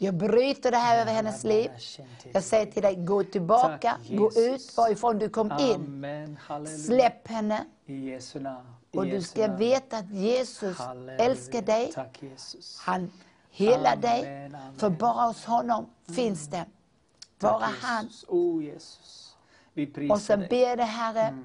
Jag 0.00 0.14
bryter 0.14 0.70
det 0.70 0.76
här 0.76 1.00
över 1.00 1.12
hennes 1.12 1.44
liv. 1.44 1.70
Jag 2.32 2.42
säger 2.44 2.66
till 2.66 2.82
dig, 2.82 2.96
gå 2.96 3.24
tillbaka, 3.24 3.78
Tack, 3.98 4.16
gå 4.18 4.24
Jesus. 4.24 4.70
ut 4.70 4.76
varifrån 4.76 5.18
du 5.18 5.28
kom 5.28 5.52
in. 5.58 6.06
Släpp 6.86 7.28
henne 7.28 7.64
och 8.94 9.06
du 9.06 9.22
ska 9.22 9.46
veta 9.46 9.96
att 9.98 10.10
Jesus 10.10 10.76
älskar 11.18 11.62
dig. 11.62 11.92
Jesus. 12.20 12.78
Han 12.80 13.10
helar 13.50 13.96
dig. 13.96 14.50
För 14.76 14.90
bara 14.90 15.26
hos 15.26 15.44
honom 15.44 15.86
finns 16.14 16.48
det. 16.48 16.64
Tack, 17.38 17.62
han. 17.82 18.08
Oh 18.28 18.64
Jesus. 18.64 19.36
Vi 19.72 19.86
prisar 19.86 20.14
Och 20.14 20.20
så 20.20 20.36
ber 20.36 20.76
det 20.76 20.84
Herre, 20.84 21.38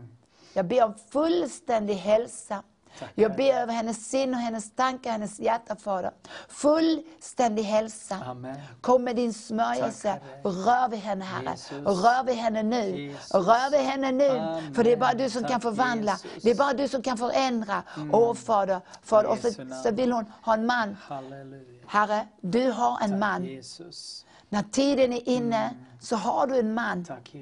Jag 0.53 0.65
ber 0.65 0.83
om 0.83 0.93
fullständig 1.11 1.95
hälsa. 1.95 2.63
Tack, 2.99 3.11
Jag 3.15 3.35
ber 3.35 3.53
över 3.53 3.73
hennes 3.73 4.09
sinne 4.09 4.37
och 4.37 4.43
hennes 4.43 4.71
tankar, 4.71 5.11
hennes 5.11 5.39
hjärta, 5.39 5.75
Fader. 5.75 6.11
Fullständig 6.47 7.63
hälsa. 7.63 8.19
Amen. 8.25 8.55
Kom 8.81 9.03
med 9.03 9.15
din 9.15 9.33
smörjelse 9.33 10.19
Tack, 10.43 10.53
rör 10.55 10.89
vid 10.89 10.99
henne, 10.99 11.25
Herre. 11.25 11.51
Jesus. 11.51 11.71
Rör 11.71 12.23
vid 12.23 12.35
henne 12.35 12.63
nu. 12.63 13.01
Jesus. 13.01 13.31
Rör 13.31 13.71
vid 13.71 13.79
henne 13.79 14.11
nu. 14.11 14.29
Amen. 14.29 14.73
För 14.73 14.83
det 14.83 14.91
är 14.91 14.97
bara 14.97 15.13
du 15.13 15.29
som 15.29 15.41
Tack, 15.41 15.51
kan 15.51 15.61
förvandla. 15.61 16.11
Jesus. 16.11 16.25
Mm. 16.25 16.39
Det 16.43 16.51
är 16.51 16.55
bara 16.55 16.73
du 16.73 16.87
som 16.87 17.01
kan 17.01 17.17
förändra. 17.17 17.83
Åh, 18.11 18.33
Fader. 18.33 18.81
Fader. 19.01 19.29
Och 19.29 19.37
så, 19.37 19.51
så 19.83 19.91
vill 19.91 20.11
hon 20.11 20.25
ha 20.41 20.53
en 20.53 20.65
man. 20.65 20.97
Halleluja. 21.01 21.83
Herre, 21.87 22.27
du 22.41 22.71
har 22.71 22.99
en 23.01 23.19
man. 23.19 23.45
Jesus. 23.45 24.25
När 24.53 24.63
tiden 24.63 25.13
är 25.13 25.29
inne 25.29 25.75
så 25.99 26.15
har 26.15 26.47
du 26.47 26.59
en 26.59 26.73
man. 26.73 27.05
Tack. 27.05 27.35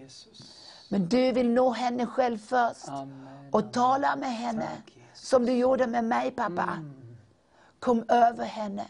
Men 0.89 1.09
du 1.09 1.31
vill 1.31 1.49
nå 1.49 1.69
henne 1.69 2.05
själv 2.05 2.37
först. 2.37 2.87
Amen. 2.87 3.49
Och 3.51 3.73
tala 3.73 4.15
med 4.15 4.35
henne. 4.35 4.67
Tack. 4.75 4.97
Som 5.13 5.45
du 5.45 5.51
gjorde 5.51 5.87
med 5.87 6.03
mig, 6.03 6.31
pappa. 6.31 6.79
Kom 7.79 8.05
över 8.07 8.45
henne. 8.45 8.85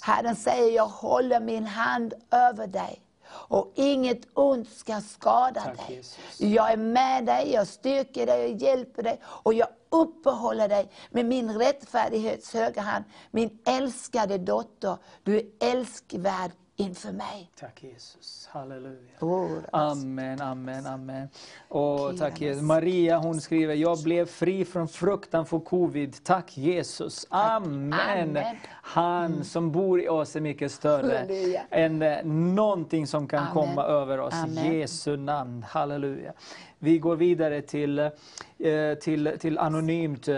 Herren 0.00 0.36
säger, 0.36 0.76
jag 0.76 0.86
håller 0.86 1.40
min 1.40 1.66
hand 1.66 2.14
över 2.30 2.66
dig. 2.66 3.02
Och 3.28 3.72
inget 3.74 4.20
ont 4.34 4.68
ska 4.68 5.00
skada 5.00 5.60
Tack, 5.60 5.86
dig. 5.86 5.96
Jesus. 5.96 6.40
Jag 6.40 6.72
är 6.72 6.76
med 6.76 7.24
dig, 7.24 7.52
jag 7.52 7.66
styrker 7.66 8.26
dig, 8.26 8.40
jag 8.40 8.62
hjälper 8.62 9.02
dig. 9.02 9.20
Och 9.24 9.54
jag 9.54 9.68
uppehåller 9.90 10.68
dig 10.68 10.90
med 11.10 11.26
min 11.26 11.58
rättfärdighets 11.58 12.54
högra 12.54 12.82
hand. 12.82 13.04
Min 13.30 13.58
älskade 13.66 14.38
dotter, 14.38 14.96
du 15.22 15.36
är 15.36 15.44
älskvärd 15.60 16.50
inför 16.80 17.12
mig. 17.12 17.50
Tack 17.60 17.82
Jesus. 17.82 18.48
Halleluja. 18.52 19.12
Oh, 19.20 19.58
Amen, 19.72 20.40
amen, 20.40 20.86
amen. 20.86 21.28
Och 21.68 22.16
tack 22.18 22.40
Jesus. 22.40 22.62
Maria 22.62 23.18
hon 23.18 23.40
skriver, 23.40 23.74
jag 23.74 24.02
blev 24.02 24.26
fri 24.26 24.64
från 24.64 24.88
fruktan 24.88 25.46
för 25.46 25.58
covid. 25.60 26.24
Tack 26.24 26.56
Jesus. 26.56 27.26
Amen. 27.30 27.92
Amen. 27.92 28.56
Han 28.70 29.44
som 29.44 29.72
bor 29.72 30.00
i 30.00 30.08
oss 30.08 30.36
är 30.36 30.40
mycket 30.40 30.72
större 30.72 31.16
Halleluja. 31.18 31.62
än 31.70 32.02
eh, 32.02 32.24
någonting 32.24 33.06
som 33.06 33.28
kan 33.28 33.38
Amen. 33.38 33.52
komma 33.52 33.82
över 33.84 34.20
oss. 34.20 34.34
Amen. 34.34 34.74
Jesu 34.74 35.16
namn. 35.16 35.62
Halleluja. 35.62 36.32
Vi 36.78 36.98
går 36.98 37.16
vidare 37.16 37.62
till, 37.62 37.98
eh, 37.98 38.10
till, 39.00 39.32
till 39.40 39.58
anonymt. 39.58 40.28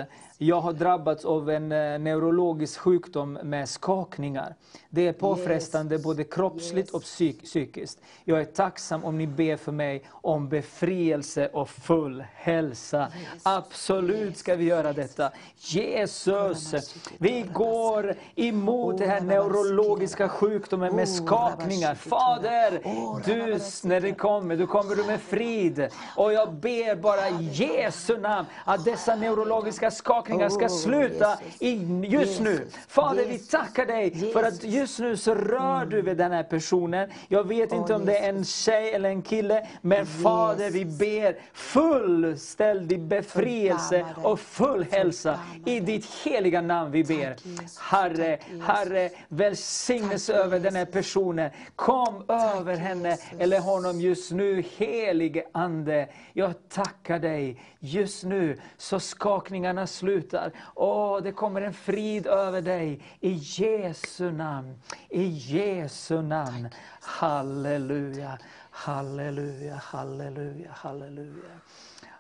Jag 0.43 0.61
har 0.61 0.73
drabbats 0.73 1.25
av 1.25 1.51
en 1.51 1.73
eh, 1.73 1.99
neurologisk 1.99 2.79
sjukdom 2.79 3.33
med 3.33 3.69
skakningar. 3.69 4.55
Det 4.91 5.09
är 5.09 5.13
påfrestande 5.13 5.95
Jesus. 5.95 6.05
både 6.05 6.25
kroppsligt 6.25 6.89
Yes. 6.89 6.95
och 6.95 7.03
psyk 7.03 7.43
psykiskt. 7.45 7.99
Jag 8.25 8.41
är 8.41 8.45
tacksam 8.45 9.05
om 9.05 9.19
ni 9.19 9.27
ber 9.27 9.57
för 9.57 9.73
mig 9.73 10.03
om 10.11 10.49
befrielse 10.49 11.49
och 11.53 11.71
full 11.71 12.25
hälsa. 12.35 13.09
Absolut 13.43 14.37
ska 14.37 14.55
vi 14.57 14.65
göra 14.65 14.93
detta. 14.93 15.31
Jesus, 15.57 16.75
vi 17.19 17.43
går 17.53 18.15
emot 18.35 18.99
den 18.99 19.09
här 19.09 19.21
neurologiska 19.21 20.29
sjukdomen 20.29 20.97
med 20.97 21.09
skakningar. 21.09 21.95
Fader, 21.95 22.81
du, 23.25 23.59
när 23.89 24.01
det 24.01 24.13
kommer, 24.13 24.57
då 24.57 24.67
kommer 24.67 24.95
du 24.97 25.05
med 25.05 25.21
frid. 25.21 25.89
Och 26.17 26.30
jag 26.33 26.53
ber 26.53 26.97
bara 26.97 27.29
i 27.29 27.49
Jesu 27.53 28.19
namn 28.19 28.49
att 28.65 28.85
dessa 28.85 29.15
neurologiska 29.15 29.91
skakningar 29.91 30.49
ska 30.49 30.69
sluta 30.69 31.39
i, 31.59 32.05
just 32.05 32.41
nu. 32.41 32.69
Fader, 32.89 33.25
vi 33.25 33.39
tackar 33.39 33.87
dig 33.87 34.33
för 34.33 34.43
att 34.43 34.65
just 34.65 34.99
nu 34.99 35.17
så 35.17 35.35
rör 35.35 35.85
du 35.85 36.03
vid 36.03 36.17
den 36.17 36.33
här 36.33 36.43
personen. 36.43 37.11
Jag 37.29 37.49
vet 37.49 37.73
inte 37.73 37.95
om 37.95 38.05
det 38.05 38.19
är 38.19 38.29
en 38.29 38.45
tjej 38.45 38.93
eller 38.93 39.09
en 39.09 39.23
kille, 39.23 39.67
men 39.81 40.07
Fader, 40.07 40.71
vi 40.71 40.85
ber 40.85 41.37
fullständig 41.53 43.01
befrielse 43.01 44.07
och 44.23 44.41
full 44.41 44.87
hälsa. 44.91 45.39
I 45.67 45.81
ditt 45.81 46.07
heliga 46.25 46.61
namn 46.61 46.91
vi 46.91 47.05
ber. 47.05 47.37
Herre, 47.81 48.39
Herre, 48.63 49.11
välsignelse 49.29 50.35
över 50.35 50.61
den 50.61 50.77
här 50.77 50.85
personen. 50.85 51.51
Kom 51.77 52.25
över 52.29 52.77
henne 52.77 53.19
eller 53.39 53.61
honom 53.61 54.01
just 54.01 54.33
nu, 54.33 54.65
helige 54.77 55.45
Ande. 55.53 56.09
Jag 56.33 56.69
tackar 56.69 57.19
dig 57.19 57.63
just 57.79 58.25
nu 58.25 58.61
så 58.77 59.01
skakningarna 59.01 59.87
slutar. 59.87 60.53
Åh, 60.75 61.23
det 61.23 61.33
kommer 61.33 61.61
en 61.63 61.75
frid 61.75 62.27
över 62.27 62.63
dig. 62.63 63.03
I 63.21 63.33
Jesu 63.33 64.33
namn. 64.33 64.83
I 65.09 65.25
Jesu 65.25 66.23
namn. 66.23 66.69
Halleluja, 67.01 68.39
halleluja, 68.71 69.75
halleluja, 69.75 70.71
halleluja. 70.73 71.61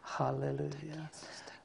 Halleluja. 0.02 1.06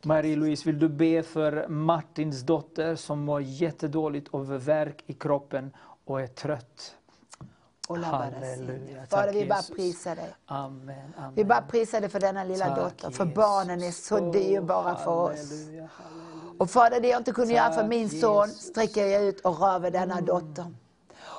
Marie-Louise, 0.02 0.66
vill 0.66 0.80
du 0.80 0.90
be 0.90 1.24
för 1.24 1.68
Martins 1.68 2.41
dotter 2.41 2.95
som 2.95 3.20
mår 3.20 3.41
jättedåligt 3.41 4.34
av 4.34 4.66
värk 4.66 5.03
i 5.06 5.14
kroppen 5.14 5.72
och 6.06 6.22
är 6.22 6.28
trött? 6.28 6.95
Och 7.88 7.98
Halleluja. 7.98 9.06
Fader, 9.06 9.26
Tack, 9.28 9.36
vi 9.36 9.45
bara 9.45 9.62
prisar 9.76 10.16
dig. 10.16 10.36
Amen, 10.45 11.14
amen. 11.18 11.34
Vi 11.36 11.45
bara 11.45 11.62
prisar 11.62 12.02
dig 12.02 12.10
för 12.10 12.20
denna 12.20 12.44
lilla 12.44 12.66
Tack, 12.66 12.76
dotter. 12.78 13.10
För 13.12 13.24
Jesus. 13.26 13.36
barnen 13.36 13.84
är 13.84 13.91
så 13.91 14.32
dyrbara 14.32 14.95
för 14.95 15.12
oss. 15.12 15.38
halleluja, 15.38 15.90
halleluja. 15.94 16.53
Och 16.60 16.70
Fader, 16.70 16.99
det 16.99 17.07
jag 17.07 17.20
inte 17.20 17.32
kunde 17.32 17.53
göra 17.53 17.72
för 17.72 17.82
Tack, 17.82 17.90
min 17.90 18.10
son 18.22 18.48
sträcker 18.49 19.06
jag 19.07 19.24
ut 19.24 19.40
och 19.40 19.60
rör 19.60 19.80
vid 19.80 19.94
denna 19.94 20.22
dotter. 20.22 20.74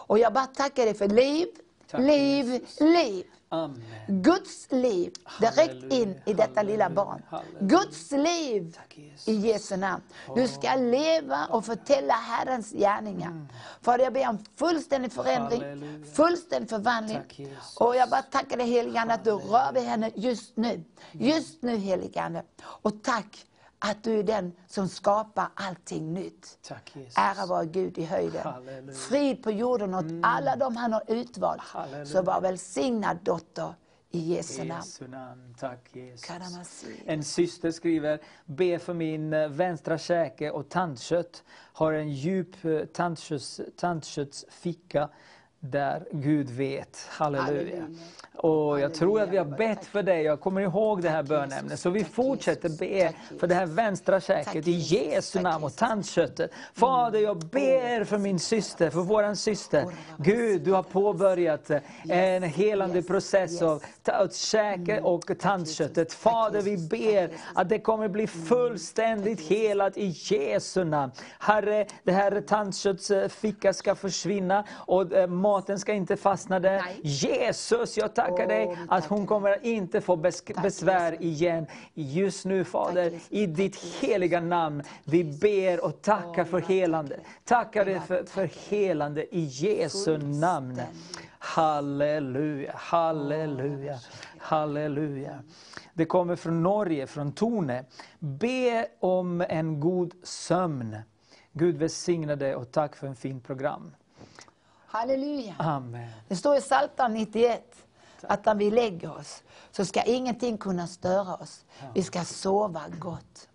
Och 0.08 0.18
jag 0.18 0.32
bara 0.32 0.46
tackar 0.46 0.84
dig 0.84 0.94
för 0.94 1.08
liv, 1.08 1.46
Tack, 1.90 2.00
liv, 2.00 2.46
Jesus. 2.46 2.80
liv. 2.80 3.26
Amen. 3.48 3.82
Guds 4.08 4.72
liv 4.72 5.12
direkt 5.40 5.92
in 5.92 6.20
i 6.26 6.34
detta 6.34 6.62
lilla 6.62 6.90
barn. 6.90 7.22
Guds 7.60 8.10
liv 8.10 8.78
i 9.26 9.32
Jesu 9.32 9.76
namn. 9.76 10.02
Du 10.34 10.48
ska 10.48 10.74
leva 10.74 11.46
och 11.46 11.64
förtälla 11.64 12.14
Herrens 12.14 12.72
gärningar. 12.72 13.46
Fader, 13.82 14.04
jag 14.04 14.12
ber 14.12 14.28
om 14.28 14.38
fullständig 14.56 15.12
förändring, 15.12 16.04
fullständig 16.14 16.70
förvandling. 16.70 17.20
Och 17.80 17.96
jag 17.96 18.10
bara 18.10 18.22
tackar 18.22 18.56
dig 18.56 18.66
helige 18.66 19.00
Ande 19.00 19.14
att 19.14 19.24
du 19.24 19.30
rör 19.30 19.72
vid 19.72 19.82
henne 19.82 20.10
just 20.14 20.56
nu. 20.56 20.84
Just 21.12 21.62
nu 21.62 21.76
helige 21.76 22.22
Ande. 22.22 22.42
Och 22.62 23.02
tack 23.02 23.46
att 23.90 24.02
du 24.02 24.18
är 24.18 24.22
den 24.22 24.52
som 24.66 24.88
skapar 24.88 25.48
allting 25.54 26.14
nytt. 26.14 26.58
Tack. 26.62 26.96
Ära 27.14 27.46
vare 27.46 27.66
Gud 27.66 27.98
i 27.98 28.04
höjden. 28.04 28.42
Halleluja. 28.42 28.98
Frid 28.98 29.42
på 29.42 29.50
jorden 29.50 29.94
åt 29.94 30.04
alla 30.22 30.56
de 30.56 30.76
han 30.76 30.92
har 30.92 31.02
utvalt. 31.06 31.62
Halleluja. 31.62 32.06
Så 32.06 32.22
var 32.22 32.40
välsignad 32.40 33.18
dotter 33.22 33.74
i 34.10 34.18
Jesu 34.18 34.64
namn. 34.64 34.82
Jesu 34.84 35.08
namn. 35.08 35.54
Tack 35.58 35.88
Jesus. 35.92 36.84
En 37.06 37.24
syster 37.24 37.70
skriver, 37.70 38.20
be 38.44 38.78
för 38.78 38.94
min 38.94 39.32
eh, 39.32 39.48
vänstra 39.48 39.98
käke 39.98 40.50
och 40.50 40.68
tandkött. 40.68 41.44
Har 41.72 41.92
en 41.92 42.12
djup 42.12 42.64
eh, 42.64 42.84
tandkötts, 42.84 43.60
tandköttsficka 43.76 45.08
där 45.60 46.04
Gud 46.12 46.50
vet. 46.50 47.06
Halleluja. 47.10 47.44
Halleluja. 47.44 47.86
Och 48.36 48.80
jag 48.80 48.94
tror 48.94 49.20
att 49.20 49.28
vi 49.28 49.36
har 49.36 49.44
bett 49.44 49.84
för 49.84 50.02
dig. 50.02 50.22
Jag 50.22 50.40
kommer 50.40 50.60
ihåg 50.60 51.02
det 51.02 51.08
här 51.08 51.22
bönämnet. 51.22 51.80
Så 51.80 51.90
vi 51.90 52.04
fortsätter 52.04 52.68
be 52.68 53.12
för 53.38 53.46
det 53.46 53.54
här 53.54 53.66
vänstra 53.66 54.20
käket 54.20 54.68
i. 54.68 54.70
Jesu 54.70 55.40
namn 55.40 55.64
och 55.64 55.76
tandköttet. 55.76 56.50
Fader, 56.74 57.20
jag 57.20 57.38
ber 57.38 58.04
för 58.04 58.18
min 58.18 58.38
syster, 58.38 58.90
för 58.90 59.00
våran 59.00 59.36
syster. 59.36 59.86
Gud, 60.16 60.62
du 60.62 60.72
har 60.72 60.82
påbörjat 60.82 61.70
en 62.08 62.42
helande 62.42 63.02
process 63.02 63.62
av 63.62 63.82
käke 64.32 65.00
och 65.00 65.38
tandköttet. 65.38 66.12
Fader, 66.12 66.62
vi 66.62 66.76
ber 66.76 67.30
att 67.54 67.68
det 67.68 67.78
kommer 67.78 68.08
bli 68.08 68.26
fullständigt 68.26 69.40
helat 69.40 69.96
i 69.96 70.06
Jesu 70.06 70.84
namn. 70.84 71.12
Herre, 71.38 71.86
det 72.04 72.12
här 72.12 72.40
tandköttsficka 72.40 73.72
ska 73.72 73.94
försvinna 73.94 74.64
och 74.72 75.12
eh, 75.12 75.26
maten 75.56 75.78
ska 75.78 75.92
inte 75.92 76.16
fastna 76.16 76.60
där. 76.60 76.82
Nej. 76.82 77.00
Jesus, 77.02 77.96
jag 77.96 78.14
tackar 78.14 78.42
Åh, 78.42 78.48
dig 78.48 78.78
att 78.88 79.04
tackar 79.04 79.16
hon 79.16 79.26
kommer 79.26 79.66
inte 79.66 80.00
få 80.00 80.16
Tack, 80.16 80.62
besvär 80.62 81.12
Jesus. 81.12 81.24
igen. 81.24 81.66
Just 81.94 82.44
nu 82.44 82.64
Fader, 82.64 83.12
i 83.28 83.46
ditt 83.46 83.76
heliga 83.76 84.40
namn, 84.40 84.82
vi 85.04 85.24
ber 85.24 85.84
och 85.84 86.02
tackar 86.02 86.44
för 86.44 86.60
helande. 86.60 87.20
Tackar 87.44 87.84
dig 87.84 88.00
för, 88.00 88.24
för 88.24 88.50
helande 88.70 89.36
i 89.36 89.40
Jesu 89.40 90.18
namn. 90.18 90.80
Halleluja, 91.38 92.72
halleluja, 92.74 93.98
halleluja. 94.38 95.38
Det 95.94 96.04
kommer 96.04 96.36
från 96.36 96.62
Norge, 96.62 97.06
från 97.06 97.32
Tone. 97.32 97.84
Be 98.18 98.86
om 99.00 99.44
en 99.48 99.80
god 99.80 100.14
sömn. 100.22 100.96
Gud 101.52 101.76
välsigne 101.76 102.36
dig 102.36 102.54
och 102.54 102.72
tack 102.72 102.96
för 102.96 103.06
en 103.06 103.16
fin 103.16 103.40
program. 103.40 103.92
Halleluja. 104.86 105.54
Amen. 105.58 106.08
Det 106.28 106.36
står 106.36 106.56
i 106.56 106.60
Psaltaren 106.60 107.12
91 107.14 107.74
att 108.22 108.44
när 108.44 108.54
vi 108.54 108.70
lägger 108.70 109.16
oss 109.18 109.42
så 109.72 109.84
ska 109.84 110.02
ingenting 110.02 110.58
kunna 110.58 110.86
störa 110.86 111.34
oss. 111.34 111.64
Vi 111.94 112.02
ska 112.02 112.24
sova 112.24 112.82
gott. 112.98 113.48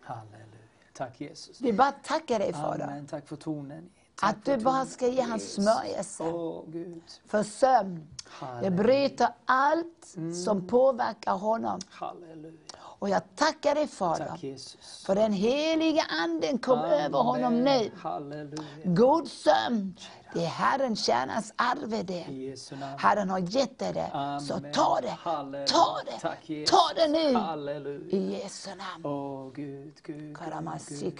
Halleluja. 0.00 0.46
Tack 0.92 1.20
Jesus. 1.20 1.60
Vi 1.60 1.72
bara 1.72 1.92
tackar 1.92 2.38
dig 2.38 2.52
Fader. 2.52 2.84
Amen. 2.84 3.06
Tack 3.06 3.26
för 3.28 3.36
tonen. 3.36 3.90
Att 4.22 4.44
du 4.44 4.56
bara 4.56 4.86
ska 4.86 5.06
ge 5.06 5.20
han 5.22 5.40
smörjelse 5.40 6.24
Gud. 6.66 7.02
för 7.26 7.42
sömn. 7.42 8.08
Det 8.16 8.30
Halleluja. 8.46 8.70
bryter 8.70 9.28
allt 9.44 10.14
som 10.44 10.66
påverkar 10.66 11.32
honom. 11.36 11.80
Halleluja. 11.90 12.58
Och 12.78 13.08
jag 13.08 13.22
tackar 13.36 13.74
dig 13.74 13.86
Fader, 13.88 14.26
Tack 14.26 14.42
Jesus. 14.42 15.04
för 15.06 15.14
den 15.14 15.32
heliga 15.32 16.02
anden 16.10 16.58
kom 16.58 16.78
över 16.78 17.18
honom 17.18 17.60
nu. 17.60 17.90
Halleluja. 17.96 18.62
God 18.84 19.28
sömn, 19.28 19.96
det 20.34 20.40
är 20.44 20.46
Herren 20.46 20.96
tjänarens 20.96 21.54
Jesu 22.28 22.76
namn. 22.76 22.98
Herren 22.98 23.30
har 23.30 23.38
gett 23.38 23.78
dig 23.78 23.92
det, 23.92 24.10
så 24.40 24.54
Amen. 24.54 24.72
ta 24.72 24.98
det, 25.02 25.08
Halleluja. 25.08 25.66
ta 25.66 25.96
det, 26.06 26.18
Tack, 26.20 26.50
Jesus. 26.50 26.70
ta 26.70 26.94
det 26.94 27.08
nu. 27.08 27.34
Halleluja. 27.34 28.10
I 28.16 28.32
Jesu 28.42 28.70
namn. 28.70 29.06
Åh 29.06 29.52
Gud, 29.54 29.92
Gud, 30.02 30.34
Gud, 30.34 30.36
Gud. 30.88 31.12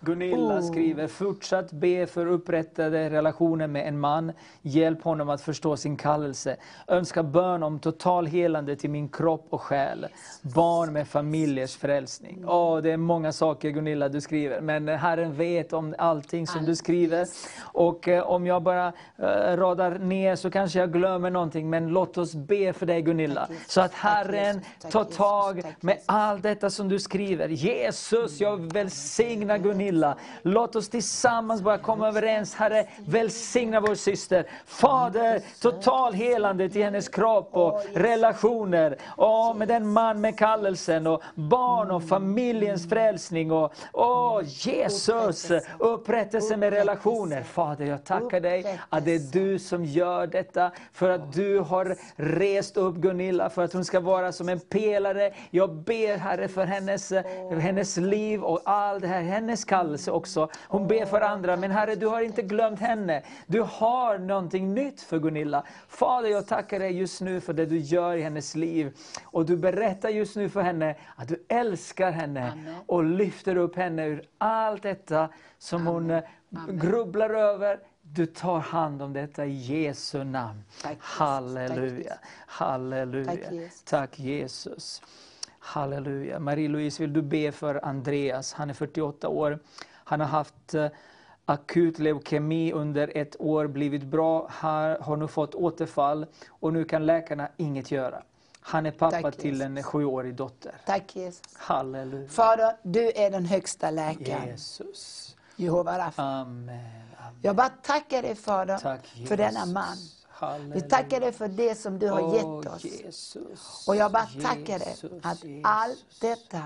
Gunilla 0.00 0.58
Oh. 0.58 0.62
skriver, 0.70 1.06
fortsatt 1.08 1.72
be 1.72 2.06
för 2.06 2.26
upprättade 2.26 3.10
relationer 3.10 3.66
med 3.66 3.88
en 3.88 4.00
man. 4.00 4.32
Hjälp 4.62 5.02
honom 5.02 5.28
att 5.28 5.40
förstå 5.40 5.76
sin 5.76 5.96
kallelse. 5.96 6.56
Önska 6.88 7.22
bön 7.22 7.62
om 7.62 7.78
total 7.78 8.26
helande 8.26 8.76
till 8.76 8.90
min 8.90 9.08
kropp 9.08 9.46
och 9.50 9.60
själ. 9.62 10.06
Barn 10.42 10.92
med 10.92 11.08
familjers 11.08 11.76
frälsning. 11.76 12.44
Åh, 12.48 12.78
det 12.78 12.90
är 12.92 12.96
många 12.96 13.32
saker 13.32 13.70
Gunilla 13.70 14.08
du 14.08 14.20
skriver, 14.20 14.60
men 14.60 14.88
Herren 14.88 15.34
vet 15.34 15.72
om 15.72 15.94
allting 15.98 16.46
som 16.46 16.64
du 16.64 16.76
skriver. 16.76 17.26
Och 17.62 18.08
om 18.22 18.46
jag 18.46 18.62
bara 18.62 18.86
eh, 19.18 19.56
radar 19.56 19.98
ner 19.98 20.36
så 20.36 20.50
kanske 20.50 20.78
jag 20.78 20.92
glömmer 20.92 21.30
någonting, 21.30 21.70
men 21.70 21.88
låt 21.88 22.18
oss 22.18 22.34
be 22.34 22.72
för 22.72 22.86
dig 22.86 23.02
Gunilla. 23.02 23.48
Så 23.66 23.80
att 23.80 23.94
Herren 23.94 24.60
tar 24.90 25.04
tag 25.04 25.62
med 25.80 25.98
allt 26.06 26.42
detta 26.42 26.70
som 26.70 26.88
du 26.88 26.98
skriver. 26.98 27.48
Jesus, 27.48 28.40
jag 28.40 28.72
välsignar 28.72 29.58
Gunilla. 29.58 30.16
Låt 30.42 30.76
oss 30.76 30.88
tillsammans 30.88 31.62
bara 31.62 31.78
komma 31.78 32.08
överens. 32.08 32.54
Herre, 32.54 32.86
välsigna 33.06 33.80
vår 33.80 33.94
syster. 33.94 34.46
Fader, 34.66 35.40
total 35.60 36.12
helande 36.12 36.68
till 36.68 36.84
hennes 36.84 37.08
kropp 37.08 37.48
och 37.52 37.82
relationer. 37.94 38.96
Och 39.06 39.56
med 39.56 39.68
den 39.68 39.92
man 39.92 40.20
med 40.20 40.38
kallelsen 40.38 41.06
och 41.06 41.22
barn 41.34 41.90
och 41.90 42.08
familjens 42.08 42.88
frälsning. 42.88 43.52
Och, 43.52 43.72
åh, 43.92 44.40
Jesus, 44.44 45.50
upprättelse 45.78 46.56
med 46.56 46.72
relationer. 46.72 47.42
Fader, 47.42 47.84
jag 47.84 48.03
tackar 48.04 48.40
dig 48.40 48.80
att 48.88 49.04
det 49.04 49.14
är 49.14 49.32
du 49.32 49.58
som 49.58 49.84
gör 49.84 50.26
detta. 50.26 50.70
För 50.92 51.10
att 51.10 51.32
du 51.32 51.58
har 51.58 51.96
rest 52.16 52.76
upp 52.76 52.96
Gunilla, 52.96 53.50
för 53.50 53.62
att 53.62 53.72
hon 53.72 53.84
ska 53.84 54.00
vara 54.00 54.32
som 54.32 54.48
en 54.48 54.60
pelare. 54.60 55.32
Jag 55.50 55.74
ber 55.74 56.16
Herre 56.16 56.48
för 56.48 56.64
hennes, 56.64 57.08
för 57.08 57.56
hennes 57.56 57.96
liv 57.96 58.42
och 58.42 58.60
all 58.64 59.00
det 59.00 59.06
här, 59.06 59.22
hennes 59.22 59.64
kallelse 59.64 60.10
också. 60.10 60.48
Hon 60.68 60.86
ber 60.86 61.06
för 61.06 61.20
andra, 61.20 61.56
men 61.56 61.70
Herre 61.70 61.94
du 61.94 62.06
har 62.06 62.20
inte 62.20 62.42
glömt 62.42 62.80
henne. 62.80 63.22
Du 63.46 63.60
har 63.60 64.18
någonting 64.18 64.74
nytt 64.74 65.00
för 65.00 65.18
Gunilla. 65.18 65.64
Fader 65.88 66.28
jag 66.28 66.46
tackar 66.46 66.78
dig 66.78 66.98
just 66.98 67.20
nu 67.20 67.40
för 67.40 67.52
det 67.52 67.66
du 67.66 67.78
gör 67.78 68.16
i 68.16 68.22
hennes 68.22 68.54
liv. 68.54 68.96
Och 69.24 69.46
du 69.46 69.56
berättar 69.56 70.08
just 70.08 70.36
nu 70.36 70.48
för 70.48 70.62
henne 70.62 70.94
att 71.16 71.28
du 71.28 71.44
älskar 71.48 72.10
henne 72.10 72.52
Amen. 72.52 72.74
och 72.86 73.04
lyfter 73.04 73.56
upp 73.56 73.76
henne 73.76 74.06
ur 74.06 74.22
allt 74.38 74.82
detta 74.82 75.28
som 75.58 75.86
hon 75.86 76.10
eh, 76.10 76.22
grubblar 76.68 77.30
över. 77.30 77.78
Du 78.14 78.26
tar 78.26 78.58
hand 78.58 79.02
om 79.02 79.12
detta 79.12 79.44
i 79.44 79.50
Jesu 79.50 80.24
namn. 80.24 80.64
Tack. 80.82 80.96
Halleluja. 81.00 82.08
Tack, 82.08 82.20
Halleluja. 82.46 83.24
Tack, 83.26 83.52
Jesus. 83.52 83.82
Tack 83.82 84.18
Jesus. 84.18 85.02
Halleluja. 85.58 86.38
Marie-Louise, 86.38 87.02
vill 87.02 87.12
du 87.12 87.22
be 87.22 87.52
för 87.52 87.84
Andreas? 87.84 88.52
Han 88.52 88.70
är 88.70 88.74
48 88.74 89.28
år. 89.28 89.58
Han 89.88 90.20
har 90.20 90.26
haft 90.26 90.74
eh, 90.74 90.88
akut 91.44 91.98
leukemi 91.98 92.72
under 92.72 93.12
ett 93.14 93.40
år, 93.40 93.66
blivit 93.66 94.04
bra, 94.04 94.48
har, 94.50 94.98
har 94.98 95.16
nu 95.16 95.28
fått 95.28 95.54
återfall 95.54 96.26
och 96.48 96.72
nu 96.72 96.84
kan 96.84 97.06
läkarna 97.06 97.48
inget 97.56 97.90
göra. 97.90 98.22
Han 98.60 98.86
är 98.86 98.90
pappa 98.90 99.22
Tack, 99.22 99.36
till 99.36 99.62
en 99.62 99.82
sjuårig 99.82 100.34
dotter. 100.34 100.74
Tack 100.86 101.16
Jesus. 101.16 101.42
Halleluja. 101.54 102.28
Fader, 102.28 102.76
du 102.82 103.12
är 103.14 103.30
den 103.30 103.44
högsta 103.44 103.90
läkaren. 103.90 104.48
Jesus. 104.48 105.36
Jehova 105.56 105.98
Rafa. 105.98 106.22
Amen. 106.22 107.04
Jag 107.42 107.56
bara 107.56 107.68
tackar 107.68 108.22
dig 108.22 108.34
Fader 108.34 108.78
Tack 108.78 109.06
för 109.28 109.36
denna 109.36 109.66
man. 109.66 109.96
Halleluja. 110.28 110.74
Vi 110.74 110.80
tackar 110.80 111.20
dig 111.20 111.32
för 111.32 111.48
det 111.48 111.74
som 111.74 111.98
du 111.98 112.08
har 112.08 112.34
gett 112.34 112.74
oss. 112.74 112.84
Jesus. 112.84 113.84
Och 113.88 113.96
jag 113.96 114.12
bara 114.12 114.28
tackar 114.42 114.78
dig 114.78 114.96
att 115.22 115.44
Jesus. 115.44 115.64
allt 115.64 116.20
detta 116.20 116.62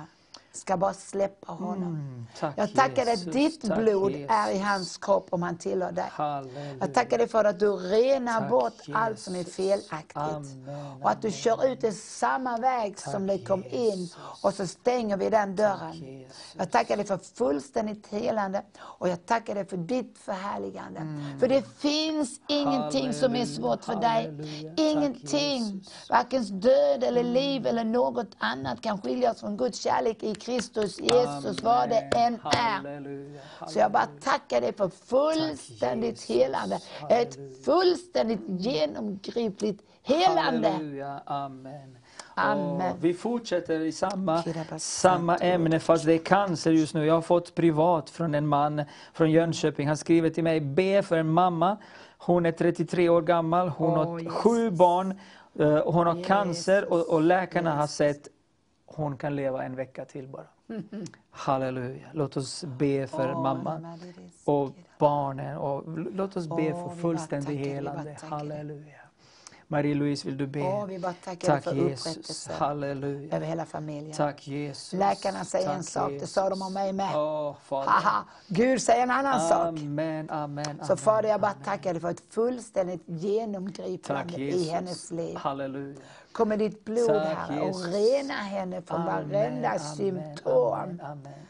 ska 0.53 0.77
bara 0.77 0.95
släppa 0.95 1.53
honom. 1.53 1.83
Mm, 1.95 2.27
tack, 2.39 2.55
Jag 2.57 2.75
tackar 2.75 3.05
dig 3.05 3.15
Jesus. 3.15 3.27
att 3.27 3.33
ditt 3.33 3.69
Tack, 3.69 3.79
blod 3.79 4.13
Jesus. 4.13 4.31
är 4.37 4.51
i 4.51 4.59
hans 4.59 4.97
kropp 4.99 5.29
om 5.31 5.43
han 5.43 5.59
tillhör 5.59 5.93
dig. 5.93 6.05
Halleluja. 6.11 6.77
Jag 6.81 6.95
tackar 6.95 7.19
dig 7.19 7.29
för 7.29 7.45
att 7.45 7.59
du 7.61 7.71
renar 7.77 8.41
Tack, 8.41 8.51
bort 8.51 8.75
allt 8.93 9.19
som 9.19 9.35
är 9.35 9.39
Jesus. 9.39 9.55
felaktigt. 9.55 10.17
Amen, 10.17 11.03
Och 11.03 11.11
att 11.11 11.23
du 11.23 11.31
kör 11.33 11.67
ut 11.73 11.81
det 11.81 11.93
samma 11.93 12.59
väg 12.59 12.99
som 12.99 13.27
det 13.27 13.39
kom 13.39 13.65
in 13.65 13.71
Jesus. 14.01 14.17
och 14.43 14.55
så 14.55 14.67
stänger 14.67 15.17
vi 15.17 15.31
den 15.31 15.57
dörren. 15.57 15.93
Jesus. 15.93 16.55
Jag 16.59 16.71
tackar 16.71 16.97
dig 16.97 17.07
för 17.07 17.19
fullständigt 17.19 18.07
helande 18.07 18.63
och 18.81 19.09
jag 19.09 19.27
tackar 19.27 19.55
dig 19.55 19.67
för 19.67 19.77
ditt 19.77 20.19
förhärligande. 20.19 21.01
För 21.41 21.49
det 21.49 21.63
finns 21.79 22.41
ingenting 22.49 23.13
som 23.15 23.37
är 23.37 23.39
Halleluja, 23.39 23.47
svårt 23.47 23.85
för 23.85 23.97
dig. 23.97 24.09
halleluja. 24.25 24.71
Tack, 24.71 24.79
Ingenting, 24.79 25.65
Jesus. 25.65 26.11
varken 26.11 26.61
död 26.61 27.05
eller 27.05 27.23
liv 27.23 27.67
eller 27.67 27.85
något 27.85 28.29
annat 28.39 28.81
kan 28.81 29.03
skilja 29.03 29.31
oss 29.31 29.41
från 29.41 29.57
Guds 29.57 29.79
kärlek 29.81 30.23
i 30.23 30.35
Kristus 30.39 31.01
Jesus, 31.01 31.63
vad 31.63 31.89
det 31.89 32.11
än 32.17 32.35
är. 32.45 33.69
Så 33.69 33.79
jag 33.79 33.93
bara 33.93 34.07
tackar 34.21 34.61
dig 34.61 34.73
för 34.73 34.89
fullständigt 34.89 36.23
helande. 36.23 36.79
Ett 37.11 37.39
fullständigt 37.65 38.41
genomgripligt 38.47 39.83
helande. 40.03 40.73
Amen. 42.35 42.95
Vi 43.01 43.15
fortsätter 43.15 43.81
i 43.81 43.93
samma, 43.93 44.45
samma 44.79 45.37
ämne 45.37 45.81
fast 45.81 46.05
det 46.05 46.13
är 46.13 46.19
cancer 46.19 46.73
just 46.73 46.95
nu. 46.95 47.07
Jag 47.07 47.15
har 47.15 47.23
fått 47.23 47.55
privat 47.55 48.11
från 48.11 48.35
en 48.35 48.47
man 48.47 48.83
från 49.13 49.31
Jönköping. 49.31 49.89
Han 49.89 49.97
skriver 49.97 50.31
till 50.31 50.45
mig, 50.45 50.61
be 50.61 51.03
för 51.03 51.17
en 51.17 51.29
mamma. 51.29 51.77
Hon 52.19 52.47
är 52.47 52.53
33 52.53 53.09
år 53.09 53.23
gammal, 53.23 53.69
hon 53.69 53.91
Åh, 53.91 53.97
har 53.97 54.19
Jesus. 54.19 54.35
sju 54.35 54.71
barn, 54.71 55.11
eh, 55.59 55.93
hon 55.93 56.07
har 56.07 56.15
Jesus. 56.15 56.27
cancer 56.27 56.93
och, 56.93 57.09
och 57.09 57.23
läkarna 57.23 57.77
har 57.77 57.87
sett 57.87 58.29
hon 58.99 59.17
kan 59.17 59.37
leva 59.37 59.65
en 59.65 59.77
vecka 59.77 60.05
till 60.05 60.29
bara. 60.29 60.47
Halleluja. 61.31 62.07
Låt 62.13 62.37
oss 62.37 62.65
be 62.65 63.07
för 63.07 63.33
Åh, 63.33 63.43
mamma 63.43 63.79
Maria, 63.79 63.99
och 64.45 64.73
barnen. 64.99 65.57
Och 65.59 65.83
låt 66.13 66.37
oss 66.37 66.49
be 66.49 66.73
för 66.73 66.97
fullständig 66.97 67.57
helande. 67.57 68.17
Halleluja. 68.23 69.08
Marie-Louise, 69.71 70.25
vill 70.25 70.37
du 70.37 70.47
be? 70.47 70.61
Åh, 70.61 70.87
vi 70.87 70.99
bara 70.99 71.13
tackar 71.25 71.49
Tack 71.49 71.65
för 71.65 71.75
Jesus. 71.75 72.07
upprättelse 72.07 72.53
Halleluja. 72.53 73.37
över 73.37 73.47
hela 73.47 73.67
familjen. 73.67 74.17
Tack 74.17 74.47
Jesus. 74.49 74.93
Läkarna 74.93 75.45
säger 75.45 75.67
Tack, 75.67 75.77
en 75.77 75.83
sak, 75.85 76.09
det 76.09 76.15
Jesus. 76.15 76.33
sa 76.33 76.49
de 76.51 76.63
om 76.63 76.73
mig 76.73 76.93
med. 76.93 77.17
Åh, 77.17 77.57
Fader. 77.65 77.91
Haha, 77.91 78.25
Gud 78.49 78.83
säger 78.83 79.03
en 79.03 79.11
annan 79.11 79.41
sak. 79.41 79.69
Amen, 79.69 80.31
amen, 80.31 80.65
Så 80.83 80.85
amen, 80.85 80.97
Fader, 80.97 81.29
jag 81.29 81.41
bara 81.41 81.53
amen. 81.53 81.65
tackar 81.65 81.93
dig 81.93 82.01
för 82.01 82.11
ett 82.11 82.23
fullständigt 82.31 83.07
Tack 83.07 83.17
genomgripande 83.21 84.33
Jesus. 84.41 84.67
i 84.67 84.71
hennes 84.71 85.11
liv. 85.11 85.37
Halleluja. 85.37 86.01
Kommer 86.33 86.57
ditt 86.57 86.85
blod, 86.85 87.07
Tack, 87.07 87.39
Herre, 87.39 87.61
och 87.61 87.67
Jesus. 87.67 87.87
rena 87.95 88.35
henne 88.35 88.83
från 88.83 89.05
varenda 89.05 89.69
amen, 89.69 89.81
symptom. 89.81 90.73
Amen, 90.73 91.01
amen. 91.01 91.48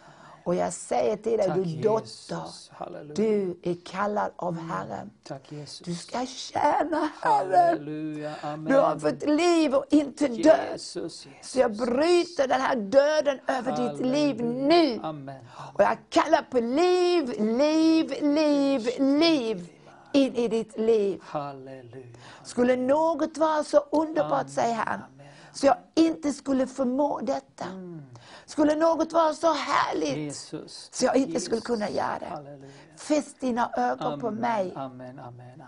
Och 0.49 0.55
jag 0.55 0.73
säger 0.73 1.16
till 1.16 1.39
dig, 1.39 1.47
Tack 1.47 1.57
du 1.57 1.65
dotter. 1.65 2.43
Halleluja. 2.70 3.15
du 3.15 3.59
är 3.62 3.77
kallad 3.85 4.33
av 4.37 4.59
Herren. 4.59 5.11
Tack. 5.25 5.51
Du 5.85 5.95
ska 5.95 6.27
tjäna 6.27 7.11
Herren. 7.20 7.69
Halleluja. 7.69 8.35
Du 8.69 8.75
har 8.75 8.99
fått 8.99 9.23
liv 9.29 9.75
och 9.75 9.85
inte 9.91 10.29
död. 10.29 10.59
Jesus, 10.73 11.27
Jesus. 11.27 11.53
Så 11.53 11.59
jag 11.59 11.77
bryter 11.77 12.49
den 12.49 12.61
här 12.61 12.77
döden 12.77 13.39
över 13.47 13.77
ditt 13.77 14.07
liv 14.07 14.45
nu. 14.45 15.01
Amen. 15.03 15.45
Och 15.75 15.83
jag 15.83 15.97
kallar 16.09 16.43
på 16.43 16.61
liv, 16.61 17.35
liv, 17.39 18.15
liv, 18.23 18.89
liv 18.99 19.69
in 20.12 20.35
i 20.35 20.49
ditt 20.49 20.79
liv. 20.79 21.20
Halleluja. 21.25 22.07
Skulle 22.43 22.77
något 22.77 23.39
vara 23.39 23.65
så 23.65 23.79
underbart, 23.79 24.49
säger 24.49 24.75
han, 24.75 25.01
så 25.53 25.66
jag 25.66 25.77
inte 25.95 26.33
skulle 26.33 26.66
förmå 26.66 27.20
detta. 27.23 27.65
Skulle 28.49 28.77
något 28.77 29.12
vara 29.12 29.35
så 29.35 29.53
härligt, 29.53 30.16
Jesus. 30.16 30.89
så 30.93 31.05
jag 31.05 31.16
inte 31.16 31.31
Jesus. 31.31 31.45
skulle 31.45 31.61
kunna 31.61 31.91
göra 31.91 32.19
det. 32.19 32.27
Halleluja. 32.27 32.70
Fäst 32.97 33.41
dina 33.41 33.70
ögon 33.77 34.20
på 34.20 34.29
Amen, 34.29 34.41
mig. 34.41 34.73
Amen, 34.77 35.19
amen. 35.19 35.62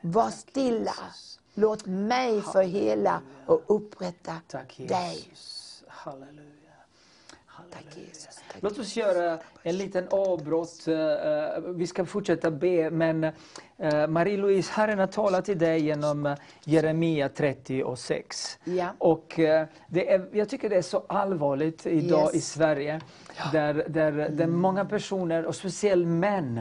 Var 0.00 0.30
stilla. 0.30 0.94
Jesus. 1.06 1.40
Låt 1.54 1.86
mig 1.86 2.42
förhela 2.42 3.22
och 3.46 3.64
upprätta 3.66 4.36
Tack 4.46 4.76
dig. 4.76 5.32
Halleluja. 5.88 6.57
Tack. 7.72 7.84
Jesus. 7.96 8.26
Tack 8.52 8.62
Låt 8.62 8.78
oss 8.78 8.96
göra 8.96 9.38
en 9.62 9.76
liten 9.76 10.08
avbrott. 10.10 10.88
Eh, 10.88 11.60
Vi 11.74 11.86
ska 11.86 12.04
fortsätta 12.04 12.50
be, 12.50 12.90
men 12.90 13.24
eh, 13.24 14.06
Marie-Louise, 14.08 14.72
Herren 14.72 14.98
har 14.98 15.06
talat 15.06 15.44
till 15.44 15.58
dig 15.58 15.80
genom 15.80 16.26
eh, 16.26 16.34
Jeremia 16.64 17.28
30 17.28 17.82
och 17.84 17.98
6. 17.98 18.58
Ja. 18.64 18.86
Och 18.98 19.38
eh, 19.38 19.66
det 19.88 20.12
är, 20.12 20.28
jag 20.32 20.48
tycker 20.48 20.68
det 20.68 20.76
är 20.76 20.82
så 20.82 21.04
allvarligt 21.08 21.86
idag 21.86 22.24
Yes. 22.24 22.34
i 22.34 22.40
Sverige, 22.40 23.00
där, 23.52 23.84
där, 23.88 24.12
där 24.12 24.46
många 24.46 24.84
personer, 24.84 25.44
och 25.46 25.54
speciellt 25.54 26.06
män, 26.08 26.60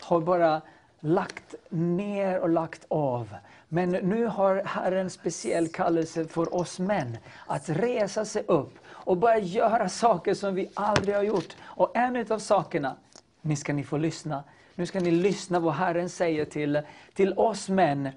har 0.00 0.20
bara 0.20 0.62
lagt 1.04 1.54
ner 1.68 2.40
och 2.40 2.48
lagt 2.48 2.84
av. 2.88 3.34
Men 3.68 3.90
nu 3.90 4.26
har 4.26 4.62
Herren 4.64 5.00
en 5.00 5.10
speciell 5.10 5.68
kallelse 5.68 6.24
för 6.24 6.54
oss 6.54 6.78
män 6.78 7.16
att 7.46 7.68
resa 7.68 8.24
sig 8.24 8.44
upp 8.48 8.74
och 8.86 9.16
börja 9.16 9.38
göra 9.38 9.88
saker 9.88 10.34
som 10.34 10.54
vi 10.54 10.70
aldrig 10.74 11.14
har 11.14 11.22
gjort. 11.22 11.56
Och 11.62 11.96
en 11.96 12.32
av 12.32 12.38
sakerna, 12.38 12.96
nu 13.40 13.56
ska 13.56 13.72
ni 13.72 13.84
få 13.84 13.96
lyssna, 13.96 14.44
nu 14.74 14.86
ska 14.86 15.00
ni 15.00 15.10
lyssna 15.10 15.60
vad 15.60 15.74
Herren 15.74 16.08
säger 16.08 16.44
till, 16.44 16.82
till 17.14 17.32
oss 17.32 17.68
män 17.68 18.08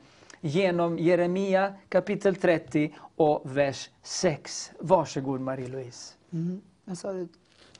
genom 0.41 0.99
Jeremia 0.99 1.73
kapitel 1.89 2.35
30 2.35 2.95
och 3.15 3.57
vers 3.57 3.89
6. 4.03 4.71
Varsågod 4.79 5.41
Marie-Louise. 5.41 6.13
Mm. 6.31 6.61
Du? 6.85 7.27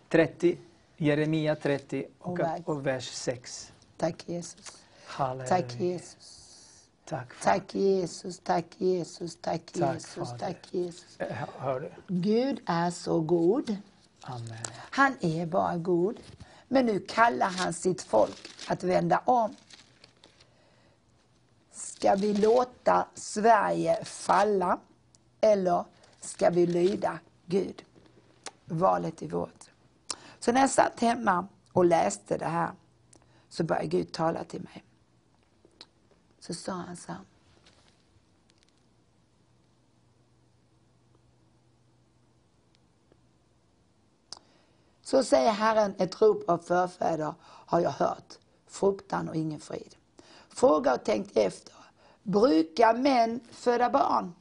30, 0.09 0.57
Jeremia 0.97 1.55
30 1.55 2.05
och, 2.19 2.39
och 2.65 2.88
vers 2.88 3.09
6. 3.09 3.73
Tack 3.97 4.23
Jesus. 4.25 4.86
Halleluja. 5.07 5.47
Tack 5.49 5.79
Jesus. 5.79 6.43
Tack. 7.05 7.34
Tack 7.41 7.75
Jesus, 7.75 8.39
tack 8.39 8.65
Jesus, 8.77 9.35
tack 9.41 9.61
Tack, 9.73 9.93
Jesus, 9.93 10.13
Fader. 10.13 10.38
tack 10.39 10.73
Jesus. 10.73 11.19
Eh, 11.19 11.47
Hör 11.57 11.79
du? 11.79 11.91
Gud 12.07 12.59
är 12.65 12.91
så 12.91 13.21
god. 13.21 13.77
Amen. 14.21 14.57
Han 14.91 15.13
är 15.21 15.45
bara 15.45 15.77
god. 15.77 16.19
Men 16.67 16.85
nu 16.85 16.99
kallar 16.99 17.49
han 17.49 17.73
sitt 17.73 18.01
folk 18.01 18.49
att 18.67 18.84
vända 18.84 19.21
om. 19.25 19.55
Ska 21.71 22.15
vi 22.15 22.34
låta 22.34 23.07
Sverige 23.15 24.03
falla 24.05 24.79
eller 25.41 25.85
ska 26.21 26.49
vi 26.49 26.65
lyda 26.65 27.19
Gud? 27.45 27.84
Valet 28.65 29.21
är 29.21 29.27
vårt. 29.27 29.71
Så 30.39 30.51
när 30.51 30.61
jag 30.61 30.69
satt 30.69 30.99
hemma 30.99 31.47
och 31.73 31.85
läste 31.85 32.38
det 32.38 32.45
här 32.45 32.71
så 33.49 33.63
började 33.63 33.88
Gud 33.88 34.11
tala 34.11 34.43
till 34.43 34.61
mig. 34.61 34.84
Så 36.48 36.53
sa 36.53 36.72
han 36.72 36.98
så 36.98 37.11
här. 37.11 37.22
Så 45.02 45.24
säger 45.24 45.52
Herren, 45.52 45.95
ett 45.98 46.22
rop 46.22 46.49
av 46.49 46.57
förfäder 46.57 47.34
har 47.41 47.80
jag 47.80 47.91
hört, 47.91 48.34
fruktan 48.68 49.30
och 49.30 49.36
ingen 49.36 49.60
frid. 49.60 49.95
Fråga 50.49 50.94
och 50.94 51.03
tänk 51.03 51.38
efter, 51.38 51.74
brukar 52.24 52.94
män 52.94 53.40
föda 53.52 53.90
barn? 53.90 54.36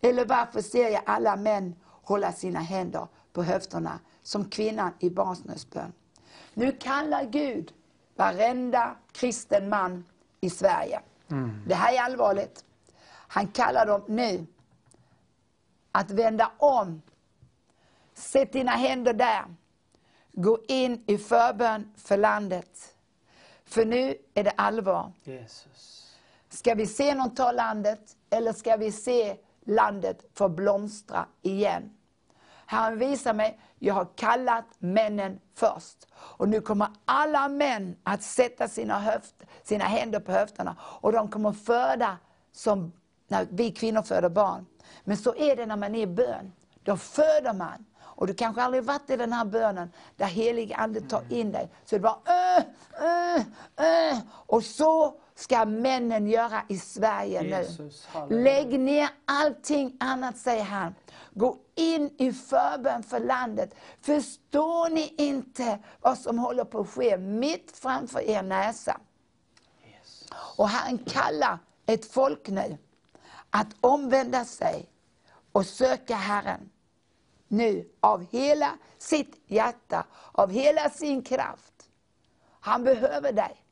Eller 0.00 0.24
varför 0.24 0.62
ser 0.62 0.88
jag 0.88 1.02
alla 1.06 1.36
män 1.36 1.74
hålla 1.84 2.32
sina 2.32 2.60
händer 2.60 3.06
på 3.32 3.42
höfterna 3.42 3.98
som 4.22 4.50
kvinnan 4.50 4.92
i 4.98 5.10
barnsnödsbön? 5.10 5.92
Nu 6.54 6.72
kallar 6.72 7.24
Gud 7.24 7.72
varenda 8.16 8.96
kristen 9.12 9.68
man 9.68 10.04
i 10.40 10.50
Sverige. 10.50 11.00
Det 11.66 11.74
här 11.74 11.92
är 11.94 12.00
allvarligt. 12.00 12.64
Han 13.10 13.48
kallar 13.48 13.86
dem 13.86 14.04
nu 14.08 14.46
att 15.92 16.10
vända 16.10 16.52
om 16.58 17.02
Sätt 18.18 18.52
dina 18.52 18.70
händer 18.70 19.12
där. 19.12 19.44
Gå 20.32 20.58
in 20.68 21.04
i 21.06 21.18
förbön 21.18 21.92
för 21.96 22.16
landet. 22.16 22.94
För 23.64 23.84
nu 23.84 24.16
är 24.34 24.44
det 24.44 24.50
allvar. 24.50 25.12
Jesus. 25.24 26.16
Ska 26.48 26.74
vi 26.74 26.86
se 26.86 27.14
någon 27.14 27.34
ta 27.34 27.52
landet 27.52 28.16
eller 28.30 28.52
ska 28.52 28.76
vi 28.76 28.92
se 28.92 29.36
landet 29.64 30.24
få 30.34 30.48
blomstra 30.48 31.26
igen? 31.42 31.96
Herren 32.66 32.98
visar 32.98 33.34
mig, 33.34 33.60
jag 33.78 33.94
har 33.94 34.08
kallat 34.16 34.64
männen 34.78 35.40
först. 35.54 36.06
Och 36.14 36.48
nu 36.48 36.60
kommer 36.60 36.88
alla 37.04 37.48
män 37.48 37.96
att 38.02 38.22
sätta 38.22 38.68
sina, 38.68 38.98
höft, 38.98 39.34
sina 39.62 39.84
händer 39.84 40.20
på 40.20 40.32
höfterna 40.32 40.76
och 40.80 41.12
de 41.12 41.28
kommer 41.28 41.52
föda 41.52 42.16
som 42.52 42.92
när 43.28 43.46
vi 43.50 43.72
kvinnor 43.72 44.02
föder 44.02 44.28
barn. 44.28 44.66
Men 45.04 45.16
så 45.16 45.34
är 45.34 45.56
det 45.56 45.66
när 45.66 45.76
man 45.76 45.94
är 45.94 46.02
i 46.02 46.06
bön. 46.06 46.52
Då 46.82 46.96
föder 46.96 47.52
man. 47.52 47.84
Och 48.18 48.26
du 48.26 48.34
kanske 48.34 48.62
aldrig 48.62 48.84
varit 48.84 49.10
i 49.10 49.16
den 49.16 49.32
här 49.32 49.44
bönen 49.44 49.92
där 50.16 50.26
helig 50.26 50.72
ande 50.72 51.00
tar 51.00 51.22
in 51.28 51.52
dig. 51.52 51.70
Så 51.84 51.96
det 51.96 52.00
bara 52.00 52.18
äh, 52.26 52.64
äh, 53.02 54.10
äh. 54.10 54.18
Och 54.30 54.64
så 54.64 55.14
ska 55.34 55.64
männen 55.64 56.26
göra 56.26 56.62
i 56.68 56.78
Sverige 56.78 57.42
nu. 57.42 57.48
Jesus, 57.48 58.06
halleluja. 58.06 58.42
Lägg 58.42 58.80
ner 58.80 59.08
allting 59.24 59.96
annat, 60.00 60.36
säger 60.36 60.64
han. 60.64 60.94
Gå 61.38 61.58
in 61.74 62.14
i 62.18 62.32
förbön 62.32 63.02
för 63.02 63.20
landet. 63.20 63.74
Förstår 64.00 64.90
ni 64.90 65.14
inte 65.16 65.78
vad 66.00 66.18
som 66.18 66.38
håller 66.38 66.64
på 66.64 66.80
att 66.80 66.88
ske 66.88 67.18
mitt 67.18 67.76
framför 67.76 68.20
er 68.20 68.42
näsa? 68.42 69.00
Jesus. 69.82 70.30
Och 70.56 70.68
han 70.68 70.98
kallar 70.98 71.58
ett 71.86 72.12
folk 72.12 72.48
nu 72.48 72.78
att 73.50 73.66
omvända 73.80 74.44
sig 74.44 74.88
och 75.52 75.66
söka 75.66 76.14
Herren. 76.16 76.70
Nu, 77.48 77.88
av 78.00 78.26
hela 78.30 78.78
sitt 78.98 79.42
hjärta, 79.46 80.06
av 80.32 80.50
hela 80.50 80.90
sin 80.90 81.22
kraft. 81.22 81.88
Han 82.60 82.84
behöver 82.84 83.32
dig. 83.32 83.64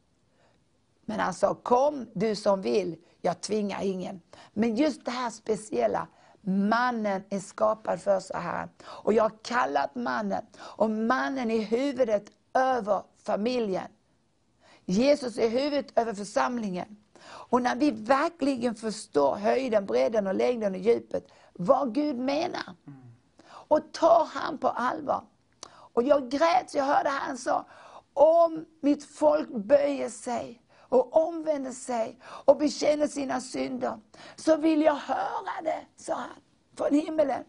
Men 1.05 1.21
han 1.21 1.35
sa, 1.35 1.55
kom 1.55 2.07
du 2.15 2.37
som 2.37 2.63
vill, 2.63 2.97
jag 3.21 3.41
tvingar 3.41 3.83
ingen. 3.83 4.21
Men 4.53 4.77
just 4.77 5.05
det 5.05 5.11
här 5.11 5.31
speciella, 5.31 6.09
mannen 6.47 7.23
är 7.31 7.41
skapad 7.41 8.01
för 8.01 8.21
så 8.21 8.37
här. 8.37 8.69
Och 8.85 9.13
jag 9.13 9.23
har 9.23 9.33
kallat 9.43 9.95
mannen, 9.95 10.47
och 10.59 10.91
mannen 10.91 11.51
är 11.51 11.61
huvudet 11.61 12.25
över 12.55 13.03
familjen. 13.23 13.89
Jesus 14.85 15.39
är 15.39 15.49
huvudet 15.49 15.99
över 15.99 16.15
församlingen. 16.15 16.97
Och 17.27 17.63
när 17.63 17.77
vi 17.77 17.91
verkligen 17.91 18.75
förstår 18.75 19.37
höjden, 19.37 19.87
bredden 19.87 20.27
och 20.27 20.35
längden 20.35 20.75
och 20.75 20.81
djupet, 20.81 21.29
vad 21.53 21.95
Gud 21.95 22.17
menar. 22.17 22.75
Och 23.49 23.93
tar 23.93 24.29
han 24.33 24.59
på 24.59 24.69
allvar. 24.69 25.25
Och 25.69 26.03
jag 26.03 26.31
grät, 26.31 26.75
jag 26.75 26.85
hörde 26.85 27.09
han 27.09 27.39
sa, 27.39 27.67
om 28.15 28.67
mitt 28.81 29.05
folk 29.05 29.49
böjer 29.49 30.09
sig 30.09 30.63
och 30.89 31.29
omvänder 31.29 31.73
sig 31.73 32.19
och 32.23 32.57
bekänner 32.57 33.07
sina 33.07 33.41
synder, 33.41 33.99
så 34.37 34.57
vill 34.57 34.83
jag 34.83 34.95
höra 34.95 35.63
det, 35.63 35.87
sa 35.97 36.15
han, 36.15 36.41
från 36.77 36.95
himmelen. 36.95 37.45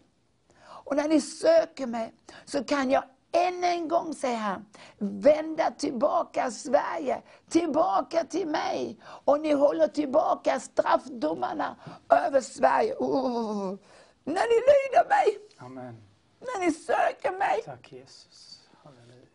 Och 0.60 0.96
när 0.96 1.08
ni 1.08 1.20
söker 1.20 1.86
mig 1.86 2.14
så 2.44 2.64
kan 2.64 2.90
jag 2.90 3.04
än 3.32 3.64
en 3.64 3.88
gång, 3.88 4.14
säger 4.14 4.36
han, 4.36 4.66
vända 4.98 5.70
tillbaka 5.70 6.50
Sverige, 6.50 7.22
tillbaka 7.48 8.24
till 8.24 8.48
mig. 8.48 9.00
Och 9.24 9.40
ni 9.40 9.52
håller 9.52 9.88
tillbaka 9.88 10.60
straffdomarna 10.60 11.76
över 12.08 12.40
Sverige. 12.40 12.94
Oh, 12.94 13.76
när 14.24 14.48
ni 14.48 14.54
lyder 14.54 15.08
mig, 15.08 15.38
Amen. 15.58 15.96
när 16.40 16.66
ni 16.66 16.72
söker 16.72 17.38
mig. 17.38 17.62
Tack 17.64 17.92
Jesus. 17.92 18.68
Halleluja. 18.82 19.26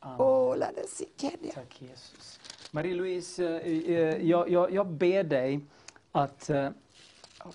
Amen. 0.00 0.74
Sikenja. 0.88 1.52
Tack 1.52 1.82
Jesus. 1.82 2.40
Marie-Louise, 2.76 3.44
eh, 3.44 3.96
eh, 3.96 4.28
jag, 4.28 4.50
jag, 4.50 4.72
jag 4.72 4.86
ber 4.86 5.24
dig 5.24 5.60
att, 6.12 6.50
eh, 6.50 6.68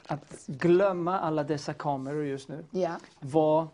att 0.07 0.45
glömma 0.47 1.19
alla 1.19 1.43
dessa 1.43 1.73
kameror 1.73 2.25
just 2.25 2.49
nu. 2.49 2.65
Ja, 2.71 2.95
Var 3.19 3.67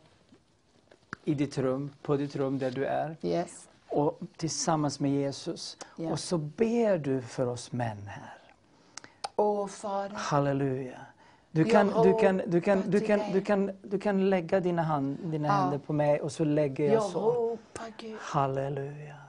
i 1.24 1.34
ditt 1.34 1.58
rum, 1.58 1.92
på 2.02 2.18
ditt 2.18 2.36
rum 2.36 2.60
där 2.60 2.72
du 2.72 2.86
är. 2.86 3.18
yes. 3.22 3.70
Och 3.90 4.20
tillsammans 4.38 5.00
med 5.00 5.12
Jesus. 5.12 5.78
Ja. 5.96 6.12
Och 6.12 6.20
så 6.20 6.38
ber 6.38 6.98
du 6.98 7.22
för 7.22 7.48
oss 7.48 7.72
män 7.72 8.08
här. 8.08 8.38
Åh, 9.36 9.68
Fader. 9.68 10.16
Halleluja. 10.16 11.00
Du 11.52 11.64
kan, 11.64 11.88
du, 11.88 11.94
kan, 11.94 12.38
du, 12.38 12.44
ropar 12.44 12.60
kan, 12.60 12.82
du, 12.86 13.00
till 13.00 13.08
kan, 13.08 13.20
dig. 13.20 13.30
du, 13.34 13.42
kan, 13.42 13.72
du 13.82 14.00
kan 14.00 14.30
lägga 14.30 14.60
dina, 14.60 14.82
hand, 14.82 15.18
dina 15.24 15.52
händer 15.52 15.78
på 15.78 15.94
mig 15.94 16.22
och 16.22 16.32
så 16.32 16.44
lägger 16.44 16.94
jag 16.94 17.04
så. 17.04 17.58
Halleluja. 18.20 19.27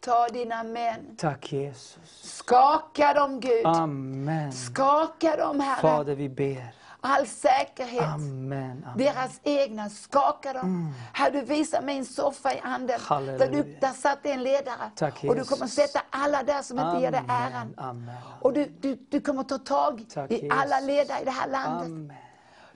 Ta 0.00 0.28
dina 0.28 0.62
män. 0.62 1.16
Tack 1.16 1.52
Jesus. 1.52 2.20
Skaka 2.22 3.14
dem 3.14 3.40
Gud. 3.40 3.66
Amen. 3.66 4.52
Skaka 4.52 5.36
dem 5.36 5.60
Herre. 5.60 5.80
Fader, 5.80 6.14
vi 6.14 6.28
ber. 6.28 6.74
All 7.02 7.26
säkerhet. 7.26 8.02
Amen. 8.02 8.84
amen. 8.86 8.98
Deras 8.98 9.40
egna, 9.42 9.88
skaka 9.90 10.52
dem. 10.52 10.94
Herre, 11.12 11.30
du 11.30 11.40
visar 11.40 11.82
mig 11.82 11.98
en 11.98 12.04
soffa 12.04 12.54
i 12.54 12.60
anden. 12.60 12.86
Där, 12.86 12.98
Halleluja. 12.98 13.62
du, 13.62 13.76
där 13.80 13.92
satt 13.92 14.26
en 14.26 14.42
ledare. 14.42 14.90
Tack, 14.96 15.14
och 15.24 15.34
du 15.34 15.40
Jesus. 15.40 15.48
kommer 15.48 15.66
sätta 15.66 16.00
alla 16.10 16.42
där 16.42 16.62
som 16.62 16.78
inte 16.78 17.00
ger 17.00 17.10
dig 17.10 17.22
äran. 17.28 17.74
Amen. 17.76 18.16
Och 18.40 18.52
du, 18.52 18.64
du, 18.80 18.94
du 19.10 19.20
kommer 19.20 19.42
ta 19.44 19.58
tag 19.58 20.04
Tack, 20.14 20.30
i 20.30 20.48
alla 20.50 20.80
Jesus. 20.80 20.86
ledare 20.86 21.20
i 21.20 21.24
det 21.24 21.30
här 21.30 21.48
landet. 21.48 21.86
Amen. 21.86 22.16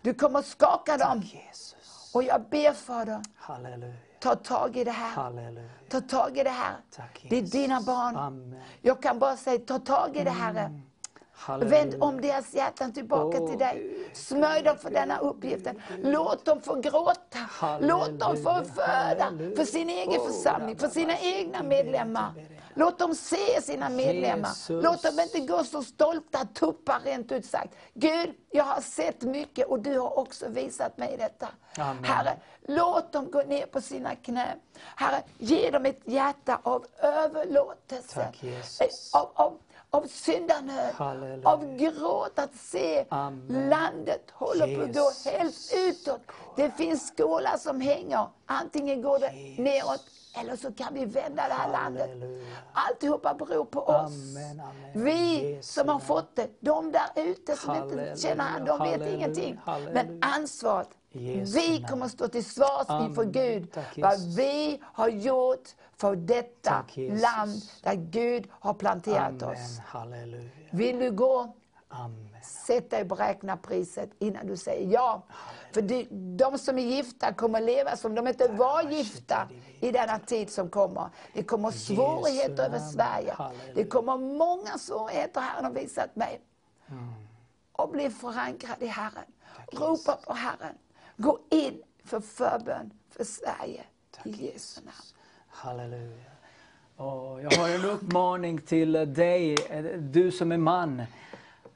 Du 0.02 0.14
kommer 0.14 0.42
skaka 0.42 0.96
dem. 0.96 1.20
Jesus. 1.20 2.10
Och 2.14 2.22
jag 2.22 2.42
ber 2.50 2.72
Fader, 2.72 3.22
Halleluja. 3.36 3.94
Ta 4.24 4.34
tag 4.34 4.76
i 4.76 4.84
det 4.84 4.90
här. 4.90 5.10
Halleluja. 5.22 5.68
Ta 5.88 6.00
tag 6.00 6.38
i 6.38 6.42
det 6.42 6.50
här. 6.50 6.76
Tack, 6.96 7.26
Det 7.30 7.38
är 7.38 7.42
dina 7.42 7.80
barn. 7.80 8.16
Amen. 8.16 8.60
Jag 8.82 9.02
kan 9.02 9.18
bara 9.18 9.36
säga, 9.36 9.58
ta 9.58 9.78
tag 9.78 10.16
i 10.16 10.24
det 10.24 10.30
Herre. 10.30 10.80
Halleluja. 11.32 11.70
Vänd 11.78 12.02
om 12.02 12.20
deras 12.20 12.54
hjärtan 12.54 12.92
tillbaka 12.92 13.38
Åh, 13.40 13.50
till 13.50 13.58
dig. 13.58 14.08
Smörj 14.12 14.62
dem 14.62 14.76
för 14.78 14.90
denna 14.90 15.18
uppgiften. 15.18 15.82
Låt 16.02 16.44
dem 16.44 16.60
få 16.60 16.74
gråta. 16.74 17.38
Låt 17.80 18.18
dem 18.20 18.36
få 18.36 18.50
Halleluja, 18.50 18.74
föda 18.74 19.24
halleluja. 19.24 19.56
för 19.56 19.64
sin 19.64 19.90
egen 19.90 20.20
församling, 20.26 20.76
för 20.76 20.88
sina 20.88 21.18
egna 21.18 21.62
medlemmar. 21.62 22.32
Låt 22.76 22.98
dem 22.98 23.14
se 23.14 23.62
sina 23.62 23.88
medlemmar. 23.88 24.48
Jesus. 24.48 24.84
Låt 24.84 25.02
dem 25.02 25.20
inte 25.20 25.40
gå 25.40 25.64
så 25.64 25.82
stolta 25.82 26.44
tuppar 26.44 27.00
rent 27.04 27.32
ut 27.32 27.46
sagt. 27.46 27.74
Gud, 27.94 28.34
jag 28.50 28.64
har 28.64 28.80
sett 28.80 29.22
mycket 29.22 29.66
och 29.66 29.80
du 29.80 29.98
har 29.98 30.18
också 30.18 30.48
visat 30.48 30.98
mig 30.98 31.16
detta. 31.18 31.48
Amen. 31.78 32.04
Herre, 32.04 32.36
låt 32.68 33.12
dem 33.12 33.30
gå 33.30 33.42
ner 33.42 33.66
på 33.66 33.80
sina 33.80 34.14
knän. 34.14 34.58
Herre, 34.96 35.22
ge 35.38 35.70
dem 35.70 35.86
ett 35.86 36.00
hjärta 36.04 36.60
av 36.62 36.86
överlåtelse. 36.98 38.14
Tack, 38.14 38.42
Jesus. 38.42 38.80
Eh, 38.80 39.20
Av, 39.20 39.30
av, 39.34 39.58
av 39.90 40.06
syndanöd, 40.06 40.94
Halleluja. 40.94 41.48
av 41.48 41.76
gråt 41.76 42.38
att 42.38 42.54
se 42.56 43.04
Amen. 43.08 43.68
landet 43.70 44.30
håller 44.32 44.76
på 44.76 44.82
att 44.82 44.94
gå 44.94 45.00
Jesus. 45.10 45.26
helt 45.26 45.72
utåt. 45.74 46.20
Det 46.56 46.70
finns 46.70 47.12
skålar 47.16 47.56
som 47.58 47.80
hänger. 47.80 48.26
Antingen 48.46 49.02
går 49.02 49.18
det 49.18 49.32
Jesus. 49.32 49.58
neråt 49.58 50.04
eller 50.40 50.56
så 50.56 50.72
kan 50.72 50.94
vi 50.94 51.04
vända 51.04 51.48
det 51.48 51.54
här 51.54 51.72
landet. 51.72 52.08
Halleluja. 52.10 52.56
Alltihopa 52.72 53.34
beror 53.34 53.64
på 53.64 53.80
oss. 53.80 54.12
Amen, 54.12 54.60
amen. 54.60 55.04
Vi 55.04 55.58
som 55.62 55.88
har 55.88 55.98
fått 55.98 56.36
det, 56.36 56.48
de 56.60 56.92
där 56.92 57.08
ute 57.16 57.56
som 57.56 57.74
Halleluja, 57.74 58.10
inte 58.10 58.22
känner 58.22 58.44
han, 58.44 58.64
de 58.64 58.78
vet 58.78 58.78
halleluja, 58.78 59.14
ingenting. 59.16 59.60
halleluja. 59.64 59.94
Men 60.04 60.18
ansvaret, 60.22 60.88
Jesu 61.12 61.58
vi 61.58 61.84
kommer 61.90 62.08
stå 62.08 62.28
till 62.28 62.44
svars 62.44 62.86
inför 63.06 63.22
Amen. 63.22 63.32
Gud 63.32 63.72
Tack, 63.72 63.98
vad 63.98 64.34
vi 64.36 64.80
har 64.82 65.08
gjort 65.08 65.68
för 65.96 66.16
detta 66.16 66.70
Tack, 66.70 66.96
land 66.96 67.62
där 67.82 67.94
Gud 67.94 68.48
har 68.50 68.74
planterat 68.74 69.42
Amen. 69.42 69.48
oss. 69.56 69.78
Halleluja. 69.86 70.50
Vill 70.70 70.98
du 70.98 71.10
gå, 71.10 71.54
Amen. 71.88 72.28
sätt 72.66 72.90
dig 72.90 73.04
på 73.08 73.14
räknarpriset 73.14 74.10
innan 74.18 74.46
du 74.46 74.56
säger 74.56 74.92
ja. 74.92 75.22
För 75.74 75.82
de, 75.82 76.06
de 76.36 76.58
som 76.58 76.78
är 76.78 76.82
gifta 76.82 77.32
kommer 77.32 77.60
leva 77.60 77.96
som 77.96 78.14
de 78.14 78.28
inte 78.28 78.48
var 78.48 78.82
gifta 78.82 79.48
i 79.80 79.90
denna 79.90 80.18
tid 80.18 80.50
som 80.50 80.70
kommer. 80.70 81.08
Det 81.32 81.42
kommer 81.42 81.70
svårigheter 81.70 82.64
över. 82.64 82.78
Sverige. 82.78 83.36
Det 83.74 83.84
kommer 83.84 84.18
många 84.18 84.78
svårigheter, 84.78 85.40
Herren 85.40 85.64
har 85.64 85.72
visat 85.72 86.16
mig. 86.16 86.40
Mm. 86.88 87.12
Och 87.72 87.90
bli 87.90 88.10
förankrad 88.10 88.76
i 88.82 88.86
Herren. 88.86 89.24
Ropa 89.72 90.18
på 90.26 90.32
Herren. 90.32 90.74
Gå 91.16 91.38
in 91.50 91.82
för 92.04 92.20
förbön 92.20 92.90
för 93.10 93.24
Sverige. 93.24 93.84
I 94.24 94.30
Jesu 94.30 94.80
namn. 94.80 94.96
Halleluja. 95.48 96.30
Åh, 96.96 97.42
jag 97.42 97.50
har 97.50 97.68
en 97.68 97.84
uppmaning 97.84 98.60
till 98.60 98.92
dig, 98.92 99.56
du 99.98 100.32
som 100.32 100.52
är 100.52 100.56
man. 100.56 101.02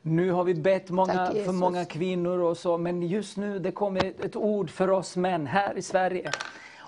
Nu 0.09 0.30
har 0.30 0.44
vi 0.44 0.55
bett 0.55 0.90
många, 0.90 1.32
för 1.44 1.52
många 1.52 1.85
kvinnor 1.85 2.39
och 2.39 2.56
så, 2.56 2.78
men 2.78 3.02
just 3.02 3.36
nu 3.36 3.59
det 3.59 3.70
kommer 3.70 4.05
ett 4.05 4.36
ord 4.36 4.70
för 4.70 4.90
oss 4.90 5.16
män 5.16 5.47
här 5.47 5.78
i 5.78 5.82
Sverige. 5.82 6.30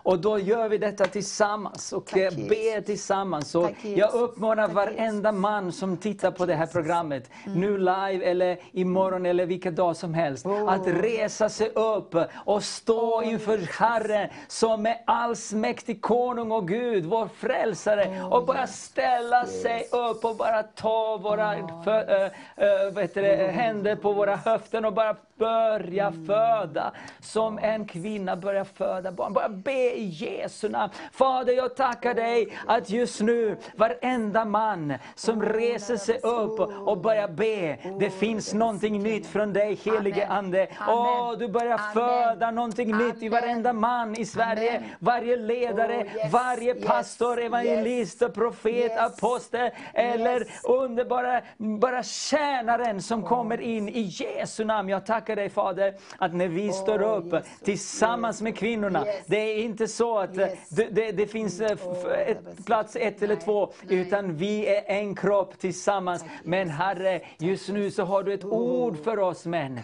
Och 0.03 0.19
då 0.19 0.39
gör 0.39 0.69
vi 0.69 0.79
detta 0.79 1.05
tillsammans 1.05 1.93
och 1.93 2.07
Tack, 2.07 2.17
eh, 2.17 2.23
Jesus. 2.23 2.49
ber 2.49 2.81
tillsammans. 2.81 3.55
Jesus. 3.55 3.85
jag 3.85 4.15
uppmanar 4.15 4.67
Tack, 4.67 4.75
varenda 4.75 5.33
man 5.33 5.73
som 5.73 5.97
tittar 5.97 6.31
på 6.31 6.47
det 6.47 6.55
här 6.55 6.67
programmet, 6.67 7.31
nu 7.47 7.79
live 7.79 8.25
eller 8.25 8.59
imorgon 8.73 9.27
eller 9.27 9.47
vilka 9.47 9.71
dag 9.71 9.97
som 9.97 10.15
helst, 10.15 10.47
att 10.69 10.87
resa 10.87 11.49
sig 11.49 11.69
upp 11.69 12.15
och 12.45 12.63
stå 12.65 13.23
inför 13.23 13.59
Herren 13.79 14.29
som 14.49 14.87
är 14.87 14.97
allsmäktig 15.07 16.01
konung 16.03 16.53
och 16.53 16.69
Gud, 16.69 17.05
vår 17.05 17.29
frälsare. 17.29 18.23
och 18.31 18.47
bara 18.47 18.67
ställa 18.67 19.47
sig 19.47 19.85
upp 19.93 20.25
och 20.25 20.37
bara 20.37 20.63
ta 20.63 21.17
våra 21.17 21.55
fö, 21.85 22.01
ö, 22.03 22.31
ö, 22.57 22.91
vad 22.91 23.03
heter 23.03 23.23
det, 23.23 23.37
händer 23.53 23.97
på 23.97 24.13
våra 24.13 24.37
höften 24.37 24.85
och 24.85 24.93
bara 24.93 25.17
börja 25.39 26.13
föda. 26.27 26.93
Som 27.21 27.59
en 27.59 27.85
kvinna 27.87 28.37
börjar 28.37 28.65
föda 28.65 29.13
barn. 29.13 29.33
Bara 29.33 29.49
be 29.49 29.90
i 29.95 30.05
Jesu 30.05 30.69
namn. 30.69 30.93
Fader, 31.13 31.53
jag 31.53 31.77
tackar 31.77 32.15
dig 32.15 32.59
att 32.67 32.91
just 32.91 33.21
nu, 33.21 33.57
varenda 33.77 34.45
man 34.45 34.95
som 35.15 35.43
reser 35.43 35.97
sig 35.97 36.19
upp 36.19 36.61
och 36.61 36.99
börjar 36.99 37.29
be. 37.29 37.79
Det 38.01 38.11
finns 38.11 38.55
någonting 38.55 39.03
nytt 39.03 39.27
från 39.27 39.53
dig, 39.53 39.75
helige. 39.85 40.27
Ande. 40.27 40.69
Åh, 40.89 41.33
du 41.39 41.49
börjar 41.49 41.79
föda 41.79 42.51
någonting 42.51 42.97
nytt 42.97 43.23
i 43.23 43.29
varenda 43.29 43.73
man 43.73 44.17
i 44.17 44.27
Sverige. 44.27 44.83
Varje 44.99 45.37
ledare, 45.37 46.01
Oh, 46.01 46.31
varje 46.31 46.75
pastor, 46.75 47.41
evangelist, 47.41 48.33
profet, 48.35 48.99
apostel 48.99 49.71
eller 49.95 50.47
underbara 50.65 51.43
bara 51.59 52.03
tjänaren 52.03 53.03
som 53.03 53.23
kommer 53.23 53.61
in 53.61 53.89
i 53.89 54.01
Jesu 54.01 54.65
namn. 54.65 54.89
Jag 54.89 55.07
tackar 55.07 55.37
dig 55.37 55.51
Fader, 55.51 55.95
att 56.19 56.35
när 56.35 56.49
vi 56.49 56.73
står 56.73 57.03
upp 57.03 57.45
tillsammans 57.65 58.43
med 58.43 58.57
kvinnorna, 58.57 59.05
det 59.27 59.37
är 59.37 59.63
inte 59.63 59.80
så 59.89 60.19
att 60.19 60.37
eh, 60.37 60.49
Yes. 60.49 60.69
det, 60.69 60.89
det, 60.91 61.13
det 61.13 61.27
finns 61.27 61.61
eh, 61.61 61.77
Oh, 61.89 62.19
ett, 62.19 62.67
plats 62.67 62.97
ett 62.97 63.23
eller 63.23 63.37
två, 63.37 63.73
nej. 63.83 63.99
utan 63.99 64.37
vi 64.37 64.67
är 64.67 64.83
en 64.87 65.15
kropp 65.15 65.59
tillsammans. 65.59 66.25
Men 66.45 66.71
Herre, 66.71 67.21
just 67.39 67.69
nu 67.69 67.91
så 67.91 68.05
har 68.05 68.23
du 68.23 68.35
ett 68.35 68.45
ord 68.45 69.05
för 69.05 69.19
oss 69.19 69.47
män. 69.47 69.81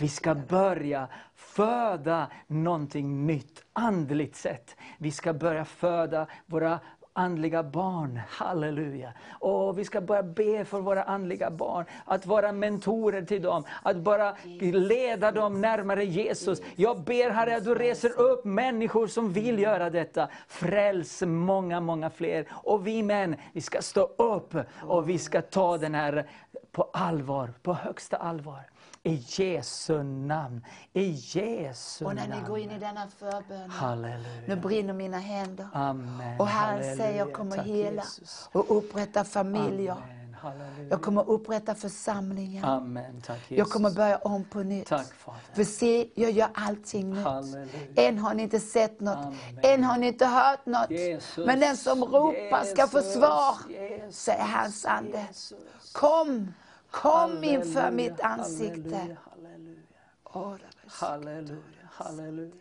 Vi 0.00 0.08
ska 0.08 0.34
börja 0.34 1.08
föda 1.34 2.26
någonting 2.46 3.26
nytt, 3.26 3.62
andligt 3.72 4.36
sett. 4.36 4.76
Vi 4.98 5.10
ska 5.10 5.32
börja 5.32 5.64
föda 5.64 6.26
våra 6.46 6.80
andliga 7.12 7.62
barn. 7.62 8.20
Halleluja. 8.28 9.12
Och 9.30 9.78
vi 9.78 9.84
ska 9.84 10.00
börja 10.00 10.22
be 10.22 10.64
för 10.64 10.80
våra 10.80 11.02
andliga 11.02 11.50
barn. 11.50 11.84
Att 12.04 12.26
vara 12.26 12.52
mentorer 12.52 13.22
till 13.22 13.42
dem. 13.42 13.64
Att 13.82 13.96
bara 13.96 14.36
leda 14.60 15.32
dem 15.32 15.60
närmare 15.60 16.04
Jesus. 16.04 16.62
Jag 16.76 17.00
ber 17.00 17.30
Herre 17.30 17.56
att 17.56 17.64
du 17.64 17.74
reser 17.74 18.20
upp 18.20 18.44
människor 18.44 19.06
som 19.06 19.32
vill 19.32 19.58
göra 19.58 19.90
detta. 19.90 20.28
Fräls 20.48 21.22
många, 21.26 21.80
många 21.80 22.10
fler. 22.10 22.46
Och 22.50 22.86
vi 22.86 23.02
män, 23.02 23.36
vi 23.52 23.60
ska 23.60 23.82
stå 23.82 24.02
upp 24.16 24.54
och 24.82 25.08
vi 25.08 25.18
ska 25.18 25.42
ta 25.42 25.78
den 25.78 25.94
här 25.94 26.26
på 26.72 26.90
allvar, 26.92 27.52
på 27.62 27.72
högsta 27.72 28.16
allvar. 28.16 28.69
I 29.02 29.14
Jesu 29.26 30.02
namn. 30.02 30.64
I 30.92 31.10
Jesu 31.10 32.04
Och 32.04 32.14
när 32.14 32.22
ni 32.22 32.28
namn. 32.28 32.48
går 32.48 32.58
in 32.58 32.70
i 32.70 32.78
denna 32.78 33.08
förbön, 33.18 33.70
Halleluja. 33.70 34.42
nu 34.48 34.56
brinner 34.56 34.92
mina 34.92 35.18
händer. 35.18 35.68
Amen. 35.72 36.40
Och 36.40 36.46
Herren 36.46 36.74
Halleluja. 36.74 36.96
säger, 36.96 37.18
jag 37.18 37.32
kommer 37.32 37.56
Tack, 37.56 37.66
hela 37.66 38.02
Jesus. 38.02 38.48
och 38.52 38.76
upprätta 38.76 39.24
familjer. 39.24 39.92
Amen. 39.92 40.34
Halleluja. 40.40 40.88
Jag 40.90 41.02
kommer 41.02 41.30
upprätta 41.30 41.74
församlingar. 41.74 42.76
Amen. 42.76 43.20
Tack 43.26 43.38
Jesus. 43.38 43.58
Jag 43.58 43.70
kommer 43.70 43.90
börja 43.90 44.18
om 44.18 44.44
på 44.44 44.62
nytt. 44.62 44.86
Tack 44.88 45.12
Fader. 45.14 45.38
För 45.54 45.64
se, 45.64 46.08
jag 46.14 46.30
gör 46.30 46.48
allting 46.54 47.10
nytt. 47.14 47.24
Halleluja. 47.24 47.68
Än 47.96 48.18
har 48.18 48.34
ni 48.34 48.42
inte 48.42 48.60
sett 48.60 49.00
något, 49.00 49.16
Amen. 49.18 49.36
än 49.62 49.84
har 49.84 49.98
ni 49.98 50.06
inte 50.06 50.26
hört 50.26 50.66
något. 50.66 50.90
Jesus. 50.90 51.46
Men 51.46 51.60
den 51.60 51.76
som 51.76 52.04
ropar 52.04 52.64
ska 52.64 52.86
få 52.86 52.98
Jesus. 52.98 53.14
svar, 53.14 53.54
Jesus. 53.68 54.16
säger 54.20 54.44
hans 54.44 54.84
ande. 54.86 55.26
Jesus. 55.28 55.58
Kom, 55.92 56.54
kom 56.90 57.44
inför 57.44 57.90
mitt 57.90 58.20
ansikte. 58.20 59.16
Halleluja. 59.24 60.62
Halleluja, 60.86 61.62
halleluja. 61.90 62.52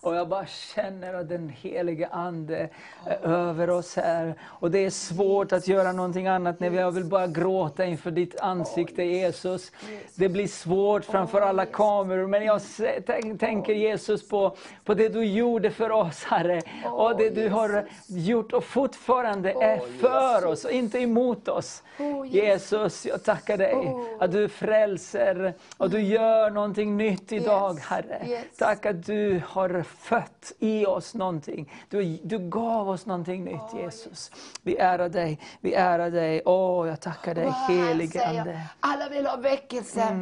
Och 0.00 0.14
jag 0.14 0.28
bara 0.28 0.46
känner 0.46 1.14
att 1.14 1.28
den 1.28 1.48
helige 1.48 2.08
Ande 2.08 2.68
är 3.06 3.26
över 3.26 3.70
oss 3.70 3.96
här. 3.96 4.34
Och 4.42 4.70
det 4.70 4.78
är 4.78 4.90
svårt 4.90 5.52
att 5.52 5.68
göra 5.68 5.92
någonting 5.92 6.26
annat 6.26 6.60
när 6.60 6.70
jag 6.70 6.90
vill 6.90 7.04
bara 7.04 7.26
gråta 7.26 7.84
inför 7.84 8.10
ditt 8.10 8.40
ansikte 8.40 9.02
Jesus. 9.02 9.72
Det 10.14 10.28
blir 10.28 10.46
svårt 10.46 11.04
framför 11.04 11.40
alla 11.40 11.66
kameror, 11.66 12.26
men 12.26 12.44
jag 12.44 12.60
tänker 13.38 13.72
Jesus 13.72 14.28
på, 14.28 14.56
på 14.84 14.94
det 14.94 15.08
du 15.08 15.24
gjorde 15.24 15.70
för 15.70 15.90
oss 15.90 16.24
Herre. 16.24 16.62
Och 16.84 17.16
det 17.16 17.30
du 17.30 17.48
har 17.48 17.84
gjort 18.06 18.52
och 18.52 18.64
fortfarande 18.64 19.52
är 19.52 19.78
för 20.00 20.46
oss 20.46 20.64
och 20.64 20.70
inte 20.70 20.98
emot 20.98 21.48
oss. 21.48 21.82
Åh, 21.98 22.26
Jesus, 22.26 23.06
jag 23.06 23.24
tackar 23.24 23.56
dig 23.56 23.94
att 24.20 24.32
du 24.32 24.48
frälser 24.48 25.54
och 25.76 25.90
du 25.90 26.00
gör 26.00 26.50
någonting 26.50 26.96
nytt 26.96 27.32
idag 27.32 27.74
Herre. 27.74 28.42
Tack 28.58 28.86
att 28.86 29.06
du 29.06 29.42
har 29.46 29.68
fött 29.98 30.52
i 30.58 30.86
oss 30.86 31.14
någonting. 31.14 31.72
Du, 31.88 32.18
du 32.24 32.38
gav 32.38 32.88
oss 32.88 33.06
någonting 33.06 33.44
nytt 33.44 33.74
Jesus. 33.74 34.30
Vi 34.62 34.76
ärar 34.76 35.08
dig, 35.08 35.40
vi 35.60 35.74
ärar 35.74 36.10
dig. 36.10 36.42
Åh, 36.44 36.88
jag 36.88 37.00
tackar 37.00 37.34
dig 37.34 37.46
han 37.46 37.76
helige 37.76 38.26
Ande. 38.26 38.40
Mm. 38.40 38.62
Alla 38.80 39.08
vill 39.08 39.26
ha 39.26 39.36
väckelse. 39.36 40.16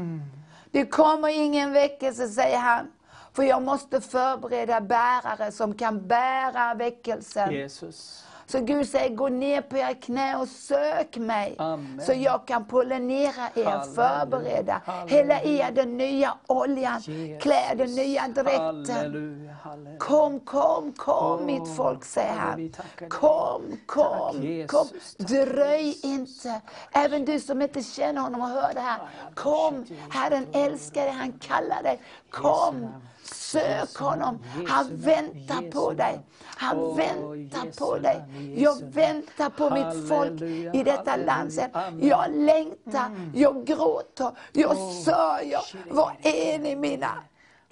Det 0.70 0.86
kommer 0.86 1.28
ingen 1.28 1.72
väckelse, 1.72 2.28
säger 2.28 2.58
han. 2.58 2.92
För 3.32 3.42
jag 3.42 3.62
måste 3.62 4.00
förbereda 4.00 4.80
bärare 4.80 5.52
som 5.52 5.74
kan 5.74 6.06
bära 6.06 6.74
väckelsen. 6.74 7.52
Jesus. 7.52 8.24
Så 8.50 8.60
Gud 8.60 8.88
säger, 8.88 9.14
gå 9.16 9.28
ner 9.28 9.60
på 9.60 9.76
era 9.76 9.94
knä 9.94 10.36
och 10.36 10.48
sök 10.48 11.16
mig. 11.16 11.54
Amen. 11.58 12.00
Så 12.06 12.12
jag 12.12 12.46
kan 12.46 12.64
pollinera 12.64 13.48
er, 13.54 13.64
Halleluja. 13.64 13.94
förbereda. 13.94 14.80
Halleluja. 14.84 15.16
Hälla 15.16 15.42
i 15.42 15.58
er 15.58 15.70
den 15.72 15.96
nya 15.96 16.34
oljan, 16.46 17.00
Jesus. 17.00 17.42
klä 17.42 17.74
den 17.76 17.94
nya 17.94 18.28
dräkten. 18.28 18.96
Halleluja, 18.96 19.52
halleluja. 19.62 19.98
Kom, 19.98 20.40
kom, 20.40 20.92
kom 20.92 21.40
Åh, 21.40 21.46
mitt 21.46 21.76
folk, 21.76 22.04
säger 22.04 22.32
han. 22.32 22.72
Kom, 23.08 23.62
kom, 23.86 24.66
kom. 24.66 24.86
Dröj 25.18 25.98
inte. 26.02 26.60
Även 26.92 27.24
du 27.24 27.40
som 27.40 27.62
inte 27.62 27.82
känner 27.82 28.20
honom 28.20 28.40
och 28.42 28.48
hör 28.48 28.74
det 28.74 28.80
här. 28.80 28.98
Kom, 29.34 29.86
Herren 30.10 30.46
älskar 30.52 31.02
dig, 31.02 31.10
han 31.12 31.32
kallar 31.32 31.82
dig. 31.82 32.00
Kom, 32.30 32.88
Sök 33.34 33.96
honom. 33.96 34.38
Han 34.66 34.96
väntar 34.96 35.70
på 35.70 35.92
dig. 35.92 36.20
Han 36.44 36.96
väntar 36.96 37.78
på 37.78 37.98
dig. 37.98 38.24
Jag 38.56 38.82
väntar 38.82 39.50
på 39.50 39.70
mitt 39.70 40.08
folk 40.08 40.42
i 40.74 40.82
detta 40.84 41.16
land. 41.16 41.52
Jag 42.00 42.24
längtar, 42.34 43.30
jag 43.34 43.66
gråter, 43.66 44.30
jag 44.52 44.76
sörjer. 44.76 45.94
Var 45.94 46.16
är 46.22 46.58
ni 46.58 46.76
mina 46.76 47.24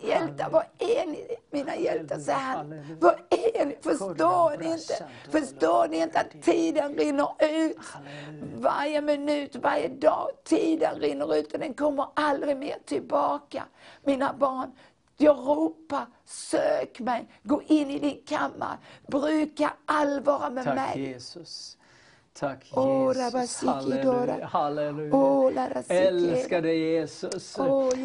hjältar? 0.03 0.51
Var 0.51 0.67
är 0.79 1.07
ni 1.07 1.37
mina 1.51 1.77
hjältar? 1.77 2.19
säger 2.19 2.39
han. 2.39 2.71
Var 3.01 3.21
är 3.31 3.65
ni? 3.65 3.77
Förstår 3.83 4.59
ni 4.59 4.73
inte? 4.73 5.05
Förstår 5.31 5.89
ni 5.89 5.97
inte 5.97 6.21
att 6.21 6.43
tiden 6.43 6.95
rinner 6.95 7.29
ut? 7.41 7.79
Varje 8.57 9.01
minut, 9.01 9.57
varje 9.57 9.89
dag. 9.89 10.29
Tiden 10.45 10.95
rinner 11.01 11.37
ut 11.37 11.53
och 11.53 11.59
den 11.59 11.75
kommer 11.75 12.07
aldrig 12.15 12.57
mer 12.57 12.77
tillbaka. 12.85 13.65
Mina 14.05 14.33
barn, 14.33 14.73
jag 15.17 15.37
ropar, 15.37 16.07
sök 16.25 17.01
mig, 17.01 17.29
gå 17.43 17.63
in 17.63 17.91
i 17.91 17.99
din 17.99 18.23
kammare, 18.27 18.79
bruka 19.09 19.73
allvara 19.85 20.51
med 20.51 20.65
Tack 20.65 20.75
mig. 20.75 21.01
Jesus. 21.01 21.76
Tack 22.41 22.59
Jesus. 22.65 23.65
Halleluja. 23.65 24.47
Halleluja. 24.47 25.51
Larasiki. 25.51 25.95
Älskar 25.95 26.63
dig 26.63 26.79
Jesus. 26.79 27.57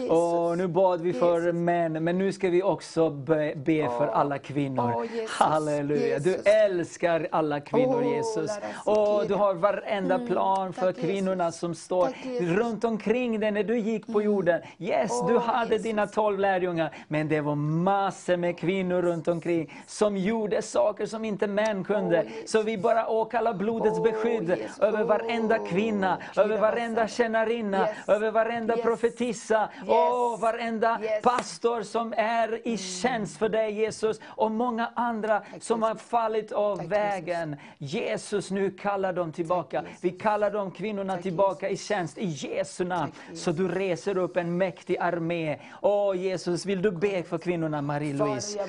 Åh, 0.10 0.56
nu 0.56 0.68
bad 0.68 1.02
vi 1.02 1.14
för 1.14 1.40
Jesus. 1.42 1.54
män, 1.54 2.04
men 2.04 2.18
nu 2.18 2.32
ska 2.32 2.50
vi 2.50 2.64
också 2.64 3.10
be, 3.10 3.54
be 3.56 3.90
för 3.98 4.08
alla 4.08 4.38
kvinnor. 4.38 5.08
Jesus. 5.14 5.32
Halleluja. 5.32 6.20
Du 6.20 6.36
älskar 6.36 7.28
alla 7.32 7.60
kvinnor 7.60 8.04
Jesus. 8.04 8.52
Och 8.86 9.28
du 9.28 9.34
har 9.34 9.54
varenda 9.54 10.20
plan 10.20 10.74
för 10.74 10.92
Tack, 10.92 11.02
kvinnorna 11.02 11.52
som 11.52 11.76
står 11.76 12.06
Tack, 12.06 12.26
runt 12.42 12.84
omkring 12.84 13.40
dig 13.40 13.52
när 13.52 13.64
du 13.64 13.80
gick 13.80 14.08
på 14.08 14.22
jorden. 14.22 14.62
Yes, 14.80 15.12
du 15.28 15.38
hade 15.38 15.78
dina 15.78 16.08
tolv 16.08 16.40
lärjungar, 16.40 16.96
men 17.08 17.28
det 17.28 17.42
var 17.42 17.56
massor 17.56 18.38
med 18.38 18.58
kvinnor 18.58 19.02
runt 19.02 19.28
omkring 19.28 19.74
som 19.88 20.18
gjorde 20.18 20.62
saker 20.62 21.06
som 21.06 21.26
inte 21.26 21.48
män 21.48 21.84
kunde. 21.84 22.26
Så 22.46 22.62
vi 22.62 22.78
bara 22.78 23.08
åkallar 23.08 23.54
blodets 23.54 24.00
Åh, 24.00 24.04
beskydd 24.24 24.50
Jesus. 24.50 24.80
över 24.80 25.04
varenda 25.04 25.58
Åh, 25.62 25.68
kvinna, 25.68 26.18
Kira 26.34 26.44
över 26.46 26.58
varenda 26.58 27.08
tjänarinna, 27.08 27.80
Yes. 27.88 28.10
över 28.10 28.32
varenda 28.32 28.76
Yes. 28.76 28.84
profetissa, 28.86 29.70
Yes. 29.80 29.90
och 29.90 30.40
varenda 30.40 31.00
Yes. 31.04 31.22
pastor 31.22 31.84
som 31.84 32.14
är 32.18 32.68
i 32.68 32.78
tjänst 32.78 33.38
för 33.38 33.50
dig 33.50 33.72
Jesus, 33.74 34.20
och 34.26 34.52
många 34.52 34.92
andra 34.96 35.42
som 35.62 35.84
har 35.84 35.96
fallit 35.96 36.52
av 36.52 36.78
Tack, 36.78 36.86
vägen. 36.88 37.56
Jesus, 37.78 38.52
nu 38.52 38.72
kallar 38.72 39.14
dem 39.14 39.32
tillbaka. 39.32 39.82
Jesus. 39.88 40.04
Vi 40.04 40.12
kallar 40.12 40.52
de 40.52 40.72
kvinnorna 40.72 41.14
Tack, 41.14 41.24
tillbaka 41.24 41.70
i 41.70 41.78
tjänst 41.78 42.18
i 42.18 42.26
Jesu 42.26 42.84
namn. 42.84 43.12
Tack, 43.12 43.20
Jesus. 43.30 43.44
Så 43.44 43.52
du 43.52 43.68
reser 43.68 44.18
upp 44.18 44.38
en 44.38 44.58
mäktig 44.58 44.98
armé. 44.98 45.60
Åh 45.82 46.16
Jesus, 46.18 46.66
vill 46.66 46.82
du 46.82 46.92
be 46.92 47.24
för 47.24 47.38
kvinnorna 47.38 47.82
Marie-Louise? 47.82 48.60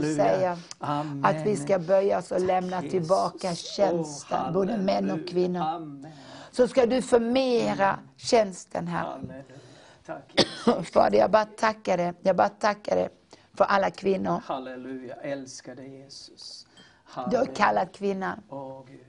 Du 0.00 0.14
säga 0.14 0.58
Amen. 0.78 1.24
att 1.24 1.46
vi 1.46 1.56
ska 1.56 1.78
böja 1.78 2.18
oss 2.18 2.32
och 2.32 2.40
lämna 2.40 2.76
Jesus. 2.76 2.90
tillbaka 2.90 3.54
tjänsten, 3.54 4.52
både 4.66 4.78
män 4.78 5.04
och 5.04 5.10
halleluja. 5.10 5.26
kvinnor. 5.32 6.10
Så 6.50 6.68
ska 6.68 6.86
du 6.86 7.02
förmera 7.02 7.98
tjänsten 8.16 8.86
här. 8.88 9.04
Halleluja. 9.04 10.82
Fader, 10.92 11.18
jag 11.18 11.30
bara 11.30 11.44
tackar 11.44 11.96
dig. 11.96 12.12
Jag 12.22 12.36
bara 12.36 12.48
tackar 12.48 12.96
dig 12.96 13.08
för 13.54 13.64
alla 13.64 13.90
kvinnor. 13.90 14.40
Halleluja, 14.44 15.14
älskar 15.14 15.74
dig 15.74 15.96
Jesus. 15.96 16.66
Du 17.14 17.20
har 17.20 17.24
Halleluja. 17.24 17.54
kallat 17.54 17.92
kvinnan. 17.92 18.42
Åh 18.48 18.84
Gud. 18.86 19.00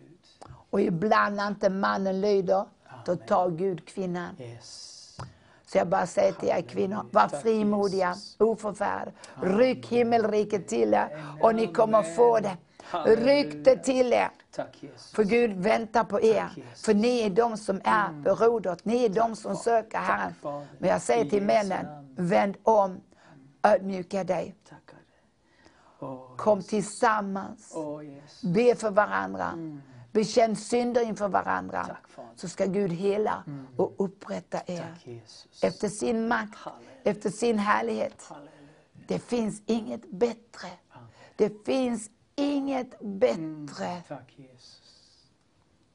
Och 0.69 0.81
ibland 0.81 1.35
när 1.35 1.47
inte 1.47 1.69
mannen 1.69 2.21
lyder, 2.21 2.65
då 3.05 3.15
tar 3.15 3.49
Gud 3.49 3.87
kvinnan. 3.87 4.35
Yes. 4.39 4.93
Så 5.65 5.77
jag 5.77 5.87
bara 5.87 6.07
säger 6.07 6.31
till 6.33 6.49
er 6.49 6.61
kvinnor, 6.61 7.05
var 7.11 7.27
frimodiga, 7.27 8.15
oförfärd. 8.37 9.11
Ryck 9.41 9.85
himmelriket 9.87 10.67
till 10.67 10.93
er 10.93 11.23
och 11.41 11.55
ni 11.55 11.67
kommer 11.67 12.03
få 12.03 12.39
det. 12.39 12.57
Ryck 13.05 13.65
det 13.65 13.75
till 13.77 14.13
er. 14.13 14.29
Tack. 14.51 14.83
För 15.13 15.23
Gud 15.23 15.51
väntar 15.57 16.03
på 16.03 16.21
er. 16.21 16.49
Tack. 16.55 16.77
För 16.77 16.93
ni 16.93 17.19
är 17.21 17.29
de 17.29 17.57
som 17.57 17.81
är 17.83 18.11
berodret. 18.13 18.85
Ni 18.85 19.05
är 19.05 19.09
de 19.09 19.35
som 19.35 19.55
söker 19.55 19.97
Herren. 19.97 20.33
Men 20.79 20.89
jag 20.89 21.01
säger 21.01 21.25
till 21.25 21.43
männen, 21.43 21.85
vänd 22.15 22.57
om, 22.63 23.01
ödmjuka 23.63 24.23
dig. 24.23 24.55
Åh, 25.99 26.35
Kom 26.37 26.57
Jesus. 26.59 26.69
tillsammans. 26.69 27.71
Åh 27.75 28.05
Jesus. 28.05 28.41
Be 28.43 28.75
för 28.75 28.91
varandra. 28.91 29.53
Bekänn 30.11 30.55
synder 30.55 31.01
inför 31.01 31.27
varandra. 31.27 31.83
Tack. 31.85 32.25
Så 32.35 32.47
ska 32.49 32.65
Gud 32.65 32.91
hela 32.91 33.43
och 33.77 33.95
upprätta 33.97 34.57
er. 34.65 34.77
Tack. 34.95 35.07
Efter 35.63 35.89
sin 35.89 36.27
makt, 36.27 36.55
Halleluja. 36.55 36.91
efter 37.03 37.29
sin 37.29 37.59
härlighet. 37.59 38.23
Halleluja. 38.29 38.51
Det 39.07 39.19
finns 39.19 39.61
inget 39.65 40.11
bättre. 40.11 40.67
Det 41.35 41.65
finns 41.65 42.09
inget 42.37 42.99
bättre. 42.99 44.03
Tack 44.07 44.33
Jesus. 44.37 45.31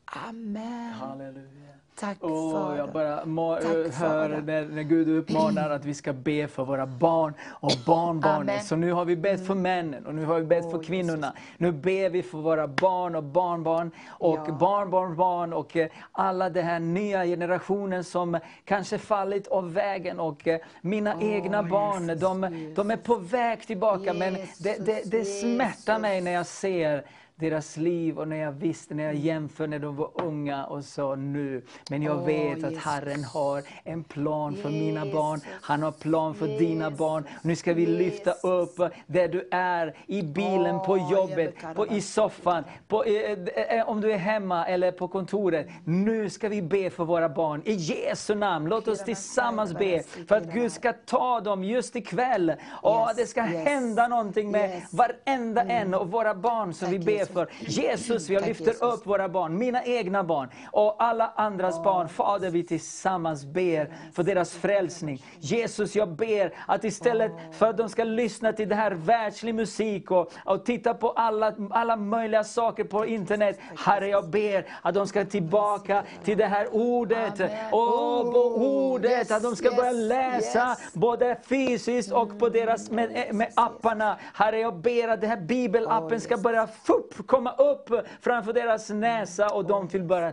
Amen. 0.05 0.93
Halleluja. 0.93 1.82
Tack 1.95 2.19
Åh, 2.21 2.53
Fader. 2.53 2.77
jag 2.79 2.93
bara 2.93 3.17
Tack, 3.17 3.95
hör 3.95 4.29
när, 4.29 4.65
när 4.67 4.83
Gud 4.83 5.09
uppmanar 5.09 5.71
att 5.71 5.85
vi 5.85 5.95
ska 5.95 6.13
be 6.13 6.49
för 6.49 6.65
våra 6.65 6.87
barn 6.87 7.35
och 7.51 7.73
barnbarnen. 7.87 8.41
Amen. 8.49 8.61
Så 8.65 8.77
nu 8.77 8.93
har 8.93 9.05
vi 9.05 9.17
bett 9.17 9.47
för 9.47 9.55
männen 9.55 10.07
och 10.07 10.15
nu 10.15 10.25
har 10.25 10.39
vi 10.41 10.45
bett 10.47 10.71
för 10.71 10.79
Åh, 10.79 10.83
kvinnorna. 10.83 11.33
Nu 11.57 11.73
ber 11.73 12.11
vi 12.11 12.23
för 12.23 12.39
våra 12.39 12.69
barn 12.69 13.15
och 13.17 13.25
barnbarn 13.25 13.91
och 14.09 14.39
Ja. 14.47 14.53
barnbarnbarn 14.53 15.53
och 15.53 15.77
eh, 15.77 15.89
alla 16.13 16.51
den 16.51 16.65
här 16.65 16.79
nya 16.79 17.25
generationen 17.25 18.05
som 18.05 18.39
kanske 18.65 18.99
fallit 18.99 19.47
av 19.49 19.73
vägen. 19.73 20.21
Och 20.21 20.49
eh, 20.49 20.61
mina 20.81 21.15
Åh, 21.17 21.25
egna 21.35 21.63
barn, 21.63 22.03
Jesus, 22.09 22.21
de, 22.21 22.43
Jesus. 22.43 22.77
de 22.77 22.91
är 22.91 22.97
på 22.97 23.15
väg 23.17 23.67
tillbaka. 23.67 24.13
men 24.13 24.35
Jesus, 24.35 24.59
det, 24.59 24.87
det, 24.87 25.03
det 25.05 25.25
smärtar 25.25 25.99
mig 25.99 26.15
Jesus. 26.15 26.25
när 26.25 26.33
jag 26.33 26.47
ser 26.47 27.05
deras 27.43 27.77
liv 27.77 28.19
och 28.19 28.29
när 28.29 28.37
jag 28.37 28.53
visste, 28.53 28.95
när 28.95 29.05
jag 29.05 29.15
jämför 29.15 29.67
när 29.67 29.79
de 29.79 29.97
var 29.97 30.11
unga 30.15 30.65
och 30.65 30.85
så 30.85 31.15
nu. 31.15 31.63
Men 31.91 32.03
jag 32.03 32.17
Åh, 32.19 32.27
vet 32.27 32.65
att 32.65 32.71
Jesus. 32.71 32.85
Herren 32.85 33.25
har 33.25 33.63
en 33.85 34.05
plan 34.05 34.57
för 34.57 34.69
mina 34.71 35.01
Jesus. 35.01 35.15
barn. 35.15 35.41
Han 35.63 35.83
har 35.83 35.93
plan 35.93 36.35
för 36.35 36.47
dina 36.47 36.85
Jesus. 36.85 36.99
barn. 36.99 37.25
Nu 37.43 37.57
ska 37.57 37.73
vi 37.75 37.87
lyfta 37.87 38.33
upp 38.33 38.77
där 39.07 39.29
du 39.29 39.49
är, 39.51 39.97
i 40.07 40.23
bilen, 40.23 40.79
på 40.79 40.93
Åh, 40.93 41.13
jobbet, 41.13 41.55
på, 41.75 41.87
i 41.87 42.01
soffan, 42.01 42.65
på, 42.89 43.05
eh, 43.05 43.39
eh, 43.79 43.89
om 43.89 44.01
du 44.01 44.13
är 44.13 44.17
hemma 44.19 44.67
eller 44.67 44.93
på 44.93 45.09
kontoret. 45.09 45.67
Nu 45.85 46.31
ska 46.31 46.49
vi 46.49 46.63
be 46.63 46.91
för 46.91 47.05
våra 47.05 47.29
barn. 47.29 47.63
I 47.65 47.73
Jesu 47.73 48.35
namn, 48.35 48.69
låt 48.69 48.89
oss 48.89 49.05
tillsammans 49.05 49.73
be 49.79 50.03
för 50.29 50.37
att 50.37 50.45
Gud 50.53 50.73
ska 50.73 50.93
ta 50.93 51.41
dem 51.41 51.65
just 51.65 51.97
ikväll. 51.97 52.49
Yes, 52.49 53.17
det 53.17 53.27
ska 53.27 53.43
hända 53.43 54.09
någonting 54.09 54.51
med 54.51 54.71
Yes. 54.71 54.93
varenda 54.93 55.63
en 55.63 55.95
av 55.95 56.11
våra 56.11 56.35
barn 56.35 56.75
som 56.75 56.91
vi 56.91 56.99
ber. 56.99 57.32
För. 57.33 57.49
Jesus, 57.61 58.29
jag 58.29 58.47
lyfter 58.47 58.85
upp 58.85 59.07
våra 59.07 59.29
barn, 59.29 59.59
mina 59.59 59.85
egna 59.85 60.25
barn 60.25 60.49
och 60.71 60.97
alla 60.99 61.33
andras 61.37 61.85
barn. 61.85 62.09
Fader, 62.09 62.51
vi 62.51 62.63
tillsammans 62.63 63.45
ber 63.45 63.97
för 64.13 64.23
deras 64.23 64.53
frälsning. 64.53 65.25
Jesus, 65.41 65.97
jag 65.97 66.09
ber 66.09 66.55
att 66.67 66.85
istället 66.85 67.33
för 67.53 67.67
att 67.67 67.77
de 67.77 67.89
ska 67.89 68.05
lyssna 68.05 68.53
till 68.53 68.69
det 68.69 68.75
här 68.75 68.91
världslig 68.91 69.55
musik 69.55 70.11
och, 70.11 70.33
och 70.45 70.65
titta 70.65 70.95
på 70.95 71.11
alla, 71.11 71.55
alla 71.71 71.97
möjliga 71.97 72.45
saker 72.45 72.85
på 72.85 73.07
internet. 73.07 73.59
Herre, 73.79 74.09
jag 74.09 74.31
ber 74.31 74.67
att 74.83 74.95
de 74.95 75.07
ska 75.07 75.25
tillbaka 75.25 76.03
till 76.25 76.39
det 76.39 76.47
här 76.47 76.69
ordet. 76.75 77.41
Amen. 77.41 77.67
Och 77.73 78.33
på 78.33 78.43
Oh, 78.43 78.93
ordet, 78.93 79.31
att 79.31 79.43
de 79.43 79.57
ska 79.57 79.71
börja 79.71 79.93
läsa 79.93 80.77
både 80.93 81.37
fysiskt 81.45 82.13
och 82.13 82.39
på 82.39 82.49
deras 82.49 82.91
med, 82.91 83.35
med 83.35 83.53
apparna. 83.57 84.19
Herre, 84.35 84.59
jag 84.61 84.77
ber 84.77 85.09
att 85.09 85.21
den 85.21 85.31
här 85.31 85.41
bibelappen 85.41 86.21
ska 86.21 86.37
börja 86.37 86.67
fupp, 86.67 87.22
komma 87.27 87.53
upp 87.53 87.91
framför 88.21 88.53
deras 88.53 88.91
näsa 88.91 89.49
och 89.49 89.65
de 89.65 89.87
vill 89.89 90.03
börja 90.05 90.33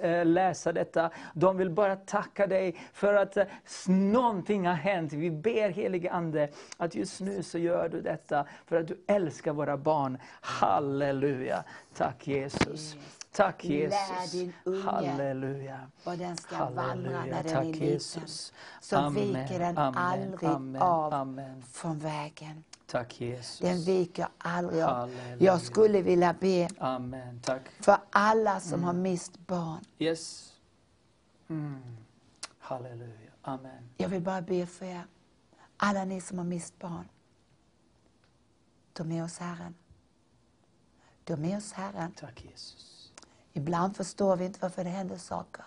eh, 0.00 0.24
läsa 0.26 0.72
detta. 0.72 1.10
De 1.34 1.56
vill 1.56 1.70
bara 1.70 1.96
tacka 1.96 2.46
dig 2.46 2.76
för 2.92 3.14
att 3.14 3.36
eh, 3.36 3.44
någonting 3.88 4.66
har 4.66 4.74
hänt. 4.74 5.12
Vi 5.12 5.30
ber 5.30 5.68
helige 5.70 6.10
Ande 6.12 6.48
att 6.76 6.94
just 6.94 7.20
nu 7.20 7.42
så 7.42 7.58
gör 7.58 7.88
du 7.88 8.00
detta 8.00 8.46
för 8.66 8.76
att 8.80 8.88
du 8.88 9.04
älskar 9.06 9.52
våra 9.52 9.76
barn. 9.76 10.18
Halleluja. 10.40 11.64
Tack 11.94 12.26
Jesus. 12.26 12.96
Tack 13.32 13.64
Lär 13.64 13.70
Jesus. 13.70 14.32
din 14.32 14.52
unge 14.64 14.82
Halleluja. 14.82 15.80
Var 16.04 16.16
den 16.16 16.36
ska 16.36 16.56
Halleluja. 16.56 16.86
vandra 16.88 17.24
när 17.24 17.42
den 17.42 17.52
Tack, 17.52 17.64
är 17.64 17.72
liten. 17.72 17.88
Jesus. 17.88 18.52
Så 18.80 18.96
Amen, 18.96 19.14
viker 19.14 19.58
den 19.58 19.78
amen, 19.78 19.98
aldrig 20.02 20.50
amen, 20.50 20.82
av 20.82 21.14
amen. 21.14 21.62
från 21.72 21.98
vägen. 21.98 22.64
Tack 22.92 23.20
Jesus. 23.20 23.58
Den 23.58 23.82
viker 23.84 24.28
aldrig 24.38 24.82
av. 24.82 25.10
Jag 25.38 25.60
skulle 25.60 26.02
vilja 26.02 26.34
be 26.40 26.68
Amen. 26.78 27.40
Tack. 27.44 27.62
för 27.80 27.98
alla 28.10 28.60
som 28.60 28.72
Mm. 28.74 28.84
har 28.84 28.92
mist 28.92 29.38
barn. 29.46 29.84
Yes. 29.98 30.52
Mm. 31.48 31.96
Halleluja. 32.58 33.30
Amen. 33.42 33.88
Jag 33.96 34.08
vill 34.08 34.22
bara 34.22 34.42
be 34.42 34.66
för 34.66 34.86
er. 34.86 35.04
Alla 35.76 36.04
ni 36.04 36.20
som 36.20 36.38
har 36.38 36.44
mist 36.44 36.78
barn. 36.78 37.08
Ta 38.92 39.04
med 39.04 39.24
oss 39.24 39.38
Herren. 39.38 39.74
Ta 41.24 41.36
med 41.36 41.56
oss 41.58 41.72
Herren. 41.72 42.12
Tack 42.12 42.44
Jesus. 42.44 43.12
Ibland 43.52 43.96
förstår 43.96 44.36
vi 44.36 44.44
inte 44.44 44.58
varför 44.62 44.84
det 44.84 44.90
händer 44.90 45.16
saker. 45.16 45.64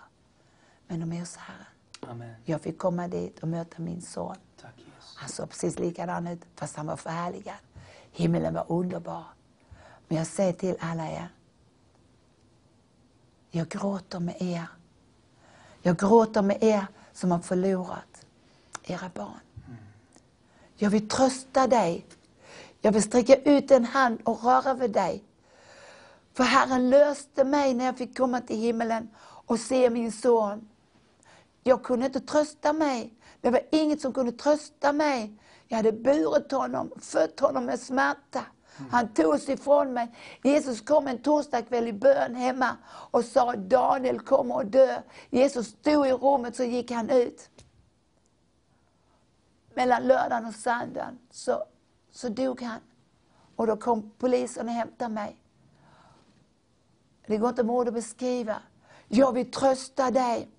Men 0.87 0.99
ta 0.99 1.05
med 1.05 1.21
oss 1.23 1.35
Herren. 1.35 1.65
Amen. 2.11 2.35
Jag 2.43 2.61
fick 2.61 2.77
komma 2.77 3.07
dit 3.07 3.39
och 3.39 3.47
möta 3.47 3.81
min 3.81 4.01
son. 4.01 4.35
Tack. 4.61 4.73
Han 5.15 5.29
såg 5.29 5.49
precis 5.49 5.79
likadan 5.79 6.27
ut, 6.27 6.41
fast 6.55 6.75
han 6.75 6.85
var 6.87 6.95
förhärligad. 6.95 7.55
Himlen 8.11 8.53
var 8.53 8.65
underbar. 8.67 9.23
Men 10.07 10.17
jag 10.17 10.27
säger 10.27 10.53
till 10.53 10.77
alla 10.79 11.11
er, 11.11 11.27
jag 13.51 13.69
gråter 13.69 14.19
med 14.19 14.35
er. 14.41 14.67
Jag 15.81 15.97
gråter 15.97 16.41
med 16.41 16.63
er 16.63 16.87
som 17.13 17.31
har 17.31 17.39
förlorat 17.39 18.25
era 18.83 19.11
barn. 19.13 19.39
Jag 20.75 20.89
vill 20.89 21.09
trösta 21.09 21.67
dig. 21.67 22.05
Jag 22.81 22.91
vill 22.91 23.03
sträcka 23.03 23.35
ut 23.35 23.71
en 23.71 23.85
hand 23.85 24.21
och 24.23 24.43
röra 24.43 24.73
vid 24.73 24.91
dig. 24.91 25.23
För 26.33 26.43
Herren 26.43 26.89
löste 26.89 27.43
mig 27.43 27.73
när 27.73 27.85
jag 27.85 27.97
fick 27.97 28.17
komma 28.17 28.41
till 28.41 28.57
himmelen 28.57 29.09
och 29.19 29.59
se 29.59 29.89
min 29.89 30.11
son. 30.11 30.69
Jag 31.63 31.83
kunde 31.83 32.05
inte 32.05 32.19
trösta 32.19 32.73
mig. 32.73 33.13
Det 33.45 33.51
var 33.51 33.61
inget 33.71 34.01
som 34.01 34.13
kunde 34.13 34.31
trösta 34.31 34.93
mig. 34.93 35.33
Jag 35.67 35.77
hade 35.77 35.91
burit 35.91 36.51
honom, 36.51 36.91
fött 37.01 37.39
honom 37.39 37.65
med 37.65 37.79
smärta. 37.79 38.45
Han 38.91 39.13
togs 39.13 39.49
ifrån 39.49 39.93
mig. 39.93 40.15
Jesus 40.43 40.81
kom 40.81 41.07
en 41.07 41.21
torsdagkväll 41.21 41.87
i 41.87 41.93
bön 41.93 42.35
hemma 42.35 42.77
och 42.87 43.25
sa 43.25 43.55
Daniel 43.55 44.19
kommer 44.19 44.59
att 44.59 44.71
dö. 44.71 45.01
Jesus 45.29 45.67
stod 45.67 46.07
i 46.07 46.11
rummet 46.11 46.55
så 46.55 46.63
gick 46.63 46.91
han 46.91 47.09
ut. 47.09 47.49
Mellan 49.75 50.03
lördagen 50.03 50.45
och 50.45 50.55
söndagen 50.55 51.19
så, 51.31 51.63
så 52.11 52.29
dog 52.29 52.61
han. 52.61 52.79
Och 53.55 53.67
då 53.67 53.77
kom 53.77 54.11
polisen 54.17 54.67
och 54.67 54.73
hämtade 54.73 55.13
mig. 55.13 55.37
Det 57.27 57.37
går 57.37 57.49
inte 57.49 57.63
med 57.63 57.75
ord 57.75 57.87
att 57.87 57.93
beskriva. 57.93 58.61
Jag 59.07 59.33
vill 59.33 59.51
trösta 59.51 60.11
dig. 60.11 60.54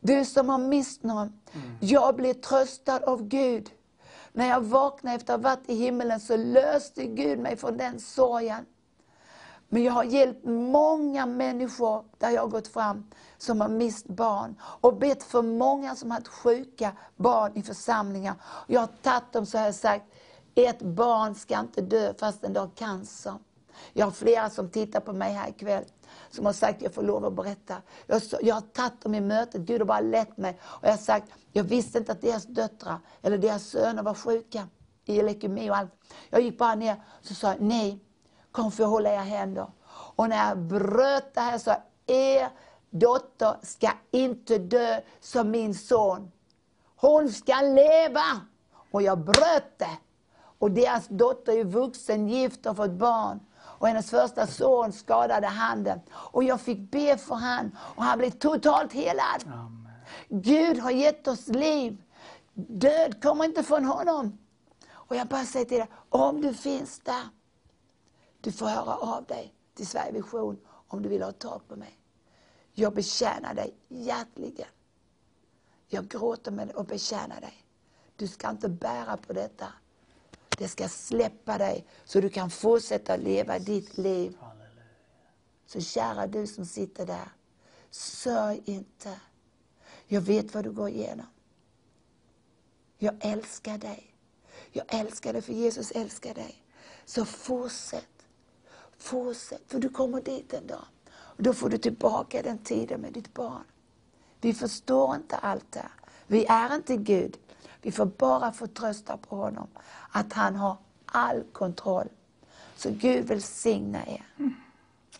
Du 0.00 0.24
som 0.24 0.48
har 0.48 0.58
mist 0.58 1.02
någon. 1.02 1.32
Jag 1.80 2.16
blir 2.16 2.34
tröstad 2.34 3.04
av 3.04 3.22
Gud. 3.28 3.70
När 4.32 4.48
jag 4.48 4.60
vaknade 4.60 5.16
efter 5.16 5.34
att 5.34 5.44
ha 5.44 5.50
varit 5.50 5.70
i 5.70 5.74
himmelen 5.74 6.20
så 6.20 6.36
löste 6.36 7.06
Gud 7.06 7.38
mig 7.38 7.56
från 7.56 7.76
den 7.76 8.00
sorgen. 8.00 8.66
Men 9.68 9.82
jag 9.82 9.92
har 9.92 10.04
hjälpt 10.04 10.44
många 10.44 11.26
människor 11.26 12.04
där 12.18 12.30
jag 12.30 12.42
har 12.42 12.48
gått 12.48 12.68
fram 12.68 13.10
som 13.38 13.60
har 13.60 13.68
mist 13.68 14.06
barn. 14.06 14.56
Och 14.62 14.96
bett 14.96 15.22
för 15.22 15.42
många 15.42 15.96
som 15.96 16.10
har 16.10 16.18
haft 16.18 16.28
sjuka 16.28 16.92
barn 17.16 17.52
i 17.54 17.62
församlingar. 17.62 18.34
Jag 18.66 18.80
har 18.80 18.88
tagit 19.02 19.32
dem 19.32 19.46
så 19.46 19.58
har 19.58 19.64
jag 19.64 19.74
sagt, 19.74 20.04
ett 20.54 20.82
barn 20.82 21.34
ska 21.34 21.60
inte 21.60 21.80
dö 21.80 22.14
fastän 22.20 22.52
det 22.52 22.60
har 22.60 22.70
cancer. 22.74 23.34
Jag 23.92 24.06
har 24.06 24.10
flera 24.10 24.50
som 24.50 24.70
tittar 24.70 25.00
på 25.00 25.12
mig 25.12 25.32
här 25.32 25.48
ikväll 25.48 25.84
som 26.30 26.46
har 26.46 26.52
sagt 26.52 26.82
jag 26.82 26.94
får 26.94 27.02
lov 27.02 27.24
att 27.24 27.32
berätta. 27.32 27.76
Jag, 28.06 28.22
jag 28.40 28.54
har 28.54 28.60
tagit 28.62 29.00
dem 29.02 29.14
i 29.14 29.20
mötet, 29.20 29.60
Gud 29.60 29.80
har 29.80 29.86
bara 29.86 30.00
lett 30.00 30.36
mig. 30.36 30.58
Och 30.62 30.84
jag 30.84 30.90
har 30.90 30.98
sagt, 30.98 31.32
jag 31.52 31.64
visste 31.64 31.98
inte 31.98 32.12
att 32.12 32.20
deras 32.20 32.46
döttrar 32.46 32.98
eller 33.22 33.38
deras 33.38 33.62
söner 33.64 34.02
var 34.02 34.14
sjuka 34.14 34.68
i 35.04 35.22
leukemi 35.22 35.70
och 35.70 35.76
allt. 35.76 35.92
Jag 36.30 36.40
gick 36.40 36.58
bara 36.58 36.74
ner 36.74 37.02
och 37.30 37.36
sa, 37.36 37.54
nej, 37.58 37.98
kom 38.52 38.72
för 38.72 38.82
jag 38.82 38.90
hålla 38.90 39.12
era 39.12 39.20
händer. 39.20 39.66
Och 39.90 40.28
när 40.28 40.48
jag 40.48 40.58
bröt 40.58 41.34
det 41.34 41.40
här 41.40 41.58
så 41.58 41.74
er 42.06 42.48
dotter 42.90 43.56
ska 43.62 43.90
inte 44.10 44.58
dö 44.58 45.00
som 45.20 45.50
min 45.50 45.74
son. 45.74 46.30
Hon 46.96 47.28
ska 47.28 47.60
leva! 47.60 48.40
Och 48.90 49.02
jag 49.02 49.18
bröt 49.18 49.78
det. 49.78 49.98
Och 50.58 50.70
deras 50.70 51.08
dotter 51.08 51.52
är 51.52 51.64
vuxen, 51.64 52.28
gift 52.28 52.66
och 52.66 52.76
fått 52.76 52.90
barn. 52.90 53.40
Och 53.80 53.88
hennes 53.88 54.10
första 54.10 54.46
son 54.46 54.92
skadade 54.92 55.46
handen. 55.46 56.00
Och 56.12 56.44
jag 56.44 56.60
fick 56.60 56.90
be 56.90 57.16
för 57.18 57.34
han 57.34 57.76
och 57.78 58.04
han 58.04 58.18
blev 58.18 58.30
totalt 58.30 58.92
helad. 58.92 59.44
Amen. 59.46 59.88
Gud 60.28 60.78
har 60.78 60.90
gett 60.90 61.28
oss 61.28 61.48
liv. 61.48 62.02
Död 62.54 63.22
kommer 63.22 63.44
inte 63.44 63.62
från 63.62 63.84
honom. 63.84 64.38
Och 64.90 65.16
jag 65.16 65.26
bara 65.26 65.44
säger 65.44 65.66
till 65.66 65.78
dig, 65.78 65.88
om 66.08 66.40
du 66.40 66.54
finns 66.54 67.00
där, 67.00 67.28
du 68.40 68.52
får 68.52 68.66
höra 68.66 68.94
av 68.96 69.24
dig 69.24 69.54
till 69.74 69.86
Sverige 69.86 70.12
Vision 70.12 70.58
om 70.88 71.02
du 71.02 71.08
vill 71.08 71.22
ha 71.22 71.32
tag 71.32 71.60
på 71.68 71.76
mig. 71.76 71.98
Jag 72.72 72.94
betjänar 72.94 73.54
dig 73.54 73.76
hjärtligen. 73.88 74.68
Jag 75.88 76.08
gråter 76.08 76.50
med 76.50 76.70
och 76.70 76.84
betjänar 76.84 77.40
dig. 77.40 77.64
Du 78.16 78.28
ska 78.28 78.50
inte 78.50 78.68
bära 78.68 79.16
på 79.16 79.32
detta. 79.32 79.66
Det 80.60 80.68
ska 80.68 80.88
släppa 80.88 81.58
dig 81.58 81.86
så 82.04 82.20
du 82.20 82.28
kan 82.28 82.50
fortsätta 82.50 83.16
leva 83.16 83.58
ditt 83.58 83.98
liv. 83.98 84.38
Så 85.66 85.80
kära 85.80 86.26
du 86.26 86.46
som 86.46 86.66
sitter 86.66 87.06
där, 87.06 87.28
sörj 87.90 88.62
inte. 88.64 89.20
Jag 90.06 90.20
vet 90.20 90.54
vad 90.54 90.64
du 90.64 90.70
går 90.70 90.88
igenom. 90.88 91.26
Jag 92.98 93.14
älskar 93.20 93.78
dig. 93.78 94.14
Jag 94.72 94.84
älskar 94.88 95.32
dig 95.32 95.42
för 95.42 95.52
Jesus 95.52 95.90
älskar 95.90 96.34
dig. 96.34 96.62
Så 97.04 97.24
fortsätt. 97.24 98.26
Fortsätt, 98.98 99.62
för 99.66 99.78
du 99.78 99.88
kommer 99.88 100.20
dit 100.22 100.52
en 100.52 100.66
dag. 100.66 100.84
Och 101.10 101.42
då 101.42 101.54
får 101.54 101.68
du 101.68 101.78
tillbaka 101.78 102.42
den 102.42 102.58
tiden 102.58 103.00
med 103.00 103.12
ditt 103.12 103.34
barn. 103.34 103.64
Vi 104.40 104.54
förstår 104.54 105.14
inte 105.14 105.36
allt 105.36 105.72
det 105.72 105.80
här. 105.80 105.92
Vi 106.26 106.46
är 106.46 106.74
inte 106.74 106.96
Gud. 106.96 107.38
Vi 107.82 107.92
får 107.92 108.06
bara 108.06 108.52
förtrösta 108.52 109.16
på 109.16 109.36
honom. 109.36 109.68
Att 110.12 110.32
han 110.32 110.56
har 110.56 110.76
all 111.06 111.44
kontroll. 111.52 112.08
Så 112.76 112.90
Gud 112.90 113.26
välsigna 113.26 114.06
er. 114.06 114.22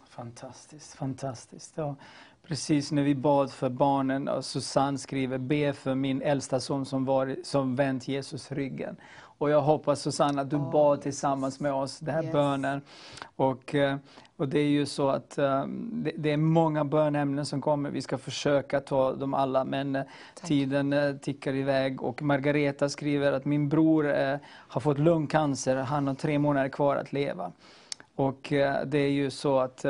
Fantastiskt, 0.08 0.94
fantastiskt. 0.94 1.72
Ja, 1.76 1.96
precis 2.42 2.92
när 2.92 3.02
vi 3.02 3.14
bad 3.14 3.52
för 3.52 3.68
barnen 3.68 4.28
och 4.28 4.44
Susanne 4.44 4.98
skriver, 4.98 5.38
be 5.38 5.72
för 5.72 5.94
min 5.94 6.22
äldsta 6.22 6.60
son 6.60 6.86
som, 6.86 7.04
var, 7.04 7.36
som 7.44 7.76
vänt 7.76 8.08
Jesus 8.08 8.52
ryggen. 8.52 8.96
Och 9.38 9.50
jag 9.50 9.60
hoppas 9.62 10.00
Susanne 10.00 10.42
att 10.42 10.50
du 10.50 10.56
Åh, 10.56 10.70
bad 10.70 11.02
tillsammans 11.02 11.60
med 11.60 11.72
oss 11.72 11.98
den 11.98 12.14
här 12.14 12.22
Yes. 12.22 12.32
bönen. 12.32 12.82
Och, 13.36 13.74
eh, 13.74 13.96
och 14.40 14.48
det 14.48 14.58
är 14.58 14.68
ju 14.68 14.86
så 14.86 15.08
att 15.08 15.38
eh, 15.38 15.66
det, 15.92 16.12
det 16.16 16.32
är 16.32 16.36
många 16.36 16.84
bönämnen 16.84 17.46
som 17.46 17.60
kommer, 17.60 17.90
vi 17.90 18.02
ska 18.02 18.18
försöka 18.18 18.80
ta 18.80 19.12
dem 19.12 19.34
alla 19.34 19.64
men 19.64 19.96
eh, 19.96 20.02
Tack. 20.34 20.48
tiden 20.48 20.92
eh, 20.92 21.16
tickar 21.16 21.54
iväg. 21.54 22.02
Och 22.02 22.22
Margareta 22.22 22.88
skriver 22.88 23.32
att 23.32 23.44
min 23.44 23.68
bror 23.68 24.14
eh, 24.14 24.36
har 24.46 24.80
fått 24.80 24.98
lungcancer, 24.98 25.76
han 25.76 26.06
har 26.06 26.14
tre 26.14 26.38
månader 26.38 26.68
kvar 26.68 26.96
att 26.96 27.12
leva. 27.12 27.52
Och 28.14 28.46
det 28.86 28.98
är 28.98 29.10
ju 29.10 29.30
så 29.30 29.58
att 29.58 29.84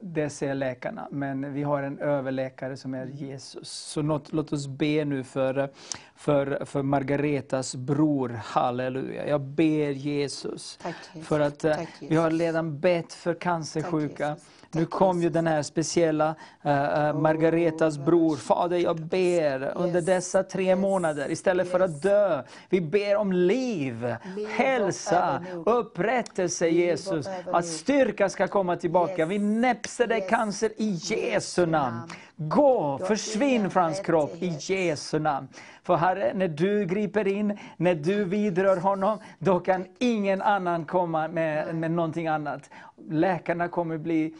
det 0.00 0.30
säger 0.30 0.54
läkarna, 0.54 1.08
men 1.10 1.54
vi 1.54 1.62
har 1.62 1.82
en 1.82 1.98
överläkare 1.98 2.76
som 2.76 2.94
är 2.94 3.06
Jesus. 3.06 3.68
Så 3.70 4.02
låt, 4.02 4.32
låt 4.32 4.52
oss 4.52 4.66
be 4.66 5.04
nu 5.04 5.24
för, 5.24 5.70
för, 6.18 6.64
för 6.64 6.82
Margaretas 6.82 7.74
bror, 7.74 8.40
halleluja. 8.44 9.28
Jag 9.28 9.40
ber 9.40 9.90
Jesus, 9.90 10.78
Tack, 10.82 10.94
Jesus. 11.12 11.28
för 11.28 11.40
att 11.40 11.64
eh, 11.64 11.74
Tack, 11.74 11.88
vi 12.00 12.16
har 12.16 12.30
Jesus. 12.30 12.40
redan 12.40 12.80
bett 12.80 13.12
för 13.12 13.34
cancersjuka. 13.34 14.28
Jesus. 14.28 14.44
Nu 14.72 14.84
Tack, 14.84 14.90
kom 14.90 15.16
ju 15.16 15.22
Jesus. 15.22 15.34
den 15.34 15.46
här 15.46 15.62
speciella 15.62 16.34
eh, 16.62 17.06
eh, 17.06 17.14
Margaretas 17.14 17.98
bror. 17.98 18.36
Fader, 18.36 18.76
jag 18.76 18.96
ber 18.96 19.72
under 19.76 20.00
dessa 20.00 20.42
tre 20.42 20.76
månader, 20.76 21.30
istället 21.30 21.70
för 21.70 21.80
att 21.80 22.02
dö, 22.02 22.42
vi 22.68 22.80
ber 22.80 23.16
om 23.16 23.32
liv, 23.32 24.14
hälsa, 24.56 25.44
upprättelse 25.66 26.68
Jesus. 26.68 27.28
Att 27.46 27.66
styrka 27.66 28.28
ska 28.28 28.48
komma 28.48 28.76
tillbaka. 28.76 29.26
Vi 29.26 29.38
näpser 29.38 30.06
dig 30.06 30.26
cancer 30.28 30.72
i 30.76 30.90
Jesu 31.02 31.66
namn. 31.66 32.00
Gå, 32.40 32.98
försvinn 32.98 33.70
från 33.70 33.82
hans 33.82 34.00
kropp 34.00 34.42
i. 34.42 34.56
Jesu 34.60 35.18
namn. 35.18 35.48
För 35.82 35.96
Herre, 35.96 36.32
när 36.34 36.48
du 36.48 36.84
griper 36.84 37.28
in, 37.28 37.58
när 37.76 37.94
du 37.94 38.24
vidrör 38.24 38.76
honom, 38.76 39.18
då 39.38 39.60
kan 39.60 39.86
ingen 39.98 40.42
annan 40.42 40.84
komma 40.84 41.28
med, 41.28 41.74
med 41.74 41.90
någonting 41.90 42.26
annat. 42.26 42.70
Läkarna 43.10 43.68
kommer 43.68 43.98
bli 43.98 44.34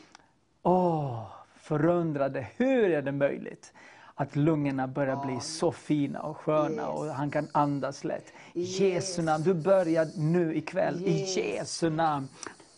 åh, 0.62 1.26
förundrade. 1.56 2.46
Hur 2.56 2.90
är 2.90 3.02
det 3.02 3.12
möjligt? 3.12 3.72
Att 4.14 4.36
lungorna 4.36 4.86
börjar 4.86 5.26
bli 5.26 5.40
så 5.40 5.72
fina 5.72 6.20
och 6.20 6.36
sköna 6.36 6.88
och 6.88 7.06
han 7.06 7.30
kan 7.30 7.48
andas 7.52 8.04
lätt. 8.04 8.32
I 8.52 8.62
Jesu 8.62 9.22
namn. 9.22 9.44
Du 9.44 9.54
börjar 9.54 10.06
nu 10.16 10.56
ikväll. 10.56 11.02
I. 11.06 11.40
Jesu 11.40 11.90
namn. 11.90 12.28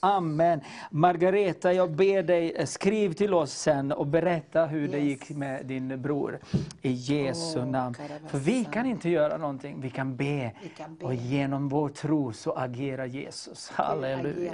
Amen. 0.00 0.60
Margareta, 0.90 1.72
jag 1.72 1.90
ber 1.90 2.22
dig, 2.22 2.52
eh, 2.52 2.66
skriv 2.66 3.12
till 3.12 3.34
oss 3.34 3.52
sen 3.52 3.92
och 3.92 4.06
berätta 4.06 4.66
hur 4.66 4.88
det 4.88 4.98
Yes. 4.98 5.04
gick 5.06 5.36
med 5.36 5.66
din 5.66 6.02
bror. 6.02 6.40
I 6.82 6.90
Jesu 6.92 7.64
namn. 7.64 7.94
För 8.28 8.38
vi 8.38 8.64
kan 8.64 8.86
inte 8.86 9.08
göra 9.08 9.36
någonting, 9.36 9.80
vi 9.80 9.90
kan 9.90 10.16
be. 10.16 10.52
Vi 10.62 10.68
kan 10.68 10.94
be. 10.96 11.04
Och 11.04 11.14
genom 11.14 11.68
vår 11.68 11.88
tro 11.88 12.32
så 12.32 12.52
agerar 12.52 13.04
Jesus. 13.06 13.70
Halleluja. 13.70 14.52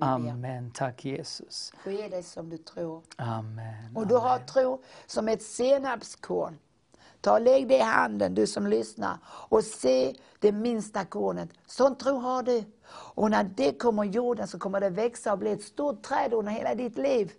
Amen. 0.00 0.70
Tack 0.74 1.04
Jesus. 1.04 1.72
Ske 1.84 2.08
det 2.08 2.22
som 2.22 2.50
du 2.50 2.58
tror. 2.58 3.02
Amen. 3.16 3.96
Och 3.96 4.06
du 4.06 4.14
har 4.16 4.38
tro 4.38 4.82
som 5.06 5.28
ett 5.28 5.42
senapskorn. 5.42 6.58
Ta 7.20 7.32
och 7.32 7.40
lägg 7.40 7.68
det 7.68 7.76
i 7.76 7.80
handen, 7.82 8.34
du 8.34 8.46
som 8.46 8.66
lyssnar, 8.66 9.18
och 9.26 9.64
se 9.64 10.14
det 10.38 10.52
minsta 10.52 11.04
kornet. 11.04 11.48
Sån 11.66 11.96
tro 11.96 12.18
har 12.18 12.42
du. 12.42 12.64
Och 12.90 13.30
när 13.30 13.44
det 13.44 13.72
kommer 13.72 14.04
jorden 14.04 14.48
så 14.48 14.58
kommer 14.58 14.80
det 14.80 14.90
växa 14.90 15.32
och 15.32 15.38
bli 15.38 15.52
ett 15.52 15.62
stort 15.62 16.02
träd 16.02 16.32
under 16.32 16.52
hela 16.52 16.74
ditt 16.74 16.98
liv. 16.98 17.32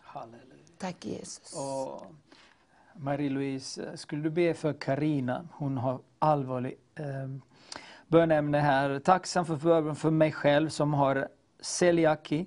Halleluja. 0.00 0.42
Tack 0.78 1.04
Jesus. 1.04 1.54
Och 1.56 2.02
Marie-Louise, 2.92 3.96
skulle 3.96 4.22
du 4.22 4.30
be 4.30 4.54
för 4.54 4.72
Karina? 4.72 5.48
Hon 5.52 5.78
har 5.78 6.00
allvarlig 6.18 6.78
eh, 6.94 7.04
bönämne 8.08 8.58
här. 8.58 8.98
Tacksam 8.98 9.46
för 9.46 9.56
förbön 9.56 9.96
för 9.96 10.10
mig 10.10 10.32
själv 10.32 10.68
som 10.68 10.94
har 10.94 11.28
celiaki, 11.60 12.46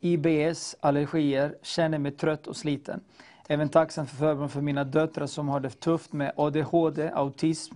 IBS, 0.00 0.76
allergier, 0.80 1.56
känner 1.62 1.98
mig 1.98 2.12
trött 2.12 2.46
och 2.46 2.56
sliten. 2.56 3.00
Även 3.48 3.68
tacksam 3.68 4.06
för 4.06 4.16
förbön 4.16 4.48
för 4.48 4.60
mina 4.60 4.84
döttrar 4.84 5.26
som 5.26 5.48
har 5.48 5.60
det 5.60 5.70
tufft 5.70 6.12
med 6.12 6.32
ADHD, 6.36 7.10
autism, 7.10 7.74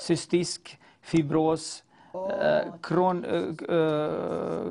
cystisk 0.00 0.78
fibros, 1.00 1.84
eh, 2.14 2.74
kron, 2.82 3.24
eh, 3.24 3.76
eh, 3.76 4.62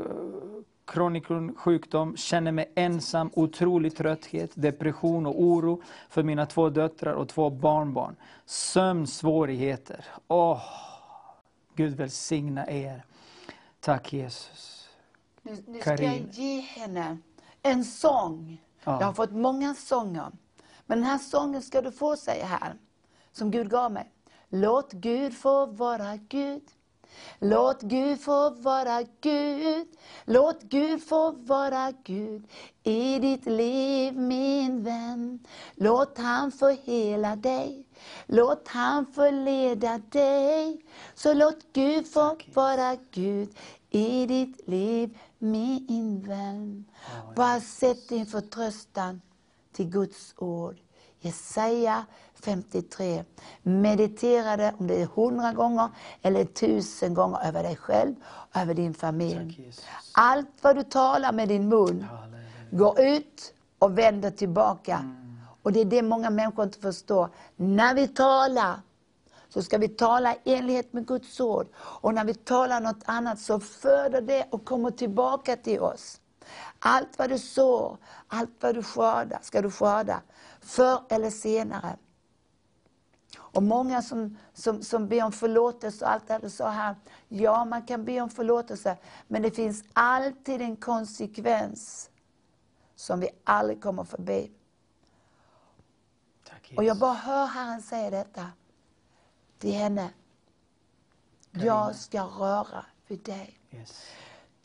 kronikon 0.85 1.55
sjukdom, 1.55 2.17
känner 2.17 2.51
mig 2.51 2.71
ensam, 2.75 3.31
otrolig 3.33 3.95
trötthet, 3.95 4.51
depression 4.53 5.25
och 5.25 5.41
oro 5.41 5.81
för 6.09 6.23
mina 6.23 6.45
två 6.45 6.69
döttrar 6.69 7.13
och 7.13 7.29
två 7.29 7.49
barnbarn. 7.49 8.15
Sömnsvårigheter. 8.45 10.05
Åh, 10.27 10.61
Gud 11.75 11.95
välsigna 11.95 12.67
er. 12.67 13.05
Tack 13.79 14.13
Jesus. 14.13 14.89
Nu, 15.41 15.63
nu 15.67 15.81
ska 15.81 16.03
jag 16.03 16.27
ge 16.31 16.59
henne 16.59 17.17
en 17.61 17.83
sång. 17.83 18.61
Ja. 18.83 18.99
Jag 18.99 19.05
har 19.05 19.13
fått 19.13 19.31
många 19.31 19.75
sånger. 19.75 20.31
Men 20.85 20.97
den 20.97 21.07
här 21.07 21.17
sången 21.17 21.61
ska 21.61 21.81
du 21.81 21.91
få, 21.91 22.15
säger 22.15 22.45
här, 22.45 22.75
som 23.31 23.51
Gud 23.51 23.69
gav 23.69 23.91
mig. 23.91 24.11
Låt 24.49 24.93
Gud 24.93 25.37
få 25.37 25.65
vara 25.65 26.17
Gud. 26.17 26.63
Låt 27.39 27.81
Gud 27.81 28.21
få 28.21 28.49
vara 28.49 29.03
Gud. 29.21 29.87
Låt 30.25 30.63
Gud 30.63 31.03
få 31.03 31.31
vara 31.31 31.93
Gud 32.03 32.47
i 32.83 33.19
ditt 33.19 33.45
liv 33.45 34.17
min 34.17 34.83
vän. 34.83 35.39
Låt 35.75 36.17
han 36.17 36.51
få 36.51 36.69
hela 36.69 37.35
dig. 37.35 37.85
Låt 38.25 38.67
han 38.67 39.05
få 39.05 39.29
leda 39.29 40.01
dig. 40.09 40.81
Så 41.15 41.33
låt 41.33 41.73
Gud 41.73 42.07
få 42.07 42.37
vara 42.53 42.97
Gud 43.11 43.49
i 43.89 44.25
ditt 44.25 44.67
liv 44.67 45.17
min 45.37 46.21
vän. 46.27 46.85
Bara 47.35 47.59
sätt 47.59 48.09
din 48.09 48.25
förtröstan 48.25 49.21
till 49.71 49.89
Guds 49.89 50.33
ord. 50.37 50.77
Jesaja 51.19 52.05
53. 52.43 53.23
Meditera 53.63 54.57
det 54.57 54.73
om 54.77 54.87
det 54.87 55.01
är 55.01 55.05
hundra 55.05 55.53
gånger 55.53 55.89
eller 56.21 56.45
tusen 56.45 57.13
gånger 57.13 57.39
över 57.47 57.63
dig 57.63 57.75
själv 57.75 58.15
och 58.25 58.61
över 58.61 58.73
din 58.73 58.93
familj. 58.93 59.71
Allt 60.13 60.49
vad 60.61 60.75
du 60.75 60.83
talar 60.83 61.31
med 61.31 61.47
din 61.47 61.69
mun 61.69 62.05
går 62.71 63.01
ut 63.01 63.53
och 63.79 63.97
vänder 63.97 64.31
tillbaka. 64.31 65.15
Och 65.63 65.71
det 65.71 65.79
är 65.79 65.85
det 65.85 66.01
många 66.01 66.29
människor 66.29 66.65
inte 66.65 66.79
förstår. 66.79 67.29
När 67.55 67.95
vi 67.95 68.07
talar 68.07 68.79
så 69.49 69.61
ska 69.61 69.77
vi 69.77 69.87
tala 69.87 70.33
i 70.33 70.37
enlighet 70.43 70.93
med 70.93 71.07
Guds 71.07 71.39
ord. 71.39 71.67
Och 71.75 72.13
när 72.13 72.25
vi 72.25 72.33
talar 72.33 72.81
något 72.81 73.03
annat 73.05 73.39
så 73.39 73.59
föder 73.59 74.21
det 74.21 74.47
och 74.49 74.65
kommer 74.65 74.91
tillbaka 74.91 75.55
till 75.55 75.79
oss. 75.79 76.19
Allt 76.79 77.19
vad 77.19 77.29
du 77.29 77.39
sår, 77.39 77.97
allt 78.27 78.51
vad 78.59 78.75
du 78.75 78.83
skördar, 78.83 79.39
ska 79.41 79.61
du 79.61 79.71
skörda. 79.71 80.21
Förr 80.61 80.99
eller 81.09 81.29
senare. 81.29 81.97
Och 83.53 83.63
många 83.63 84.01
som, 84.01 84.37
som, 84.53 84.83
som 84.83 85.07
ber 85.07 85.23
om 85.23 85.31
förlåtelse 85.31 86.05
och 86.05 86.11
allt 86.11 86.27
det 86.27 86.33
här, 86.33 86.49
sa 86.49 86.69
här, 86.69 86.95
ja 87.27 87.65
man 87.65 87.81
kan 87.81 88.05
be 88.05 88.21
om 88.21 88.29
förlåtelse, 88.29 88.97
men 89.27 89.41
det 89.41 89.51
finns 89.51 89.83
alltid 89.93 90.61
en 90.61 90.75
konsekvens 90.75 92.09
som 92.95 93.19
vi 93.19 93.29
aldrig 93.43 93.81
kommer 93.81 94.03
förbi. 94.03 94.51
Tack 96.43 96.73
Och 96.77 96.83
jag 96.83 96.99
bara 96.99 97.13
hör 97.13 97.45
Herren 97.45 97.81
säga 97.81 98.09
detta 98.09 98.47
till 99.59 99.73
henne. 99.73 100.09
Jag 101.51 101.95
ska 101.95 102.23
röra 102.23 102.85
vid 103.07 103.19
dig. 103.19 103.59
Yes. 103.71 104.05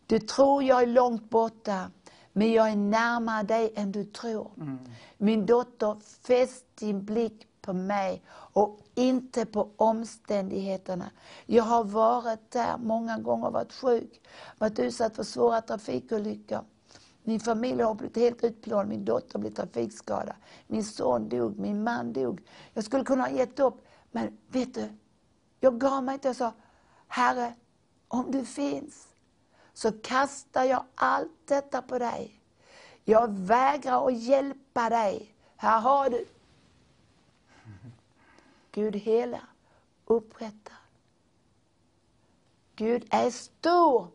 Du 0.07 0.19
tror 0.21 0.63
jag 0.63 0.83
är 0.83 0.87
långt 0.87 1.31
borta, 1.31 1.91
men 2.33 2.53
jag 2.53 2.71
är 2.71 2.77
närmare 2.77 3.43
dig 3.43 3.73
än 3.77 3.93
du 3.93 4.05
tror. 4.05 4.51
Min 5.17 5.47
dotter, 5.47 5.97
fäst 6.27 6.65
din 6.75 7.05
blick 7.05 7.48
på 7.69 7.73
mig 7.73 8.23
och 8.31 8.79
inte 8.95 9.47
på 9.47 9.71
omständigheterna. 9.77 11.11
Jag 11.47 11.65
har 11.65 11.85
varit 11.85 12.51
där 12.51 12.77
många 12.79 13.19
gånger, 13.19 13.51
varit 13.51 13.73
sjuk, 13.73 14.21
varit 14.59 14.79
utsatt 14.79 15.17
för 15.17 15.23
svåra 15.23 15.61
trafikolyckor. 15.61 16.61
Min 17.23 17.41
familj 17.41 17.83
har 17.83 17.95
blivit 17.95 18.17
helt 18.17 18.45
utplånad, 18.45 18.89
min 18.89 19.05
dotter 19.05 19.39
blev 19.39 19.51
trafikskadad. 19.51 20.35
Min 20.67 20.85
son 20.85 21.29
dog, 21.29 21.59
min 21.59 21.85
man 21.85 22.13
dog. 22.13 22.41
Jag 22.75 22.85
skulle 22.85 23.05
kunna 23.05 23.23
ha 23.23 23.31
gett 23.31 23.61
upp, 23.61 23.87
men 24.11 24.39
vet 24.49 24.75
du? 24.75 24.89
Jag 25.61 25.81
gav 25.81 26.05
mig 26.05 26.15
inte 26.15 26.29
och 26.29 26.37
sa, 26.37 26.53
Herre, 27.09 27.53
om 28.09 28.31
du 28.31 28.45
finns, 28.45 29.09
så 29.75 29.93
kastar 29.93 30.65
jag 30.65 30.85
allt 30.95 31.47
detta 31.49 31.83
på 31.83 31.99
dig. 31.99 32.41
Jag 33.05 33.33
vägrar 33.33 34.07
att 34.07 34.19
hjälpa 34.19 34.89
dig. 34.89 35.35
Här 35.57 35.81
har 35.81 36.11
du. 36.11 36.25
Gud 38.79 38.97
hela, 38.97 39.41
upprättar. 40.07 40.77
Gud 42.77 43.07
är 43.11 43.31
stor. 43.31 44.07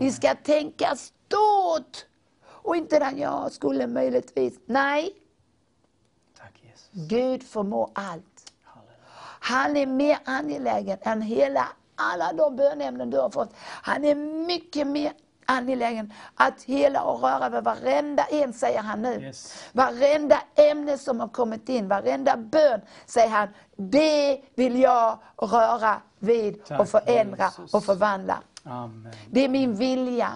Vi 0.00 0.12
ska 0.12 0.34
tänka 0.34 0.96
stort. 0.96 2.06
Och 2.46 2.76
inte 2.76 2.98
där 2.98 3.12
jag 3.16 3.52
skulle 3.52 3.86
möjligtvis. 3.86 4.60
Nej, 4.66 5.14
Tack. 6.38 6.62
Gud 6.92 7.42
förmår 7.42 7.90
allt. 7.92 8.52
Halleluja. 8.62 8.96
Han 9.40 9.76
är 9.76 9.86
mer 9.86 10.18
angelägen 10.24 10.98
än 11.02 11.22
hela, 11.22 11.68
alla 11.94 12.32
de 12.32 12.56
bönämnen 12.56 13.10
du 13.10 13.18
har 13.18 13.30
fått. 13.30 13.54
Han 13.58 14.04
är 14.04 14.14
mycket 14.46 14.86
mer 14.86 15.12
angelägen 15.46 16.12
att 16.34 16.62
hela 16.62 17.02
och 17.02 17.22
röra 17.22 17.48
vid 17.48 17.64
varenda 17.64 18.24
en, 18.24 18.52
säger 18.52 18.82
han 18.82 19.02
nu. 19.02 19.20
Yes. 19.20 19.54
Varenda 19.72 20.42
ämne 20.54 20.98
som 20.98 21.20
har 21.20 21.28
kommit 21.28 21.68
in, 21.68 21.88
varenda 21.88 22.36
bön, 22.36 22.80
säger 23.06 23.28
han, 23.28 23.48
det 23.76 24.42
vill 24.54 24.80
jag 24.80 25.18
röra 25.36 26.02
vid 26.18 26.64
Tack, 26.64 26.80
och 26.80 26.88
förändra 26.88 27.44
Jesus. 27.44 27.74
och 27.74 27.84
förvandla. 27.84 28.42
Amen. 28.62 29.12
Det 29.30 29.44
är 29.44 29.48
min 29.48 29.74
vilja. 29.74 30.32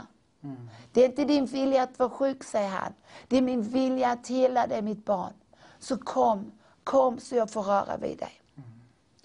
Det 0.92 1.00
är 1.00 1.06
inte 1.06 1.24
din 1.24 1.46
vilja 1.46 1.82
att 1.82 1.98
vara 1.98 2.10
sjuk, 2.10 2.44
säger 2.44 2.68
han. 2.68 2.92
Det 3.28 3.36
är 3.36 3.42
min 3.42 3.62
vilja 3.62 4.10
att 4.10 4.28
hela 4.28 4.66
dig, 4.66 4.82
mitt 4.82 5.04
barn. 5.04 5.32
Så 5.78 5.98
kom, 5.98 6.52
kom 6.84 7.18
så 7.18 7.36
jag 7.36 7.50
får 7.50 7.62
röra 7.62 7.96
vid 7.96 8.18
dig. 8.18 8.40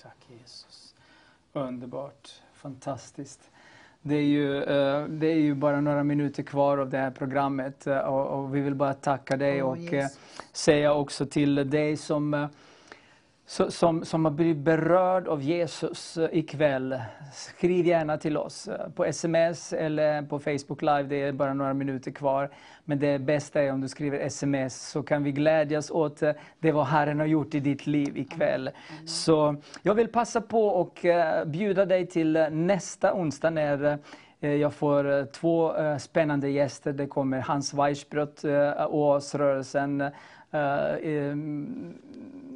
Tack 0.02 0.18
Jesus. 0.28 0.94
Underbart. 1.54 2.42
Fantastiskt. 2.54 3.50
Det 4.08 4.16
är, 4.16 4.22
ju, 4.22 4.64
eh, 4.64 5.04
det 5.08 5.28
är 5.28 5.40
ju 5.40 5.56
bara 5.56 5.82
några 5.82 6.04
minuter 6.04 6.44
kvar 6.44 6.78
av 6.78 6.90
det 6.90 6.98
här 6.98 7.12
programmet 7.12 7.88
eh, 7.88 7.98
och, 7.98 8.56
vi 8.56 8.62
vill 8.62 8.76
bara 8.76 8.94
tacka 8.94 9.38
dig 9.38 9.64
Åh, 9.64 9.70
och 9.70 9.78
eh, 9.78 9.94
Jesus. 9.94 10.20
säga 10.54 10.94
också 10.94 11.26
till 11.26 11.70
dig 11.70 11.98
som, 11.98 12.34
eh, 12.34 12.48
som, 13.48 14.06
som 14.06 14.26
har 14.26 14.32
blivit 14.32 14.58
berörd 14.58 15.28
av 15.28 15.42
Jesus 15.42 16.18
eh, 16.18 16.30
ikväll. 16.32 17.00
Skriv 17.34 17.86
gärna 17.86 18.18
till 18.18 18.38
oss 18.38 18.68
eh, 18.68 18.90
på 18.90 19.06
sms 19.06 19.74
eller 19.74 20.22
på 20.22 20.40
Facebook 20.40 20.82
live. 20.82 21.04
Det 21.04 21.22
är 21.22 21.32
bara 21.32 21.54
några 21.54 21.74
minuter 21.74 22.12
kvar. 22.12 22.50
Men 22.86 23.00
det 23.00 23.20
bästa 23.20 23.62
är 23.62 23.72
om 23.72 23.82
du 23.82 23.88
skriver 23.88 24.20
sms 24.20 24.90
så 24.90 25.04
kan 25.04 25.24
vi 25.24 25.32
glädjas 25.32 25.92
åt 25.92 26.22
eh, 26.22 26.32
det 26.60 26.72
vad 26.72 26.86
Herren 26.86 27.20
har 27.20 27.26
gjort 27.26 27.56
i 27.56 27.60
ditt 27.60 27.88
liv 27.88 28.18
ikväll. 28.18 28.70
Så 29.06 29.56
jag 29.82 29.96
vill 29.96 30.08
passa 30.08 30.42
på 30.42 30.68
och 30.68 31.06
bjuda 31.46 31.86
dig 31.86 32.08
till 32.08 32.48
nästa 32.52 33.14
onsdag 33.14 33.50
när 33.50 34.00
jag 34.40 34.74
får 34.74 35.32
två 35.32 35.74
spännande 36.00 36.50
gäster. 36.50 36.94
Det 36.94 37.08
kommer 37.08 37.40
Hans 37.40 37.74
Weissbrott, 37.74 38.46
Oasrörelsen, 38.90 40.04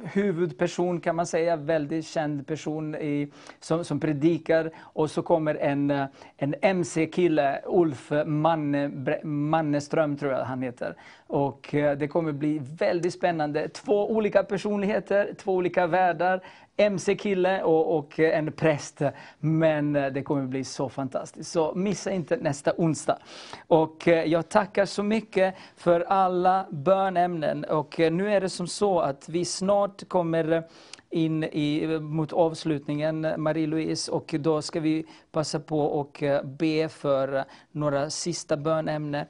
huvudperson 0.04 1.00
kan 1.00 1.16
man 1.16 1.26
säga, 1.26 1.56
väldigt 1.56 2.06
känd 2.06 2.46
person 2.46 2.94
i, 2.94 3.32
som, 3.60 3.84
som 3.84 4.00
predikar. 4.00 4.70
Och 4.78 5.10
så 5.10 5.22
kommer 5.22 5.54
en, 5.54 5.90
eh, 5.90 6.04
en 6.36 6.54
MC-kille, 6.62 7.60
Ulf 7.66 8.12
Manne, 8.26 8.90
Manneström 9.24 10.16
tror 10.16 10.32
jag 10.32 10.44
han 10.44 10.62
heter. 10.62 10.94
Och 11.26 11.74
eh, 11.74 11.98
det 11.98 12.08
kommer 12.08 12.32
bli 12.32 12.60
väldigt 12.78 13.14
spännande. 13.14 13.68
Två 13.68 14.10
olika 14.10 14.42
personligheter, 14.42 15.34
två 15.38 15.54
olika 15.54 15.86
världar. 15.86 16.40
MC-kille 16.80 17.62
och, 17.62 17.98
och 17.98 18.18
en 18.18 18.52
präst. 18.52 19.02
Men 19.38 19.96
eh, 19.96 20.12
det 20.12 20.22
kommer 20.22 20.46
bli 20.46 20.64
så 20.64 20.88
fantastiskt. 20.88 21.50
Så 21.50 21.74
missa 21.74 22.10
inte 22.10 22.36
nästa 22.36 22.72
onsdag. 22.76 23.18
Och 23.66 24.08
eh, 24.08 24.24
jag 24.24 24.48
tackar 24.48 24.86
så 24.86 25.02
mycket 25.02 25.54
för 25.76 26.00
alla 26.00 26.66
bönämnen. 26.70 27.64
Och 27.64 28.00
eh, 28.00 28.12
nu 28.12 28.32
är 28.32 28.40
det 28.40 28.48
som 28.48 28.66
så 28.66 29.00
att 29.00 29.28
vi 29.28 29.44
snart 29.44 30.08
kommer 30.08 30.64
in 31.10 31.44
i, 31.44 31.98
mot 32.00 32.32
avslutningen, 32.32 33.26
Marie-Louise, 33.36 34.10
och 34.10 34.34
då 34.38 34.62
ska 34.62 34.80
vi 34.80 35.06
passa 35.32 35.60
på 35.60 35.80
och 35.80 36.22
be 36.44 36.88
för 36.88 37.44
några 37.72 38.10
sista 38.10 38.56
bönämnen 38.56 39.26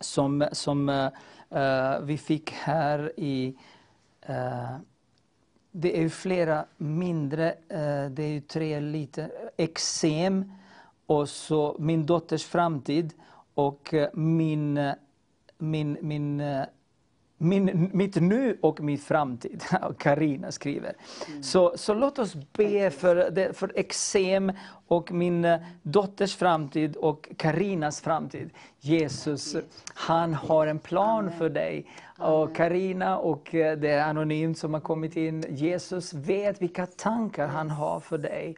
som, 0.00 0.48
som 0.52 0.88
uh, 0.88 2.00
vi 2.02 2.18
fick 2.18 2.50
här 2.50 3.12
i 3.16 3.56
uh, 4.28 4.76
det 5.76 6.02
är 6.02 6.08
flera 6.08 6.64
mindre, 6.76 7.48
eh, 7.68 8.10
det 8.10 8.22
är 8.22 8.40
tre 8.40 8.80
lite, 8.80 9.22
eh, 9.22 9.28
eksem 9.56 10.52
och 11.06 11.28
så 11.28 11.76
min 11.78 12.06
dotters 12.06 12.44
framtid 12.44 13.12
och 13.54 13.94
eh, 13.94 14.08
min, 14.12 14.92
min, 15.58 15.98
min, 16.00 16.42
min, 17.38 17.90
mitt 17.92 18.16
nu 18.16 18.58
och 18.60 18.80
min 18.80 18.98
framtid. 18.98 19.64
Karina 19.98 20.52
skriver. 20.52 20.92
Så, 21.42 21.72
så 21.76 21.94
låt 21.94 22.18
oss 22.18 22.34
be 22.52 22.90
för, 22.90 23.52
för 23.52 23.72
eksem 23.74 24.52
och 24.86 25.12
min 25.12 25.44
eh, 25.44 25.60
dotters 25.82 26.36
framtid 26.36 26.96
och 26.96 27.28
Karinas 27.36 28.00
framtid. 28.00 28.50
Jesus, 28.80 29.56
han 29.94 30.34
har 30.34 30.66
en 30.66 30.78
plan 30.78 31.30
för 31.38 31.48
dig. 31.50 31.86
Och 32.18 32.56
Karina 32.56 33.18
och 33.18 33.54
eh, 33.54 33.78
det 33.78 33.90
är 33.90 34.04
anonymt 34.04 34.58
som 34.58 34.74
har 34.74 34.80
kommit 34.80 35.16
in. 35.16 35.44
Jesus 35.48 36.14
vet 36.14 36.62
vilka 36.62 36.86
tankar 36.86 37.46
han 37.46 37.70
har 37.70 38.00
för 38.00 38.18
dig. 38.18 38.56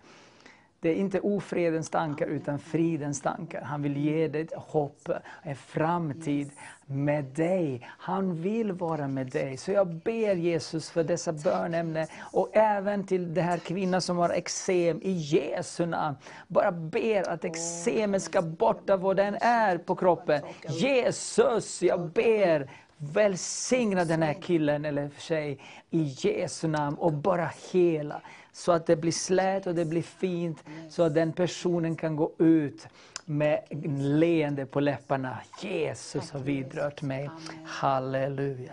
Det 0.86 0.90
är 0.90 0.97
inte 0.97 1.20
ofredens 1.20 1.90
tankar 1.90 2.26
utan 2.26 2.58
fridens 2.58 3.20
tankar. 3.20 3.62
Han 3.62 3.82
vill 3.82 3.97
ge 3.97 4.28
dig 4.28 4.40
ett 4.40 4.52
hopp, 4.55 5.08
en 5.42 5.56
framtid 5.56 6.50
med 6.86 7.24
dig. 7.24 7.89
Han 7.98 8.42
vill 8.42 8.73
vara 8.73 9.08
med 9.08 9.26
dig. 9.26 9.56
Så 9.56 9.70
jag 9.73 9.86
ber 9.86 10.34
Jesus 10.34 10.90
för 10.90 11.05
dessa 11.05 11.32
bönämnen 11.32 12.06
och 12.20 12.56
även 12.56 13.06
till 13.06 13.34
den 13.34 13.44
här 13.44 13.58
kvinnan 13.58 14.00
som 14.00 14.16
har 14.16 14.31
eksem 14.31 15.00
i 15.02 15.12
Jesu 15.12 15.86
namn. 15.86 16.16
Bara 16.48 16.73
ber 16.73 17.28
att 17.28 17.44
eksemet 17.44 18.23
ska 18.23 18.42
borta 18.42 18.97
vad 18.97 19.16
den 19.16 19.34
är 19.40 19.78
på 19.78 19.97
kroppen. 19.97 20.42
Jesus, 20.68 21.82
jag 21.82 22.00
ber 22.00 22.70
Välsigna 22.98 24.05
den 24.05 24.23
här 24.23 24.34
killen 24.34 24.84
eller 24.84 25.10
tjej 25.18 25.58
i 25.90 26.02
Jesu 26.02 26.68
namn 26.68 26.97
och 26.97 27.12
bara 27.12 27.50
hela. 27.73 28.20
Så 28.57 28.73
att 28.73 28.86
det 28.86 28.97
blir 28.97 29.12
slät 29.12 29.67
och 29.67 29.75
det 29.75 29.85
blir 29.85 30.02
fint. 30.02 30.65
Så 30.91 31.02
att 31.02 31.15
den 31.15 31.33
personen 31.33 31.97
kan 31.97 32.17
gå 32.17 32.33
ut 32.39 32.89
med 33.25 33.60
en 33.68 34.20
leende 34.20 34.67
på 34.67 34.81
läpparna. 34.81 35.39
Jesus 35.62 36.31
har 36.31 36.41
vidrört 36.41 37.02
mig. 37.02 37.31
Halleluja. 37.65 38.73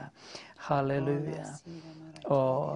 Halleluja. 0.56 1.45
Och 2.24 2.76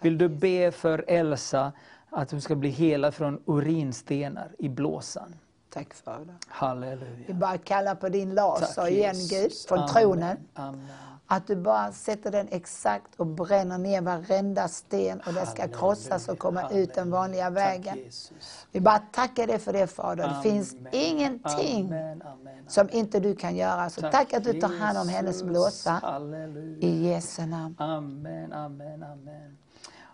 vill 0.00 0.18
du 0.18 0.28
be 0.28 0.72
för 0.72 1.04
Elsa 1.08 1.72
att 2.10 2.30
hon 2.30 2.40
ska 2.40 2.54
bli 2.54 2.70
helad 2.70 3.14
från 3.14 3.42
urinstenar 3.46 4.48
i 4.58 4.68
blåsan? 4.68 5.34
Tack 5.70 5.94
Fader. 5.94 6.24
Vi 6.24 6.32
Halleluja. 6.48 7.34
bara 7.34 7.58
kallar 7.58 7.94
på 7.94 8.08
din 8.08 8.34
laser 8.34 8.82
Tack, 8.82 8.90
igen 8.90 9.14
Jesus. 9.14 9.30
Gud, 9.30 9.52
från 9.68 9.78
Amen. 9.78 9.94
tronen. 9.94 10.36
Amen. 10.54 10.88
Att 11.30 11.46
du 11.46 11.56
bara 11.56 11.92
sätter 11.92 12.30
den 12.30 12.48
exakt 12.50 13.14
och 13.16 13.26
bränner 13.26 13.78
ner 13.78 14.00
varenda 14.00 14.68
sten 14.68 15.20
och 15.26 15.32
det 15.32 15.46
ska 15.46 15.68
krossas 15.68 16.28
och 16.28 16.38
komma 16.38 16.70
ut 16.70 16.94
den 16.94 17.10
vanliga 17.10 17.50
vägen. 17.50 17.98
Vi 18.72 18.80
bara 18.80 18.98
tackar 18.98 19.46
dig 19.46 19.58
för 19.58 19.72
det 19.72 19.86
Fader. 19.86 20.28
Det 20.28 20.50
finns 20.50 20.76
ingenting 20.92 21.94
som 22.66 22.88
inte 22.90 23.20
du 23.20 23.36
kan 23.36 23.56
göra. 23.56 23.90
Så 23.90 24.00
tack 24.00 24.32
att 24.32 24.44
du 24.44 24.60
tar 24.60 24.78
hand 24.78 24.98
om 24.98 25.08
hennes 25.08 25.42
blåsa. 25.42 26.20
I 26.80 27.08
Jesu 27.08 27.46
namn. 27.46 27.74
Amen, 27.78 28.52
amen, 28.52 29.02
amen. 29.02 29.58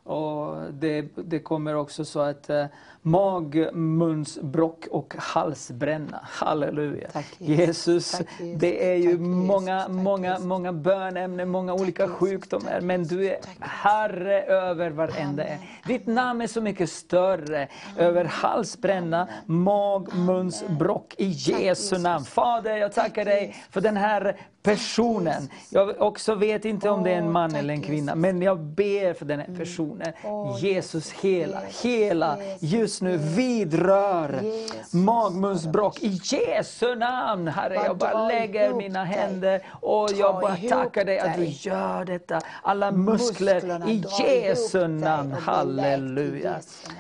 Och 0.05 0.73
det, 0.73 1.03
det 1.17 1.41
kommer 1.41 1.75
också 1.75 2.05
så 2.05 2.21
att 2.21 2.51
eh, 2.51 2.67
mag, 3.07 3.69
munsbråck 3.75 4.87
och 4.91 5.15
halsbränna. 5.19 6.21
Halleluja. 6.23 7.09
Tack, 7.13 7.27
Jesus. 7.39 8.11
Tack, 8.11 8.27
Jesus. 8.41 8.61
det 8.61 8.91
är 8.91 8.97
ju 8.97 9.11
Tack, 9.11 9.21
många, 9.21 9.81
Tack, 9.81 9.91
många, 9.91 10.39
många 10.39 10.73
bönämnen, 10.73 11.49
många 11.49 11.75
olika 11.75 12.09
sjukdomar. 12.09 12.81
Men 12.81 13.05
du 13.05 13.29
är. 13.29 13.37
Herre 13.61 14.43
över 14.43 14.91
varenda 14.91 15.45
en. 15.45 15.59
Ditt 15.87 16.07
namn 16.07 16.41
är 16.41 16.47
så 16.47 16.61
mycket 16.61 16.91
större. 16.91 17.69
Över 17.99 18.25
halsbränna, 18.25 19.29
mag, 19.47 20.15
munsbråck. 20.15 21.15
I 21.19 21.27
Jesu 21.27 21.63
Jesus. 21.63 22.03
namn. 22.03 22.25
Fader, 22.25 22.77
jag 22.77 22.93
tackar 22.93 23.25
dig 23.25 23.57
för 23.71 23.81
den 23.81 23.97
här 23.97 24.37
personen. 24.65 25.49
Jag 25.71 26.01
också 26.01 26.35
vet 26.35 26.65
inte 26.65 26.91
om 26.91 27.03
det 27.03 27.11
är 27.11 27.19
en 27.19 27.33
man 27.33 27.55
eller 27.55 27.75
en 27.75 27.83
kvinna, 27.83 28.15
men 28.15 28.43
jag 28.43 28.61
ber 28.61 29.15
för 29.15 29.25
den 29.25 29.41
här 29.41 29.57
personen. 29.59 30.13
Åh, 30.25 30.59
Jesus 30.61 31.13
hela, 31.13 31.61
hela, 31.83 32.39
Jesus, 32.61 32.94
just 32.95 33.03
nu 33.03 33.17
vidrör 33.17 34.41
Jesus. 34.43 34.93
magmunsbråck 34.93 36.03
i 36.03 36.21
Jesu 36.23 36.95
namn. 36.95 37.49
Herre, 37.49 37.75
jag 37.75 37.97
bara 37.97 38.29
lägger 38.29 38.75
mina 38.75 39.05
händer 39.05 39.63
och 39.81 40.11
jag 40.13 40.41
bara 40.41 40.57
tackar 40.57 41.05
dig 41.05 41.19
att 41.19 41.37
du 41.37 41.45
gör 41.45 42.05
detta. 42.05 42.41
Alla 42.63 42.91
muskler 42.93 43.89
i 43.89 44.05
Jesu 44.19 44.89
namn. 44.89 45.33
och 45.33 45.39
Halleluja. 45.39 46.57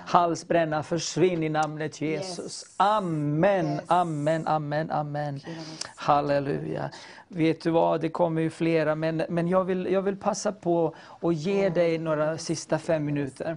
Halsbränna, 0.07 0.83
försvinn 0.83 1.43
i 1.43 1.49
namnet 1.49 2.01
Jesus. 2.01 2.65
Amen, 2.77 3.81
amen, 3.87 4.47
amen, 4.47 4.91
amen. 4.91 5.41
Halleluja. 5.97 6.91
Vet 7.29 7.61
du 7.61 7.71
vad, 7.71 8.01
det 8.01 8.09
kommer 8.09 8.43
ju 8.43 8.51
flera, 8.51 8.95
men, 8.95 9.23
men 9.29 9.49
jag, 9.49 9.65
vill, 9.65 9.87
jag 9.93 10.03
vill 10.03 10.17
passa 10.17 10.53
på 10.53 10.95
att 11.21 11.35
ge 11.35 11.69
dig 11.69 11.99
några 11.99 12.39
sista 12.39 12.79
fem 12.79 13.05
minuter. 13.05 13.57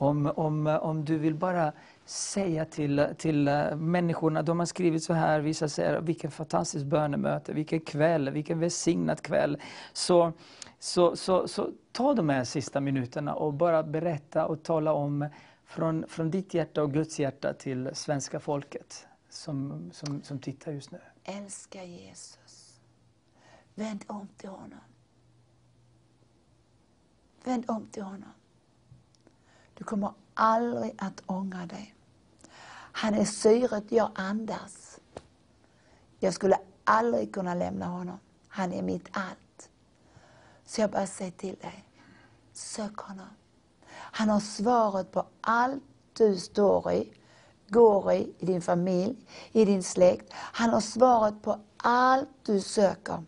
Om, 0.00 0.32
om, 0.36 0.66
om 0.66 1.04
du 1.04 1.18
vill 1.18 1.34
bara 1.34 1.72
säga 2.04 2.64
till, 2.64 3.06
till 3.18 3.48
eh, 3.48 3.76
människorna, 3.76 4.42
de 4.42 4.58
har 4.58 4.66
skrivit 4.66 5.04
så 5.04 5.12
här, 5.12 5.40
vissa 5.40 5.68
säger 5.68 6.00
vilken 6.00 6.30
fantastisk 6.30 6.84
bönemöte, 6.84 7.52
vilken 7.52 7.80
kväll, 7.80 8.30
vilken 8.30 8.58
välsignad 8.58 9.22
kväll. 9.22 9.58
Så, 9.92 10.32
så, 10.78 11.16
så, 11.16 11.48
så 11.48 11.70
ta 11.92 12.14
de 12.14 12.28
här 12.28 12.44
sista 12.44 12.80
minuterna 12.80 13.34
och 13.34 13.54
bara 13.54 13.82
berätta 13.82 14.46
och 14.46 14.62
tala 14.62 14.92
om 14.92 15.28
från, 15.64 16.04
från 16.08 16.30
ditt 16.30 16.54
hjärta 16.54 16.82
och 16.82 16.92
Guds 16.92 17.20
hjärta 17.20 17.52
till 17.54 17.90
svenska 17.92 18.40
folket 18.40 19.06
som, 19.28 19.90
som, 19.92 20.22
som 20.22 20.38
tittar 20.38 20.72
just 20.72 20.90
nu. 20.90 21.00
Älska 21.24 21.84
Jesus. 21.84 22.80
Vänd 23.74 24.04
om 24.06 24.28
till 24.36 24.48
honom. 24.48 24.80
Vänd 27.44 27.64
om 27.68 27.86
till 27.86 28.02
honom. 28.02 28.32
Du 29.80 29.84
kommer 29.84 30.12
aldrig 30.34 30.94
att 30.98 31.22
ångra 31.26 31.66
dig. 31.66 31.94
Han 32.72 33.14
är 33.14 33.24
syret 33.24 33.84
jag 33.92 34.10
andas. 34.14 35.00
Jag 36.18 36.34
skulle 36.34 36.58
aldrig 36.84 37.34
kunna 37.34 37.54
lämna 37.54 37.86
honom. 37.86 38.18
Han 38.48 38.72
är 38.72 38.82
mitt 38.82 39.08
allt. 39.10 39.70
Så 40.64 40.80
jag 40.80 40.90
bara 40.90 41.06
säger 41.06 41.30
till 41.30 41.56
dig, 41.56 41.84
sök 42.52 42.96
honom. 42.96 43.26
Han 43.90 44.28
har 44.28 44.40
svaret 44.40 45.12
på 45.12 45.26
allt 45.40 45.82
du 46.12 46.36
står 46.36 46.92
i, 46.92 47.12
går 47.68 48.12
i, 48.12 48.34
i 48.38 48.46
din 48.46 48.62
familj, 48.62 49.26
i 49.52 49.64
din 49.64 49.82
släkt. 49.82 50.32
Han 50.32 50.70
har 50.70 50.80
svaret 50.80 51.42
på 51.42 51.60
allt 51.76 52.28
du 52.42 52.60
söker. 52.60 53.24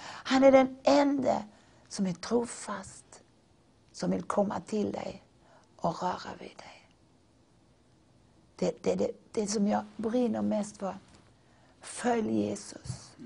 Han 0.00 0.44
är 0.44 0.52
den 0.52 0.76
enda 0.82 1.44
som 1.88 2.06
är 2.06 2.12
trofast, 2.12 3.22
som 3.92 4.10
vill 4.10 4.22
komma 4.22 4.60
till 4.60 4.92
dig 4.92 5.23
och 5.84 6.02
röra 6.02 6.30
vid 6.38 6.56
dig. 6.56 6.88
Det, 8.56 8.82
det, 8.82 8.94
det, 8.94 9.10
det 9.32 9.46
som 9.46 9.68
jag 9.68 9.84
brinner 9.96 10.42
mest 10.42 10.76
för. 10.76 10.96
Följ 11.80 12.40
Jesus. 12.40 13.16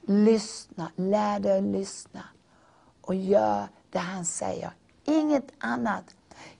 Lyssna, 0.00 0.90
lär 0.96 1.40
dig 1.40 1.58
att 1.58 1.64
lyssna 1.64 2.22
och 3.00 3.14
gör 3.14 3.68
det 3.90 3.98
han 3.98 4.24
säger. 4.24 4.70
Inget 5.04 5.52
annat. 5.58 6.04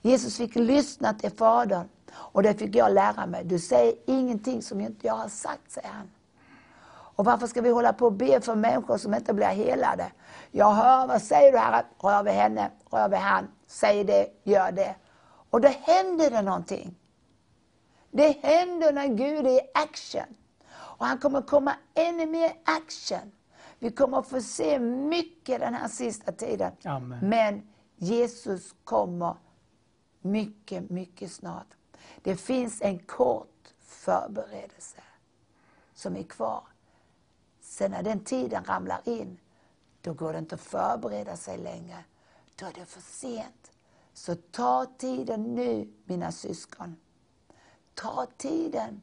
Jesus 0.01 0.37
fick 0.37 0.55
lyssna 0.55 1.13
till 1.13 1.31
Fadern 1.31 1.89
och 2.13 2.43
det 2.43 2.53
fick 2.53 2.75
jag 2.75 2.93
lära 2.93 3.25
mig. 3.25 3.43
Du 3.43 3.59
säger 3.59 3.95
ingenting 4.05 4.61
som 4.61 4.81
inte 4.81 5.07
jag 5.07 5.13
har 5.13 5.29
sagt, 5.29 5.71
säger 5.71 5.89
han. 5.89 6.11
Och 7.15 7.25
varför 7.25 7.47
ska 7.47 7.61
vi 7.61 7.69
hålla 7.69 7.93
på 7.93 8.05
och 8.05 8.13
be 8.13 8.41
för 8.41 8.55
människor 8.55 8.97
som 8.97 9.13
inte 9.13 9.33
blir 9.33 9.47
helade? 9.47 10.11
Jag 10.51 10.71
hör, 10.71 11.07
vad 11.07 11.21
säger 11.21 11.51
du 11.51 11.57
Herre? 11.57 11.85
Rör 11.99 12.23
vid 12.23 12.33
henne, 12.33 12.71
rör 12.91 13.09
vid 13.09 13.19
han. 13.19 13.47
Säg 13.67 14.03
det, 14.03 14.27
gör 14.43 14.71
det. 14.71 14.95
Och 15.51 15.61
då 15.61 15.67
händer 15.67 16.29
det 16.29 16.41
någonting. 16.41 16.95
Det 18.11 18.31
händer 18.43 18.93
när 18.93 19.07
Gud 19.07 19.47
är 19.47 19.51
i 19.51 19.61
action. 19.73 20.35
Och 20.73 21.05
han 21.05 21.17
kommer 21.17 21.41
komma 21.41 21.75
ännu 21.93 22.25
mer 22.25 22.53
action. 22.63 23.31
Vi 23.79 23.91
kommer 23.91 24.19
att 24.19 24.27
få 24.27 24.41
se 24.41 24.79
mycket 24.79 25.59
den 25.59 25.73
här 25.73 25.87
sista 25.87 26.31
tiden. 26.31 26.71
Amen. 26.83 27.19
Men 27.29 27.69
Jesus 27.95 28.75
kommer 28.83 29.35
mycket, 30.21 30.89
mycket 30.89 31.31
snart. 31.31 31.67
Det 32.21 32.35
finns 32.35 32.81
en 32.81 32.99
kort 32.99 33.73
förberedelse 33.79 35.01
som 35.93 36.15
är 36.15 36.23
kvar. 36.23 36.63
Sen 37.61 37.91
när 37.91 38.03
den 38.03 38.23
tiden 38.23 38.63
ramlar 38.63 39.01
in, 39.05 39.39
då 40.01 40.13
går 40.13 40.33
det 40.33 40.39
inte 40.39 40.55
att 40.55 40.61
förbereda 40.61 41.37
sig 41.37 41.57
längre. 41.57 42.03
Då 42.55 42.65
är 42.65 42.73
det 42.73 42.85
för 42.85 43.01
sent. 43.01 43.70
Så 44.13 44.35
ta 44.35 44.85
tiden 44.97 45.55
nu, 45.55 45.93
mina 46.05 46.31
syskon. 46.31 46.95
Ta 47.93 48.27
tiden. 48.37 49.01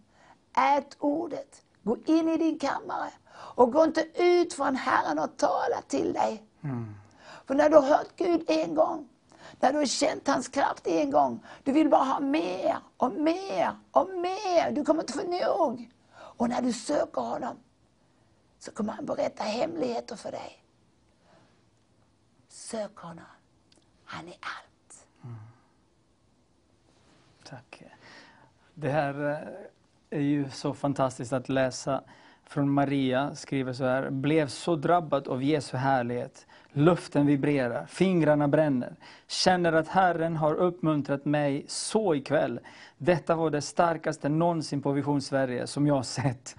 Ät 0.57 0.97
ordet. 0.99 1.63
Gå 1.83 1.97
in 2.05 2.29
i 2.29 2.37
din 2.37 2.59
kammare. 2.59 3.11
Och 3.31 3.73
gå 3.73 3.85
inte 3.85 4.07
ut 4.23 4.55
från 4.55 4.77
Herren 4.77 5.19
och 5.19 5.37
tala 5.37 5.83
till 5.89 6.13
dig. 6.13 6.43
För 7.47 7.55
när 7.55 7.71
du 7.71 7.77
har 7.77 7.83
hört 7.83 8.17
Gud 8.17 8.45
en 8.49 8.75
gång, 8.75 9.09
När 9.61 9.73
du 9.73 9.79
har 9.79 9.87
känt 9.87 10.29
hans 10.29 10.49
kraft 10.49 10.87
en 10.87 11.11
gång, 11.11 11.47
du 11.65 11.73
vill 11.73 11.89
bara 11.89 12.05
ha 12.05 12.21
mer 12.21 12.79
och 12.97 13.13
mer 13.13 13.77
och 13.91 14.09
mer. 14.09 14.71
Du 14.71 14.85
kommer 14.85 15.01
inte 15.01 15.13
få 15.13 15.23
nog. 15.23 15.91
Och 16.13 16.49
när 16.49 16.63
du 16.63 16.73
söker 16.73 17.21
honom 17.21 17.57
så 18.59 18.71
kommer 18.71 18.93
han 18.93 19.07
berätta 19.07 19.43
hemligheter 19.43 20.17
för 20.17 20.31
dig. 20.31 20.65
Sök 22.49 22.97
honom. 22.97 23.25
Han 24.05 24.29
är 24.29 24.39
allt. 24.41 24.68
Tack. 27.51 27.83
Det 28.75 28.89
här 28.89 29.31
eh, 29.31 30.19
är 30.19 30.23
ju 30.23 30.51
så 30.51 30.75
fantastiskt 30.75 31.33
att 31.33 31.49
läsa 31.49 32.03
från 32.45 32.71
Maria, 32.71 33.35
skriver 33.35 33.73
så 33.73 33.85
här. 33.85 34.11
Blev 34.11 34.47
så 34.47 34.77
drabbad 34.77 35.29
av 35.29 35.43
Jesu 35.43 35.77
härlighet. 35.77 36.47
Luften 36.73 37.27
vibrerar, 37.27 37.87
fingrarna 37.87 38.49
bränner. 38.49 38.97
Känner 39.27 39.73
att 39.73 39.89
Herren 39.89 40.37
har 40.37 40.55
uppmuntrat 40.55 41.25
mig 41.25 41.65
så 41.69 42.15
ikväll. 42.15 42.61
Detta 42.99 43.35
var 43.35 43.51
det 43.51 43.63
starkaste 43.63 44.29
någonsin 44.29 44.83
på 44.83 44.93
Vision 44.93 45.23
Sverige 45.23 45.67
som 45.67 45.87
jag 45.87 45.95
har 45.95 46.03
sett. 46.03 46.57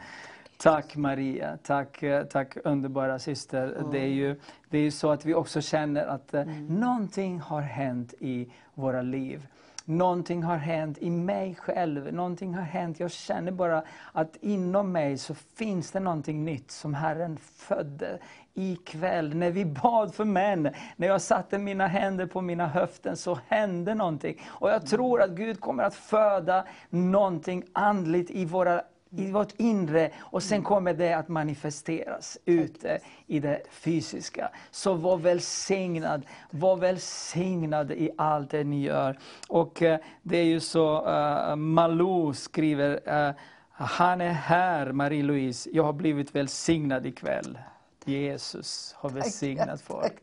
Tack 0.58 0.96
Maria, 0.96 1.58
tack, 1.64 2.04
eh, 2.04 2.24
tack 2.24 2.58
underbara 2.64 3.20
syster. 3.20 3.84
Det 3.92 4.00
är 4.00 4.08
ju 4.08 4.40
det 4.70 4.78
är 4.78 4.82
ju 4.82 4.92
så 4.92 5.12
att 5.12 5.26
vi 5.26 5.34
också 5.34 5.62
känner 5.62 6.06
att 6.06 6.34
eh, 6.34 6.46
någonting 6.70 7.40
har 7.40 7.62
hänt 7.62 8.14
i 8.20 8.52
våra 8.74 9.02
liv. 9.02 9.48
Någonting 9.90 10.44
har 10.44 10.58
hänt 10.58 10.98
i 10.98 11.10
mig 11.10 11.56
själv, 11.56 12.14
någonting 12.14 12.54
har 12.54 12.62
hänt. 12.62 13.00
Jag 13.00 13.12
känner 13.12 13.52
bara 13.52 13.84
att 14.12 14.38
inom 14.42 14.92
mig 14.92 15.18
så 15.18 15.34
finns 15.34 15.92
det 15.92 16.00
någonting 16.00 16.46
nytt 16.46 16.72
som 16.72 16.94
Herren 16.94 17.38
födde 17.38 18.20
ikväll. 18.54 19.36
När 19.36 19.52
vi 19.52 19.66
bad 19.66 20.14
för 20.16 20.26
män, 20.26 20.70
när 20.96 21.08
jag 21.08 21.22
satte 21.22 21.58
mina 21.58 21.88
händer 21.88 22.26
på 22.26 22.42
mina 22.42 22.68
höften 22.68 23.18
så 23.18 23.40
hände 23.48 23.96
någonting. 23.96 24.42
Och 24.48 24.70
jag 24.70 24.86
tror 24.86 25.22
att 25.22 25.30
Gud 25.30 25.60
kommer 25.60 25.84
att 25.84 25.96
föda 25.96 26.66
någonting 26.90 27.64
andligt 27.74 28.32
i 28.32 28.46
våra 28.46 28.82
i 29.12 29.32
vårt 29.32 29.54
inre 29.58 30.12
och 30.20 30.44
sen 30.44 30.64
kommer 30.64 30.94
det 30.94 31.14
att 31.14 31.28
manifesteras 31.28 32.38
ute 32.46 33.00
i 33.28 33.40
det 33.40 33.62
fysiska. 33.70 34.50
Så 34.72 34.94
var 34.94 35.18
välsignad, 35.18 36.26
var 36.50 36.78
välsignad 36.78 37.92
i 37.92 38.10
allt 38.18 38.52
det 38.52 38.64
ni 38.64 38.82
gör. 38.82 39.20
Och 39.48 39.82
eh, 39.82 40.00
det 40.22 40.38
är 40.38 40.46
ju 40.46 40.60
så, 40.60 41.08
uh, 41.08 41.56
Malou 41.56 42.34
skriver, 42.34 43.28
uh, 43.28 43.36
han 43.72 44.22
är 44.22 44.32
här 44.32 44.92
Marie-Louise, 44.92 45.70
jag 45.74 45.84
har 45.84 45.94
blivit 45.94 46.36
välsignad 46.36 47.06
ikväll. 47.06 47.60
Jesus 48.06 48.96
har 48.98 49.10
välsignat 49.10 49.82
folk. 49.82 50.14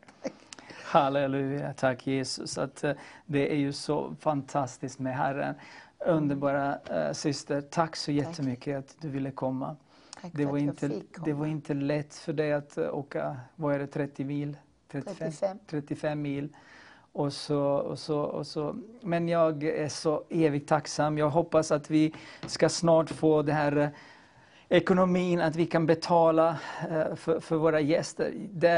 Halleluja, 0.83 1.73
tack 1.73 2.07
Jesus. 2.07 2.57
Att, 2.57 2.83
det 3.25 3.51
är 3.51 3.57
ju 3.57 3.73
så 3.73 4.15
fantastiskt 4.19 4.99
med 4.99 5.17
Herren. 5.17 5.55
Underbara 6.05 6.77
uh, 6.91 7.13
syster, 7.13 7.61
tack 7.61 7.95
så 7.95 8.11
jättemycket 8.11 8.77
att 8.77 8.95
du 9.01 9.09
ville 9.09 9.31
komma. 9.31 9.75
Tack 10.21 10.31
Det 10.35 10.45
var, 10.45 10.57
inte, 10.57 10.87
komma. 10.87 11.25
det 11.25 11.33
var 11.33 11.45
inte 11.45 11.73
lätt 11.73 12.15
för 12.15 12.33
dig 12.33 12.53
att 12.53 12.77
uh, 12.77 12.95
åka, 12.95 13.37
vad 13.55 13.75
är 13.75 13.79
det, 13.79 13.87
30 13.87 14.23
mil? 14.25 14.57
35. 14.91 15.57
35 15.67 16.21
mil. 16.21 16.49
Och 17.11 17.33
så, 17.33 17.61
och 17.61 17.99
så, 17.99 18.19
och 18.19 18.47
så. 18.47 18.75
Men 19.01 19.27
jag 19.27 19.63
är 19.63 19.89
så 19.89 20.23
evigt 20.29 20.69
tacksam. 20.69 21.17
Jag 21.17 21.29
hoppas 21.29 21.71
att 21.71 21.89
vi 21.89 22.13
ska 22.45 22.69
snart 22.69 23.09
få 23.09 23.41
det 23.41 23.53
här 23.53 23.77
eh, 23.77 23.89
ekonomin, 24.69 25.41
att 25.41 25.55
vi 25.55 25.65
kan 25.65 25.85
betala 25.85 26.57
eh, 26.89 27.15
för, 27.15 27.39
för 27.39 27.55
våra 27.55 27.79
gäster. 27.79 28.33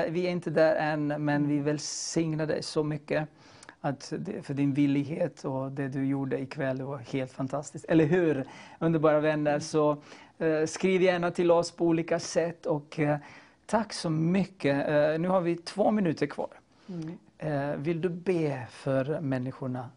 Vi 0.10 0.28
är 0.28 0.30
inte 0.30 0.50
där 0.50 0.76
än, 0.76 1.08
men 1.08 1.48
vi 1.48 1.60
välsignar 1.60 2.46
dig 2.46 2.64
så 2.64 2.84
mycket 2.84 3.30
att 3.82 4.14
för 4.42 4.54
din 4.54 4.74
villighet 4.74 5.46
och 5.46 5.72
det 5.72 5.88
du 5.88 6.06
gjorde 6.06 6.40
ikväll. 6.40 6.78
Det 6.78 6.84
var 6.84 6.98
helt 6.98 7.32
fantastiskt. 7.32 7.86
Eller 7.86 8.06
hur? 8.06 8.46
Underbara 8.80 9.20
vänner. 9.20 9.60
Så 9.60 9.98
eh, 10.38 10.66
skriv 10.66 11.02
gärna 11.02 11.32
till 11.32 11.52
oss 11.52 11.72
på 11.72 11.86
olika 11.86 12.20
sätt. 12.20 12.66
Och 12.66 13.00
eh, 13.00 13.18
tack 13.66 13.94
så 13.94 14.10
mycket. 14.10 14.88
Eh, 14.88 15.20
nu 15.20 15.28
har 15.28 15.42
vi 15.42 15.56
två 15.56 15.92
minuter 15.92 16.26
kvar. 16.26 16.50
Eh, 17.38 17.72
vill 17.72 18.02
du 18.02 18.10
be 18.10 18.68
för 18.72 19.20
människorna 19.20 19.90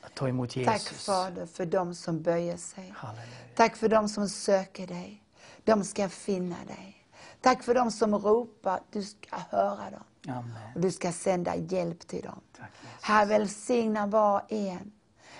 att 0.00 0.14
ta 0.14 0.28
emot 0.28 0.50
Tack 0.50 0.56
Jesus? 0.56 1.06
Fader 1.06 1.46
för 1.46 1.66
dem 1.66 1.94
som 1.94 2.22
böjer 2.22 2.56
sig. 2.56 2.92
Halleluja. 2.96 3.26
Tack 3.54 3.76
för 3.76 3.88
dem 3.88 4.08
som 4.08 4.28
söker 4.28 4.86
dig. 4.86 5.22
De 5.64 5.84
ska 5.84 6.08
finna 6.08 6.56
dig. 6.66 7.06
Tack 7.40 7.62
för 7.62 7.74
dem 7.74 7.90
som 7.90 8.14
ropar, 8.18 8.80
du 8.90 9.02
ska 9.02 9.36
höra 9.50 9.90
dem. 9.90 10.04
Amen. 10.28 10.72
Du 10.76 10.90
ska 10.90 11.12
sända 11.12 11.56
hjälp 11.56 12.06
till 12.06 12.22
dem. 12.22 12.40
Tack. 12.58 12.70
Herre, 13.02 13.26
välsigna 13.26 14.06
var 14.06 14.40
och 14.40 14.52
en. 14.52 14.92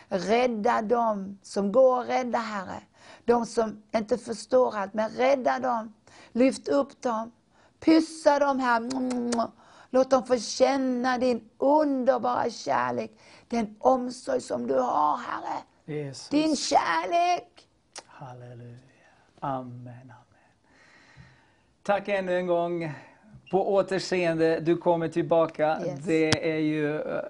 Rädda 0.08 0.82
dem 0.82 1.38
som 1.42 1.72
går 1.72 2.00
att 2.00 2.08
rädda, 2.08 2.38
Herre. 2.38 2.82
De 3.24 3.46
som 3.46 3.82
inte 3.94 4.18
förstår 4.18 4.76
allt, 4.76 4.94
men 4.94 5.10
rädda 5.10 5.58
dem. 5.58 5.94
Lyft 6.32 6.68
upp 6.68 7.02
dem. 7.02 7.32
Pyssa 7.80 8.38
dem, 8.38 8.60
Herre. 8.60 9.48
Låt 9.90 10.10
dem 10.10 10.26
få 10.26 10.38
känna 10.38 11.18
din 11.18 11.48
underbara 11.58 12.50
kärlek. 12.50 13.18
Den 13.48 13.76
omsorg 13.78 14.40
som 14.40 14.66
du 14.66 14.74
har, 14.74 15.16
Herre. 15.16 15.62
Jesus. 15.84 16.28
Din 16.28 16.56
kärlek. 16.56 17.68
Halleluja. 18.06 18.78
Amen, 19.40 19.86
amen. 19.86 20.12
Tack 21.82 22.08
ännu 22.08 22.36
en 22.36 22.46
gång. 22.46 22.94
På 23.50 23.74
återseende, 23.74 24.60
du 24.60 24.76
kommer 24.76 25.08
tillbaka. 25.08 25.78
Yes. 25.86 26.00
Det 26.04 26.52
är 26.52 26.58
ju 26.58 26.96
eh, 26.96 27.20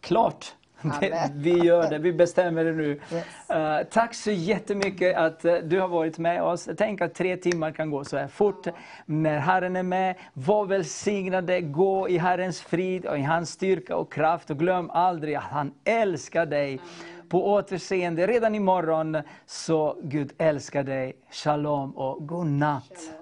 klart. 0.00 0.54
Det, 1.00 1.30
vi 1.34 1.50
gör 1.50 1.90
det, 1.90 1.98
vi 1.98 2.12
bestämmer 2.12 2.64
det 2.64 2.72
nu. 2.72 3.00
Yes. 3.12 3.50
Eh, 3.50 3.86
tack 3.90 4.14
så 4.14 4.30
jättemycket 4.30 5.16
att 5.16 5.44
eh, 5.44 5.54
du 5.54 5.80
har 5.80 5.88
varit 5.88 6.18
med 6.18 6.42
oss. 6.42 6.68
Tänk 6.76 7.00
att 7.00 7.14
tre 7.14 7.36
timmar 7.36 7.70
kan 7.70 7.90
gå 7.90 8.04
så 8.04 8.16
här 8.16 8.28
fort. 8.28 8.66
När 9.06 9.38
Herren 9.38 9.76
är 9.76 9.82
med, 9.82 10.14
var 10.32 10.66
välsignade, 10.66 11.60
gå 11.60 12.08
i 12.08 12.18
Herrens 12.18 12.60
frid 12.60 13.06
och 13.06 13.18
i 13.18 13.22
hans 13.22 13.50
styrka 13.50 13.96
och 13.96 14.12
kraft. 14.12 14.50
Och 14.50 14.58
glöm 14.58 14.90
aldrig 14.90 15.34
att 15.34 15.42
han 15.42 15.74
älskar 15.84 16.46
dig. 16.46 16.80
På 17.28 17.52
återseende 17.52 18.26
redan 18.26 18.54
imorgon, 18.54 19.18
så 19.46 19.96
Gud 20.02 20.32
älskar 20.38 20.82
dig. 20.82 21.16
Shalom 21.30 21.96
och 21.96 22.26
god 22.26 22.46
natt. 22.46 23.21